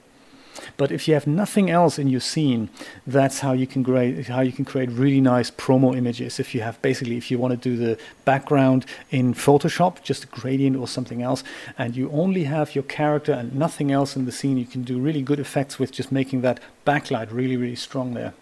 But 0.76 0.92
if 0.92 1.08
you 1.08 1.14
have 1.14 1.26
nothing 1.26 1.70
else 1.70 1.98
in 1.98 2.08
your 2.08 2.20
scene, 2.20 2.68
that's 3.06 3.40
how 3.40 3.52
you 3.52 3.66
can 3.66 3.82
create 3.82 4.28
how 4.28 4.40
you 4.40 4.52
can 4.52 4.64
create 4.64 4.90
really 4.90 5.20
nice 5.20 5.50
promo 5.50 5.96
images. 5.96 6.38
If 6.38 6.54
you 6.54 6.60
have 6.62 6.80
basically 6.82 7.16
if 7.16 7.30
you 7.30 7.38
want 7.38 7.52
to 7.52 7.56
do 7.56 7.76
the 7.76 7.98
background 8.24 8.86
in 9.10 9.34
Photoshop, 9.34 10.02
just 10.02 10.24
a 10.24 10.26
gradient 10.26 10.76
or 10.76 10.88
something 10.88 11.22
else, 11.22 11.42
and 11.76 11.96
you 11.96 12.10
only 12.10 12.44
have 12.44 12.74
your 12.74 12.84
character 12.84 13.32
and 13.32 13.54
nothing 13.54 13.90
else 13.90 14.16
in 14.16 14.24
the 14.26 14.32
scene, 14.32 14.56
you 14.58 14.66
can 14.66 14.82
do 14.82 14.98
really 14.98 15.22
good 15.22 15.40
effects 15.40 15.78
with 15.78 15.92
just 15.92 16.12
making 16.12 16.42
that 16.42 16.60
backlight 16.86 17.32
really 17.32 17.56
really 17.56 17.76
strong 17.76 18.14
there. 18.14 18.34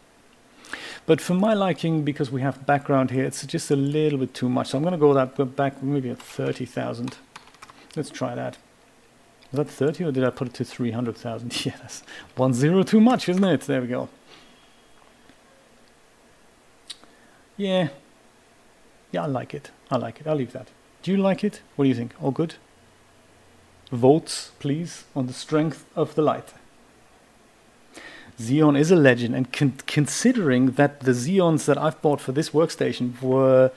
But 1.06 1.20
for 1.20 1.34
my 1.34 1.54
liking, 1.54 2.02
because 2.02 2.32
we 2.32 2.40
have 2.40 2.66
background 2.66 3.12
here, 3.12 3.24
it's 3.24 3.46
just 3.46 3.70
a 3.70 3.76
little 3.76 4.18
bit 4.18 4.34
too 4.34 4.48
much. 4.48 4.68
So 4.68 4.78
I'm 4.78 4.82
going 4.82 4.92
to 4.92 4.98
go 4.98 5.14
that 5.14 5.56
back 5.56 5.80
maybe 5.82 6.10
at 6.10 6.18
30,000. 6.18 7.16
Let's 7.94 8.10
try 8.10 8.34
that. 8.34 8.58
Was 9.52 9.58
that 9.58 9.70
30 9.70 10.04
or 10.04 10.12
did 10.12 10.24
I 10.24 10.30
put 10.30 10.48
it 10.48 10.54
to 10.54 10.64
300,000? 10.64 11.52
Yeah, 11.66 11.76
one 12.36 12.52
zero 12.52 12.82
too 12.82 13.00
much, 13.00 13.28
isn't 13.28 13.44
it? 13.44 13.62
There 13.62 13.80
we 13.80 13.86
go. 13.86 14.08
Yeah. 17.56 17.88
Yeah, 19.12 19.22
I 19.22 19.26
like 19.26 19.54
it. 19.54 19.70
I 19.90 19.96
like 19.96 20.20
it. 20.20 20.26
I'll 20.26 20.36
leave 20.36 20.52
that. 20.52 20.68
Do 21.02 21.10
you 21.10 21.16
like 21.16 21.44
it? 21.44 21.62
What 21.76 21.84
do 21.84 21.88
you 21.88 21.94
think? 21.94 22.14
All 22.20 22.32
good? 22.32 22.56
Votes, 23.92 24.50
please, 24.58 25.04
on 25.14 25.26
the 25.26 25.32
strength 25.32 25.84
of 25.94 26.14
the 26.16 26.22
light. 26.22 26.52
Xeon 28.38 28.78
is 28.78 28.90
a 28.90 28.96
legend, 28.96 29.34
and 29.34 29.50
con 29.52 29.74
considering 29.86 30.72
that 30.72 31.00
the 31.00 31.12
Xeons 31.12 31.64
that 31.66 31.78
I've 31.78 32.00
bought 32.02 32.20
for 32.20 32.32
this 32.32 32.50
workstation 32.50 33.20
were 33.22 33.70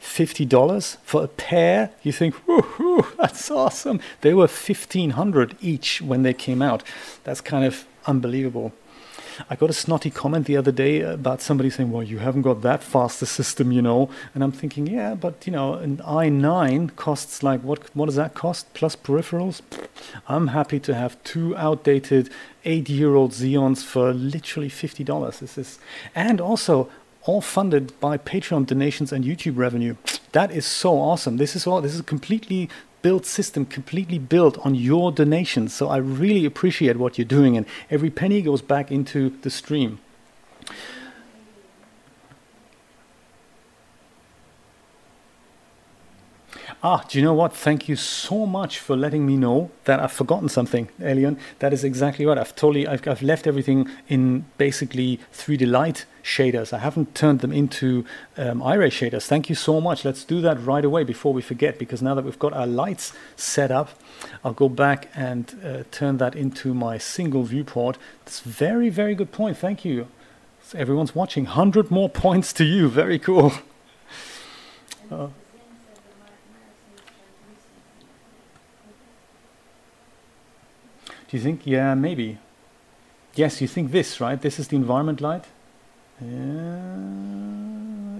$50 0.00 0.96
for 1.02 1.24
a 1.24 1.28
pair. 1.28 1.90
You 2.02 2.12
think, 2.12 2.34
whoo, 2.46 3.06
that's 3.18 3.50
awesome. 3.50 4.00
They 4.20 4.34
were 4.34 4.42
1500 4.42 5.56
each 5.60 6.00
when 6.00 6.22
they 6.22 6.34
came 6.34 6.62
out. 6.62 6.82
That's 7.24 7.40
kind 7.40 7.64
of 7.64 7.86
unbelievable. 8.06 8.72
I 9.48 9.56
got 9.56 9.70
a 9.70 9.72
snotty 9.72 10.10
comment 10.10 10.46
the 10.46 10.56
other 10.56 10.72
day 10.72 11.00
about 11.00 11.40
somebody 11.40 11.70
saying, 11.70 11.90
"Well, 11.90 12.02
you 12.02 12.18
haven't 12.18 12.42
got 12.42 12.62
that 12.62 12.82
fast 12.82 13.22
a 13.22 13.26
system, 13.26 13.70
you 13.72 13.82
know." 13.82 14.10
And 14.34 14.42
I'm 14.42 14.52
thinking, 14.52 14.86
"Yeah, 14.86 15.14
but 15.14 15.46
you 15.46 15.52
know, 15.52 15.74
an 15.74 15.98
i9 15.98 16.96
costs 16.96 17.42
like 17.42 17.60
what? 17.60 17.94
What 17.94 18.06
does 18.06 18.16
that 18.16 18.34
cost 18.34 18.72
plus 18.74 18.96
peripherals? 18.96 19.60
I'm 20.28 20.48
happy 20.48 20.80
to 20.80 20.94
have 20.94 21.22
two 21.24 21.56
outdated 21.56 22.30
eight-year-old 22.64 23.32
Xeons 23.32 23.84
for 23.84 24.12
literally 24.12 24.68
fifty 24.68 25.04
dollars. 25.04 25.38
This 25.40 25.56
is, 25.56 25.78
and 26.14 26.40
also 26.40 26.88
all 27.28 27.42
funded 27.42 27.92
by 28.00 28.16
Patreon 28.16 28.64
donations 28.64 29.12
and 29.12 29.22
YouTube 29.22 29.58
revenue. 29.58 29.94
That 30.32 30.50
is 30.50 30.64
so 30.64 30.98
awesome. 30.98 31.36
This 31.36 31.54
is 31.54 31.66
all. 31.66 31.82
This 31.82 31.92
is 31.92 32.00
a 32.00 32.10
completely 32.14 32.70
built 33.02 33.26
system, 33.26 33.66
completely 33.66 34.18
built 34.18 34.56
on 34.64 34.74
your 34.74 35.12
donations. 35.12 35.74
So 35.74 35.90
I 35.90 35.98
really 35.98 36.46
appreciate 36.46 36.96
what 36.96 37.18
you're 37.18 37.26
doing, 37.26 37.54
and 37.54 37.66
every 37.90 38.08
penny 38.08 38.40
goes 38.40 38.62
back 38.62 38.90
into 38.90 39.28
the 39.42 39.50
stream. 39.50 40.00
Ah, 46.82 47.04
do 47.08 47.18
you 47.18 47.24
know 47.24 47.34
what? 47.34 47.54
Thank 47.54 47.88
you 47.88 47.96
so 47.96 48.46
much 48.46 48.78
for 48.78 48.96
letting 48.96 49.26
me 49.26 49.36
know 49.36 49.70
that 49.84 49.98
I've 50.00 50.12
forgotten 50.12 50.48
something, 50.48 50.88
Elion. 51.00 51.36
That 51.58 51.72
is 51.72 51.82
exactly 51.82 52.24
right. 52.24 52.38
I've 52.38 52.54
totally, 52.54 52.86
I've, 52.86 53.06
I've 53.06 53.20
left 53.20 53.48
everything 53.48 53.88
in 54.08 54.46
basically 54.58 55.18
3Delight 55.34 56.04
shaders. 56.28 56.72
I 56.72 56.78
haven't 56.78 57.14
turned 57.14 57.40
them 57.40 57.52
into 57.52 58.04
um, 58.36 58.60
Iray 58.60 58.90
shaders. 58.90 59.26
Thank 59.26 59.48
you 59.48 59.54
so 59.54 59.80
much. 59.80 60.04
Let's 60.04 60.24
do 60.24 60.40
that 60.42 60.62
right 60.62 60.84
away 60.84 61.02
before 61.04 61.32
we 61.32 61.42
forget, 61.42 61.78
because 61.78 62.02
now 62.02 62.14
that 62.14 62.24
we've 62.24 62.38
got 62.38 62.52
our 62.52 62.66
lights 62.66 63.12
set 63.36 63.70
up, 63.70 63.88
I'll 64.44 64.52
go 64.52 64.68
back 64.68 65.08
and 65.14 65.58
uh, 65.64 65.82
turn 65.90 66.18
that 66.18 66.36
into 66.36 66.74
my 66.74 66.98
single 66.98 67.44
viewport. 67.44 67.96
It's 68.22 68.40
very, 68.40 68.90
very 68.90 69.14
good 69.14 69.32
point. 69.32 69.56
Thank 69.56 69.84
you. 69.84 70.08
So 70.62 70.78
everyone's 70.78 71.14
watching. 71.14 71.44
100 71.44 71.90
more 71.90 72.10
points 72.10 72.52
to 72.54 72.64
you. 72.64 72.88
Very 72.88 73.18
cool. 73.18 73.52
Uh, 75.10 75.28
Do 81.28 81.36
you 81.36 81.42
think? 81.42 81.66
Yeah, 81.66 81.94
maybe. 81.94 82.38
Yes, 83.34 83.60
you 83.60 83.68
think 83.68 83.92
this, 83.92 84.18
right? 84.20 84.40
This 84.40 84.58
is 84.58 84.68
the 84.68 84.76
environment 84.76 85.20
light. 85.20 85.44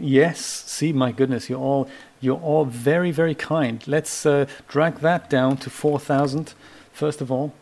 Yes. 0.01 0.41
See, 0.41 0.93
my 0.93 1.11
goodness, 1.13 1.51
you're 1.51 1.59
all 1.59 1.89
you're 2.21 2.41
all 2.41 2.65
very, 2.65 3.11
very 3.11 3.35
kind. 3.35 3.87
Let's 3.87 4.25
uh, 4.27 4.47
drag 4.69 5.01
that 5.01 5.29
down 5.29 5.57
to 5.59 5.71
four 5.71 5.99
thousand. 5.99 6.55
First 6.93 7.21
of 7.21 7.31
all, 7.33 7.53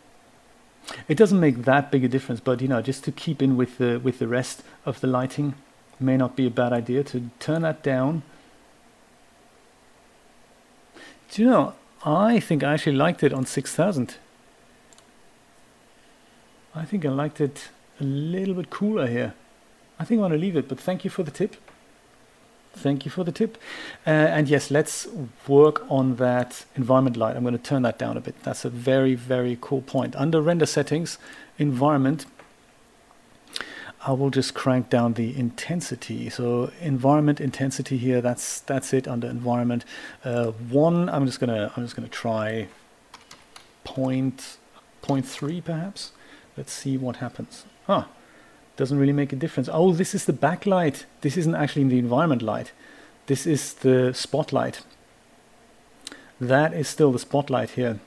it 1.09 1.17
doesn't 1.17 1.41
make 1.41 1.65
that 1.65 1.91
big 1.91 2.05
a 2.05 2.09
difference, 2.09 2.41
but 2.41 2.61
you 2.61 2.69
know, 2.69 2.83
just 2.83 3.05
to 3.05 3.13
keep 3.13 3.43
in 3.43 3.57
with 3.57 3.79
the 3.79 3.99
with 3.99 4.19
the 4.19 4.29
rest 4.29 4.63
of 4.85 5.01
the 5.01 5.07
lighting, 5.07 5.55
may 5.99 6.17
not 6.17 6.37
be 6.37 6.47
a 6.47 6.51
bad 6.51 6.73
idea 6.73 7.03
to 7.05 7.31
turn 7.39 7.63
that 7.63 7.83
down. 7.83 8.23
Do 11.31 11.43
you 11.43 11.49
know? 11.49 11.75
I 12.05 12.39
think 12.41 12.63
I 12.63 12.75
actually 12.75 12.97
liked 12.97 13.23
it 13.23 13.33
on 13.33 13.47
six 13.47 13.75
thousand. 13.75 14.17
I 16.75 16.85
think 16.85 17.07
I 17.07 17.09
liked 17.09 17.41
it 17.41 17.71
a 18.01 18.05
little 18.05 18.55
bit 18.55 18.69
cooler 18.69 19.07
here. 19.07 19.35
I 19.98 20.05
think 20.05 20.18
I 20.18 20.23
want 20.23 20.35
to 20.35 20.39
leave 20.39 20.56
it, 20.56 20.68
but 20.68 20.78
thank 20.78 21.05
you 21.05 21.10
for 21.10 21.23
the 21.23 21.31
tip. 21.31 21.56
Thank 22.74 23.06
you 23.06 23.10
for 23.10 23.24
the 23.24 23.32
tip. 23.32 23.56
Uh, 24.06 24.10
and 24.10 24.48
yes, 24.48 24.70
let's 24.70 25.09
work 25.48 25.90
on 25.90 26.16
that 26.16 26.66
environment 26.74 27.16
light. 27.16 27.35
I'm 27.35 27.43
going 27.43 27.56
to 27.56 27.62
turn 27.62 27.82
that 27.82 27.98
down 27.98 28.18
a 28.18 28.20
bit. 28.20 28.43
That's 28.43 28.66
a 28.66 28.70
very, 28.70 29.14
very 29.14 29.56
cool 29.60 29.81
point. 29.81 30.14
Under 30.14 30.43
render 30.43 30.66
settings, 30.66 31.16
environment, 31.59 32.27
I 34.06 34.12
will 34.12 34.31
just 34.31 34.55
crank 34.55 34.89
down 34.89 35.14
the 35.14 35.36
intensity. 35.36 36.31
So 36.31 36.70
environment 36.81 37.40
intensity 37.40 37.97
here, 37.97 38.20
that's 38.20 38.60
that's 38.60 38.94
it 38.94 39.09
under 39.09 39.28
environment. 39.28 39.85
Uh, 40.23 40.52
one, 40.52 41.09
I'm 41.09 41.27
just 41.27 41.40
gonna 41.40 41.73
I'm 41.77 41.82
just 41.82 41.97
gonna 41.97 42.09
try 42.09 42.68
point 43.82 44.59
point 45.02 45.27
three 45.27 45.60
perhaps. 45.60 46.12
Let's 46.56 46.73
see 46.73 46.97
what 46.97 47.16
happens. 47.16 47.64
Huh, 47.86 48.05
doesn't 48.77 48.98
really 48.98 49.12
make 49.12 49.32
a 49.32 49.36
difference. 49.36 49.69
Oh, 49.73 49.93
this 49.93 50.15
is 50.15 50.27
the 50.27 50.32
backlight. 50.32 51.05
This 51.23 51.36
isn't 51.36 51.55
actually 51.55 51.85
the 51.85 51.98
environment 51.98 52.43
light. 52.43 52.73
This 53.27 53.47
is 53.47 53.74
the 53.74 54.12
spotlight. 54.15 54.82
That 56.40 56.74
is 56.74 56.86
still 56.89 57.12
the 57.12 57.19
spotlight 57.19 57.70
here. 57.70 58.01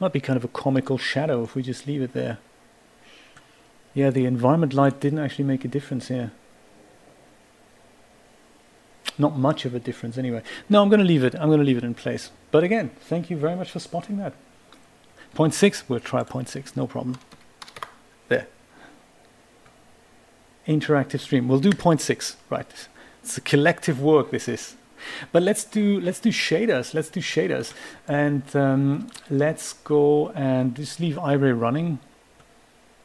Might 0.00 0.12
be 0.12 0.20
kind 0.20 0.36
of 0.36 0.42
a 0.42 0.48
comical 0.48 0.98
shadow 0.98 1.44
if 1.44 1.54
we 1.54 1.62
just 1.62 1.86
leave 1.86 2.02
it 2.02 2.12
there. 2.12 2.38
Yeah, 3.94 4.10
the 4.10 4.24
environment 4.24 4.74
light 4.74 4.98
didn't 4.98 5.20
actually 5.20 5.44
make 5.44 5.64
a 5.64 5.68
difference 5.68 6.08
here. 6.08 6.32
Not 9.18 9.38
much 9.38 9.64
of 9.64 9.74
a 9.74 9.78
difference 9.78 10.18
anyway. 10.18 10.42
No, 10.68 10.82
I'm 10.82 10.88
going 10.88 10.98
to 10.98 11.06
leave 11.06 11.22
it. 11.22 11.36
I'm 11.36 11.48
going 11.48 11.60
to 11.60 11.64
leave 11.64 11.76
it 11.76 11.84
in 11.84 11.94
place. 11.94 12.32
But 12.50 12.64
again, 12.64 12.90
thank 13.00 13.30
you 13.30 13.36
very 13.36 13.54
much 13.54 13.70
for 13.70 13.78
spotting 13.78 14.16
that. 14.16 14.32
0.6, 15.36 15.84
we'll 15.88 16.00
try 16.00 16.24
0.6, 16.24 16.76
no 16.76 16.86
problem. 16.88 17.18
There. 18.32 18.46
Interactive 20.66 21.20
stream. 21.20 21.48
We'll 21.48 21.60
do 21.60 21.72
0.6, 21.72 22.36
right. 22.48 22.66
It's 23.22 23.36
a 23.36 23.42
collective 23.42 24.00
work, 24.00 24.30
this 24.30 24.48
is. 24.48 24.76
But 25.32 25.42
let's 25.42 25.64
do 25.64 26.00
let's 26.00 26.20
do 26.20 26.30
shaders. 26.30 26.94
Let's 26.94 27.10
do 27.10 27.20
shaders, 27.20 27.74
and 28.08 28.44
um, 28.54 29.08
let's 29.28 29.72
go 29.72 30.30
and 30.30 30.74
just 30.76 31.00
leave 31.00 31.16
Iray 31.16 31.60
running. 31.60 31.98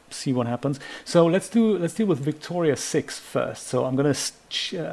See 0.08 0.32
what 0.32 0.46
happens. 0.46 0.80
So 1.04 1.26
let's 1.26 1.48
do 1.50 1.76
let's 1.76 1.94
deal 1.94 2.06
with 2.06 2.20
Victoria 2.20 2.76
6 2.76 3.18
first. 3.18 3.66
So 3.66 3.84
I'm 3.84 3.96
gonna 3.96 4.14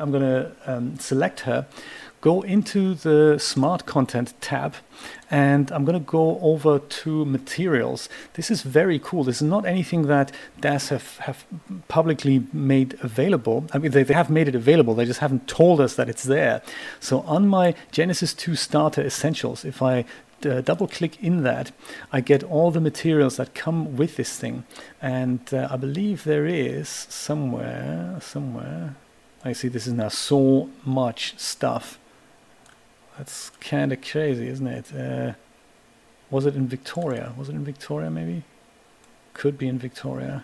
I'm 0.02 0.12
gonna 0.12 0.52
um, 0.66 0.98
select 0.98 1.42
her 1.42 1.68
go 2.26 2.42
into 2.42 2.96
the 2.96 3.38
smart 3.38 3.86
content 3.86 4.34
tab 4.42 4.74
and 5.32 5.72
I'm 5.72 5.86
going 5.86 6.00
to 6.00 6.12
go 6.12 6.40
over 6.40 6.80
to 6.80 7.26
materials. 7.26 8.10
This 8.34 8.52
is 8.52 8.62
very 8.62 9.00
cool. 9.00 9.24
This 9.24 9.38
is 9.38 9.48
not 9.48 9.66
anything 9.66 10.04
that 10.04 10.32
DAZ 10.62 10.90
have, 10.90 11.18
have 11.20 11.46
publicly 11.88 12.46
made 12.54 12.98
available. 13.02 13.66
I 13.74 13.80
mean, 13.80 13.92
they, 13.92 14.04
they 14.04 14.14
have 14.14 14.30
made 14.30 14.48
it 14.48 14.56
available, 14.56 14.94
they 14.94 15.06
just 15.06 15.20
haven't 15.20 15.48
told 15.48 15.82
us 15.82 15.96
that 15.96 16.10
it's 16.10 16.24
there. 16.24 16.62
So 17.00 17.22
on 17.22 17.48
my 17.48 17.76
Genesis 17.92 18.34
2 18.34 18.56
Starter 18.56 19.02
Essentials, 19.02 19.66
if 19.66 19.82
I 19.82 20.06
uh, 20.46 20.62
double 20.62 20.88
click 20.88 21.22
in 21.24 21.44
that, 21.44 21.72
I 22.12 22.22
get 22.22 22.44
all 22.44 22.72
the 22.72 22.82
materials 22.82 23.38
that 23.38 23.56
come 23.56 23.98
with 23.98 24.16
this 24.18 24.38
thing. 24.38 24.64
And 25.02 25.42
uh, 25.54 25.68
I 25.72 25.78
believe 25.78 26.24
there 26.24 26.46
is 26.46 26.90
somewhere, 26.90 28.18
somewhere, 28.22 28.96
I 29.44 29.54
see 29.54 29.68
this 29.68 29.88
is 29.88 29.94
now 29.94 30.10
so 30.10 30.70
much 30.84 31.36
stuff. 31.38 32.00
That's 33.18 33.50
kind 33.62 33.94
of 33.94 34.02
crazy, 34.02 34.48
isn't 34.48 34.68
it? 34.68 34.94
Uh, 34.94 35.34
was 36.30 36.46
it 36.46 36.56
in 36.56 36.68
Victoria? 36.68 37.34
Was 37.38 37.50
it 37.50 37.56
in 37.56 37.64
Victoria 37.64 38.10
maybe? 38.10 38.44
Could 39.34 39.58
be 39.58 39.68
in 39.68 39.80
Victoria. 39.80 40.44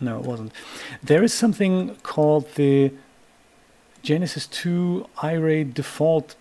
No, 0.00 0.18
it 0.18 0.24
wasn't. 0.24 0.52
There 1.02 1.22
is 1.22 1.34
something 1.34 1.96
called 2.02 2.54
the 2.54 2.92
Genesis 4.02 4.46
2 4.46 5.06
Iray 5.18 5.74
default 5.74 6.36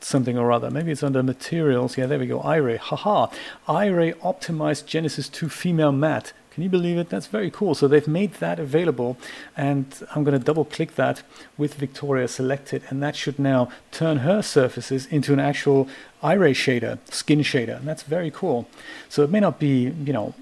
something 0.00 0.38
or 0.38 0.52
other. 0.52 0.70
Maybe 0.70 0.92
it's 0.92 1.02
under 1.02 1.22
materials. 1.22 1.96
Yeah, 1.96 2.06
there 2.06 2.18
we 2.18 2.26
go. 2.26 2.40
Iray. 2.40 2.78
Haha. 2.78 3.26
Iray 3.66 4.14
optimized 4.20 4.86
Genesis 4.86 5.28
2 5.28 5.48
female 5.48 5.92
matte. 5.92 6.32
Can 6.58 6.64
you 6.64 6.70
believe 6.70 6.98
it? 6.98 7.08
That's 7.08 7.28
very 7.28 7.52
cool. 7.52 7.76
So 7.76 7.86
they've 7.86 8.08
made 8.08 8.34
that 8.40 8.58
available, 8.58 9.16
and 9.56 9.86
I'm 10.12 10.24
going 10.24 10.36
to 10.36 10.44
double 10.44 10.64
click 10.64 10.96
that 10.96 11.22
with 11.56 11.74
Victoria 11.74 12.26
selected, 12.26 12.82
and 12.88 13.00
that 13.00 13.14
should 13.14 13.38
now 13.38 13.68
turn 13.92 14.16
her 14.26 14.42
surfaces 14.42 15.06
into 15.06 15.32
an 15.32 15.38
actual 15.38 15.88
Iray 16.20 16.50
shader, 16.50 16.98
skin 17.12 17.42
shader, 17.42 17.76
and 17.76 17.86
that's 17.86 18.02
very 18.02 18.32
cool. 18.32 18.66
So 19.08 19.22
it 19.22 19.30
may 19.30 19.38
not 19.38 19.60
be, 19.60 19.94
you 20.04 20.12
know, 20.12 20.34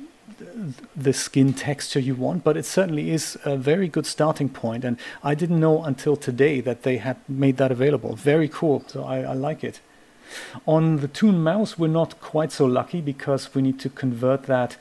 the 0.96 1.12
skin 1.12 1.52
texture 1.52 2.00
you 2.00 2.14
want, 2.14 2.44
but 2.44 2.56
it 2.56 2.64
certainly 2.64 3.10
is 3.10 3.36
a 3.44 3.58
very 3.58 3.86
good 3.86 4.06
starting 4.06 4.48
point. 4.48 4.84
And 4.84 4.96
I 5.22 5.34
didn't 5.34 5.60
know 5.60 5.84
until 5.84 6.16
today 6.16 6.62
that 6.62 6.82
they 6.82 6.96
had 6.96 7.18
made 7.28 7.58
that 7.58 7.70
available. 7.70 8.16
Very 8.16 8.48
cool. 8.48 8.84
So 8.86 9.04
I, 9.04 9.18
I 9.18 9.34
like 9.34 9.62
it. 9.62 9.80
On 10.66 10.96
the 10.96 11.08
Toon 11.08 11.42
mouse, 11.42 11.78
we're 11.78 11.88
not 11.88 12.18
quite 12.22 12.52
so 12.52 12.64
lucky 12.64 13.02
because 13.02 13.54
we 13.54 13.60
need 13.60 13.78
to 13.80 13.90
convert 13.90 14.44
that 14.44 14.78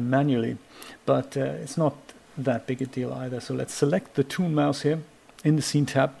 manually, 0.00 0.58
but 1.06 1.36
uh, 1.36 1.40
it's 1.40 1.76
not 1.76 1.96
that 2.36 2.66
big 2.66 2.82
a 2.82 2.86
deal 2.86 3.12
either. 3.12 3.40
So 3.40 3.54
let's 3.54 3.74
select 3.74 4.14
the 4.14 4.24
Toon 4.24 4.54
mouse 4.54 4.82
here 4.82 5.00
in 5.44 5.56
the 5.56 5.62
Scene 5.62 5.86
tab. 5.86 6.14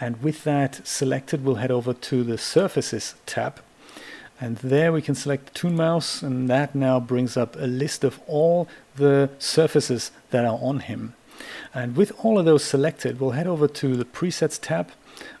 And 0.00 0.22
with 0.22 0.44
that 0.44 0.86
selected, 0.86 1.44
we'll 1.44 1.56
head 1.56 1.70
over 1.70 1.94
to 1.94 2.24
the 2.24 2.36
Surfaces 2.36 3.14
tab 3.26 3.60
and 4.42 4.56
there 4.56 4.92
we 4.92 5.00
can 5.00 5.14
select 5.14 5.46
the 5.46 5.52
Toon 5.52 5.76
mouse 5.76 6.20
and 6.20 6.50
that 6.50 6.74
now 6.74 6.98
brings 6.98 7.36
up 7.36 7.54
a 7.54 7.68
list 7.68 8.02
of 8.02 8.18
all 8.26 8.66
the 8.96 9.30
surfaces 9.38 10.10
that 10.30 10.44
are 10.44 10.58
on 10.60 10.80
him. 10.80 11.14
And 11.72 11.94
with 11.94 12.10
all 12.24 12.40
of 12.40 12.44
those 12.44 12.64
selected, 12.64 13.20
we'll 13.20 13.30
head 13.30 13.46
over 13.46 13.68
to 13.68 13.94
the 13.96 14.04
presets 14.04 14.58
tab 14.60 14.90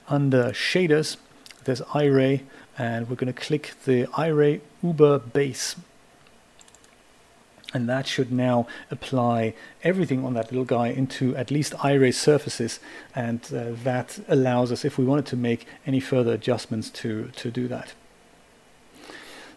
under 0.06 0.50
shaders. 0.52 1.16
There's 1.64 1.80
Iray 1.80 2.42
and 2.78 3.10
we're 3.10 3.16
going 3.16 3.32
to 3.32 3.40
click 3.40 3.72
the 3.86 4.04
Iray 4.04 4.60
Uber 4.84 5.18
base. 5.18 5.74
And 7.74 7.88
that 7.88 8.06
should 8.06 8.30
now 8.30 8.66
apply 8.90 9.54
everything 9.82 10.24
on 10.24 10.34
that 10.34 10.50
little 10.52 10.64
guy 10.64 10.88
into 10.88 11.34
at 11.36 11.50
least 11.50 11.72
Iray 11.74 12.12
surfaces. 12.12 12.80
And 13.14 13.40
uh, 13.54 13.70
that 13.82 14.18
allows 14.28 14.70
us, 14.70 14.84
if 14.84 14.98
we 14.98 15.04
wanted 15.04 15.26
to 15.26 15.36
make 15.36 15.66
any 15.86 16.00
further 16.00 16.32
adjustments, 16.32 16.90
to, 16.90 17.30
to 17.36 17.50
do 17.50 17.68
that. 17.68 17.94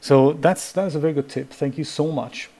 So 0.06 0.34
that's 0.34 0.72
that's 0.72 0.94
a 0.94 1.00
very 1.00 1.14
good 1.14 1.30
tip. 1.30 1.50
Thank 1.50 1.80
you 1.80 1.84
so 1.84 2.12
much. 2.12 2.52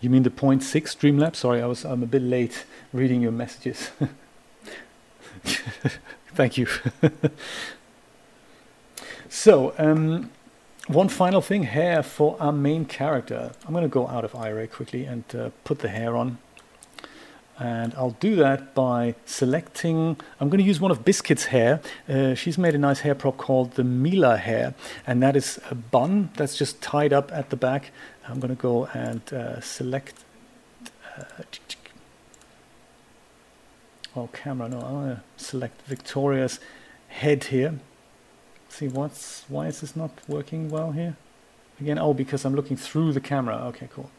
You 0.00 0.10
mean 0.10 0.24
the 0.24 0.30
point 0.30 0.64
six 0.64 0.96
Streamlabs? 0.96 1.36
Sorry, 1.36 1.62
I 1.62 1.66
was 1.66 1.84
I'm 1.84 2.02
a 2.02 2.06
bit 2.06 2.22
late 2.22 2.64
reading 2.92 3.22
your 3.22 3.30
messages. 3.30 3.90
Thank 6.34 6.58
you. 6.58 6.66
so 9.28 9.74
um, 9.78 10.30
one 10.86 11.08
final 11.08 11.40
thing, 11.40 11.64
hair 11.64 12.02
for 12.02 12.36
our 12.40 12.52
main 12.52 12.84
character. 12.84 13.52
I'm 13.64 13.72
going 13.72 13.82
to 13.82 13.88
go 13.88 14.06
out 14.06 14.24
of 14.24 14.32
Iray 14.32 14.70
quickly 14.70 15.04
and 15.04 15.24
uh, 15.34 15.50
put 15.64 15.80
the 15.80 15.88
hair 15.88 16.16
on. 16.16 16.38
And 17.58 17.94
I'll 17.94 18.16
do 18.20 18.36
that 18.36 18.74
by 18.74 19.14
selecting, 19.24 20.18
I'm 20.38 20.50
going 20.50 20.58
to 20.58 20.64
use 20.64 20.78
one 20.78 20.90
of 20.90 21.04
Biscuit's 21.06 21.46
hair. 21.46 21.80
Uh, 22.06 22.34
she's 22.34 22.58
made 22.58 22.74
a 22.74 22.78
nice 22.78 23.00
hair 23.00 23.14
prop 23.14 23.38
called 23.38 23.72
the 23.72 23.84
Mila 23.84 24.36
hair, 24.36 24.74
and 25.06 25.22
that 25.22 25.36
is 25.36 25.58
a 25.70 25.74
bun 25.74 26.30
that's 26.36 26.56
just 26.56 26.82
tied 26.82 27.14
up 27.14 27.32
at 27.32 27.48
the 27.48 27.56
back. 27.56 27.92
I'm 28.28 28.40
going 28.40 28.54
to 28.54 28.60
go 28.60 28.86
and 28.92 29.22
uh, 29.32 29.60
select, 29.62 30.22
uh, 31.18 31.42
oh 34.14 34.28
camera, 34.34 34.68
no, 34.68 34.80
I'm 34.80 34.94
going 34.94 35.16
to 35.16 35.22
select 35.36 35.80
Victoria's 35.86 36.60
head 37.08 37.44
here. 37.44 37.78
See 38.68 38.88
what's, 38.88 39.44
why 39.48 39.66
is 39.66 39.80
this 39.80 39.96
not 39.96 40.10
working 40.28 40.68
well 40.68 40.92
here? 40.92 41.16
Again, 41.80 41.98
oh, 41.98 42.14
because 42.14 42.44
I'm 42.44 42.54
looking 42.54 42.76
through 42.76 43.12
the 43.12 43.20
camera. 43.20 43.56
Okay, 43.66 43.88
cool. 43.92 44.10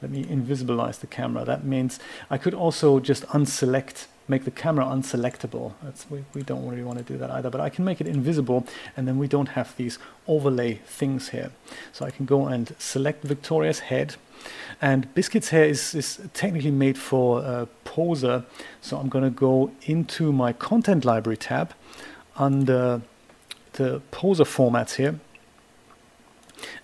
Let 0.00 0.10
me 0.10 0.24
invisibilize 0.24 1.00
the 1.00 1.06
camera. 1.06 1.44
That 1.44 1.64
means 1.64 1.98
I 2.30 2.38
could 2.38 2.54
also 2.54 3.00
just 3.00 3.24
unselect, 3.28 4.06
make 4.28 4.44
the 4.44 4.50
camera 4.50 4.84
unselectable. 4.84 5.72
That's, 5.82 6.08
we, 6.08 6.24
we 6.34 6.42
don't 6.42 6.68
really 6.68 6.84
want 6.84 6.98
to 6.98 7.04
do 7.04 7.18
that 7.18 7.30
either, 7.30 7.50
but 7.50 7.60
I 7.60 7.68
can 7.68 7.84
make 7.84 8.00
it 8.00 8.06
invisible 8.06 8.66
and 8.96 9.08
then 9.08 9.18
we 9.18 9.26
don't 9.26 9.48
have 9.50 9.74
these 9.76 9.98
overlay 10.28 10.74
things 10.86 11.30
here. 11.30 11.50
So 11.92 12.04
I 12.04 12.10
can 12.10 12.26
go 12.26 12.46
and 12.46 12.74
select 12.78 13.24
Victoria's 13.24 13.80
head 13.80 14.14
and 14.80 15.12
Biscuit's 15.14 15.48
hair 15.48 15.64
is, 15.64 15.94
is 15.94 16.20
technically 16.32 16.70
made 16.70 16.96
for 16.96 17.40
uh, 17.40 17.66
Poser. 17.84 18.44
So 18.80 18.98
I'm 18.98 19.08
going 19.08 19.24
to 19.24 19.30
go 19.30 19.72
into 19.82 20.32
my 20.32 20.52
content 20.52 21.04
library 21.04 21.38
tab 21.38 21.74
under 22.36 23.02
the 23.78 24.00
Poser 24.10 24.44
formats 24.44 24.96
here 24.96 25.18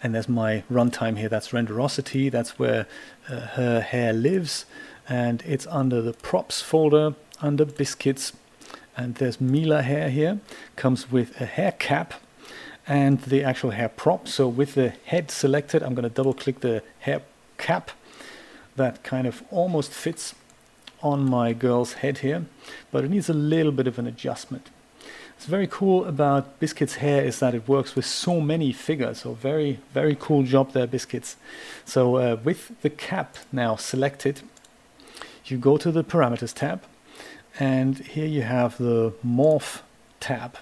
and 0.03 0.15
there's 0.15 0.29
my 0.29 0.62
runtime 0.71 1.19
here. 1.19 1.29
That's 1.29 1.49
renderosity. 1.49 2.31
That's 2.31 2.59
where 2.59 2.87
uh, 3.29 3.41
her 3.59 3.81
hair 3.81 4.12
lives. 4.12 4.66
And 5.09 5.43
it's 5.47 5.66
under 5.66 6.01
the 6.01 6.12
props 6.12 6.62
folder 6.62 7.15
under 7.41 7.65
biscuits. 7.65 8.33
And 8.97 9.16
there's 9.16 9.41
Mila 9.41 9.83
hair 9.83 10.09
here. 10.09 10.41
Comes 10.77 11.11
with 11.11 11.41
a 11.41 11.47
hair 11.47 11.73
cap 11.73 12.15
and 12.87 13.21
the 13.23 13.43
actual 13.43 13.71
hair 13.71 13.89
prop. 13.89 14.29
So 14.29 14.47
with 14.47 14.75
the 14.75 14.91
head 15.07 15.31
selected, 15.31 15.83
I'm 15.83 15.95
going 15.95 16.09
to 16.09 16.15
double 16.15 16.35
click 16.35 16.61
the 16.61 16.83
hair 17.01 17.23
cap. 17.59 17.91
That 18.77 19.03
kind 19.03 19.27
of 19.27 19.43
almost 19.51 19.93
fits 19.93 20.35
on 21.03 21.29
my 21.29 21.53
girl's 21.53 21.95
head 21.95 22.19
here, 22.19 22.47
but 22.91 23.05
it 23.05 23.11
needs 23.11 23.29
a 23.29 23.35
little 23.35 23.73
bit 23.73 23.87
of 23.87 23.99
an 23.99 24.07
adjustment. 24.07 24.71
What's 25.45 25.51
very 25.51 25.66
cool 25.66 26.07
about 26.07 26.59
Biscuit's 26.59 26.95
hair 26.95 27.23
is 27.23 27.41
that 27.41 27.55
it 27.55 27.69
works 27.69 27.95
with 27.95 28.07
so 28.07 28.41
many 28.41 28.73
figures. 28.73 29.19
So 29.19 29.35
very, 29.35 29.79
very 29.93 30.16
cool 30.19 30.43
job 30.43 30.73
there, 30.73 30.87
Biscuits. 30.87 31.37
So 31.85 32.16
uh, 32.16 32.37
with 32.43 32.81
the 32.81 32.89
cap 32.89 33.37
now 33.53 33.77
selected, 33.77 34.41
you 35.45 35.59
go 35.59 35.77
to 35.77 35.93
the 35.93 36.03
parameters 36.03 36.55
tab 36.55 36.83
and 37.61 37.99
here 37.99 38.25
you 38.25 38.41
have 38.41 38.79
the 38.79 39.12
morph 39.23 39.83
tab 40.19 40.57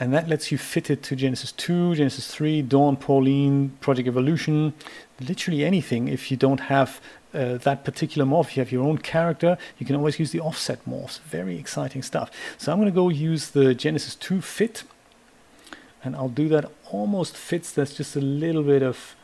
and 0.00 0.14
that 0.14 0.30
lets 0.30 0.50
you 0.50 0.56
fit 0.56 0.88
it 0.88 1.02
to 1.02 1.14
Genesis 1.14 1.52
2, 1.52 1.96
Genesis 1.96 2.26
3, 2.34 2.62
Dawn, 2.62 2.96
Pauline, 2.96 3.76
Project 3.80 4.08
Evolution, 4.08 4.72
literally 5.20 5.62
anything 5.62 6.08
if 6.08 6.30
you 6.30 6.38
don't 6.38 6.60
have 6.60 7.02
uh, 7.34 7.56
that 7.58 7.84
particular 7.84 8.26
morph. 8.26 8.48
If 8.48 8.56
you 8.56 8.60
have 8.60 8.72
your 8.72 8.84
own 8.84 8.98
character, 8.98 9.58
you 9.78 9.86
can 9.86 9.96
always 9.96 10.18
use 10.18 10.32
the 10.32 10.40
offset 10.40 10.84
morphs. 10.84 11.20
Very 11.20 11.58
exciting 11.58 12.02
stuff. 12.02 12.30
So 12.58 12.72
I'm 12.72 12.78
going 12.78 12.90
to 12.90 12.94
go 12.94 13.08
use 13.08 13.50
the 13.50 13.74
Genesis 13.74 14.14
2 14.16 14.40
fit, 14.40 14.84
and 16.04 16.14
I'll 16.16 16.28
do 16.28 16.48
that 16.48 16.70
almost 16.90 17.36
fits. 17.36 17.72
That's 17.72 17.94
just 17.94 18.16
a 18.16 18.20
little 18.20 18.62
bit 18.62 18.82
of 18.82 19.16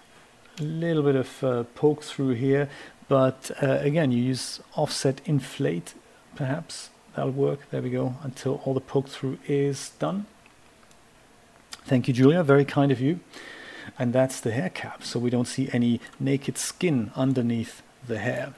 a 0.58 0.64
little 0.64 1.04
bit 1.04 1.14
of 1.14 1.44
uh, 1.44 1.62
poke 1.74 2.02
through 2.02 2.34
here, 2.34 2.68
but 3.06 3.50
uh, 3.62 3.78
again, 3.80 4.10
you 4.10 4.22
use 4.22 4.60
offset 4.74 5.20
inflate, 5.24 5.94
perhaps 6.34 6.90
that'll 7.14 7.30
work. 7.30 7.60
There 7.70 7.82
we 7.82 7.90
go. 7.90 8.16
Until 8.22 8.60
all 8.64 8.74
the 8.74 8.80
poke 8.80 9.08
through 9.08 9.38
is 9.46 9.90
done. 9.98 10.26
Thank 11.84 12.08
you, 12.08 12.14
Julia. 12.14 12.42
Very 12.42 12.64
kind 12.64 12.92
of 12.92 13.00
you. 13.00 13.20
And 13.98 14.12
that's 14.12 14.40
the 14.40 14.50
hair 14.50 14.68
cap, 14.68 15.02
so 15.02 15.18
we 15.18 15.30
don't 15.30 15.46
see 15.46 15.68
any 15.72 16.00
naked 16.20 16.58
skin 16.58 17.10
underneath 17.16 17.82
the 18.06 18.18
hair. 18.18 18.54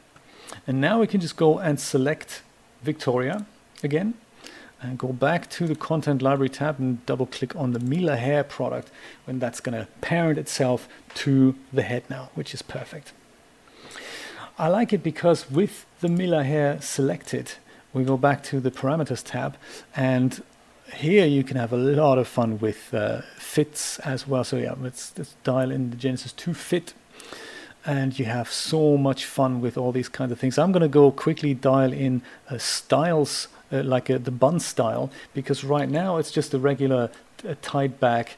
And 0.66 0.80
now 0.80 1.00
we 1.00 1.06
can 1.06 1.20
just 1.20 1.36
go 1.36 1.58
and 1.58 1.80
select 1.80 2.42
Victoria 2.82 3.46
again 3.82 4.14
and 4.82 4.98
go 4.98 5.08
back 5.12 5.48
to 5.50 5.66
the 5.66 5.74
content 5.74 6.22
library 6.22 6.48
tab 6.48 6.78
and 6.78 7.04
double 7.06 7.26
click 7.26 7.54
on 7.54 7.72
the 7.72 7.80
Mila 7.80 8.16
hair 8.16 8.42
product 8.42 8.90
when 9.24 9.38
that's 9.38 9.60
going 9.60 9.78
to 9.78 9.86
parent 10.00 10.38
itself 10.38 10.88
to 11.14 11.54
the 11.72 11.82
head 11.82 12.02
now, 12.08 12.30
which 12.34 12.54
is 12.54 12.62
perfect. 12.62 13.12
I 14.58 14.68
like 14.68 14.92
it 14.92 15.02
because 15.02 15.50
with 15.50 15.86
the 16.00 16.08
Mila 16.08 16.44
hair 16.44 16.80
selected, 16.80 17.52
we 17.92 18.04
go 18.04 18.16
back 18.16 18.42
to 18.44 18.60
the 18.60 18.70
parameters 18.70 19.22
tab 19.24 19.56
and 19.94 20.42
here 20.94 21.26
you 21.26 21.44
can 21.44 21.56
have 21.56 21.72
a 21.72 21.76
lot 21.76 22.18
of 22.18 22.26
fun 22.26 22.58
with 22.58 22.92
uh, 22.92 23.20
fits 23.36 23.98
as 24.00 24.26
well. 24.26 24.44
So 24.44 24.56
yeah, 24.56 24.74
let's, 24.80 25.16
let's 25.16 25.34
dial 25.44 25.70
in 25.70 25.90
the 25.90 25.96
Genesis 25.96 26.32
2 26.32 26.54
fit 26.54 26.94
and 27.84 28.18
you 28.18 28.26
have 28.26 28.50
so 28.50 28.96
much 28.96 29.24
fun 29.24 29.60
with 29.60 29.78
all 29.78 29.92
these 29.92 30.08
kinds 30.08 30.32
of 30.32 30.38
things. 30.38 30.58
I'm 30.58 30.72
going 30.72 30.82
to 30.82 30.88
go 30.88 31.10
quickly 31.10 31.54
dial 31.54 31.92
in 31.92 32.22
uh, 32.48 32.58
styles 32.58 33.48
uh, 33.72 33.82
like 33.82 34.06
the 34.06 34.30
bun 34.30 34.60
style 34.60 35.10
because 35.34 35.64
right 35.64 35.88
now 35.88 36.16
it's 36.16 36.30
just 36.30 36.52
a 36.52 36.58
regular 36.58 37.10
uh, 37.48 37.54
tied 37.62 38.00
back 38.00 38.36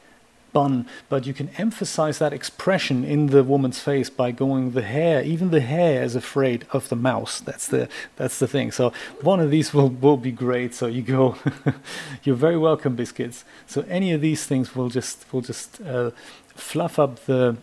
bun, 0.53 0.85
but 1.09 1.25
you 1.25 1.33
can 1.33 1.49
emphasize 1.57 2.19
that 2.19 2.31
expression 2.31 3.03
in 3.03 3.27
the 3.27 3.43
woman's 3.43 3.79
face 3.79 4.09
by 4.09 4.31
going 4.31 4.71
the 4.71 4.83
hair. 4.83 5.23
Even 5.23 5.49
the 5.49 5.59
hair 5.59 6.03
is 6.03 6.15
afraid 6.15 6.65
of 6.71 6.87
the 6.89 6.95
mouse. 6.95 7.41
That's 7.41 7.67
the 7.67 7.89
that's 8.15 8.39
the 8.39 8.47
thing. 8.47 8.71
So 8.71 8.93
one 9.21 9.39
of 9.39 9.49
these 9.49 9.73
will 9.73 9.89
will 9.89 10.17
be 10.17 10.31
great. 10.31 10.73
So 10.75 10.85
you 10.85 11.01
go, 11.01 11.35
you're 12.23 12.35
very 12.35 12.57
welcome, 12.57 12.95
biscuits. 12.95 13.43
So 13.65 13.83
any 13.89 14.13
of 14.13 14.21
these 14.21 14.45
things 14.45 14.75
will 14.75 14.89
just 14.89 15.25
will 15.33 15.41
just 15.41 15.81
uh, 15.81 16.11
fluff 16.55 16.99
up 16.99 17.25
the 17.25 17.57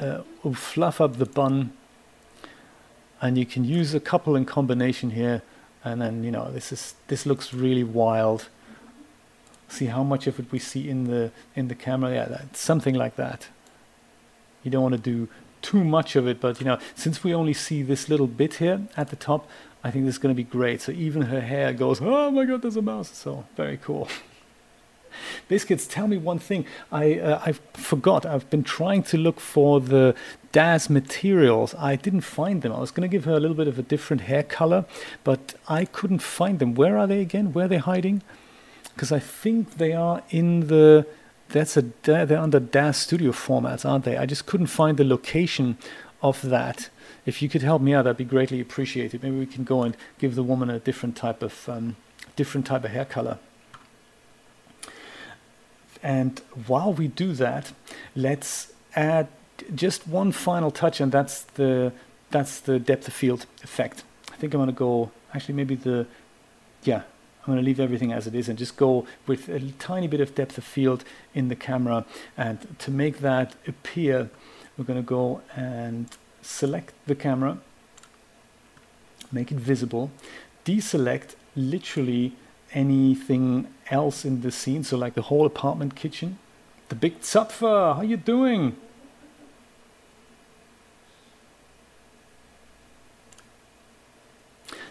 uh, 0.00 0.22
will 0.42 0.54
fluff 0.54 1.00
up 1.00 1.18
the 1.18 1.26
bun, 1.26 1.72
and 3.20 3.36
you 3.36 3.46
can 3.46 3.64
use 3.64 3.94
a 3.94 4.00
couple 4.00 4.36
in 4.36 4.44
combination 4.44 5.10
here. 5.10 5.42
And 5.84 6.02
then 6.02 6.24
you 6.24 6.30
know 6.30 6.50
this 6.50 6.72
is 6.72 6.94
this 7.06 7.24
looks 7.24 7.54
really 7.54 7.84
wild 7.84 8.48
see 9.68 9.86
how 9.86 10.02
much 10.02 10.26
of 10.26 10.38
it 10.38 10.50
we 10.50 10.58
see 10.58 10.88
in 10.88 11.04
the 11.04 11.30
in 11.54 11.68
the 11.68 11.74
camera. 11.74 12.12
Yeah, 12.12 12.24
that, 12.26 12.56
something 12.56 12.94
like 12.94 13.16
that. 13.16 13.48
You 14.62 14.70
don't 14.70 14.82
want 14.82 14.94
to 14.94 15.00
do 15.00 15.28
too 15.62 15.84
much 15.84 16.16
of 16.16 16.26
it, 16.26 16.40
but 16.40 16.60
you 16.60 16.66
know, 16.66 16.78
since 16.94 17.22
we 17.22 17.34
only 17.34 17.54
see 17.54 17.82
this 17.82 18.08
little 18.08 18.26
bit 18.26 18.54
here 18.54 18.80
at 18.96 19.08
the 19.10 19.16
top, 19.16 19.48
I 19.84 19.90
think 19.90 20.04
this 20.04 20.14
is 20.14 20.18
going 20.18 20.34
to 20.34 20.36
be 20.36 20.48
great. 20.48 20.80
So 20.80 20.92
even 20.92 21.22
her 21.22 21.40
hair 21.40 21.72
goes, 21.72 22.00
oh 22.00 22.30
my 22.30 22.44
god, 22.44 22.62
there's 22.62 22.76
a 22.76 22.82
mouse. 22.82 23.10
So 23.10 23.44
very 23.56 23.76
cool. 23.76 24.08
Biscuits, 25.48 25.86
tell 25.86 26.08
me 26.08 26.16
one 26.16 26.38
thing. 26.38 26.64
I 26.90 27.18
uh, 27.18 27.42
I 27.44 27.52
forgot. 27.74 28.26
I've 28.26 28.48
been 28.50 28.64
trying 28.64 29.02
to 29.04 29.16
look 29.16 29.40
for 29.40 29.80
the 29.80 30.14
DAZ 30.52 30.90
materials. 30.90 31.74
I 31.74 31.96
didn't 31.96 32.22
find 32.22 32.62
them. 32.62 32.72
I 32.72 32.80
was 32.80 32.90
going 32.90 33.08
to 33.08 33.14
give 33.14 33.24
her 33.24 33.32
a 33.32 33.40
little 33.40 33.56
bit 33.56 33.68
of 33.68 33.78
a 33.78 33.82
different 33.82 34.22
hair 34.22 34.42
color, 34.42 34.84
but 35.24 35.54
I 35.68 35.84
couldn't 35.84 36.20
find 36.20 36.58
them. 36.58 36.74
Where 36.74 36.96
are 36.98 37.06
they 37.06 37.20
again? 37.20 37.52
Where 37.52 37.66
are 37.66 37.68
they 37.68 37.78
hiding? 37.78 38.22
because 38.98 39.12
I 39.12 39.20
think 39.20 39.76
they 39.76 39.92
are 39.92 40.24
in 40.30 40.66
the 40.66 41.06
that's 41.50 41.76
a 41.76 41.82
they're 42.02 42.36
under 42.36 42.58
DAZ 42.58 42.96
Studio 42.96 43.30
formats, 43.30 43.88
aren't 43.88 44.04
they? 44.04 44.16
I 44.16 44.26
just 44.26 44.46
couldn't 44.46 44.66
find 44.66 44.96
the 44.96 45.04
location 45.04 45.78
of 46.20 46.42
that. 46.42 46.90
If 47.24 47.40
you 47.40 47.48
could 47.48 47.62
help 47.62 47.80
me 47.80 47.94
out, 47.94 48.02
that'd 48.02 48.16
be 48.16 48.24
greatly 48.24 48.60
appreciated. 48.60 49.22
Maybe 49.22 49.38
we 49.38 49.46
can 49.46 49.62
go 49.62 49.82
and 49.84 49.96
give 50.18 50.34
the 50.34 50.42
woman 50.42 50.68
a 50.68 50.80
different 50.80 51.14
type 51.16 51.44
of 51.44 51.68
um, 51.68 51.94
different 52.34 52.66
type 52.66 52.84
of 52.84 52.90
hair 52.90 53.04
color. 53.04 53.38
And 56.02 56.40
while 56.66 56.92
we 56.92 57.08
do 57.08 57.32
that, 57.34 57.72
let's 58.14 58.72
add 58.94 59.28
just 59.74 60.06
one 60.06 60.32
final 60.32 60.70
touch, 60.70 61.00
and 61.00 61.10
that's 61.10 61.42
the 61.42 61.92
that's 62.30 62.60
the 62.60 62.78
depth 62.78 63.08
of 63.08 63.14
field 63.14 63.46
effect. 63.62 64.04
I 64.32 64.36
think 64.36 64.54
I'm 64.54 64.58
going 64.58 64.68
to 64.68 64.72
go 64.72 65.10
actually 65.34 65.54
maybe 65.54 65.74
the 65.74 66.06
yeah 66.84 67.02
I'm 67.48 67.54
going 67.54 67.64
to 67.64 67.64
leave 67.64 67.80
everything 67.80 68.12
as 68.12 68.26
it 68.26 68.34
is 68.34 68.48
and 68.50 68.58
just 68.58 68.76
go 68.76 69.06
with 69.26 69.48
a 69.48 69.60
tiny 69.78 70.06
bit 70.06 70.20
of 70.20 70.34
depth 70.34 70.58
of 70.58 70.64
field 70.64 71.02
in 71.34 71.48
the 71.48 71.56
camera. 71.56 72.04
And 72.36 72.78
to 72.80 72.90
make 72.90 73.20
that 73.20 73.54
appear, 73.66 74.28
we're 74.76 74.84
going 74.84 75.02
to 75.02 75.06
go 75.06 75.40
and 75.56 76.08
select 76.42 76.92
the 77.06 77.14
camera, 77.14 77.56
make 79.32 79.50
it 79.50 79.56
visible, 79.56 80.10
deselect 80.66 81.36
literally 81.56 82.34
anything 82.72 83.68
else 83.90 84.24
in 84.24 84.42
the 84.42 84.50
scene. 84.50 84.84
So 84.84 84.96
like 84.96 85.14
the 85.14 85.22
whole 85.22 85.46
apartment 85.46 85.94
kitchen. 85.94 86.38
The 86.88 86.94
big 86.94 87.20
Zapfer, 87.20 87.94
how 87.94 88.00
are 88.00 88.04
you 88.04 88.16
doing? 88.16 88.76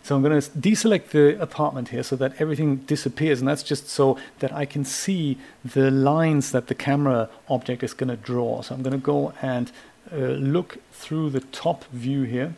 So 0.07 0.15
I'm 0.15 0.21
going 0.21 0.39
to 0.39 0.49
deselect 0.51 1.09
the 1.09 1.37
apartment 1.41 1.89
here 1.89 2.01
so 2.01 2.15
that 2.15 2.39
everything 2.39 2.77
disappears. 2.77 3.39
And 3.39 3.47
that's 3.49 3.61
just 3.61 3.89
so 3.89 4.17
that 4.39 4.53
I 4.53 4.63
can 4.63 4.85
see 4.85 5.37
the 5.65 5.91
lines 5.91 6.53
that 6.53 6.67
the 6.67 6.75
camera 6.75 7.29
object 7.49 7.83
is 7.83 7.93
going 7.93 8.07
to 8.07 8.15
draw. 8.15 8.61
So 8.61 8.73
I'm 8.73 8.83
going 8.83 8.93
to 8.93 9.05
go 9.05 9.33
and 9.41 9.69
uh, 10.09 10.15
look 10.15 10.77
through 10.93 11.31
the 11.31 11.41
top 11.41 11.83
view 11.91 12.23
here 12.23 12.55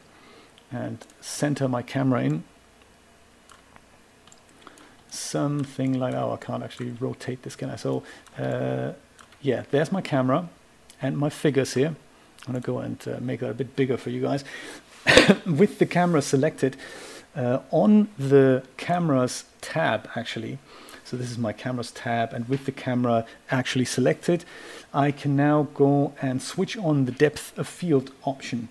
and 0.72 1.04
center 1.22 1.68
my 1.68 1.82
camera 1.82 2.22
in. 2.22 2.44
Something 5.10 6.00
like, 6.00 6.14
oh, 6.14 6.34
I 6.34 6.38
can't 6.38 6.64
actually 6.64 6.92
rotate 7.00 7.44
this, 7.44 7.56
can 7.56 7.70
I? 7.70 7.76
So, 7.76 8.04
uh, 8.38 8.94
yeah, 9.42 9.64
there's 9.72 9.92
my 9.92 10.02
camera 10.02 10.50
and 11.02 11.18
my 11.18 11.30
figures 11.30 11.74
here. 11.74 11.96
I'm 12.48 12.54
to 12.54 12.60
go 12.60 12.80
and 12.80 13.06
uh, 13.08 13.18
make 13.20 13.42
that 13.42 13.50
a 13.50 13.54
bit 13.54 13.76
bigger 13.76 13.98
for 13.98 14.10
you 14.10 14.22
guys. 14.22 14.44
With 15.46 15.80
the 15.80 15.86
camera 15.86 16.22
selected, 16.22 16.78
uh, 17.36 17.60
on 17.72 18.10
the 18.18 18.64
cameras 18.78 19.46
tab 19.62 20.10
actually 20.16 20.58
so 21.04 21.18
this 21.18 21.32
is 21.32 21.38
my 21.38 21.54
cameras 21.54 21.92
tab 21.92 22.34
and 22.34 22.48
with 22.50 22.66
the 22.66 22.72
camera 22.72 23.26
actually 23.52 23.86
selected 23.86 24.44
I 24.94 25.12
can 25.12 25.36
now 25.36 25.68
go 25.74 26.14
and 26.22 26.42
switch 26.42 26.78
on 26.78 27.06
the 27.06 27.12
depth 27.12 27.58
of 27.58 27.68
field 27.68 28.12
option 28.24 28.70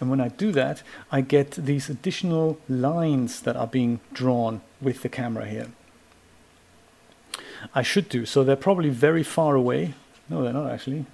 and 0.00 0.10
when 0.10 0.20
I 0.20 0.28
do 0.28 0.52
that 0.52 0.82
I 1.10 1.20
get 1.20 1.52
these 1.52 1.88
additional 1.88 2.58
lines 2.68 3.40
that 3.42 3.56
are 3.56 3.66
being 3.66 4.00
drawn 4.12 4.60
with 4.80 5.02
the 5.02 5.08
camera 5.08 5.46
here 5.46 5.68
I 7.74 7.82
should 7.82 8.08
do. 8.08 8.26
So 8.26 8.44
they're 8.44 8.56
probably 8.56 8.90
very 8.90 9.22
far 9.22 9.54
away. 9.54 9.94
No 10.28 10.42
they're 10.42 10.52
not 10.52 10.70
actually. 10.70 11.06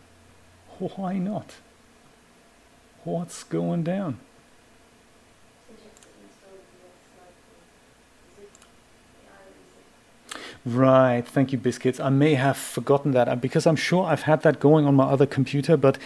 Why 0.79 1.19
not? 1.19 1.55
What's 3.05 3.45
going 3.45 3.83
down 3.85 4.19
Right, 10.67 11.23
thank 11.25 11.53
you, 11.53 11.59
Biscuits. 11.59 12.01
I 12.01 12.09
may 12.09 12.35
have 12.35 12.57
forgotten 12.57 13.13
that 13.13 13.29
uh, 13.29 13.37
because 13.37 13.69
I'm 13.69 13.77
sure 13.77 14.05
I've 14.05 14.23
had 14.23 14.43
that 14.43 14.59
going 14.59 14.85
on 14.85 14.97
my 14.97 15.05
other 15.05 15.25
computer, 15.25 15.77
but 15.77 15.97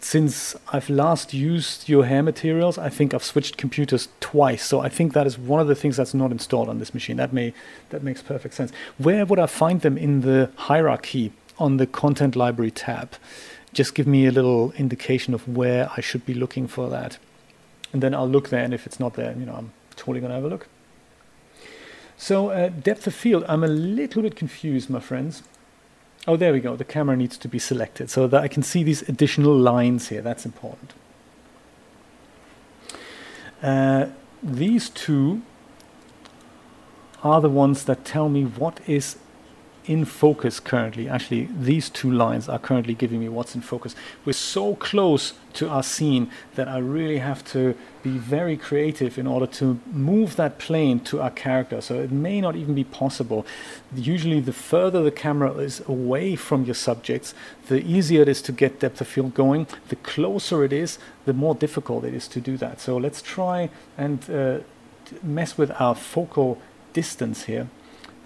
since 0.00 0.56
I've 0.72 0.88
last 0.88 1.34
used 1.34 1.86
your 1.86 2.06
hair 2.06 2.22
materials, 2.22 2.78
I 2.78 2.88
think 2.88 3.12
I've 3.12 3.22
switched 3.22 3.58
computers 3.58 4.08
twice. 4.20 4.64
So 4.64 4.80
I 4.80 4.88
think 4.88 5.12
that 5.12 5.26
is 5.26 5.38
one 5.38 5.60
of 5.60 5.66
the 5.66 5.74
things 5.74 5.98
that's 5.98 6.14
not 6.14 6.32
installed 6.32 6.70
on 6.70 6.78
this 6.78 6.94
machine. 6.94 7.18
That 7.18 7.34
may 7.34 7.52
that 7.90 8.02
makes 8.02 8.22
perfect 8.22 8.54
sense. 8.54 8.72
Where 8.96 9.26
would 9.26 9.38
I 9.38 9.44
find 9.44 9.82
them 9.82 9.98
in 9.98 10.22
the 10.22 10.50
hierarchy 10.56 11.32
on 11.58 11.76
the 11.76 11.86
content 11.86 12.34
library 12.36 12.70
tab? 12.70 13.16
Just 13.74 13.94
give 13.94 14.06
me 14.06 14.24
a 14.24 14.32
little 14.32 14.72
indication 14.78 15.34
of 15.34 15.46
where 15.46 15.90
I 15.94 16.00
should 16.00 16.24
be 16.24 16.32
looking 16.32 16.68
for 16.68 16.88
that. 16.88 17.18
And 17.92 18.02
then 18.02 18.14
I'll 18.14 18.26
look 18.26 18.48
there, 18.48 18.64
and 18.64 18.72
if 18.72 18.86
it's 18.86 18.98
not 18.98 19.12
there, 19.12 19.34
you 19.38 19.44
know, 19.44 19.56
I'm 19.56 19.72
totally 19.94 20.20
gonna 20.20 20.36
have 20.36 20.44
a 20.44 20.48
look. 20.48 20.68
So 22.16 22.50
uh, 22.50 22.68
depth 22.68 23.06
of 23.06 23.14
field, 23.14 23.44
I'm 23.48 23.62
a 23.62 23.68
little 23.68 24.22
bit 24.22 24.36
confused, 24.36 24.88
my 24.88 25.00
friends. 25.00 25.42
Oh, 26.26 26.36
there 26.36 26.52
we 26.52 26.60
go. 26.60 26.74
The 26.74 26.84
camera 26.84 27.16
needs 27.16 27.38
to 27.38 27.48
be 27.48 27.58
selected 27.58 28.10
so 28.10 28.26
that 28.26 28.42
I 28.42 28.48
can 28.48 28.62
see 28.62 28.82
these 28.82 29.02
additional 29.02 29.54
lines 29.56 30.08
here. 30.08 30.22
That's 30.22 30.44
important. 30.44 30.92
Uh, 33.62 34.06
these 34.42 34.90
two 34.90 35.42
are 37.22 37.40
the 37.40 37.48
ones 37.48 37.84
that 37.84 38.04
tell 38.04 38.28
me 38.28 38.44
what 38.44 38.80
is 38.88 39.16
in 39.86 40.04
focus 40.04 40.58
currently. 40.60 41.08
Actually, 41.08 41.48
these 41.58 41.88
two 41.88 42.10
lines 42.10 42.48
are 42.48 42.58
currently 42.58 42.94
giving 42.94 43.20
me 43.20 43.28
what's 43.28 43.54
in 43.54 43.60
focus. 43.60 43.94
We're 44.24 44.32
so 44.32 44.74
close 44.76 45.34
to 45.54 45.68
our 45.68 45.82
scene 45.82 46.30
that 46.56 46.68
I 46.68 46.78
really 46.78 47.18
have 47.18 47.44
to 47.52 47.74
be 48.02 48.18
very 48.18 48.56
creative 48.56 49.16
in 49.16 49.26
order 49.26 49.46
to 49.46 49.80
move 49.90 50.36
that 50.36 50.58
plane 50.58 51.00
to 51.00 51.20
our 51.20 51.30
character. 51.30 51.80
So 51.80 52.00
it 52.00 52.10
may 52.10 52.40
not 52.40 52.56
even 52.56 52.74
be 52.74 52.84
possible. 52.84 53.46
Usually, 53.94 54.40
the 54.40 54.52
further 54.52 55.02
the 55.02 55.10
camera 55.10 55.52
is 55.54 55.80
away 55.88 56.36
from 56.36 56.64
your 56.64 56.74
subjects, 56.74 57.34
the 57.68 57.80
easier 57.80 58.22
it 58.22 58.28
is 58.28 58.42
to 58.42 58.52
get 58.52 58.80
depth 58.80 59.00
of 59.00 59.08
field 59.08 59.34
going. 59.34 59.66
The 59.88 59.96
closer 59.96 60.64
it 60.64 60.72
is, 60.72 60.98
the 61.24 61.32
more 61.32 61.54
difficult 61.54 62.04
it 62.04 62.14
is 62.14 62.28
to 62.28 62.40
do 62.40 62.56
that. 62.58 62.80
So 62.80 62.96
let's 62.96 63.22
try 63.22 63.70
and 63.96 64.28
uh, 64.28 64.58
mess 65.22 65.56
with 65.56 65.70
our 65.80 65.94
focal 65.94 66.60
distance 66.92 67.44
here 67.44 67.68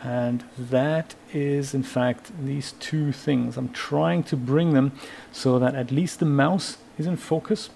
and 0.03 0.45
that 0.59 1.15
is 1.33 1.75
in 1.75 1.83
fact 1.83 2.33
these 2.45 2.73
two 2.73 3.13
things. 3.13 3.57
I'm 3.57 3.71
trying 3.71 4.23
to 4.25 4.37
bring 4.37 4.73
them 4.73 4.93
so 5.33 5.59
that 5.59 5.75
at 5.75 5.91
least 5.91 6.21
the 6.21 6.27
mouse 6.27 6.79
is 6.99 7.07
in 7.07 7.17
focus. 7.17 7.71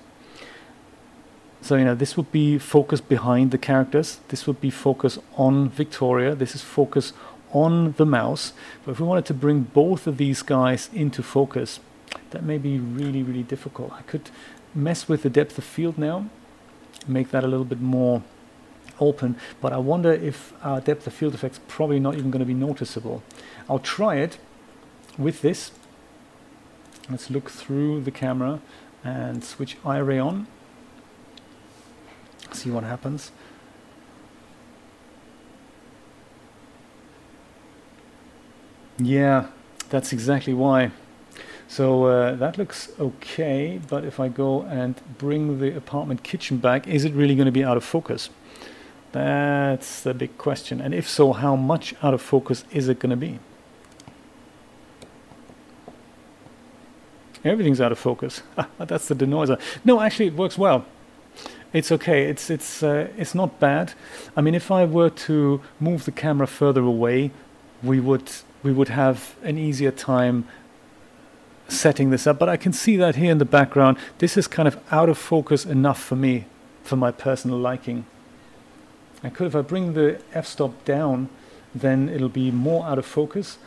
So 1.61 1.77
you 1.77 1.85
know 1.85 1.95
this 1.95 2.17
would 2.17 2.31
be 2.33 2.59
focus 2.59 3.01
behind 3.01 3.51
the 3.51 3.59
characters. 3.59 4.21
This 4.29 4.47
would 4.47 4.61
be 4.61 4.71
focus 4.71 5.19
on 5.37 5.69
Victoria. 5.69 6.35
This 6.35 6.55
is 6.55 6.63
focus 6.63 7.13
on 7.53 7.93
the 7.93 8.07
mouse. 8.07 8.53
But 8.85 8.93
if 8.93 9.01
we 9.01 9.07
wanted 9.07 9.27
to 9.27 9.35
bring 9.35 9.61
both 9.63 10.07
of 10.07 10.17
these 10.17 10.43
guys 10.43 10.91
into 10.93 11.23
focus 11.23 11.81
that 12.31 12.43
may 12.43 12.59
be 12.59 12.79
really 12.79 13.23
really 13.23 13.43
difficult. 13.43 13.93
I 13.93 14.03
could 14.03 14.31
mess 14.75 15.09
with 15.09 15.23
the 15.23 15.31
depth 15.31 15.57
of 15.59 15.65
field 15.65 15.97
now 15.97 16.29
make 17.07 17.31
that 17.31 17.45
a 17.45 17.47
little 17.47 17.65
bit 17.65 17.81
more 17.81 18.23
open, 19.01 19.37
but 19.61 19.73
I 19.73 19.79
wonder 19.79 20.13
if 20.13 20.53
our 20.63 20.81
depth 20.81 21.07
of 21.07 21.13
field 21.13 21.35
effect's 21.35 21.61
probably 21.69 22.01
not 22.01 22.15
even 22.15 22.31
going 22.31 22.41
to 22.41 22.47
be 22.47 22.55
noticeable. 22.55 23.23
I'll 23.69 23.79
try 23.79 24.17
it 24.17 24.39
with 25.19 25.43
this. 25.43 25.73
Let's 27.11 27.31
look 27.31 27.51
through 27.51 28.03
the 28.03 28.11
camera 28.11 28.61
and 29.03 29.45
switch 29.45 29.77
Iray 29.83 30.25
on. 30.25 30.47
See 32.53 32.71
what 32.71 32.85
happens. 32.85 33.31
Yeah, 38.99 39.49
that's 39.91 40.13
exactly 40.13 40.55
why. 40.55 40.93
So 41.67 42.05
uh, 42.05 42.35
that 42.37 42.57
looks 42.57 42.93
okay, 43.01 43.81
but 43.89 44.05
if 44.05 44.21
I 44.21 44.29
go 44.29 44.63
and 44.63 44.95
bring 45.19 45.59
the 45.59 45.77
apartment 45.77 46.23
kitchen 46.23 46.59
back, 46.59 46.87
is 46.87 47.05
it 47.05 47.13
really 47.13 47.35
going 47.35 47.47
to 47.47 47.53
be 47.53 47.65
out 47.65 47.77
of 47.77 47.85
focus? 47.85 48.31
That's 49.15 50.01
the 50.01 50.13
big 50.13 50.37
question. 50.39 50.81
And 50.81 50.93
if 50.93 51.09
so, 51.09 51.33
how 51.33 51.55
much 51.55 51.95
out 52.03 52.15
of 52.15 52.21
focus 52.21 52.65
is 52.73 52.89
it 52.89 52.99
going 52.99 53.11
to 53.11 53.17
be? 53.17 53.39
Everything's 57.45 57.81
out 57.81 57.93
of 57.93 57.99
focus. 58.01 58.43
That's 58.79 59.07
the 59.07 59.15
denoiser. 59.15 59.61
No, 59.85 60.01
actually, 60.01 60.27
it 60.27 60.35
works 60.35 60.59
well. 60.59 60.85
It's 61.73 61.93
okay. 61.93 62.25
It's 62.25 62.51
it's 62.51 62.83
uh, 62.83 63.07
it's 63.17 63.37
not 63.37 63.61
bad. 63.61 63.93
I 64.37 64.41
mean, 64.41 64.57
if 64.57 64.73
I 64.73 64.85
were 64.85 65.11
to 65.11 65.61
move 65.79 66.07
the 66.07 66.13
camera 66.13 66.49
further 66.49 66.83
away, 66.83 67.31
we 67.85 68.01
would 68.01 68.33
we 68.65 68.73
would 68.73 68.89
have 68.89 69.37
an 69.45 69.59
easier 69.59 69.93
time 69.93 70.45
setting 71.69 72.11
this 72.11 72.27
up. 72.27 72.41
But 72.41 72.49
I 72.49 72.57
can 72.57 72.73
see 72.73 72.97
that 72.97 73.15
here 73.15 73.31
in 73.31 73.39
the 73.39 73.45
background. 73.45 73.97
This 74.19 74.37
is 74.37 74.49
kind 74.49 74.67
of 74.67 74.77
out 74.91 75.09
of 75.09 75.19
focus 75.19 75.65
enough 75.65 76.03
for 76.03 76.17
me, 76.17 76.47
for 76.83 76.97
my 76.97 77.13
personal 77.13 77.59
liking. 77.59 78.07
I 79.23 79.31
could, 79.31 79.47
if 79.47 79.57
I 79.57 79.63
bring 79.63 79.95
the 79.95 80.21
f-stop 80.33 80.85
down, 80.85 81.29
then 81.75 82.09
it'll 82.09 82.29
be 82.29 82.51
more 82.51 82.87
out 82.87 82.99
of 82.99 83.07
focus, 83.07 83.59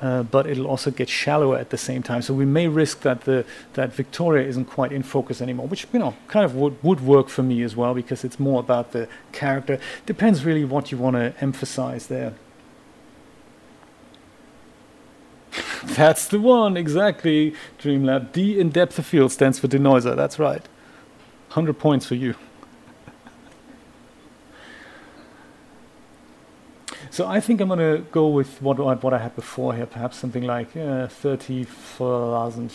uh, 0.00 0.22
but 0.24 0.46
it'll 0.46 0.66
also 0.66 0.90
get 0.90 1.08
shallower 1.08 1.56
at 1.56 1.70
the 1.70 1.78
same 1.78 2.02
time. 2.02 2.22
So 2.22 2.34
we 2.34 2.44
may 2.44 2.66
risk 2.66 3.00
that 3.02 3.22
the 3.22 3.44
that 3.74 3.92
Victoria 3.94 4.46
isn't 4.48 4.64
quite 4.64 4.90
in 4.90 5.02
focus 5.02 5.40
anymore, 5.40 5.68
which 5.68 5.86
you 5.92 5.98
know 5.98 6.14
kind 6.26 6.44
of 6.44 6.54
would, 6.56 6.82
would 6.82 7.00
work 7.00 7.28
for 7.28 7.42
me 7.42 7.62
as 7.62 7.76
well 7.76 7.94
because 7.94 8.24
it's 8.24 8.40
more 8.40 8.58
about 8.58 8.92
the 8.92 9.08
character. 9.30 9.78
Depends 10.06 10.44
really 10.44 10.64
what 10.64 10.90
you 10.90 10.98
want 10.98 11.16
to 11.16 11.34
emphasize 11.40 12.08
there. 12.08 12.34
That's 15.84 16.26
the 16.26 16.40
one, 16.40 16.76
exactly, 16.76 17.54
Dreamlab. 17.78 18.32
D 18.32 18.58
in 18.58 18.70
depth 18.70 18.98
of 18.98 19.06
field 19.06 19.30
stands 19.30 19.58
for 19.58 19.68
denoiser, 19.68 20.16
that's 20.16 20.38
right. 20.38 20.62
100 21.48 21.78
points 21.78 22.06
for 22.06 22.14
you. 22.14 22.34
So 27.12 27.26
I 27.28 27.40
think 27.40 27.60
I'm 27.60 27.68
going 27.68 27.78
to 27.78 28.02
go 28.10 28.26
with 28.26 28.62
what 28.62 28.78
what 28.78 29.12
I 29.12 29.18
had 29.18 29.36
before 29.36 29.74
here, 29.74 29.84
perhaps 29.84 30.16
something 30.16 30.44
like 30.44 30.74
uh, 30.74 31.08
30,000, 31.08 32.70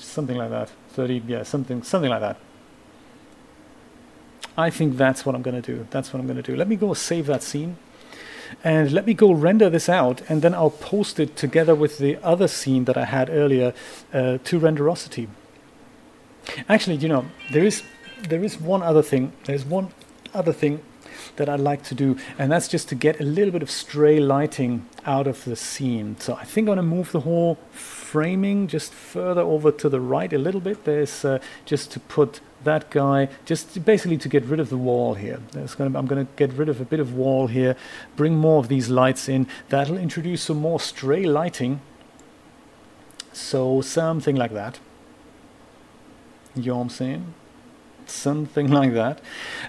something 0.00 0.38
like 0.38 0.48
that. 0.48 0.70
30, 0.94 1.22
yeah, 1.26 1.42
something 1.42 1.82
something 1.82 2.08
like 2.08 2.20
that. 2.20 2.38
I 4.56 4.70
think 4.70 4.96
that's 4.96 5.26
what 5.26 5.34
I'm 5.34 5.42
going 5.42 5.60
to 5.60 5.76
do. 5.76 5.86
That's 5.90 6.10
what 6.10 6.20
I'm 6.20 6.26
going 6.26 6.42
to 6.42 6.42
do. 6.42 6.56
Let 6.56 6.68
me 6.68 6.76
go 6.76 6.94
save 6.94 7.26
that 7.26 7.42
scene. 7.42 7.76
And 8.64 8.92
let 8.92 9.06
me 9.06 9.12
go 9.12 9.30
render 9.30 9.68
this 9.68 9.90
out, 9.90 10.22
and 10.26 10.40
then 10.40 10.54
I'll 10.54 10.70
post 10.70 11.20
it 11.20 11.36
together 11.36 11.74
with 11.74 11.98
the 11.98 12.16
other 12.22 12.48
scene 12.48 12.86
that 12.86 12.96
I 12.96 13.04
had 13.04 13.28
earlier 13.28 13.74
uh, 14.14 14.38
to 14.44 14.58
Renderosity. 14.58 15.28
Actually, 16.66 16.96
you 16.96 17.08
know, 17.08 17.26
there 17.50 17.64
is 17.64 17.82
there 18.26 18.42
is 18.42 18.58
one 18.58 18.82
other 18.82 19.02
thing. 19.02 19.32
There's 19.44 19.66
one 19.66 19.88
other 20.32 20.54
thing 20.54 20.80
that 21.36 21.48
I 21.48 21.56
like 21.56 21.82
to 21.84 21.94
do, 21.94 22.16
and 22.38 22.52
that's 22.52 22.68
just 22.68 22.88
to 22.90 22.94
get 22.94 23.20
a 23.20 23.24
little 23.24 23.52
bit 23.52 23.62
of 23.62 23.70
stray 23.70 24.20
lighting 24.20 24.86
out 25.06 25.26
of 25.26 25.44
the 25.44 25.56
scene. 25.56 26.16
So 26.18 26.34
I 26.34 26.44
think 26.44 26.68
I'm 26.68 26.74
going 26.74 26.76
to 26.76 26.82
move 26.82 27.12
the 27.12 27.20
whole 27.20 27.58
framing 27.70 28.66
just 28.66 28.92
further 28.92 29.40
over 29.40 29.72
to 29.72 29.88
the 29.88 30.00
right 30.00 30.32
a 30.32 30.38
little 30.38 30.60
bit. 30.60 30.84
There's 30.84 31.24
uh, 31.24 31.38
just 31.64 31.90
to 31.92 32.00
put 32.00 32.40
that 32.64 32.90
guy, 32.90 33.28
just 33.44 33.84
basically 33.84 34.18
to 34.18 34.28
get 34.28 34.44
rid 34.44 34.60
of 34.60 34.68
the 34.68 34.76
wall 34.76 35.14
here. 35.14 35.40
Gonna, 35.52 35.98
I'm 35.98 36.06
going 36.06 36.26
to 36.26 36.32
get 36.36 36.52
rid 36.52 36.68
of 36.68 36.80
a 36.80 36.84
bit 36.84 37.00
of 37.00 37.14
wall 37.14 37.46
here, 37.46 37.76
bring 38.16 38.36
more 38.36 38.58
of 38.58 38.68
these 38.68 38.88
lights 38.88 39.28
in. 39.28 39.46
That'll 39.68 39.98
introduce 39.98 40.42
some 40.42 40.58
more 40.58 40.78
stray 40.78 41.24
lighting. 41.24 41.80
So 43.32 43.80
something 43.80 44.36
like 44.36 44.52
that. 44.52 44.78
You 46.54 46.72
know 46.72 46.76
what 46.76 46.82
I'm 46.82 46.88
saying? 46.90 47.34
Something 48.12 48.68
like 48.80 48.94
that. 48.94 49.20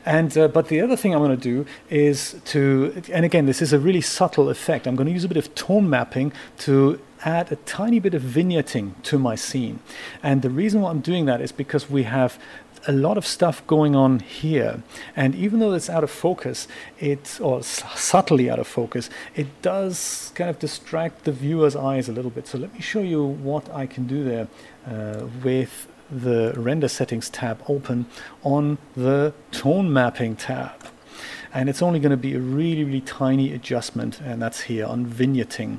And 0.06 0.38
uh, 0.38 0.48
but 0.48 0.68
the 0.68 0.82
other 0.82 0.96
thing 0.96 1.14
I'm 1.14 1.22
going 1.22 1.38
to 1.38 1.38
do 1.38 1.66
is 1.90 2.36
to, 2.46 3.02
and 3.12 3.26
again, 3.26 3.46
this 3.46 3.62
is 3.62 3.74
a 3.74 3.80
really 3.80 4.02
subtle 4.02 4.50
effect. 4.50 4.88
I'm 4.88 4.96
going 4.96 5.08
to 5.08 5.14
use 5.14 5.24
a 5.24 5.28
bit 5.28 5.38
of 5.38 5.54
tone 5.56 5.90
mapping 5.90 6.34
to 6.60 7.00
add 7.26 7.52
a 7.52 7.56
tiny 7.58 8.00
bit 8.00 8.14
of 8.14 8.22
vignetting 8.22 9.02
to 9.04 9.18
my 9.18 9.36
scene. 9.36 9.80
And 10.22 10.42
the 10.42 10.50
reason 10.50 10.82
why 10.82 10.92
I'm 10.92 11.00
doing 11.00 11.26
that 11.26 11.42
is 11.42 11.52
because 11.52 11.90
we 11.90 12.04
have 12.04 12.38
a 12.88 12.92
lot 12.92 13.18
of 13.18 13.26
stuff 13.26 13.66
going 13.68 13.96
on 13.96 14.20
here. 14.20 14.84
And 15.16 15.36
even 15.36 15.60
though 15.60 15.74
it's 15.74 15.90
out 15.90 16.04
of 16.04 16.12
focus, 16.12 16.68
it 17.00 17.40
or 17.42 17.60
s- 17.60 17.84
subtly 17.96 18.50
out 18.50 18.60
of 18.60 18.68
focus, 18.68 19.10
it 19.36 19.48
does 19.62 20.32
kind 20.36 20.50
of 20.50 20.60
distract 20.60 21.24
the 21.24 21.32
viewer's 21.32 21.76
eyes 21.76 22.10
a 22.10 22.12
little 22.12 22.32
bit. 22.32 22.48
So 22.48 22.58
let 22.58 22.74
me 22.74 22.82
show 22.82 23.02
you 23.02 23.24
what 23.24 23.74
I 23.74 23.86
can 23.86 24.06
do 24.06 24.24
there 24.24 24.48
uh, 24.88 25.28
with 25.44 25.88
the 26.14 26.54
render 26.56 26.88
settings 26.88 27.30
tab 27.30 27.64
open 27.68 28.06
on 28.44 28.78
the 28.96 29.34
tone 29.52 29.92
mapping 29.92 30.36
tab. 30.36 30.93
And 31.54 31.70
it's 31.70 31.82
only 31.84 32.00
going 32.00 32.12
to 32.12 32.18
be 32.18 32.34
a 32.34 32.40
really, 32.40 32.84
really 32.84 33.02
tiny 33.02 33.54
adjustment, 33.54 34.20
and 34.22 34.42
that's 34.42 34.62
here 34.62 34.86
on 34.86 35.06
vignetting. 35.06 35.78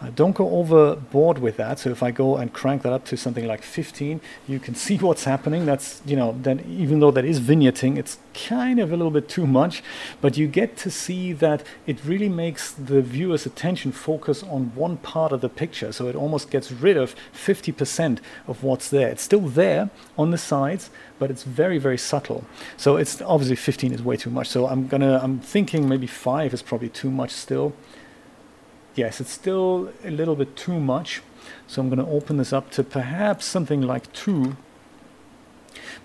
Uh, 0.00 0.10
don't 0.14 0.34
go 0.34 0.50
overboard 0.50 1.38
with 1.38 1.56
that. 1.56 1.78
So 1.78 1.90
if 1.90 2.02
I 2.02 2.10
go 2.10 2.36
and 2.36 2.52
crank 2.52 2.82
that 2.82 2.92
up 2.92 3.06
to 3.06 3.16
something 3.16 3.46
like 3.46 3.62
15, 3.62 4.20
you 4.46 4.58
can 4.58 4.74
see 4.84 4.98
what's 4.98 5.24
happening. 5.24 5.64
That's, 5.64 6.02
you 6.04 6.16
know, 6.16 6.36
then 6.42 6.64
even 6.68 7.00
though 7.00 7.10
that 7.10 7.24
is 7.24 7.40
vignetting, 7.40 7.96
it's 7.96 8.18
kind 8.34 8.78
of 8.80 8.92
a 8.92 8.96
little 8.96 9.10
bit 9.10 9.28
too 9.28 9.46
much, 9.46 9.82
but 10.20 10.36
you 10.36 10.46
get 10.46 10.76
to 10.78 10.90
see 10.90 11.32
that 11.32 11.62
it 11.86 12.04
really 12.04 12.28
makes 12.28 12.72
the 12.72 13.00
viewer's 13.00 13.46
attention 13.46 13.92
focus 13.92 14.42
on 14.42 14.72
one 14.74 14.96
part 14.98 15.32
of 15.32 15.40
the 15.40 15.48
picture. 15.48 15.92
So 15.92 16.08
it 16.08 16.16
almost 16.16 16.50
gets 16.50 16.70
rid 16.70 16.96
of 16.96 17.14
50% 17.32 18.18
of 18.46 18.62
what's 18.62 18.90
there. 18.90 19.08
It's 19.08 19.22
still 19.22 19.48
there 19.48 19.90
on 20.18 20.30
the 20.32 20.38
sides, 20.38 20.90
but 21.18 21.30
it's 21.30 21.42
very, 21.42 21.78
very 21.78 21.98
subtle. 21.98 22.44
So 22.76 22.96
it's 22.96 23.22
obviously 23.22 23.56
15 23.56 23.92
is 23.92 24.02
way 24.02 24.16
too 24.16 24.30
much. 24.30 24.48
So 24.48 24.66
I'm 24.66 24.88
gonna, 24.88 25.20
I'm 25.22 25.40
thinking 25.40 25.88
maybe 25.88 26.06
five 26.06 26.52
is 26.52 26.62
probably 26.62 26.88
too 26.88 27.10
much 27.10 27.30
still. 27.30 27.72
Yes, 28.94 29.20
it's 29.20 29.30
still 29.30 29.92
a 30.04 30.10
little 30.10 30.36
bit 30.36 30.56
too 30.56 30.78
much. 30.78 31.22
So 31.66 31.82
I'm 31.82 31.88
to 31.94 32.06
open 32.06 32.36
this 32.36 32.52
up 32.52 32.70
to 32.72 32.82
perhaps 32.82 33.44
something 33.44 33.82
like 33.82 34.12
two 34.12 34.56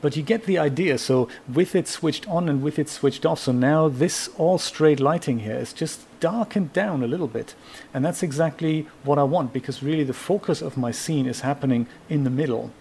but 0.02 0.16
you 0.16 0.24
get 0.24 0.46
the 0.46 0.58
idea. 0.58 0.98
So 0.98 1.28
with 1.52 1.76
it 1.76 1.88
switched 1.88 2.28
on 2.28 2.48
and 2.50 2.62
with 2.62 2.80
it 2.80 2.90
switched 2.90 3.26
off, 3.26 3.40
so 3.40 3.52
now 3.52 3.88
this 3.88 4.30
all 4.38 4.58
straight 4.58 5.00
lighting 5.00 5.40
here 5.40 5.56
is 5.56 5.74
just 5.74 6.02
darkened 6.20 6.74
down 6.74 7.04
a 7.04 7.08
little 7.08 7.28
bit. 7.28 7.56
And 7.94 8.04
that's 8.04 8.24
exactly 8.24 8.88
what 9.04 9.18
I 9.18 9.24
want 9.24 9.54
because 9.54 9.84
really 9.84 10.04
the 10.04 10.14
focus 10.14 10.62
of 10.62 10.78
my 10.78 10.92
scene 10.92 11.26
is 11.26 11.42
happening 11.42 11.88
in 12.08 12.24
the 12.24 12.30
middle. 12.30 12.72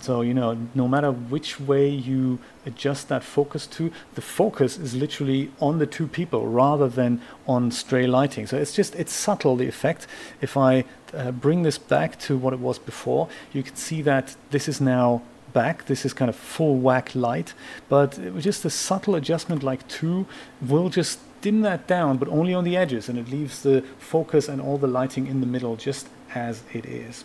So, 0.00 0.20
you 0.20 0.32
know, 0.32 0.56
no 0.74 0.86
matter 0.86 1.10
which 1.10 1.58
way 1.58 1.88
you 1.88 2.38
adjust 2.64 3.08
that 3.08 3.24
focus 3.24 3.66
to, 3.68 3.90
the 4.14 4.20
focus 4.20 4.78
is 4.78 4.94
literally 4.94 5.50
on 5.60 5.78
the 5.78 5.86
two 5.86 6.06
people 6.06 6.46
rather 6.46 6.88
than 6.88 7.20
on 7.46 7.70
stray 7.70 8.06
lighting. 8.06 8.46
So 8.46 8.56
it's 8.56 8.72
just, 8.72 8.94
it's 8.94 9.12
subtle, 9.12 9.56
the 9.56 9.66
effect. 9.66 10.06
If 10.40 10.56
I 10.56 10.84
uh, 11.12 11.32
bring 11.32 11.62
this 11.62 11.78
back 11.78 12.18
to 12.20 12.36
what 12.36 12.52
it 12.52 12.60
was 12.60 12.78
before, 12.78 13.28
you 13.52 13.62
can 13.62 13.74
see 13.74 14.02
that 14.02 14.36
this 14.50 14.68
is 14.68 14.80
now 14.80 15.22
back. 15.52 15.86
This 15.86 16.04
is 16.04 16.12
kind 16.12 16.28
of 16.28 16.36
full 16.36 16.76
whack 16.76 17.14
light, 17.14 17.54
but 17.88 18.18
just 18.38 18.64
a 18.64 18.70
subtle 18.70 19.14
adjustment 19.14 19.62
like 19.62 19.86
two 19.88 20.26
will 20.60 20.88
just 20.88 21.18
dim 21.40 21.62
that 21.62 21.86
down, 21.86 22.18
but 22.18 22.28
only 22.28 22.54
on 22.54 22.64
the 22.64 22.76
edges, 22.76 23.08
and 23.08 23.18
it 23.18 23.28
leaves 23.28 23.62
the 23.62 23.82
focus 23.98 24.48
and 24.48 24.60
all 24.60 24.78
the 24.78 24.86
lighting 24.86 25.26
in 25.26 25.40
the 25.40 25.46
middle 25.46 25.76
just 25.76 26.08
as 26.34 26.62
it 26.72 26.84
is. 26.84 27.24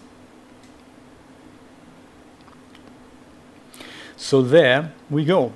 So 4.23 4.41
there 4.41 4.93
we 5.09 5.25
go 5.25 5.51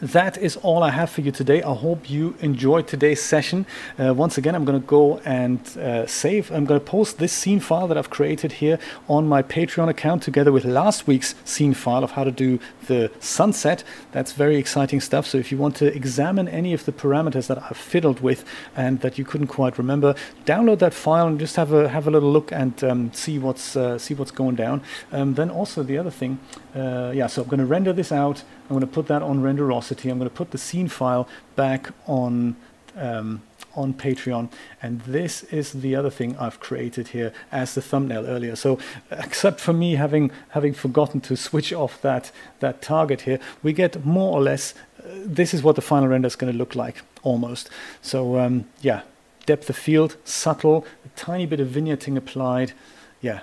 that 0.00 0.38
is 0.38 0.56
all 0.56 0.82
I 0.82 0.90
have 0.90 1.10
for 1.10 1.22
you 1.22 1.32
today. 1.32 1.62
I 1.62 1.74
hope 1.74 2.08
you 2.08 2.36
enjoyed 2.40 2.86
today's 2.86 3.22
session. 3.22 3.66
Uh, 3.98 4.14
once 4.14 4.38
again, 4.38 4.54
I'm 4.54 4.64
going 4.64 4.80
to 4.80 4.86
go 4.86 5.18
and 5.24 5.60
uh, 5.76 6.06
save. 6.06 6.50
I'm 6.52 6.64
going 6.64 6.78
to 6.78 6.86
post 6.86 7.18
this 7.18 7.32
scene 7.32 7.60
file 7.60 7.88
that 7.88 7.98
I've 7.98 8.10
created 8.10 8.52
here 8.52 8.78
on 9.08 9.26
my 9.26 9.42
Patreon 9.42 9.88
account 9.88 10.22
together 10.22 10.52
with 10.52 10.64
last 10.64 11.06
week's 11.06 11.34
scene 11.44 11.74
file 11.74 12.04
of 12.04 12.12
how 12.12 12.24
to 12.24 12.30
do 12.30 12.60
the 12.86 13.10
sunset. 13.18 13.82
That's 14.12 14.32
very 14.32 14.56
exciting 14.56 15.00
stuff. 15.00 15.26
So 15.26 15.38
if 15.38 15.50
you 15.50 15.58
want 15.58 15.74
to 15.76 15.92
examine 15.94 16.48
any 16.48 16.72
of 16.72 16.84
the 16.84 16.92
parameters 16.92 17.48
that 17.48 17.60
I've 17.62 17.76
fiddled 17.76 18.20
with 18.20 18.44
and 18.76 19.00
that 19.00 19.18
you 19.18 19.24
couldn't 19.24 19.48
quite 19.48 19.78
remember, 19.78 20.14
download 20.44 20.78
that 20.78 20.94
file 20.94 21.26
and 21.26 21.40
just 21.40 21.56
have 21.56 21.72
a 21.72 21.88
have 21.88 22.06
a 22.06 22.10
little 22.10 22.30
look 22.30 22.52
and 22.52 22.82
um, 22.84 23.12
see 23.12 23.38
what's 23.38 23.76
uh, 23.76 23.98
see 23.98 24.14
what's 24.14 24.30
going 24.30 24.54
down. 24.54 24.82
Um, 25.10 25.34
then 25.34 25.50
also 25.50 25.82
the 25.82 25.98
other 25.98 26.10
thing, 26.10 26.38
uh, 26.74 27.12
yeah. 27.14 27.26
So 27.26 27.42
I'm 27.42 27.48
going 27.48 27.60
to 27.60 27.66
render 27.66 27.92
this 27.92 28.12
out 28.12 28.44
I'm 28.68 28.76
going 28.76 28.80
to 28.80 28.86
put 28.86 29.06
that 29.06 29.22
on 29.22 29.40
Renderosity. 29.40 30.10
I'm 30.10 30.18
going 30.18 30.30
to 30.30 30.36
put 30.36 30.50
the 30.50 30.58
scene 30.58 30.88
file 30.88 31.26
back 31.56 31.90
on 32.06 32.56
um, 32.96 33.42
on 33.74 33.94
Patreon. 33.94 34.50
And 34.82 35.00
this 35.02 35.44
is 35.44 35.72
the 35.72 35.94
other 35.94 36.10
thing 36.10 36.36
I've 36.36 36.60
created 36.60 37.08
here 37.08 37.32
as 37.52 37.74
the 37.74 37.80
thumbnail 37.80 38.26
earlier. 38.26 38.56
So 38.56 38.78
except 39.10 39.60
for 39.60 39.72
me 39.72 39.94
having 39.94 40.30
having 40.50 40.74
forgotten 40.74 41.20
to 41.22 41.36
switch 41.36 41.72
off 41.72 42.02
that 42.02 42.30
that 42.60 42.82
target 42.82 43.22
here, 43.22 43.38
we 43.62 43.72
get 43.72 44.04
more 44.04 44.32
or 44.32 44.42
less. 44.42 44.74
Uh, 44.98 45.08
this 45.24 45.54
is 45.54 45.62
what 45.62 45.76
the 45.76 45.82
final 45.82 46.08
render 46.08 46.26
is 46.26 46.36
going 46.36 46.52
to 46.52 46.58
look 46.58 46.74
like 46.74 47.02
almost. 47.22 47.70
So 48.02 48.38
um, 48.38 48.66
yeah, 48.80 49.02
depth 49.46 49.70
of 49.70 49.76
field, 49.76 50.16
subtle, 50.24 50.84
a 51.06 51.08
tiny 51.16 51.46
bit 51.46 51.60
of 51.60 51.68
vignetting 51.68 52.16
applied. 52.16 52.72
Yeah, 53.20 53.40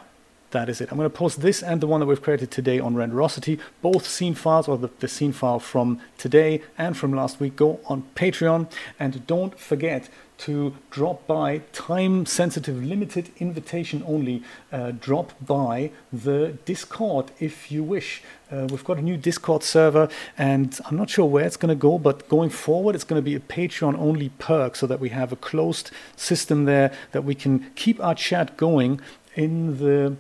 that 0.56 0.70
is 0.70 0.80
it. 0.80 0.90
I'm 0.90 0.98
going 0.98 1.10
to 1.10 1.16
post 1.16 1.42
this 1.42 1.62
and 1.62 1.82
the 1.82 1.88
one 1.88 2.00
that 2.00 2.06
we've 2.06 2.22
created 2.22 2.50
today 2.50 2.80
on 2.80 2.96
Renderosity. 2.96 3.60
Both 3.82 4.08
scene 4.08 4.36
files, 4.36 4.68
or 4.70 4.78
the, 4.78 4.90
the 5.00 5.08
scene 5.08 5.34
file 5.34 5.60
from 5.60 6.00
today 6.18 6.62
and 6.78 6.96
from 6.96 7.14
last 7.14 7.42
week, 7.42 7.58
go 7.58 7.82
on 7.88 8.04
Patreon. 8.16 8.72
And 8.98 9.28
don't 9.28 9.60
forget 9.60 10.10
to 10.38 10.76
drop 10.90 11.28
by, 11.28 11.60
time 11.74 12.26
sensitive, 12.26 12.82
limited 12.84 13.32
invitation 13.38 14.02
only, 14.08 14.44
uh, 14.72 14.92
drop 14.92 15.34
by 15.46 15.92
the 16.12 16.58
Discord 16.64 17.32
if 17.40 17.70
you 17.70 17.84
wish. 17.84 18.24
Uh, 18.50 18.68
we've 18.70 18.84
got 18.84 18.98
a 18.98 19.02
new 19.02 19.18
Discord 19.18 19.62
server, 19.62 20.08
and 20.38 20.80
I'm 20.86 20.96
not 20.96 21.10
sure 21.10 21.26
where 21.26 21.46
it's 21.46 21.58
going 21.58 21.70
to 21.70 21.82
go, 21.90 21.98
but 21.98 22.30
going 22.30 22.50
forward, 22.50 22.96
it's 22.96 23.04
going 23.04 23.22
to 23.22 23.26
be 23.26 23.36
a 23.36 23.40
Patreon 23.40 23.98
only 23.98 24.30
perk 24.40 24.78
so 24.78 24.88
that 24.88 25.02
we 25.02 25.10
have 25.10 25.34
a 25.34 25.38
closed 25.38 25.92
system 26.16 26.64
there 26.64 26.94
that 27.12 27.26
we 27.26 27.36
can 27.36 27.72
keep 27.76 28.02
our 28.02 28.16
chat 28.16 28.56
going 28.56 29.02
in 29.36 29.80
the 29.80 30.16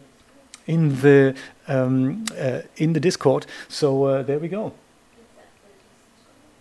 in 0.68 1.02
the 1.02 1.36
um, 1.68 2.26
uh, 2.40 2.62
in 2.78 2.94
the 2.94 3.00
Discord. 3.00 3.46
So 3.68 4.04
uh, 4.06 4.24
there 4.24 4.40
we 4.40 4.48
go. 4.48 4.74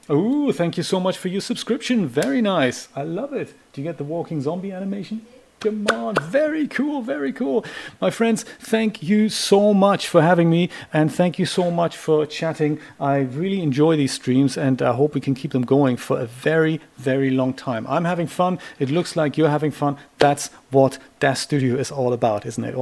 Oh, 0.09 0.53
thank 0.53 0.77
you 0.77 0.83
so 0.83 1.01
much 1.01 1.17
for 1.17 1.29
your 1.29 1.41
subscription. 1.41 2.07
Very 2.07 2.43
nice. 2.43 2.89
I 2.95 3.05
love 3.05 3.33
it. 3.33 3.55
Do 3.73 3.81
you 3.81 3.89
get 3.89 3.97
the 3.97 4.05
walking 4.05 4.43
zombie 4.43 4.71
animation? 4.71 5.27
Come 5.65 5.87
on, 5.87 6.15
very 6.17 6.69
cool, 6.69 7.01
very 7.01 7.33
cool. 7.33 7.65
My 7.99 8.11
friends, 8.11 8.43
thank 8.61 9.03
you 9.03 9.31
so 9.31 9.73
much 9.73 10.07
for 10.07 10.21
having 10.21 10.51
me 10.51 10.69
and 10.93 11.11
thank 11.11 11.39
you 11.39 11.47
so 11.47 11.71
much 11.71 11.97
for 11.97 12.27
chatting. 12.27 12.79
I 13.01 13.21
really 13.21 13.63
enjoy 13.63 13.97
these 13.97 14.13
streams 14.13 14.59
and 14.59 14.83
I 14.83 14.93
hope 14.93 15.15
we 15.15 15.23
can 15.23 15.35
keep 15.35 15.53
them 15.53 15.63
going 15.63 15.97
for 15.97 16.21
a 16.21 16.27
very, 16.27 16.83
very 16.99 17.31
long 17.31 17.55
time. 17.55 17.87
I'm 17.89 18.05
having 18.05 18.27
fun. 18.27 18.59
It 18.79 18.91
looks 18.91 19.17
like 19.17 19.39
you're 19.39 19.49
having 19.49 19.71
fun. 19.71 19.97
That's 20.19 20.49
what 20.71 20.99
DAZ 21.19 21.39
Studio 21.39 21.77
is 21.77 21.91
all 21.91 22.13
about, 22.13 22.45
isn't 22.45 22.65
it? 22.65 22.75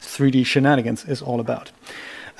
3D 0.00 0.44
shenanigans 0.46 1.04
is 1.04 1.22
all 1.22 1.40
about. 1.40 1.70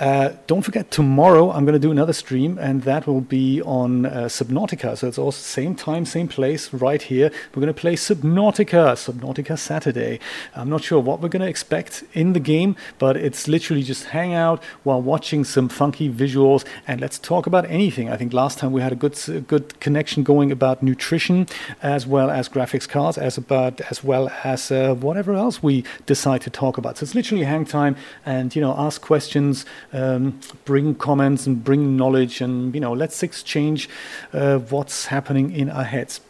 Uh, 0.01 0.33
don't 0.47 0.63
forget, 0.63 0.93
tomorrow 0.93 1.51
I'm 1.51 1.65
going 1.65 1.73
to 1.73 1.81
do 1.81 1.91
another 1.91 2.13
stream, 2.13 2.57
and 2.59 2.83
that 2.83 3.09
will 3.09 3.21
be 3.21 3.61
on 3.63 4.07
uh, 4.07 4.11
Subnautica. 4.27 4.97
So 4.97 5.09
it's 5.09 5.19
also 5.19 5.41
same 5.41 5.75
time, 5.75 6.07
same 6.07 6.29
place, 6.29 6.73
right 6.73 7.03
here. 7.03 7.33
We're 7.53 7.63
going 7.63 7.75
to 7.75 7.81
play 7.81 7.97
Subnautica, 7.97 8.95
Subnautica 8.95 9.59
Saturday. 9.59 10.21
I'm 10.55 10.71
not 10.71 10.85
sure 10.85 11.01
what 11.01 11.21
we're 11.21 11.29
going 11.29 11.43
to 11.43 11.49
expect 11.49 12.05
in 12.13 12.33
the 12.33 12.39
game, 12.39 12.77
but 13.01 13.17
it's 13.17 13.49
literally 13.49 13.83
just 13.83 14.05
hang 14.05 14.35
out 14.35 14.63
while 14.85 15.03
watching 15.03 15.43
some 15.43 15.69
funky 15.69 16.09
visuals, 16.09 16.65
and 16.87 17.01
let's 17.01 17.19
talk 17.19 17.49
about 17.49 17.69
anything. 17.69 18.09
I 18.09 18.17
think 18.17 18.33
last 18.33 18.59
time 18.59 18.71
we 18.71 18.81
had 18.81 18.93
a 18.93 18.97
good, 18.97 19.19
good 19.49 19.81
connection 19.81 20.23
going 20.23 20.53
about 20.53 20.81
nutrition, 20.81 21.49
as 21.83 22.07
well 22.07 22.31
as 22.31 22.49
graphics 22.49 22.89
cards, 22.89 23.19
as 23.19 23.37
about 23.37 23.81
as 23.91 24.05
well 24.05 24.31
as 24.45 24.71
uh, 24.71 24.95
whatever 24.95 25.35
else 25.35 25.61
we 25.61 25.83
decide 26.07 26.43
to 26.43 26.51
talk 26.51 26.79
about. 26.79 26.99
So 26.99 27.03
it's 27.03 27.17
literally 27.17 27.43
hang 27.43 27.65
time, 27.65 27.97
and 28.25 28.55
you 28.55 28.63
know, 28.63 28.77
ask 28.79 29.03
questions 29.03 29.65
um, 29.93 30.41
bring 30.65 30.95
comments 30.95 31.47
and 31.47 31.63
bring 31.63 31.97
knowledge 31.97 32.41
and 32.41 32.75
you 32.75 32.81
know 32.81 32.93
let's 32.93 33.23
exchange 33.23 33.89
uh, 34.33 34.59
what's 34.59 35.07
happening 35.07 35.53
in 35.53 35.71
our 35.71 35.85
heads. 35.85 36.21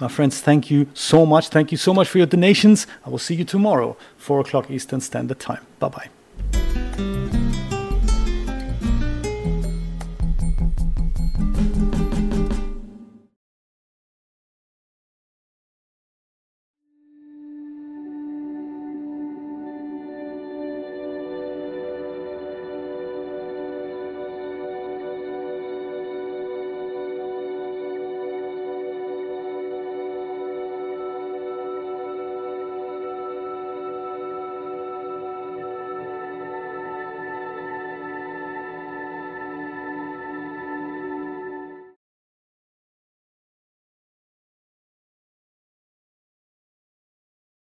My 0.00 0.08
friends 0.08 0.40
thank 0.40 0.70
you 0.70 0.86
so 0.94 1.24
much. 1.24 1.48
Thank 1.48 1.70
you 1.70 1.78
so 1.78 1.94
much 1.94 2.08
for 2.08 2.18
your 2.18 2.26
donations. 2.26 2.86
I 3.06 3.10
will 3.10 3.18
see 3.18 3.34
you 3.34 3.44
tomorrow 3.44 3.96
4 4.16 4.40
o'clock 4.40 4.70
eastern 4.70 5.00
standard 5.00 5.38
time. 5.38 5.64
Bye 5.78 5.88
bye 5.88 7.13